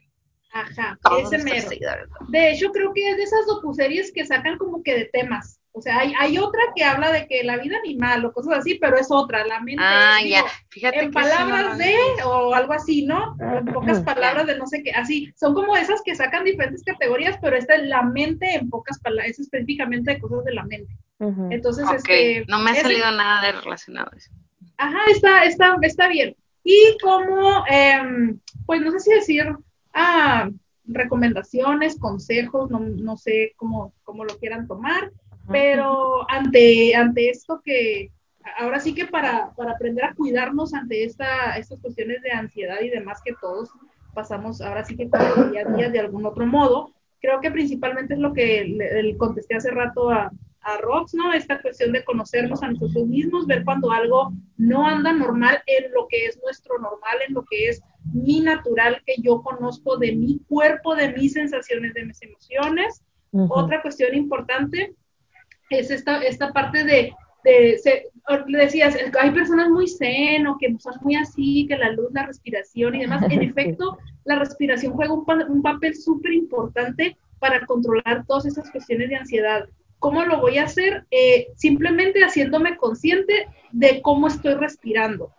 Ajá, 0.54 1.00
todos 1.02 1.32
ese 1.32 1.44
mero. 1.44 1.70
seguidores 1.70 2.10
De 2.28 2.52
hecho, 2.52 2.72
creo 2.72 2.94
que 2.94 3.10
es 3.12 3.18
de 3.18 3.24
esas 3.24 3.46
docuseries 3.48 4.12
que 4.12 4.26
sacan 4.26 4.58
como 4.58 4.84
que 4.84 4.94
de 4.96 5.06
temas. 5.06 5.60
O 5.74 5.82
sea, 5.82 6.00
hay, 6.00 6.14
hay 6.20 6.38
otra 6.38 6.60
que 6.76 6.84
habla 6.84 7.14
de 7.14 7.28
que 7.28 7.44
la 7.46 7.58
vida 7.58 7.78
animal 7.78 8.26
o 8.26 8.34
cosas 8.34 8.58
así, 8.58 8.76
pero 8.76 8.98
es 8.98 9.08
otra, 9.10 9.46
la 9.48 9.62
mente. 9.62 9.82
Ah, 9.86 10.18
digo, 10.22 10.36
ya. 10.36 10.44
Fíjate 10.68 11.00
En 11.00 11.12
que 11.12 11.20
eso 11.20 11.30
no 11.30 11.46
palabras 11.46 11.78
de, 11.78 11.96
o 12.26 12.54
algo 12.54 12.74
así, 12.74 13.06
¿no? 13.06 13.38
En 13.40 13.66
pocas 13.68 14.02
palabras 14.02 14.48
de 14.48 14.58
no 14.58 14.68
sé 14.68 14.84
qué, 14.84 14.92
así. 14.92 15.32
Son 15.40 15.54
como 15.54 15.78
esas 15.78 16.02
que 16.04 16.14
sacan 16.14 16.44
diferentes 16.44 16.84
categorías, 16.84 17.38
pero 17.42 17.56
esta 17.56 17.76
es 17.76 17.84
la 17.84 18.02
mente 18.02 18.54
en 18.56 18.70
pocas 18.70 19.00
palabras, 19.00 19.30
es 19.30 19.40
específicamente 19.40 20.12
de 20.16 20.20
cosas 20.20 20.44
de 20.44 20.54
la 20.54 20.64
mente. 20.66 20.92
Entonces, 21.52 21.86
este. 21.96 22.44
no 22.50 22.60
me 22.60 22.72
ha 22.72 22.74
ese- 22.74 22.82
salido 22.82 23.10
nada 23.12 23.42
de 23.46 23.54
relacionado 23.54 24.10
a 24.12 24.18
eso. 24.18 24.32
Ajá, 24.78 25.00
está, 25.10 25.46
está, 25.46 25.78
está 25.84 26.08
bien. 26.10 26.36
Y 26.64 26.98
como, 27.02 27.64
em, 27.70 28.40
pues 28.66 28.82
no 28.82 28.92
sé 28.92 29.00
si 29.00 29.14
decir 29.14 29.56
ah, 29.94 30.50
recomendaciones, 30.86 32.00
consejos, 32.00 32.70
no, 32.70 32.80
no 32.80 33.18
sé 33.18 33.54
cómo, 33.56 33.94
cómo 34.04 34.26
lo 34.26 34.38
quieran 34.38 34.68
tomar, 34.68 35.12
pero 35.50 36.30
ante, 36.30 36.96
ante 36.96 37.30
esto 37.30 37.62
que, 37.64 38.12
ahora 38.58 38.80
sí 38.80 38.94
que 38.94 39.06
para, 39.06 39.54
para 39.56 39.72
aprender 39.72 40.06
a 40.06 40.14
cuidarnos 40.14 40.74
ante 40.74 41.04
esta, 41.04 41.58
estas 41.58 41.80
cuestiones 41.80 42.22
de 42.22 42.32
ansiedad 42.32 42.82
y 42.82 42.90
demás 42.90 43.22
que 43.24 43.34
todos 43.40 43.70
pasamos, 44.14 44.62
ahora 44.62 44.84
sí 44.84 44.96
que 44.96 45.04
el 45.04 45.52
día 45.52 45.64
a 45.66 45.72
día 45.72 45.90
de 45.90 46.00
algún 46.00 46.26
otro 46.26 46.46
modo, 46.46 46.94
creo 47.22 47.40
que 47.40 47.52
principalmente 47.52 48.16
es 48.16 48.20
lo 48.20 48.34
que 48.34 48.66
le, 48.66 49.04
le 49.04 49.18
contesté 49.18 49.56
hace 49.56 49.72
rato 49.72 50.10
a, 50.10 50.32
a 50.62 50.78
Rox, 50.78 51.14
¿no? 51.14 51.34
Esta 51.34 51.62
cuestión 51.62 51.92
de 51.92 52.04
conocernos 52.04 52.62
a 52.64 52.70
nosotros 52.70 53.08
mismos, 53.08 53.48
ver 53.48 53.64
cuando 53.64 53.92
algo 53.92 54.32
no 54.58 54.86
anda 54.86 55.12
normal 55.14 55.62
en 55.66 55.92
lo 55.92 56.08
que 56.08 56.26
es 56.26 56.40
nuestro 56.44 56.78
normal, 56.80 57.18
en 57.28 57.34
lo 57.34 57.44
que 57.50 57.70
es 57.70 57.82
mi 58.14 58.40
natural 58.42 59.02
que 59.06 59.16
yo 59.22 59.42
conozco 59.42 59.98
de 59.98 60.14
mi 60.14 60.40
cuerpo, 60.48 60.96
de 60.96 61.14
mis 61.14 61.34
sensaciones, 61.34 61.94
de 61.94 62.06
mis 62.06 62.22
emociones. 62.22 63.04
Otra 63.32 63.82
cuestión 63.82 64.14
importante 64.14 64.94
es 65.70 65.90
esta, 65.90 66.22
esta 66.22 66.52
parte 66.52 66.84
de, 66.84 67.14
de 67.44 67.80
le 68.48 68.58
decías, 68.58 68.96
hay 69.20 69.32
personas 69.32 69.70
muy 69.70 69.88
zen 69.88 70.48
o 70.48 70.58
que 70.58 70.76
son 70.80 70.94
muy 71.02 71.16
así, 71.16 71.66
que 71.68 71.78
la 71.78 71.92
luz, 71.92 72.10
la 72.12 72.26
respiración 72.26 72.96
y 72.96 73.02
demás. 73.02 73.24
En 73.30 73.42
efecto, 73.42 73.98
la 74.26 74.38
respiración 74.38 74.94
juega 74.94 75.14
un, 75.14 75.26
un 75.50 75.62
papel 75.62 75.96
súper 75.96 76.34
importante 76.34 77.18
para 77.40 77.66
controlar 77.66 78.26
todas 78.28 78.46
esas 78.46 78.70
cuestiones 78.70 79.10
de 79.10 79.16
ansiedad. 79.16 79.68
¿Cómo 80.00 80.24
lo 80.26 80.42
voy 80.42 80.58
a 80.58 80.66
hacer? 80.66 81.06
Eh, 81.12 81.48
simplemente 81.56 82.24
haciéndome 82.24 82.78
consciente 82.78 83.48
de 83.72 84.02
cómo 84.02 84.28
estoy 84.28 84.56
respirando. 84.56 85.32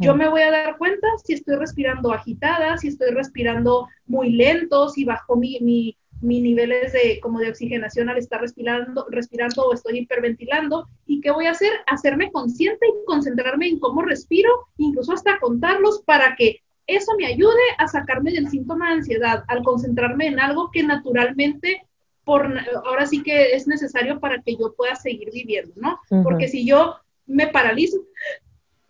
Yo 0.00 0.14
me 0.14 0.28
voy 0.28 0.42
a 0.42 0.50
dar 0.50 0.78
cuenta 0.78 1.06
si 1.24 1.34
estoy 1.34 1.56
respirando 1.56 2.12
agitada, 2.12 2.78
si 2.78 2.88
estoy 2.88 3.10
respirando 3.10 3.88
muy 4.06 4.30
lento, 4.30 4.88
si 4.88 5.04
bajo 5.04 5.36
mi, 5.36 5.58
mi, 5.60 5.96
niveles 6.22 6.92
de, 6.92 7.20
como 7.20 7.38
de 7.38 7.50
oxigenación 7.50 8.08
al 8.08 8.16
estar 8.16 8.40
respirando, 8.40 9.06
respirando 9.10 9.62
o 9.62 9.74
estoy 9.74 9.98
hiperventilando. 9.98 10.88
¿Y 11.06 11.20
qué 11.20 11.30
voy 11.30 11.46
a 11.46 11.50
hacer? 11.50 11.70
Hacerme 11.86 12.30
consciente 12.32 12.86
y 12.86 13.04
concentrarme 13.04 13.68
en 13.68 13.78
cómo 13.78 14.02
respiro, 14.02 14.48
incluso 14.78 15.12
hasta 15.12 15.38
contarlos 15.38 16.02
para 16.06 16.34
que 16.36 16.60
eso 16.86 17.12
me 17.18 17.26
ayude 17.26 17.62
a 17.78 17.88
sacarme 17.88 18.32
del 18.32 18.48
síntoma 18.48 18.88
de 18.88 18.94
ansiedad, 18.94 19.44
al 19.48 19.62
concentrarme 19.62 20.28
en 20.28 20.40
algo 20.40 20.70
que 20.70 20.82
naturalmente 20.82 21.82
por, 22.24 22.50
ahora 22.84 23.06
sí 23.06 23.22
que 23.22 23.54
es 23.54 23.66
necesario 23.66 24.18
para 24.18 24.40
que 24.42 24.56
yo 24.56 24.74
pueda 24.74 24.94
seguir 24.96 25.30
viviendo, 25.32 25.74
¿no? 25.76 26.00
Porque 26.22 26.48
si 26.48 26.66
yo 26.66 26.96
me 27.26 27.46
paralizo, 27.48 27.98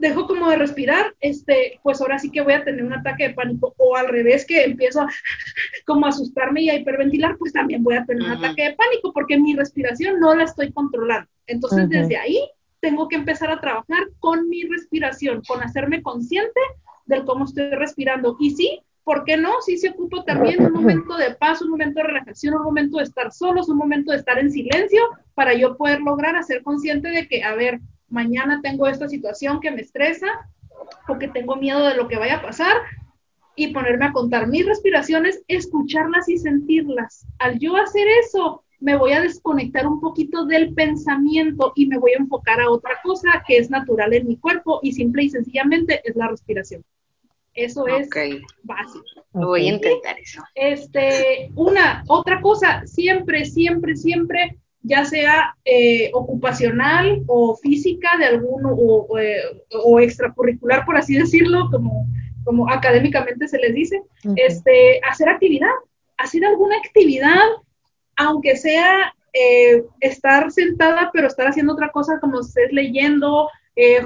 dejo 0.04 0.26
como 0.26 0.48
de 0.50 0.56
respirar, 0.56 1.14
este, 1.20 1.80
pues 1.82 2.00
ahora 2.00 2.18
sí 2.18 2.30
que 2.30 2.42
voy 2.42 2.52
a 2.52 2.64
tener 2.64 2.84
un 2.84 2.92
ataque 2.92 3.28
de 3.28 3.34
pánico, 3.34 3.74
o 3.78 3.96
al 3.96 4.08
revés 4.08 4.46
que 4.46 4.64
empiezo 4.64 5.00
a, 5.00 5.08
como 5.86 6.06
a 6.06 6.10
asustarme 6.10 6.62
y 6.62 6.70
a 6.70 6.76
hiperventilar, 6.76 7.36
pues 7.38 7.52
también 7.52 7.82
voy 7.82 7.96
a 7.96 8.04
tener 8.04 8.22
un 8.22 8.32
ataque 8.32 8.62
de 8.64 8.74
pánico, 8.74 9.12
porque 9.12 9.38
mi 9.38 9.54
respiración 9.54 10.20
no 10.20 10.34
la 10.34 10.44
estoy 10.44 10.72
controlando. 10.72 11.28
Entonces, 11.46 11.88
desde 11.88 12.16
ahí 12.16 12.38
tengo 12.80 13.08
que 13.08 13.16
empezar 13.16 13.50
a 13.50 13.60
trabajar 13.60 14.04
con 14.18 14.48
mi 14.48 14.62
respiración, 14.64 15.42
con 15.46 15.62
hacerme 15.62 16.02
consciente 16.02 16.60
del 17.06 17.24
cómo 17.24 17.44
estoy 17.44 17.70
respirando. 17.70 18.36
Y 18.38 18.50
sí, 18.50 18.80
¿por 19.04 19.24
qué 19.24 19.36
no? 19.36 19.60
Sí 19.62 19.78
se 19.78 19.90
ocupa 19.90 20.24
también 20.24 20.62
un 20.62 20.72
momento 20.72 21.16
de 21.16 21.34
paz, 21.34 21.62
un 21.62 21.70
momento 21.70 22.00
de 22.00 22.08
relajación, 22.08 22.54
un 22.54 22.62
momento 22.62 22.98
de 22.98 23.04
estar 23.04 23.32
solos, 23.32 23.68
un 23.68 23.78
momento 23.78 24.12
de 24.12 24.18
estar 24.18 24.38
en 24.38 24.50
silencio 24.50 25.02
para 25.34 25.54
yo 25.54 25.76
poder 25.76 26.00
lograr 26.00 26.36
hacer 26.36 26.62
consciente 26.62 27.08
de 27.08 27.26
que, 27.26 27.42
a 27.42 27.54
ver, 27.54 27.80
mañana 28.08 28.60
tengo 28.62 28.86
esta 28.86 29.08
situación 29.08 29.60
que 29.60 29.70
me 29.70 29.80
estresa 29.80 30.26
o 31.08 31.18
que 31.18 31.28
tengo 31.28 31.56
miedo 31.56 31.86
de 31.86 31.94
lo 31.94 32.08
que 32.08 32.18
vaya 32.18 32.36
a 32.36 32.42
pasar 32.42 32.76
y 33.56 33.72
ponerme 33.72 34.06
a 34.06 34.12
contar 34.12 34.48
mis 34.48 34.66
respiraciones, 34.66 35.42
escucharlas 35.48 36.28
y 36.28 36.38
sentirlas. 36.38 37.26
Al 37.38 37.58
yo 37.58 37.76
hacer 37.76 38.06
eso, 38.24 38.64
me 38.80 38.96
voy 38.96 39.12
a 39.12 39.20
desconectar 39.20 39.86
un 39.86 40.00
poquito 40.00 40.44
del 40.44 40.74
pensamiento 40.74 41.72
y 41.74 41.86
me 41.86 41.98
voy 41.98 42.12
a 42.12 42.20
enfocar 42.20 42.60
a 42.60 42.70
otra 42.70 43.00
cosa 43.02 43.42
que 43.46 43.56
es 43.56 43.70
natural 43.70 44.12
en 44.12 44.26
mi 44.26 44.36
cuerpo 44.36 44.80
y 44.82 44.92
simple 44.92 45.24
y 45.24 45.30
sencillamente 45.30 46.02
es 46.04 46.16
la 46.16 46.28
respiración. 46.28 46.84
Eso 47.54 47.86
es 47.86 48.08
básico. 48.64 49.04
Voy 49.32 49.68
a 49.68 49.74
intentar 49.74 50.18
eso. 50.18 50.42
Este, 50.54 51.50
una, 51.54 52.02
otra 52.08 52.40
cosa, 52.40 52.84
siempre, 52.84 53.44
siempre, 53.44 53.96
siempre, 53.96 54.58
ya 54.84 55.04
sea 55.06 55.56
eh, 55.64 56.10
ocupacional 56.12 57.22
o 57.26 57.56
física 57.56 58.18
de 58.18 58.26
alguno 58.26 58.68
o, 58.70 59.18
eh, 59.18 59.40
o, 59.82 59.98
extracurricular, 59.98 60.84
por 60.84 60.96
así 60.96 61.16
decirlo, 61.16 61.70
como, 61.70 62.06
como 62.44 62.70
académicamente 62.70 63.48
se 63.48 63.58
les 63.58 63.74
dice, 63.74 64.02
este, 64.36 65.00
hacer 65.10 65.30
actividad, 65.30 65.72
hacer 66.18 66.44
alguna 66.44 66.76
actividad, 66.76 67.40
aunque 68.16 68.56
sea 68.56 69.14
eh, 69.32 69.82
estar 70.00 70.52
sentada, 70.52 71.10
pero 71.14 71.28
estar 71.28 71.48
haciendo 71.48 71.72
otra 71.72 71.90
cosa 71.90 72.20
como 72.20 72.40
estés 72.40 72.70
leyendo, 72.70 73.48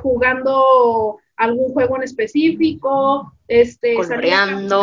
jugando 0.00 1.18
algún 1.36 1.72
juego 1.74 1.96
en 1.96 2.04
específico, 2.04 3.32
este, 3.48 3.94
Coloreando. 3.94 4.82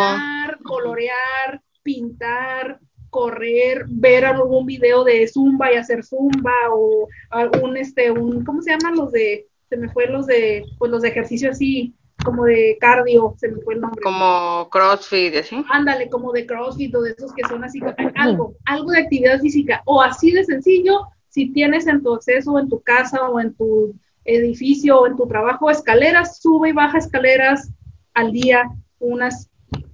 colorear, 0.63 1.61
pintar, 1.81 2.79
correr, 3.15 3.85
ver 3.87 4.25
algún 4.25 4.65
video 4.65 5.05
de 5.05 5.25
zumba 5.25 5.71
y 5.71 5.77
hacer 5.77 6.03
zumba 6.03 6.51
o 6.73 7.07
algún 7.29 7.77
este 7.77 8.11
un 8.11 8.43
¿cómo 8.43 8.61
se 8.61 8.71
llaman 8.71 8.97
los 8.97 9.13
de 9.13 9.47
se 9.69 9.77
me 9.77 9.87
fue 9.87 10.07
los 10.07 10.25
de 10.27 10.65
pues 10.77 10.91
los 10.91 11.01
de 11.01 11.07
ejercicio 11.07 11.49
así 11.49 11.93
como 12.25 12.43
de 12.43 12.77
cardio, 12.81 13.35
se 13.37 13.49
me 13.49 13.61
fue 13.61 13.75
el 13.75 13.81
nombre. 13.81 14.01
Como 14.01 14.67
CrossFit, 14.71 15.43
¿sí? 15.43 15.63
Ándale, 15.69 16.09
como 16.09 16.31
de 16.31 16.45
CrossFit 16.45 16.95
o 16.95 17.01
de 17.01 17.11
esos 17.11 17.31
que 17.33 17.47
son 17.47 17.63
así, 17.63 17.79
algo, 18.15 18.55
algo 18.65 18.91
de 18.91 18.99
actividad 18.99 19.39
física 19.39 19.81
o 19.85 20.01
así 20.01 20.31
de 20.31 20.43
sencillo, 20.43 21.01
si 21.29 21.51
tienes 21.53 21.87
en 21.87 22.01
tu 22.01 22.15
acceso 22.15 22.57
en 22.59 22.67
tu 22.67 22.81
casa 22.81 23.29
o 23.29 23.39
en 23.39 23.53
tu 23.53 23.93
edificio 24.23 24.99
o 24.99 25.07
en 25.07 25.15
tu 25.15 25.27
trabajo 25.27 25.69
escaleras, 25.69 26.39
sube 26.41 26.69
y 26.69 26.73
baja 26.73 26.97
escaleras 26.97 27.69
al 28.13 28.31
día 28.31 28.63
unas 28.99 29.49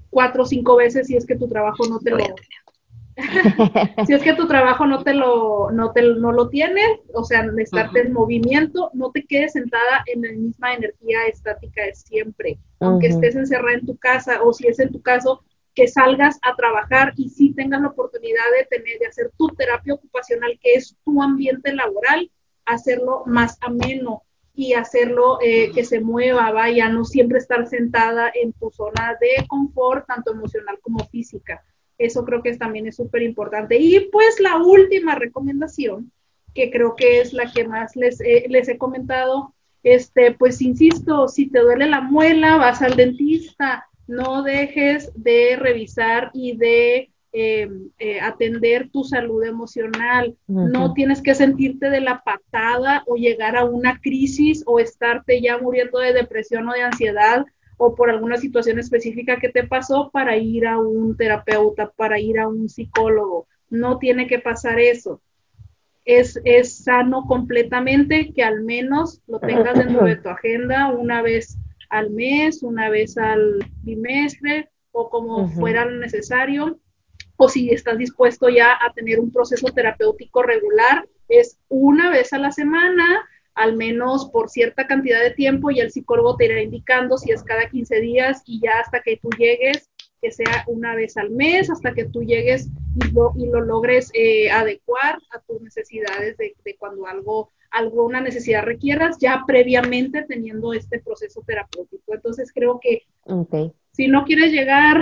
cuatro 0.09 0.43
o 0.43 0.45
cinco 0.45 0.75
veces 0.75 1.07
si 1.07 1.15
es 1.15 1.25
que 1.25 1.35
tu 1.35 1.47
trabajo 1.47 1.85
no 1.87 1.99
te 1.99 2.11
lo, 2.11 2.17
si 4.05 4.13
es 4.13 4.21
que 4.23 4.33
tu 4.33 4.47
trabajo 4.47 4.85
no 4.85 5.03
te 5.03 5.13
lo, 5.13 5.71
no 5.71 5.91
te, 5.91 6.01
no 6.01 6.31
lo 6.31 6.49
tiene, 6.49 6.81
o 7.13 7.23
sea, 7.23 7.45
estarte 7.57 8.01
en 8.01 8.13
movimiento, 8.13 8.89
no 8.93 9.11
te 9.11 9.25
quedes 9.25 9.53
sentada 9.53 10.03
en 10.07 10.21
la 10.21 10.31
misma 10.31 10.73
energía 10.73 11.27
estática 11.27 11.83
de 11.83 11.95
siempre, 11.95 12.59
aunque 12.79 13.07
estés 13.07 13.35
encerrada 13.35 13.73
en 13.73 13.85
tu 13.85 13.97
casa 13.97 14.41
o 14.43 14.53
si 14.53 14.67
es 14.67 14.79
en 14.79 14.91
tu 14.91 15.01
caso 15.01 15.43
que 15.73 15.87
salgas 15.87 16.37
a 16.41 16.55
trabajar 16.55 17.13
y 17.15 17.29
si 17.29 17.53
tengas 17.53 17.81
la 17.81 17.89
oportunidad 17.89 18.43
de 18.57 18.65
tener, 18.65 18.99
de 18.99 19.07
hacer 19.07 19.31
tu 19.37 19.47
terapia 19.49 19.93
ocupacional, 19.93 20.59
que 20.61 20.73
es 20.73 20.97
tu 21.05 21.21
ambiente 21.21 21.73
laboral, 21.73 22.29
hacerlo 22.65 23.23
más 23.25 23.57
ameno 23.61 24.23
y 24.53 24.73
hacerlo 24.73 25.39
eh, 25.41 25.71
que 25.73 25.85
se 25.85 26.01
mueva, 26.01 26.51
vaya, 26.51 26.89
no 26.89 27.05
siempre 27.05 27.37
estar 27.37 27.67
sentada 27.67 28.31
en 28.33 28.51
tu 28.53 28.69
zona 28.69 29.17
de 29.19 29.47
confort, 29.47 30.05
tanto 30.07 30.33
emocional 30.33 30.77
como 30.81 30.99
física. 31.07 31.63
Eso 32.05 32.25
creo 32.25 32.41
que 32.41 32.55
también 32.57 32.87
es 32.87 32.95
súper 32.95 33.21
importante. 33.21 33.77
Y 33.77 33.99
pues 34.11 34.39
la 34.39 34.57
última 34.57 35.15
recomendación, 35.15 36.11
que 36.53 36.69
creo 36.69 36.95
que 36.95 37.21
es 37.21 37.33
la 37.33 37.51
que 37.51 37.67
más 37.67 37.95
les, 37.95 38.19
les 38.19 38.67
he 38.67 38.77
comentado, 38.77 39.53
este, 39.83 40.33
pues 40.33 40.61
insisto, 40.61 41.27
si 41.27 41.49
te 41.49 41.59
duele 41.59 41.87
la 41.87 42.01
muela, 42.01 42.57
vas 42.57 42.81
al 42.81 42.95
dentista, 42.95 43.87
no 44.07 44.43
dejes 44.43 45.11
de 45.15 45.55
revisar 45.57 46.29
y 46.33 46.57
de 46.57 47.11
eh, 47.33 47.69
eh, 47.97 48.19
atender 48.19 48.89
tu 48.91 49.05
salud 49.05 49.43
emocional. 49.43 50.35
No 50.47 50.93
tienes 50.93 51.21
que 51.21 51.33
sentirte 51.33 51.89
de 51.89 52.01
la 52.01 52.21
patada 52.23 53.03
o 53.07 53.15
llegar 53.15 53.55
a 53.55 53.63
una 53.63 53.99
crisis 54.01 54.63
o 54.65 54.79
estarte 54.79 55.41
ya 55.41 55.57
muriendo 55.57 55.99
de 55.99 56.13
depresión 56.13 56.67
o 56.67 56.73
de 56.73 56.81
ansiedad 56.81 57.45
o 57.83 57.95
por 57.95 58.11
alguna 58.11 58.37
situación 58.37 58.77
específica 58.77 59.39
que 59.39 59.49
te 59.49 59.63
pasó 59.63 60.11
para 60.13 60.37
ir 60.37 60.67
a 60.67 60.77
un 60.77 61.17
terapeuta, 61.17 61.89
para 61.89 62.19
ir 62.19 62.37
a 62.39 62.47
un 62.47 62.69
psicólogo. 62.69 63.47
No 63.71 63.97
tiene 63.97 64.27
que 64.27 64.37
pasar 64.37 64.79
eso. 64.79 65.19
Es, 66.05 66.39
es 66.43 66.83
sano 66.83 67.25
completamente 67.25 68.33
que 68.35 68.43
al 68.43 68.61
menos 68.61 69.23
lo 69.25 69.39
tengas 69.39 69.79
dentro 69.79 70.05
de 70.05 70.15
tu 70.15 70.29
agenda 70.29 70.89
una 70.89 71.23
vez 71.23 71.57
al 71.89 72.11
mes, 72.11 72.61
una 72.61 72.87
vez 72.89 73.17
al 73.17 73.65
bimestre 73.81 74.69
o 74.91 75.09
como 75.09 75.49
fuera 75.49 75.83
necesario 75.85 76.79
o 77.35 77.49
si 77.49 77.71
estás 77.71 77.97
dispuesto 77.97 78.47
ya 78.49 78.73
a 78.73 78.93
tener 78.93 79.19
un 79.19 79.31
proceso 79.31 79.65
terapéutico 79.73 80.43
regular, 80.43 81.09
es 81.27 81.57
una 81.67 82.11
vez 82.11 82.31
a 82.33 82.37
la 82.37 82.51
semana, 82.51 83.27
al 83.55 83.75
menos 83.75 84.29
por 84.29 84.49
cierta 84.49 84.87
cantidad 84.87 85.21
de 85.21 85.31
tiempo 85.31 85.71
y 85.71 85.79
el 85.79 85.91
psicólogo 85.91 86.35
te 86.35 86.45
irá 86.45 86.61
indicando 86.61 87.17
si 87.17 87.31
es 87.31 87.43
cada 87.43 87.69
15 87.69 87.99
días 87.99 88.41
y 88.45 88.61
ya 88.61 88.79
hasta 88.79 89.01
que 89.01 89.17
tú 89.17 89.29
llegues, 89.37 89.89
que 90.21 90.31
sea 90.31 90.63
una 90.67 90.95
vez 90.95 91.17
al 91.17 91.31
mes, 91.31 91.69
hasta 91.69 91.93
que 91.93 92.05
tú 92.05 92.21
llegues 92.23 92.69
y 92.95 93.11
lo, 93.11 93.33
y 93.37 93.47
lo 93.47 93.61
logres 93.61 94.11
eh, 94.13 94.51
adecuar 94.51 95.19
a 95.31 95.39
tus 95.39 95.61
necesidades 95.61 96.37
de, 96.37 96.55
de 96.63 96.75
cuando 96.77 97.07
algo 97.07 97.49
alguna 97.71 98.19
necesidad 98.21 98.63
requieras, 98.63 99.17
ya 99.19 99.43
previamente 99.47 100.23
teniendo 100.23 100.73
este 100.73 100.99
proceso 100.99 101.41
terapéutico. 101.47 102.13
Entonces 102.13 102.51
creo 102.53 102.79
que 102.81 103.03
si 103.91 104.07
no 104.07 104.25
quieres 104.25 104.51
llegar 104.51 105.01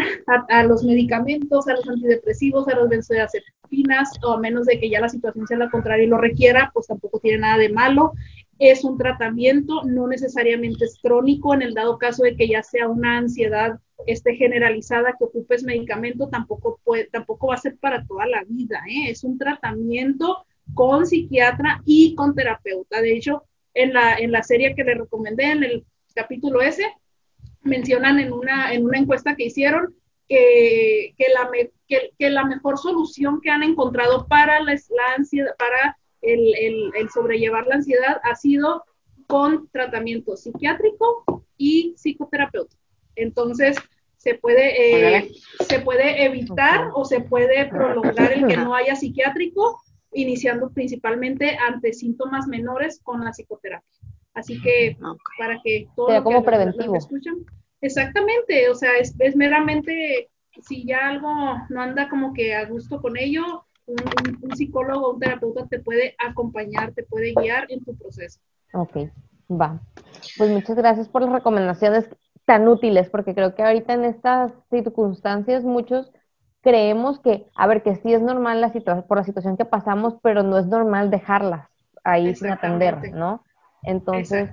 a, 0.49 0.63
los 0.63 0.83
medicamentos, 0.83 1.67
a 1.67 1.73
los 1.73 1.87
antidepresivos, 1.87 2.67
a 2.67 2.75
los 2.75 2.89
benzodiazepinas, 2.89 4.11
o 4.23 4.33
a 4.33 4.39
menos 4.39 4.65
de 4.65 4.79
que 4.79 4.89
ya 4.89 4.99
la 4.99 5.09
situación 5.09 5.47
sea 5.47 5.57
la 5.57 5.69
contraria 5.69 6.05
y 6.05 6.09
lo 6.09 6.17
requiera, 6.17 6.71
pues 6.73 6.87
tampoco 6.87 7.19
tiene 7.19 7.39
nada 7.39 7.57
de 7.57 7.69
malo. 7.69 8.13
Es 8.59 8.83
un 8.83 8.97
tratamiento, 8.97 9.83
no 9.85 10.07
necesariamente 10.07 10.85
es 10.85 10.99
crónico, 11.01 11.53
en 11.53 11.61
el 11.61 11.73
dado 11.73 11.97
caso 11.97 12.23
de 12.23 12.35
que 12.35 12.47
ya 12.47 12.61
sea 12.61 12.89
una 12.89 13.17
ansiedad 13.17 13.79
este, 14.05 14.35
generalizada 14.35 15.15
que 15.17 15.25
ocupes 15.25 15.63
medicamento, 15.63 16.29
tampoco, 16.29 16.79
puede, 16.83 17.05
tampoco 17.05 17.47
va 17.47 17.55
a 17.55 17.57
ser 17.57 17.77
para 17.77 18.05
toda 18.05 18.25
la 18.27 18.43
vida. 18.47 18.81
¿eh? 18.87 19.09
Es 19.09 19.23
un 19.23 19.37
tratamiento 19.37 20.45
con 20.73 21.05
psiquiatra 21.05 21.81
y 21.85 22.15
con 22.15 22.35
terapeuta. 22.35 23.01
De 23.01 23.13
hecho, 23.13 23.43
en 23.73 23.93
la, 23.93 24.17
en 24.17 24.31
la 24.31 24.43
serie 24.43 24.75
que 24.75 24.83
le 24.83 24.95
recomendé, 24.95 25.45
en 25.45 25.63
el 25.63 25.85
capítulo 26.13 26.61
ese, 26.61 26.85
mencionan 27.61 28.19
en 28.19 28.33
una, 28.33 28.73
en 28.73 28.85
una 28.85 28.97
encuesta 28.97 29.35
que 29.35 29.45
hicieron 29.45 29.95
que, 30.27 31.13
que, 31.17 31.25
la, 31.33 31.49
que 31.87 32.29
la 32.29 32.45
mejor 32.45 32.77
solución 32.77 33.41
que 33.41 33.49
han 33.49 33.63
encontrado 33.63 34.27
para 34.27 34.61
la, 34.61 34.73
la 34.73 35.13
ansiedad, 35.17 35.51
para 35.57 35.98
el, 36.21 36.55
el, 36.55 36.91
el, 36.95 37.09
sobrellevar 37.09 37.67
la 37.67 37.75
ansiedad 37.75 38.19
ha 38.23 38.35
sido 38.35 38.83
con 39.27 39.69
tratamiento 39.69 40.35
psiquiátrico 40.35 41.45
y 41.57 41.93
psicoterapéutico. 41.97 42.81
Entonces, 43.15 43.77
se 44.19 44.35
puede, 44.35 45.17
eh, 45.17 45.31
se 45.67 45.79
puede 45.79 46.25
evitar 46.25 46.89
o 46.93 47.05
se 47.05 47.21
puede 47.21 47.65
prolongar 47.67 48.33
el 48.33 48.47
que 48.47 48.57
no 48.57 48.75
haya 48.75 48.95
psiquiátrico, 48.95 49.81
iniciando 50.13 50.71
principalmente 50.71 51.57
ante 51.57 51.93
síntomas 51.93 52.47
menores 52.47 52.99
con 53.01 53.23
la 53.23 53.31
psicoterapia. 53.31 53.87
Así 54.33 54.61
que 54.61 54.97
para 55.37 55.59
que 55.63 55.87
todos 55.95 56.21
como 56.21 56.43
preventivo. 56.43 56.95
escuchan, 56.95 57.45
exactamente, 57.81 58.69
o 58.69 58.75
sea, 58.75 58.97
es, 58.97 59.15
es, 59.19 59.35
meramente 59.35 60.29
si 60.61 60.85
ya 60.85 61.07
algo 61.07 61.57
no 61.69 61.81
anda 61.81 62.09
como 62.09 62.33
que 62.33 62.53
a 62.53 62.65
gusto 62.65 63.01
con 63.01 63.17
ello, 63.17 63.65
un, 63.89 64.39
un, 64.41 64.55
psicólogo, 64.55 65.13
un 65.13 65.19
terapeuta 65.19 65.67
te 65.67 65.79
puede 65.79 66.15
acompañar, 66.17 66.93
te 66.93 67.03
puede 67.03 67.33
guiar 67.33 67.65
en 67.69 67.83
tu 67.83 67.95
proceso. 67.95 68.39
Ok, 68.73 68.97
va. 69.49 69.81
Pues 70.37 70.49
muchas 70.49 70.75
gracias 70.75 71.09
por 71.09 71.21
las 71.21 71.31
recomendaciones 71.31 72.09
tan 72.45 72.67
útiles, 72.67 73.09
porque 73.09 73.35
creo 73.35 73.55
que 73.55 73.63
ahorita 73.63 73.93
en 73.93 74.05
estas 74.05 74.53
circunstancias 74.69 75.63
muchos 75.63 76.11
creemos 76.61 77.19
que, 77.19 77.47
a 77.55 77.67
ver, 77.67 77.83
que 77.83 77.95
sí 77.97 78.13
es 78.13 78.21
normal 78.21 78.61
la 78.61 78.71
situación, 78.71 79.05
por 79.07 79.17
la 79.17 79.23
situación 79.23 79.57
que 79.57 79.65
pasamos, 79.65 80.15
pero 80.21 80.43
no 80.43 80.57
es 80.57 80.65
normal 80.67 81.09
dejarlas 81.09 81.67
ahí 82.03 82.35
sin 82.35 82.49
atender, 82.49 83.13
¿no? 83.13 83.43
Entonces, 83.83 84.49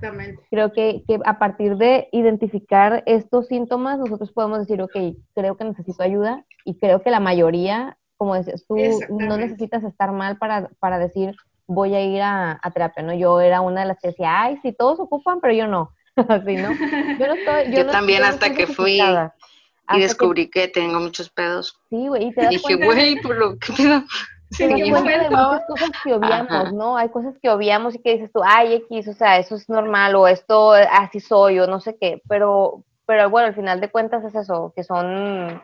creo 0.51 0.73
que, 0.73 1.03
que, 1.09 1.19
a 1.25 1.39
partir 1.39 1.77
de 1.77 2.09
identificar 2.13 3.03
estos 3.07 3.49
síntomas, 3.49 3.99
nosotros 3.99 4.31
podemos 4.33 4.61
decir, 4.61 4.81
ok, 4.81 5.17
creo 5.35 5.57
que 5.57 5.65
necesito 5.65 6.03
ayuda 6.03 6.45
y 6.65 6.79
creo 6.79 7.03
que 7.03 7.11
la 7.11 7.19
mayoría, 7.19 7.99
como 8.17 8.35
decías 8.35 8.65
tú, 8.67 8.77
no 9.09 9.37
necesitas 9.37 9.85
estar 9.85 10.13
mal 10.13 10.39
para, 10.39 10.69
para 10.81 10.99
decir, 10.99 11.35
voy 11.67 11.95
a 11.95 12.01
ir 12.01 12.23
a, 12.23 12.59
a, 12.63 12.71
terapia, 12.71 13.03
¿no? 13.03 13.15
Yo 13.15 13.41
era 13.41 13.61
una 13.61 13.83
de 13.83 13.89
las 13.89 13.99
que 14.01 14.09
decía, 14.09 14.43
ay, 14.43 14.59
sí, 14.63 14.73
todos 14.73 15.01
ocupan, 15.01 15.41
pero 15.41 15.55
yo 15.55 15.67
no. 15.67 15.93
Así, 16.17 16.57
¿no? 16.57 16.73
Yo, 16.73 17.27
no 17.27 17.35
estoy, 17.35 17.65
yo, 17.67 17.79
yo 17.79 17.85
no, 17.85 17.93
también 17.93 18.21
yo 18.21 18.29
hasta 18.29 18.55
que 18.55 18.67
fui 18.67 19.01
y 19.95 20.01
descubrí 20.01 20.49
que... 20.49 20.63
que... 20.63 20.69
tengo 20.69 21.01
muchos 21.01 21.29
pedos. 21.29 21.79
Sí, 21.91 22.09
güey, 22.09 22.29
y 22.29 22.33
te 22.33 22.43
das 22.43 22.51
dije, 22.51 22.75
güey, 22.77 23.21
pero 23.23 23.59
qué 23.59 23.73
pedo. 23.73 24.03
Sí, 24.51 24.69
te 24.69 24.91
das 24.91 25.05
de 25.05 25.31
muchas 25.31 25.63
cosas 25.67 25.91
que 26.05 26.15
obviamos, 26.15 26.53
Ajá. 26.53 26.73
¿no? 26.73 26.97
Hay 26.97 27.09
cosas 27.09 27.35
que 27.43 27.51
obviamos 27.51 27.95
y 27.95 27.99
que 27.99 28.13
dices 28.13 28.31
tú, 28.33 28.41
ay, 28.45 28.75
X, 28.75 29.09
o 29.09 29.13
sea, 29.13 29.39
eso 29.39 29.57
es 29.57 29.69
normal, 29.69 30.15
o 30.15 30.29
esto, 30.29 30.73
así 30.73 31.21
soy, 31.21 31.59
o 31.59 31.67
no 31.67 31.81
sé 31.81 31.97
qué, 32.01 32.23
pero, 32.29 32.85
pero 33.07 33.29
bueno, 33.29 33.49
al 33.49 33.55
final 33.55 33.81
de 33.81 33.91
cuentas 33.91 34.25
es 34.25 34.35
eso, 34.37 34.73
que 34.75 34.85
son 34.85 35.61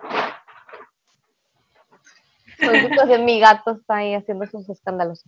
son 2.72 2.90
situaciones, 2.90 3.24
mi 3.24 3.40
gato 3.40 3.72
está 3.72 3.96
ahí 3.96 4.14
haciendo 4.14 4.46
sus 4.46 4.68
escándalos. 4.68 5.24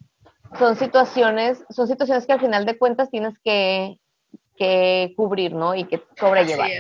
Son 0.59 0.77
situaciones, 0.77 1.65
son 1.71 1.89
situaciones 1.89 2.27
que 2.27 2.33
al 2.33 2.41
final 2.41 2.65
de 2.65 2.79
cuentas 2.79 3.11
tienes 3.11 3.35
que, 3.45 3.99
que 4.57 5.13
cubrir, 5.17 5.53
¿no? 5.53 5.75
Y 5.75 5.85
que 5.85 6.03
sobrellevar. 6.19 6.71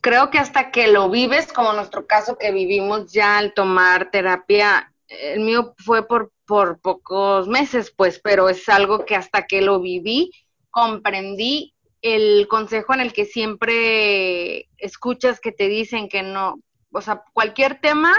Creo 0.00 0.30
que 0.30 0.38
hasta 0.38 0.70
que 0.70 0.88
lo 0.88 1.10
vives, 1.10 1.52
como 1.52 1.72
nuestro 1.72 2.06
caso 2.06 2.38
que 2.38 2.52
vivimos 2.52 3.12
ya 3.12 3.38
al 3.38 3.52
tomar 3.52 4.10
terapia, 4.10 4.92
el 5.08 5.40
mío 5.40 5.74
fue 5.78 6.06
por, 6.06 6.30
por 6.46 6.80
pocos 6.80 7.48
meses, 7.48 7.92
pues, 7.96 8.20
pero 8.22 8.48
es 8.48 8.68
algo 8.68 9.04
que 9.04 9.16
hasta 9.16 9.46
que 9.46 9.60
lo 9.60 9.80
viví, 9.80 10.30
comprendí 10.70 11.74
el 12.02 12.46
consejo 12.48 12.94
en 12.94 13.00
el 13.00 13.12
que 13.12 13.24
siempre 13.24 14.68
escuchas 14.78 15.40
que 15.40 15.52
te 15.52 15.68
dicen 15.68 16.08
que 16.08 16.22
no, 16.22 16.60
o 16.92 17.00
sea, 17.02 17.24
cualquier 17.32 17.80
tema 17.80 18.14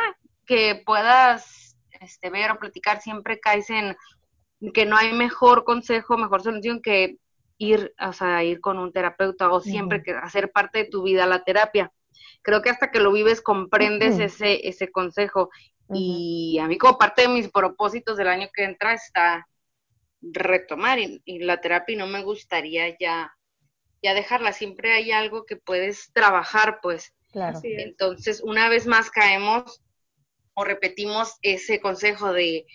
que 0.46 0.82
puedas 0.86 1.61
este, 2.02 2.30
ver 2.30 2.52
o 2.52 2.60
platicar, 2.60 3.02
siempre 3.02 3.40
caes 3.40 3.70
en 3.70 3.96
que 4.74 4.86
no 4.86 4.98
hay 4.98 5.14
mejor 5.14 5.64
consejo, 5.64 6.18
mejor 6.18 6.44
solución 6.44 6.82
que 6.82 7.18
ir, 7.58 7.94
o 8.00 8.14
sea, 8.14 8.44
ir 8.44 8.60
con 8.60 8.80
un 8.80 8.92
terapeuta 8.92 9.52
o 9.52 9.62
siempre 9.62 10.00
uh 10.00 10.02
-huh. 10.02 10.06
que 10.06 10.12
hacer 10.12 10.52
parte 10.52 10.80
de 10.80 10.86
tu 10.86 11.04
vida 11.04 11.26
la 11.26 11.44
terapia. 11.44 11.92
Creo 12.42 12.62
que 12.62 12.70
hasta 12.70 12.92
que 12.92 13.00
lo 13.00 13.12
vives 13.12 13.42
comprendes 13.42 14.16
uh 14.16 14.20
-huh. 14.20 14.26
ese, 14.26 14.68
ese 14.68 14.92
consejo. 14.92 15.50
Uh 15.88 15.94
-huh. 15.94 16.00
Y 16.00 16.60
a 16.60 16.68
mí 16.68 16.78
como 16.78 16.98
parte 16.98 17.24
de 17.24 17.30
mis 17.30 17.50
propósitos 17.50 18.18
del 18.18 18.28
año 18.28 18.50
que 18.54 18.64
entra 18.64 18.94
está 18.94 19.48
retomar 20.22 21.00
y, 21.00 21.22
y, 21.26 21.40
la 21.40 21.62
terapia 21.62 21.94
y 21.94 21.98
no 21.98 22.08
me 22.08 22.24
gustaría 22.24 22.96
ya, 23.00 23.36
ya 24.04 24.14
dejarla. 24.14 24.54
Siempre 24.54 24.94
hay 24.94 25.12
algo 25.12 25.46
que 25.46 25.56
puedes 25.56 26.12
trabajar, 26.14 26.80
pues. 26.82 27.14
Claro. 27.32 27.60
Entonces, 27.64 28.42
una 28.42 28.70
vez 28.70 28.86
más 28.86 29.10
caemos 29.10 29.82
o 30.54 30.64
repetimos 30.64 31.38
ese 31.42 31.80
consejo 31.80 32.34
de, 32.34 32.66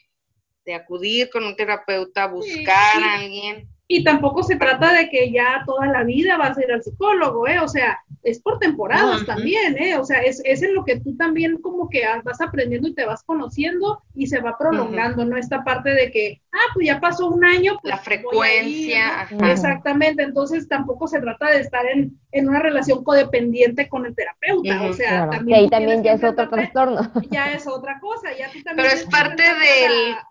de 0.65 0.75
acudir 0.75 1.31
con 1.31 1.45
un 1.45 1.57
terapeuta, 1.57 2.27
buscar 2.27 2.95
sí, 2.95 2.99
sí. 2.99 3.05
a 3.05 3.15
alguien 3.15 3.76
y 3.89 4.03
tampoco 4.03 4.43
se 4.43 4.57
trata 4.57 4.93
de 4.93 5.09
que 5.09 5.31
ya 5.31 5.63
toda 5.65 5.87
la 5.87 6.03
vida 6.03 6.37
vas 6.37 6.59
a 6.59 6.63
ir 6.63 6.73
al 6.73 6.83
psicólogo, 6.83 7.47
¿eh? 7.47 7.61
O 7.61 7.69
sea, 7.69 8.01
es 8.25 8.41
por 8.41 8.59
temporadas 8.59 9.21
uh 9.21 9.23
-huh. 9.23 9.27
también, 9.27 9.77
¿eh? 9.81 9.97
O 9.97 10.05
sea, 10.05 10.23
es, 10.23 10.43
es, 10.45 10.63
en 10.63 10.75
lo 10.75 10.85
que 10.85 10.99
tú 10.99 11.17
también 11.17 11.59
como 11.59 11.89
que 11.89 12.03
vas 12.25 12.41
aprendiendo 12.41 12.89
y 12.89 12.95
te 12.95 13.05
vas 13.05 13.23
conociendo 13.23 14.03
y 14.15 14.27
se 14.27 14.41
va 14.41 14.59
prolongando, 14.59 15.23
uh 15.23 15.27
-huh. 15.27 15.31
¿no? 15.31 15.37
Esta 15.37 15.63
parte 15.63 15.91
de 15.91 16.11
que, 16.11 16.43
ah, 16.53 16.67
pues 16.75 16.87
ya 16.87 16.99
pasó 16.99 17.29
un 17.29 17.45
año. 17.45 17.79
Pues 17.81 17.95
la 17.95 17.99
frecuencia. 17.99 19.29
Ir, 19.31 19.37
¿no? 19.41 19.47
Exactamente, 19.47 20.25
entonces 20.25 20.67
tampoco 20.69 21.07
se 21.07 21.21
trata 21.21 21.51
de 21.53 21.61
estar 21.61 21.87
en, 21.87 22.19
en 22.33 22.49
una 22.49 22.59
relación 22.59 23.05
codependiente 23.05 23.89
con 23.89 24.05
el 24.05 24.17
terapeuta, 24.17 24.81
uh 24.81 24.85
-huh. 24.87 24.91
o 24.91 24.93
sea, 24.95 25.09
claro. 25.11 25.31
también. 25.31 25.59
Ahí 25.61 25.69
también 25.69 26.03
ya 26.03 26.15
es 26.15 26.25
otro 26.25 26.49
trastorno. 26.49 27.13
Ya 27.31 27.53
es 27.53 27.67
otra 27.69 28.01
cosa, 28.01 28.31
ya 28.37 28.51
tú 28.51 28.61
también. 28.65 28.89
Pero 28.89 29.01
es 29.01 29.05
parte 29.07 29.43
del... 29.43 30.11
La, 30.11 30.29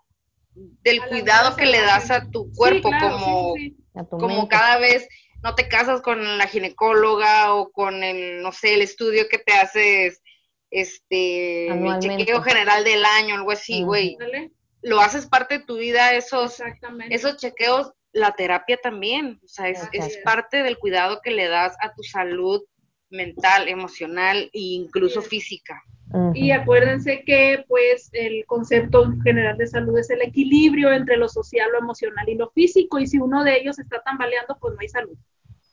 del 0.82 1.04
cuidado 1.06 1.56
que 1.56 1.66
le 1.66 1.80
das 1.80 2.10
a 2.10 2.28
tu 2.30 2.52
cuerpo, 2.52 2.88
sí, 2.88 2.96
claro, 2.98 3.18
como, 3.18 3.54
sí, 3.54 3.76
sí. 3.94 4.00
como 4.10 4.48
cada 4.48 4.78
vez 4.78 5.08
no 5.42 5.54
te 5.54 5.68
casas 5.68 6.00
con 6.00 6.38
la 6.38 6.46
ginecóloga 6.46 7.54
o 7.54 7.70
con 7.70 8.02
el, 8.02 8.42
no 8.42 8.52
sé, 8.52 8.74
el 8.74 8.82
estudio 8.82 9.28
que 9.28 9.38
te 9.38 9.52
haces, 9.52 10.22
este, 10.70 11.68
el 11.68 11.98
chequeo 12.00 12.42
general 12.42 12.84
del 12.84 13.04
año, 13.04 13.34
algo 13.36 13.52
así, 13.52 13.82
güey. 13.82 14.16
Uh 14.16 14.24
-huh. 14.24 14.52
Lo 14.82 15.00
haces 15.00 15.26
parte 15.26 15.58
de 15.58 15.64
tu 15.64 15.76
vida, 15.76 16.14
esos, 16.14 16.62
esos 17.10 17.36
chequeos, 17.36 17.92
la 18.12 18.32
terapia 18.32 18.78
también, 18.78 19.40
o 19.44 19.48
sea, 19.48 19.68
es, 19.68 19.88
es, 19.92 20.16
parte 20.18 20.62
del 20.62 20.78
cuidado 20.78 21.20
que 21.22 21.30
le 21.30 21.48
das 21.48 21.76
a 21.80 21.92
tu 21.92 22.02
salud 22.02 22.62
mental, 23.10 23.68
emocional 23.68 24.48
e 24.52 24.60
incluso 24.60 25.22
física. 25.22 25.82
Uh 26.12 26.18
-huh. 26.18 26.32
Y 26.34 26.50
acuérdense 26.52 27.24
que 27.24 27.64
pues 27.68 28.10
el 28.12 28.44
concepto 28.46 29.12
general 29.24 29.56
de 29.58 29.66
salud 29.66 29.98
es 29.98 30.08
el 30.10 30.22
equilibrio 30.22 30.92
entre 30.92 31.16
lo 31.16 31.28
social, 31.28 31.68
lo 31.72 31.78
emocional 31.78 32.28
y 32.28 32.36
lo 32.36 32.50
físico 32.50 32.98
y 32.98 33.06
si 33.06 33.18
uno 33.18 33.42
de 33.42 33.56
ellos 33.58 33.78
está 33.78 34.02
tambaleando 34.02 34.56
pues 34.60 34.74
no 34.74 34.80
hay 34.80 34.88
salud. 34.88 35.16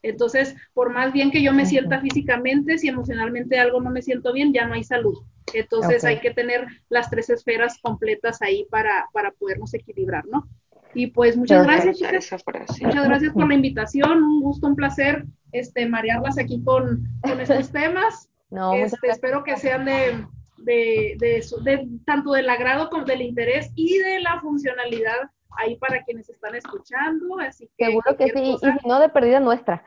Entonces, 0.03 0.55
por 0.73 0.91
más 0.91 1.13
bien 1.13 1.31
que 1.31 1.41
yo 1.41 1.53
me 1.53 1.65
sienta 1.65 2.01
físicamente, 2.01 2.77
si 2.77 2.89
emocionalmente 2.89 3.57
algo 3.57 3.79
no 3.79 3.89
me 3.89 4.01
siento 4.01 4.33
bien, 4.33 4.53
ya 4.53 4.67
no 4.67 4.73
hay 4.73 4.83
salud. 4.83 5.17
Entonces 5.53 6.03
okay. 6.03 6.15
hay 6.15 6.21
que 6.21 6.31
tener 6.31 6.67
las 6.89 7.09
tres 7.09 7.29
esferas 7.29 7.79
completas 7.81 8.41
ahí 8.41 8.65
para, 8.69 9.07
para 9.13 9.31
podernos 9.31 9.73
equilibrar, 9.73 10.25
¿no? 10.25 10.47
Y 10.93 11.07
pues 11.07 11.37
muchas 11.37 11.65
gracias, 11.65 11.97
chicas. 11.97 12.31
Muchas 12.81 13.07
gracias 13.07 13.33
por 13.33 13.47
la 13.47 13.55
invitación, 13.55 14.23
un 14.23 14.41
gusto, 14.41 14.67
un 14.67 14.75
placer 14.75 15.25
este, 15.51 15.87
marearlas 15.87 16.37
aquí 16.37 16.61
con, 16.63 17.07
con 17.21 17.39
estos 17.39 17.71
temas. 17.71 18.29
No, 18.53 18.73
este, 18.75 19.09
espero 19.09 19.43
que 19.43 19.57
sean 19.57 19.83
de, 19.85 20.27
de, 20.57 21.15
de, 21.17 21.43
de, 21.63 21.87
tanto 22.05 22.33
del 22.33 22.47
agrado 22.49 22.89
como 22.91 23.03
del 23.03 23.23
interés 23.23 23.71
y 23.75 23.97
de 23.97 24.19
la 24.19 24.39
funcionalidad 24.41 25.31
ahí 25.57 25.75
para 25.77 26.03
quienes 26.03 26.29
están 26.29 26.53
escuchando. 26.53 27.39
Así 27.39 27.67
que 27.77 27.85
Seguro 27.85 28.15
que 28.15 28.27
sí, 28.27 28.51
cosa... 28.51 28.69
y 28.69 28.79
si 28.79 28.87
no, 28.87 28.99
de 28.99 29.09
perdida 29.09 29.39
nuestra. 29.39 29.83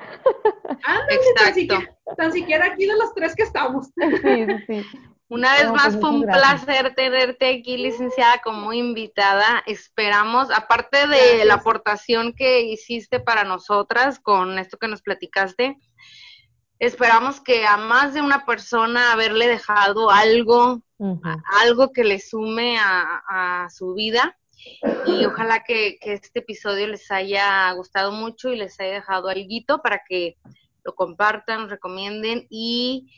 Ándale, 0.85 1.21
tan 1.37 1.55
siquiera, 1.55 1.97
tan 2.17 2.33
siquiera 2.33 2.67
aquí 2.67 2.87
de 2.87 2.97
los 2.97 3.15
tres 3.15 3.37
que 3.37 3.45
estamos. 3.45 3.87
Sí, 3.87 4.47
sí. 4.67 4.83
Una 5.29 5.55
vez 5.55 5.67
no, 5.67 5.75
más 5.75 5.89
pues 5.89 6.01
fue 6.01 6.11
un 6.11 6.23
gracias. 6.23 6.65
placer 6.65 6.95
tenerte 6.95 7.59
aquí, 7.59 7.77
licenciada, 7.77 8.41
como 8.45 8.73
invitada. 8.73 9.63
Esperamos, 9.67 10.51
aparte 10.53 10.99
de 10.99 11.07
gracias. 11.07 11.47
la 11.47 11.55
aportación 11.55 12.33
que 12.33 12.63
hiciste 12.63 13.19
para 13.19 13.43
nosotras 13.43 14.21
con 14.21 14.57
esto 14.61 14.77
que 14.77 14.87
nos 14.87 15.03
platicaste, 15.03 15.79
esperamos 16.79 17.41
que 17.41 17.67
a 17.67 17.77
más 17.77 18.15
de 18.15 18.21
una 18.21 18.45
persona 18.45 19.13
haberle 19.13 19.47
dejado 19.49 20.11
algo, 20.11 20.83
uh 20.99 21.17
-huh. 21.21 21.43
algo 21.63 21.93
que 21.93 22.05
le 22.05 22.19
sume 22.19 22.79
a, 22.79 23.23
a 23.65 23.71
su 23.71 23.95
vida. 23.95 24.37
Y 25.07 25.25
ojalá 25.25 25.63
que, 25.65 25.99
que, 26.01 26.15
este 26.15 26.41
episodio 26.41 26.89
les 26.89 27.11
haya 27.11 27.71
gustado 27.73 28.11
mucho 28.11 28.51
y 28.51 28.57
les 28.57 28.79
haya 28.81 28.95
dejado 28.95 29.29
algo 29.29 29.81
para 29.81 30.03
que 30.09 30.37
lo 30.85 30.95
compartan, 30.95 31.69
recomienden 31.69 32.47
y, 32.51 33.09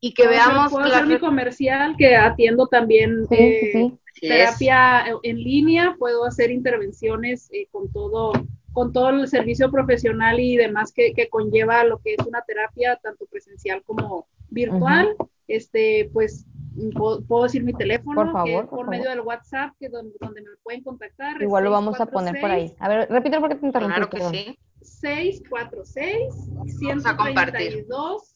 y 0.00 0.14
que 0.14 0.26
veamos. 0.28 0.70
Puedo 0.70 0.86
hacer 0.86 1.06
mi 1.06 1.18
comercial 1.18 1.94
que 1.98 2.16
atiendo 2.16 2.66
también 2.68 3.26
sí, 3.28 3.34
eh, 3.34 3.70
sí. 4.14 4.28
terapia 4.28 5.04
en 5.22 5.36
línea, 5.36 5.96
puedo 5.98 6.24
hacer 6.24 6.50
intervenciones 6.50 7.48
eh, 7.52 7.66
con 7.70 7.90
todo 7.92 8.32
con 8.72 8.92
todo 8.92 9.10
el 9.10 9.28
servicio 9.28 9.70
profesional 9.70 10.38
y 10.40 10.56
demás 10.56 10.92
que, 10.92 11.12
que 11.14 11.28
conlleva 11.28 11.84
lo 11.84 11.98
que 11.98 12.14
es 12.14 12.26
una 12.26 12.42
terapia, 12.42 12.96
tanto 13.02 13.26
presencial 13.26 13.82
como 13.82 14.26
virtual. 14.50 15.16
Este, 15.48 16.10
pues 16.12 16.46
puedo, 16.94 17.22
puedo 17.24 17.44
decir 17.44 17.64
mi 17.64 17.72
teléfono, 17.72 18.14
Por 18.14 18.32
favor, 18.32 18.46
que 18.46 18.52
por 18.52 18.68
por 18.68 18.78
favor. 18.80 18.88
medio 18.90 19.08
del 19.10 19.20
WhatsApp, 19.20 19.74
que 19.80 19.88
donde, 19.88 20.14
donde 20.20 20.42
me 20.42 20.48
pueden 20.62 20.82
contactar. 20.82 21.40
Igual 21.42 21.64
lo 21.64 21.70
vamos 21.70 21.98
a 22.00 22.06
poner 22.06 22.38
por 22.40 22.50
ahí. 22.50 22.68
646 22.68 22.76
A 22.80 22.88
ver, 22.88 23.08
repítelo 23.10 23.40
porque 23.40 23.56
te 23.56 23.66
interrumpí. 23.66 23.94
Claro 23.94 24.10
que 24.10 24.16
perdón. 24.18 24.32
sí. 24.34 24.58
646 24.82 26.50
Vamos 26.82 27.06
a 27.06 27.16
compartir. 27.16 27.72
132 27.86 28.34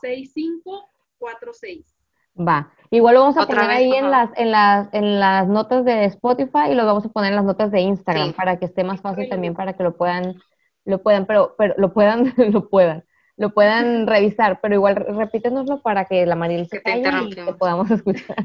6546. 0.00 1.84
Va. 2.38 2.70
Igual 2.90 3.14
lo 3.14 3.20
vamos 3.20 3.36
a 3.38 3.42
Otra 3.44 3.62
poner 3.62 3.68
vez, 3.68 3.78
ahí 3.78 3.92
en 3.94 4.10
las, 4.10 4.30
en 4.36 4.50
las, 4.50 4.88
en 4.92 5.18
las 5.20 5.48
notas 5.48 5.84
de 5.84 6.04
Spotify 6.06 6.70
y 6.70 6.74
lo 6.74 6.84
vamos 6.84 7.04
a 7.06 7.08
poner 7.08 7.30
en 7.30 7.36
las 7.36 7.44
notas 7.44 7.70
de 7.70 7.80
Instagram 7.80 8.28
Sí. 8.28 8.34
para 8.34 8.58
que 8.58 8.66
esté 8.66 8.84
más 8.84 9.00
fácil 9.00 9.28
también 9.30 9.54
para 9.54 9.72
que 9.74 9.82
lo 9.82 9.96
puedan, 9.96 10.34
lo 10.84 11.02
puedan, 11.02 11.24
pero, 11.26 11.54
pero 11.56 11.74
lo 11.78 11.92
puedan, 11.94 12.34
lo 12.36 12.68
puedan, 12.68 13.04
lo 13.38 13.54
puedan 13.54 14.06
revisar, 14.08 14.60
pero 14.60 14.74
igual 14.74 14.96
repítenoslo 14.96 15.80
para 15.80 16.04
que 16.04 16.26
la 16.26 16.34
Mariel 16.36 16.66
se 16.68 16.82
calle 16.82 17.08
y 17.30 17.52
podamos 17.54 17.90
escuchar. 17.90 18.36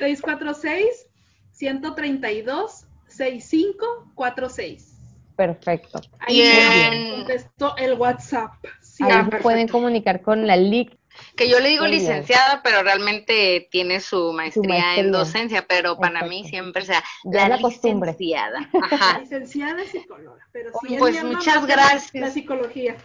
646 0.00 1.06
132 1.52 2.84
6546. 3.06 4.94
Perfecto. 5.36 6.00
Ahí 6.20 6.40
Y 6.40 6.42
me 6.42 6.86
en- 6.86 7.14
contestó 7.18 7.76
el 7.76 7.94
WhatsApp. 7.94 8.52
Sí, 8.80 9.04
Ahí 9.04 9.10
Ah, 9.12 9.28
se 9.30 9.38
pueden 9.38 9.68
comunicar 9.68 10.20
con 10.22 10.46
la 10.48 10.56
LIC. 10.56 10.98
Que 11.36 11.48
yo 11.48 11.60
le 11.60 11.68
digo 11.68 11.86
licenciada, 11.86 12.60
pero 12.62 12.82
realmente 12.82 13.68
tiene 13.70 14.00
su 14.00 14.32
maestría, 14.32 14.68
maestría. 14.68 15.04
en 15.04 15.12
docencia, 15.12 15.66
pero 15.68 15.96
para 15.98 16.22
mí 16.22 16.44
siempre 16.48 16.84
sea 16.84 17.02
Ya 17.24 17.44
es 17.44 17.48
la 17.50 17.60
costumbre. 17.60 18.10
licenciada. 18.12 18.68
Ajá. 18.90 19.18
licenciada 19.20 19.84
psicóloga. 19.84 20.44
Pero 20.52 20.70
sí, 20.80 20.96
Pues 20.98 21.14
él 21.16 21.22
llama 21.22 21.36
muchas 21.36 21.62
la- 21.62 21.66
gracias. 21.66 22.10
La 22.14 22.30
psicología. 22.30 22.96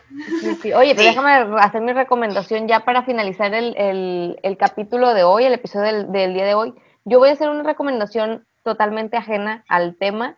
Sí, 0.41 0.55
sí. 0.61 0.73
Oye, 0.73 0.95
pero 0.95 1.09
Sí. 1.09 1.15
déjame 1.15 1.59
hacer 1.61 1.81
mi 1.81 1.93
recomendación 1.93 2.67
ya 2.67 2.81
para 2.81 3.03
finalizar 3.03 3.53
el, 3.53 3.75
el- 3.77 4.39
el 4.43 4.57
capítulo 4.57 5.13
de 5.13 5.23
hoy, 5.23 5.45
el 5.45 5.53
episodio 5.53 5.85
del, 5.85 6.11
del 6.11 6.33
día 6.33 6.45
de 6.45 6.53
hoy. 6.55 6.73
Yo 7.05 7.19
voy 7.19 7.29
a 7.29 7.33
hacer 7.33 7.49
una 7.49 7.63
recomendación 7.63 8.45
totalmente 8.63 9.17
ajena 9.17 9.63
al 9.67 9.95
tema. 9.97 10.37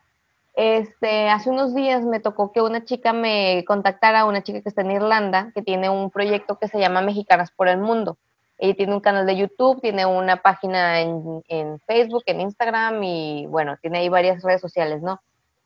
Este, 0.55 1.29
hace 1.29 1.49
unos 1.49 1.75
días 1.75 2.03
me 2.03 2.21
tocó 2.21 2.53
que 2.53 2.61
una 2.61 2.85
chica 2.85 3.11
me 3.11 3.65
contactara, 3.67 4.23
una 4.23 4.41
chica 4.41 4.61
que 4.61 4.69
está 4.69 4.81
en 4.81 4.91
Irlanda, 4.91 5.51
que 5.53 5.61
tiene 5.61 5.89
un 5.89 6.09
proyecto 6.09 6.57
que 6.57 6.69
se 6.69 6.79
llama 6.79 7.01
Mexicanas 7.01 7.51
por 7.51 7.67
el 7.67 7.77
Mundo. 7.77 8.17
Ella 8.57 8.73
tiene 8.73 8.93
un 8.93 9.01
canal 9.01 9.25
de 9.25 9.35
YouTube, 9.35 9.81
tiene 9.81 10.05
una 10.05 10.37
página 10.37 11.01
en, 11.01 11.79
Facebook, 11.85 12.23
en 12.25 12.39
Instagram 12.39 13.03
y 13.03 13.47
bueno, 13.47 13.75
tiene 13.81 13.97
ahí 13.97 14.07
varias 14.07 14.43
redes 14.43 14.61
sociales, 14.61 15.01
¿no? 15.01 15.21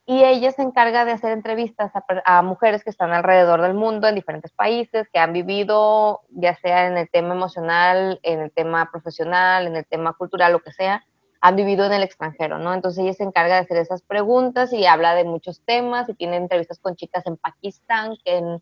y 0.07 0.23
ella 0.23 0.51
se 0.51 0.63
encarga 0.63 1.05
de 1.05 1.11
hacer 1.11 1.31
entrevistas 1.33 1.91
a 2.25 2.41
mujeres 2.41 2.83
que 2.83 2.89
están 2.89 3.11
alrededor 3.11 3.61
del 3.61 3.75
mundo, 3.75 4.07
en 4.07 4.15
diferentes 4.15 4.51
países, 4.51 5.07
que 5.13 5.19
han 5.19 5.33
vivido, 5.33 6.21
ya 6.29 6.55
sea 6.55 6.87
en 6.87 6.97
el 6.97 7.07
tema 7.11 7.35
emocional, 7.35 8.19
en 8.23 8.39
el 8.39 8.51
tema 8.51 8.89
profesional, 8.89 9.67
en 9.67 9.75
el 9.75 9.85
tema 9.85 10.13
cultural, 10.13 10.53
lo 10.53 10.61
que 10.61 10.71
sea, 10.71 11.05
han 11.41 11.55
vivido 11.55 11.85
en 11.85 11.93
el 11.93 12.03
extranjero, 12.03 12.59
¿no? 12.59 12.73
Entonces 12.73 13.03
ella 13.03 13.13
se 13.13 13.23
encarga 13.23 13.55
de 13.55 13.61
hacer 13.61 13.77
esas 13.77 14.01
preguntas 14.01 14.73
y 14.73 14.85
habla 14.85 15.15
de 15.15 15.23
muchos 15.23 15.61
temas 15.61 16.09
y 16.09 16.13
tiene 16.13 16.35
entrevistas 16.35 16.79
con 16.79 16.95
chicas 16.95 17.25
en 17.25 17.37
Pakistán, 17.37 18.17
que 18.23 18.37
en, 18.37 18.61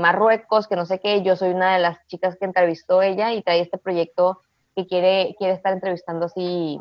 Marruecos, 0.00 0.68
que 0.68 0.76
no 0.76 0.86
sé 0.86 1.00
qué, 1.00 1.22
yo 1.22 1.34
soy 1.36 1.50
una 1.50 1.74
de 1.74 1.80
las 1.80 2.06
chicas 2.06 2.36
que 2.36 2.44
entrevistó 2.44 3.02
ella 3.02 3.32
y 3.32 3.42
trae 3.42 3.60
este 3.60 3.78
proyecto 3.78 4.40
que 4.76 4.86
quiere, 4.86 5.34
quiere 5.38 5.52
estar 5.52 5.72
entrevistando 5.72 6.26
así 6.26 6.78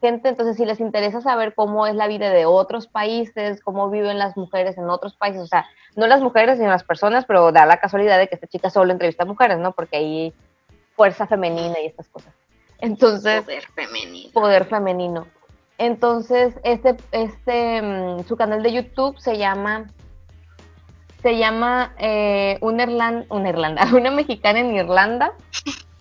gente, 0.00 0.28
entonces 0.28 0.56
si 0.56 0.64
les 0.64 0.80
interesa 0.80 1.20
saber 1.20 1.54
cómo 1.54 1.86
es 1.86 1.94
la 1.94 2.06
vida 2.06 2.30
de 2.30 2.46
otros 2.46 2.86
países, 2.86 3.60
cómo 3.62 3.90
viven 3.90 4.18
las 4.18 4.36
mujeres 4.36 4.76
en 4.78 4.90
otros 4.90 5.16
países, 5.16 5.42
o 5.42 5.46
sea, 5.46 5.66
no 5.96 6.06
las 6.06 6.20
mujeres 6.20 6.58
sino 6.58 6.70
las 6.70 6.84
personas, 6.84 7.24
pero 7.24 7.50
da 7.52 7.66
la 7.66 7.78
casualidad 7.78 8.18
de 8.18 8.28
que 8.28 8.34
esta 8.34 8.46
chica 8.46 8.70
solo 8.70 8.92
entrevista 8.92 9.24
a 9.24 9.26
mujeres, 9.26 9.58
¿no? 9.58 9.72
Porque 9.72 9.96
hay 9.96 10.34
fuerza 10.94 11.26
femenina 11.26 11.80
y 11.80 11.86
estas 11.86 12.08
cosas. 12.08 12.32
Entonces, 12.80 13.42
Poder 13.42 13.66
femenino. 13.74 14.32
poder 14.32 14.64
femenino. 14.66 15.26
Entonces, 15.78 16.54
este, 16.64 16.96
este, 17.12 17.82
mm, 17.82 18.24
su 18.24 18.36
canal 18.36 18.62
de 18.62 18.72
YouTube 18.72 19.18
se 19.18 19.36
llama, 19.36 19.90
se 21.22 21.36
llama 21.36 21.94
eh, 21.98 22.58
una, 22.60 22.84
Irlanda, 22.84 23.26
una 23.28 23.48
Irlanda, 23.48 23.86
una 23.94 24.10
mexicana 24.10 24.60
en 24.60 24.74
Irlanda. 24.74 25.32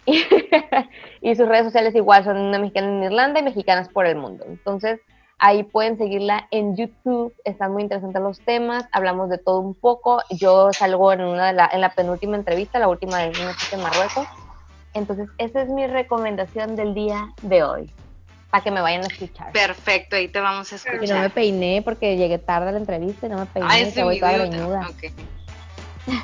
y 1.22 1.36
sus 1.36 1.48
redes 1.48 1.66
sociales 1.66 1.96
igual 1.96 2.24
son 2.24 2.38
una 2.38 2.60
mexicana 2.60 2.88
en 2.88 3.04
Irlanda 3.04 3.40
y 3.40 3.44
mexicanas 3.44 3.90
por 3.90 4.06
el 4.06 4.16
mundo. 4.16 4.46
Entonces, 4.48 5.02
ahí 5.40 5.64
pueden 5.64 5.98
seguirla 5.98 6.48
en 6.52 6.78
YouTube. 6.78 7.34
Están 7.44 7.74
muy 7.74 7.84
interesantes 7.84 8.22
los 8.22 8.40
temas. 8.42 8.86
Hablamos 8.92 9.30
de 9.30 9.40
todo 9.40 9.60
un 9.60 9.74
poco. 9.74 10.22
Yo 10.30 10.72
salgo 10.74 11.12
en, 11.12 11.22
una 11.22 11.48
de 11.48 11.54
la, 11.54 11.70
en 11.74 11.82
la 11.82 11.90
penúltima 11.90 12.38
entrevista, 12.38 12.80
la 12.80 12.88
última 12.88 13.18
de 13.18 13.34
Marruecos. 13.78 14.28
Entonces, 14.96 15.28
esa 15.38 15.62
es 15.62 15.70
mi 15.70 15.86
recomendación 15.86 16.76
del 16.76 16.94
día 16.96 17.28
de 17.42 17.64
hoy. 17.64 17.92
Para 18.50 18.64
que 18.64 18.72
me 18.72 18.80
vayan 18.80 19.04
a 19.04 19.08
escuchar. 19.08 19.52
Perfecto, 19.52 20.16
ahí 20.16 20.30
te 20.30 20.40
vamos 20.40 20.72
a 20.72 20.76
Y 20.76 20.80
no 20.80 20.94
me 21.00 21.04
escuchar. 21.04 21.32
peiné 21.32 21.82
porque 21.84 22.16
llegué 22.16 22.38
tarde 22.38 22.70
a 22.70 22.72
la 22.72 22.80
entrevista 22.80 23.28
y 23.28 23.30
no 23.30 23.38
me 23.38 23.46
peiné. 23.46 23.68
Ay, 23.70 23.84
que 23.86 23.92
sí, 23.92 24.02
voy 24.02 24.20
toda 24.20 24.38
greñuda. 24.38 24.90
Ok. 24.90 25.12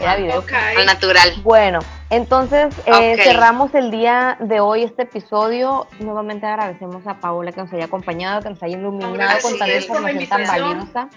Era 0.00 0.16
video. 0.16 0.40
Ok. 0.40 0.52
Al 0.78 0.86
natural. 0.86 1.34
Bueno, 1.42 1.78
entonces 2.10 2.74
eh, 2.86 3.16
cerramos 3.22 3.72
el 3.74 3.92
día 3.92 4.36
de 4.40 4.58
hoy 4.58 4.82
este 4.82 5.02
episodio. 5.02 5.86
Nuevamente 6.00 6.46
agradecemos 6.46 7.06
a 7.06 7.20
Paola 7.20 7.52
que 7.52 7.60
nos 7.60 7.72
haya 7.72 7.84
acompañado, 7.84 8.42
que 8.42 8.50
nos 8.50 8.62
haya 8.62 8.78
iluminado 8.78 9.38
con 9.42 9.58
tanta 9.58 9.76
información 9.76 10.26
tan 10.26 10.46
valiosa. 10.46 11.08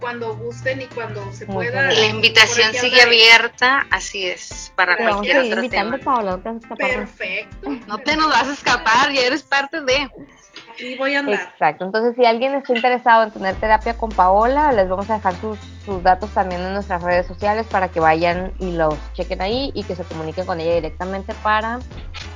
Cuando 0.00 0.36
gusten 0.36 0.82
y 0.82 0.86
cuando 0.86 1.32
se 1.32 1.46
pueda. 1.46 1.90
La 1.90 2.06
invitación 2.06 2.72
sigue 2.72 3.02
abierta, 3.02 3.86
así 3.90 4.26
es, 4.26 4.72
para 4.76 4.94
a 4.94 4.96
cualquier 4.96 5.38
otro 5.38 5.56
invitando, 5.56 5.98
tema. 5.98 6.04
Paola, 6.04 6.40
no 6.44 6.76
te. 6.76 6.76
Perfecto. 6.76 7.70
No 7.86 7.98
te 7.98 8.16
nos 8.16 8.28
vas 8.28 8.48
a 8.48 8.52
escapar, 8.52 9.12
ya 9.12 9.22
eres 9.22 9.42
parte 9.42 9.80
de. 9.80 10.08
Aquí 10.78 10.94
voy 10.94 11.12
a 11.16 11.18
andar. 11.18 11.40
Exacto, 11.52 11.84
entonces 11.84 12.14
si 12.14 12.24
alguien 12.24 12.54
está 12.54 12.72
interesado 12.72 13.24
en 13.24 13.32
tener 13.32 13.56
terapia 13.56 13.96
con 13.96 14.10
Paola, 14.10 14.70
les 14.70 14.88
vamos 14.88 15.10
a 15.10 15.14
dejar 15.14 15.34
sus, 15.40 15.58
sus 15.84 16.00
datos 16.04 16.30
también 16.30 16.60
en 16.60 16.72
nuestras 16.72 17.02
redes 17.02 17.26
sociales 17.26 17.66
para 17.66 17.88
que 17.88 17.98
vayan 17.98 18.52
y 18.60 18.70
los 18.70 18.94
chequen 19.12 19.42
ahí 19.42 19.72
y 19.74 19.82
que 19.82 19.96
se 19.96 20.04
comuniquen 20.04 20.46
con 20.46 20.60
ella 20.60 20.76
directamente 20.76 21.34
para 21.42 21.80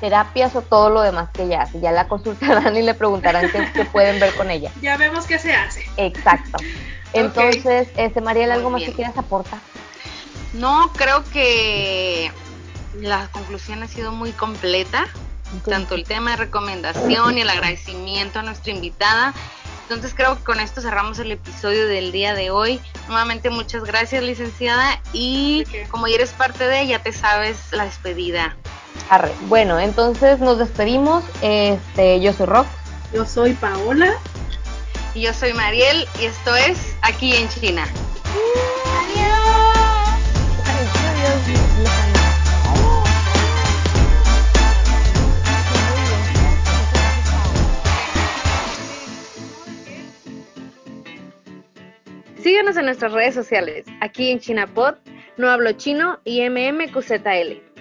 terapias 0.01 0.57
o 0.57 0.63
todo 0.63 0.91
lo 0.91 1.03
demás 1.03 1.31
que 1.33 1.45
ella 1.45 1.63
hace. 1.63 1.79
Ya 1.79 1.93
la 1.93 2.09
consultarán 2.09 2.77
y 2.77 2.83
le 2.83 2.95
preguntarán 2.95 3.49
qué, 3.49 3.65
qué 3.73 3.85
pueden 3.85 4.19
ver 4.19 4.35
con 4.35 4.51
ella. 4.51 4.73
Ya 4.83 4.97
vemos 4.97 5.25
qué 5.29 5.39
se 5.39 5.53
hace. 5.53 5.85
Exacto. 5.97 6.59
Entonces, 7.13 7.89
este 7.97 8.21
Mariel, 8.21 8.49
Muy 8.49 8.57
¿algo 8.57 8.71
más 8.71 8.81
bien. 8.81 8.91
que 8.91 8.97
quieras 8.97 9.17
aportar? 9.17 9.61
No, 10.53 10.91
creo 10.97 11.23
que 11.33 12.33
la 12.99 13.29
conclusión 13.29 13.85
ha 13.85 13.87
sido 13.87 14.11
muy 14.11 14.33
completa. 14.33 15.07
Tanto 15.61 15.95
el 15.95 16.05
tema 16.05 16.33
de 16.33 16.37
recomendación 16.39 17.39
y 17.39 17.43
el 17.43 17.51
agradecimiento 17.51 18.39
a 18.39 18.43
nuestra 18.43 18.73
invitada. 18.73 19.35
Entonces 19.83 20.15
creo 20.15 20.37
que 20.39 20.45
con 20.45 20.61
esto 20.61 20.81
cerramos 20.81 21.19
el 21.19 21.33
episodio 21.33 21.87
del 21.87 22.13
día 22.13 22.35
de 22.35 22.51
hoy. 22.51 22.81
Nuevamente 23.09 23.51
muchas 23.51 23.85
gracias 23.85 24.23
licenciada 24.23 25.01
y 25.13 25.65
como 25.91 26.09
ya 26.09 26.15
eres 26.15 26.31
parte 26.31 26.67
de, 26.67 26.87
ya 26.87 27.01
te 27.01 27.13
sabes 27.13 27.59
la 27.73 27.85
despedida. 27.85 28.57
Arre. 29.11 29.33
Bueno, 29.43 29.79
entonces 29.79 30.39
nos 30.39 30.59
despedimos. 30.59 31.25
Este, 31.43 32.21
yo 32.21 32.33
soy 32.33 32.47
Rox. 32.47 32.69
Yo 33.13 33.27
soy 33.27 33.53
Paola. 33.55 34.15
Y 35.15 35.23
yo 35.23 35.35
soy 35.35 35.53
Mariel 35.53 36.09
y 36.21 36.25
esto 36.25 36.57
es 36.57 36.95
Aquí 37.03 37.35
en 37.37 37.49
China. 37.51 37.87
Síguenos 52.43 52.77
en 52.77 52.87
nuestras 52.87 53.13
redes 53.13 53.37
sociales, 53.37 53.87
aquí 54.01 54.33
en 54.33 54.41
ChinaPod, 54.41 54.97
No 55.37 55.49
Hablo 55.49 55.71
Chino 55.75 56.19
y 56.25 56.43
MMQZL. 56.49 57.72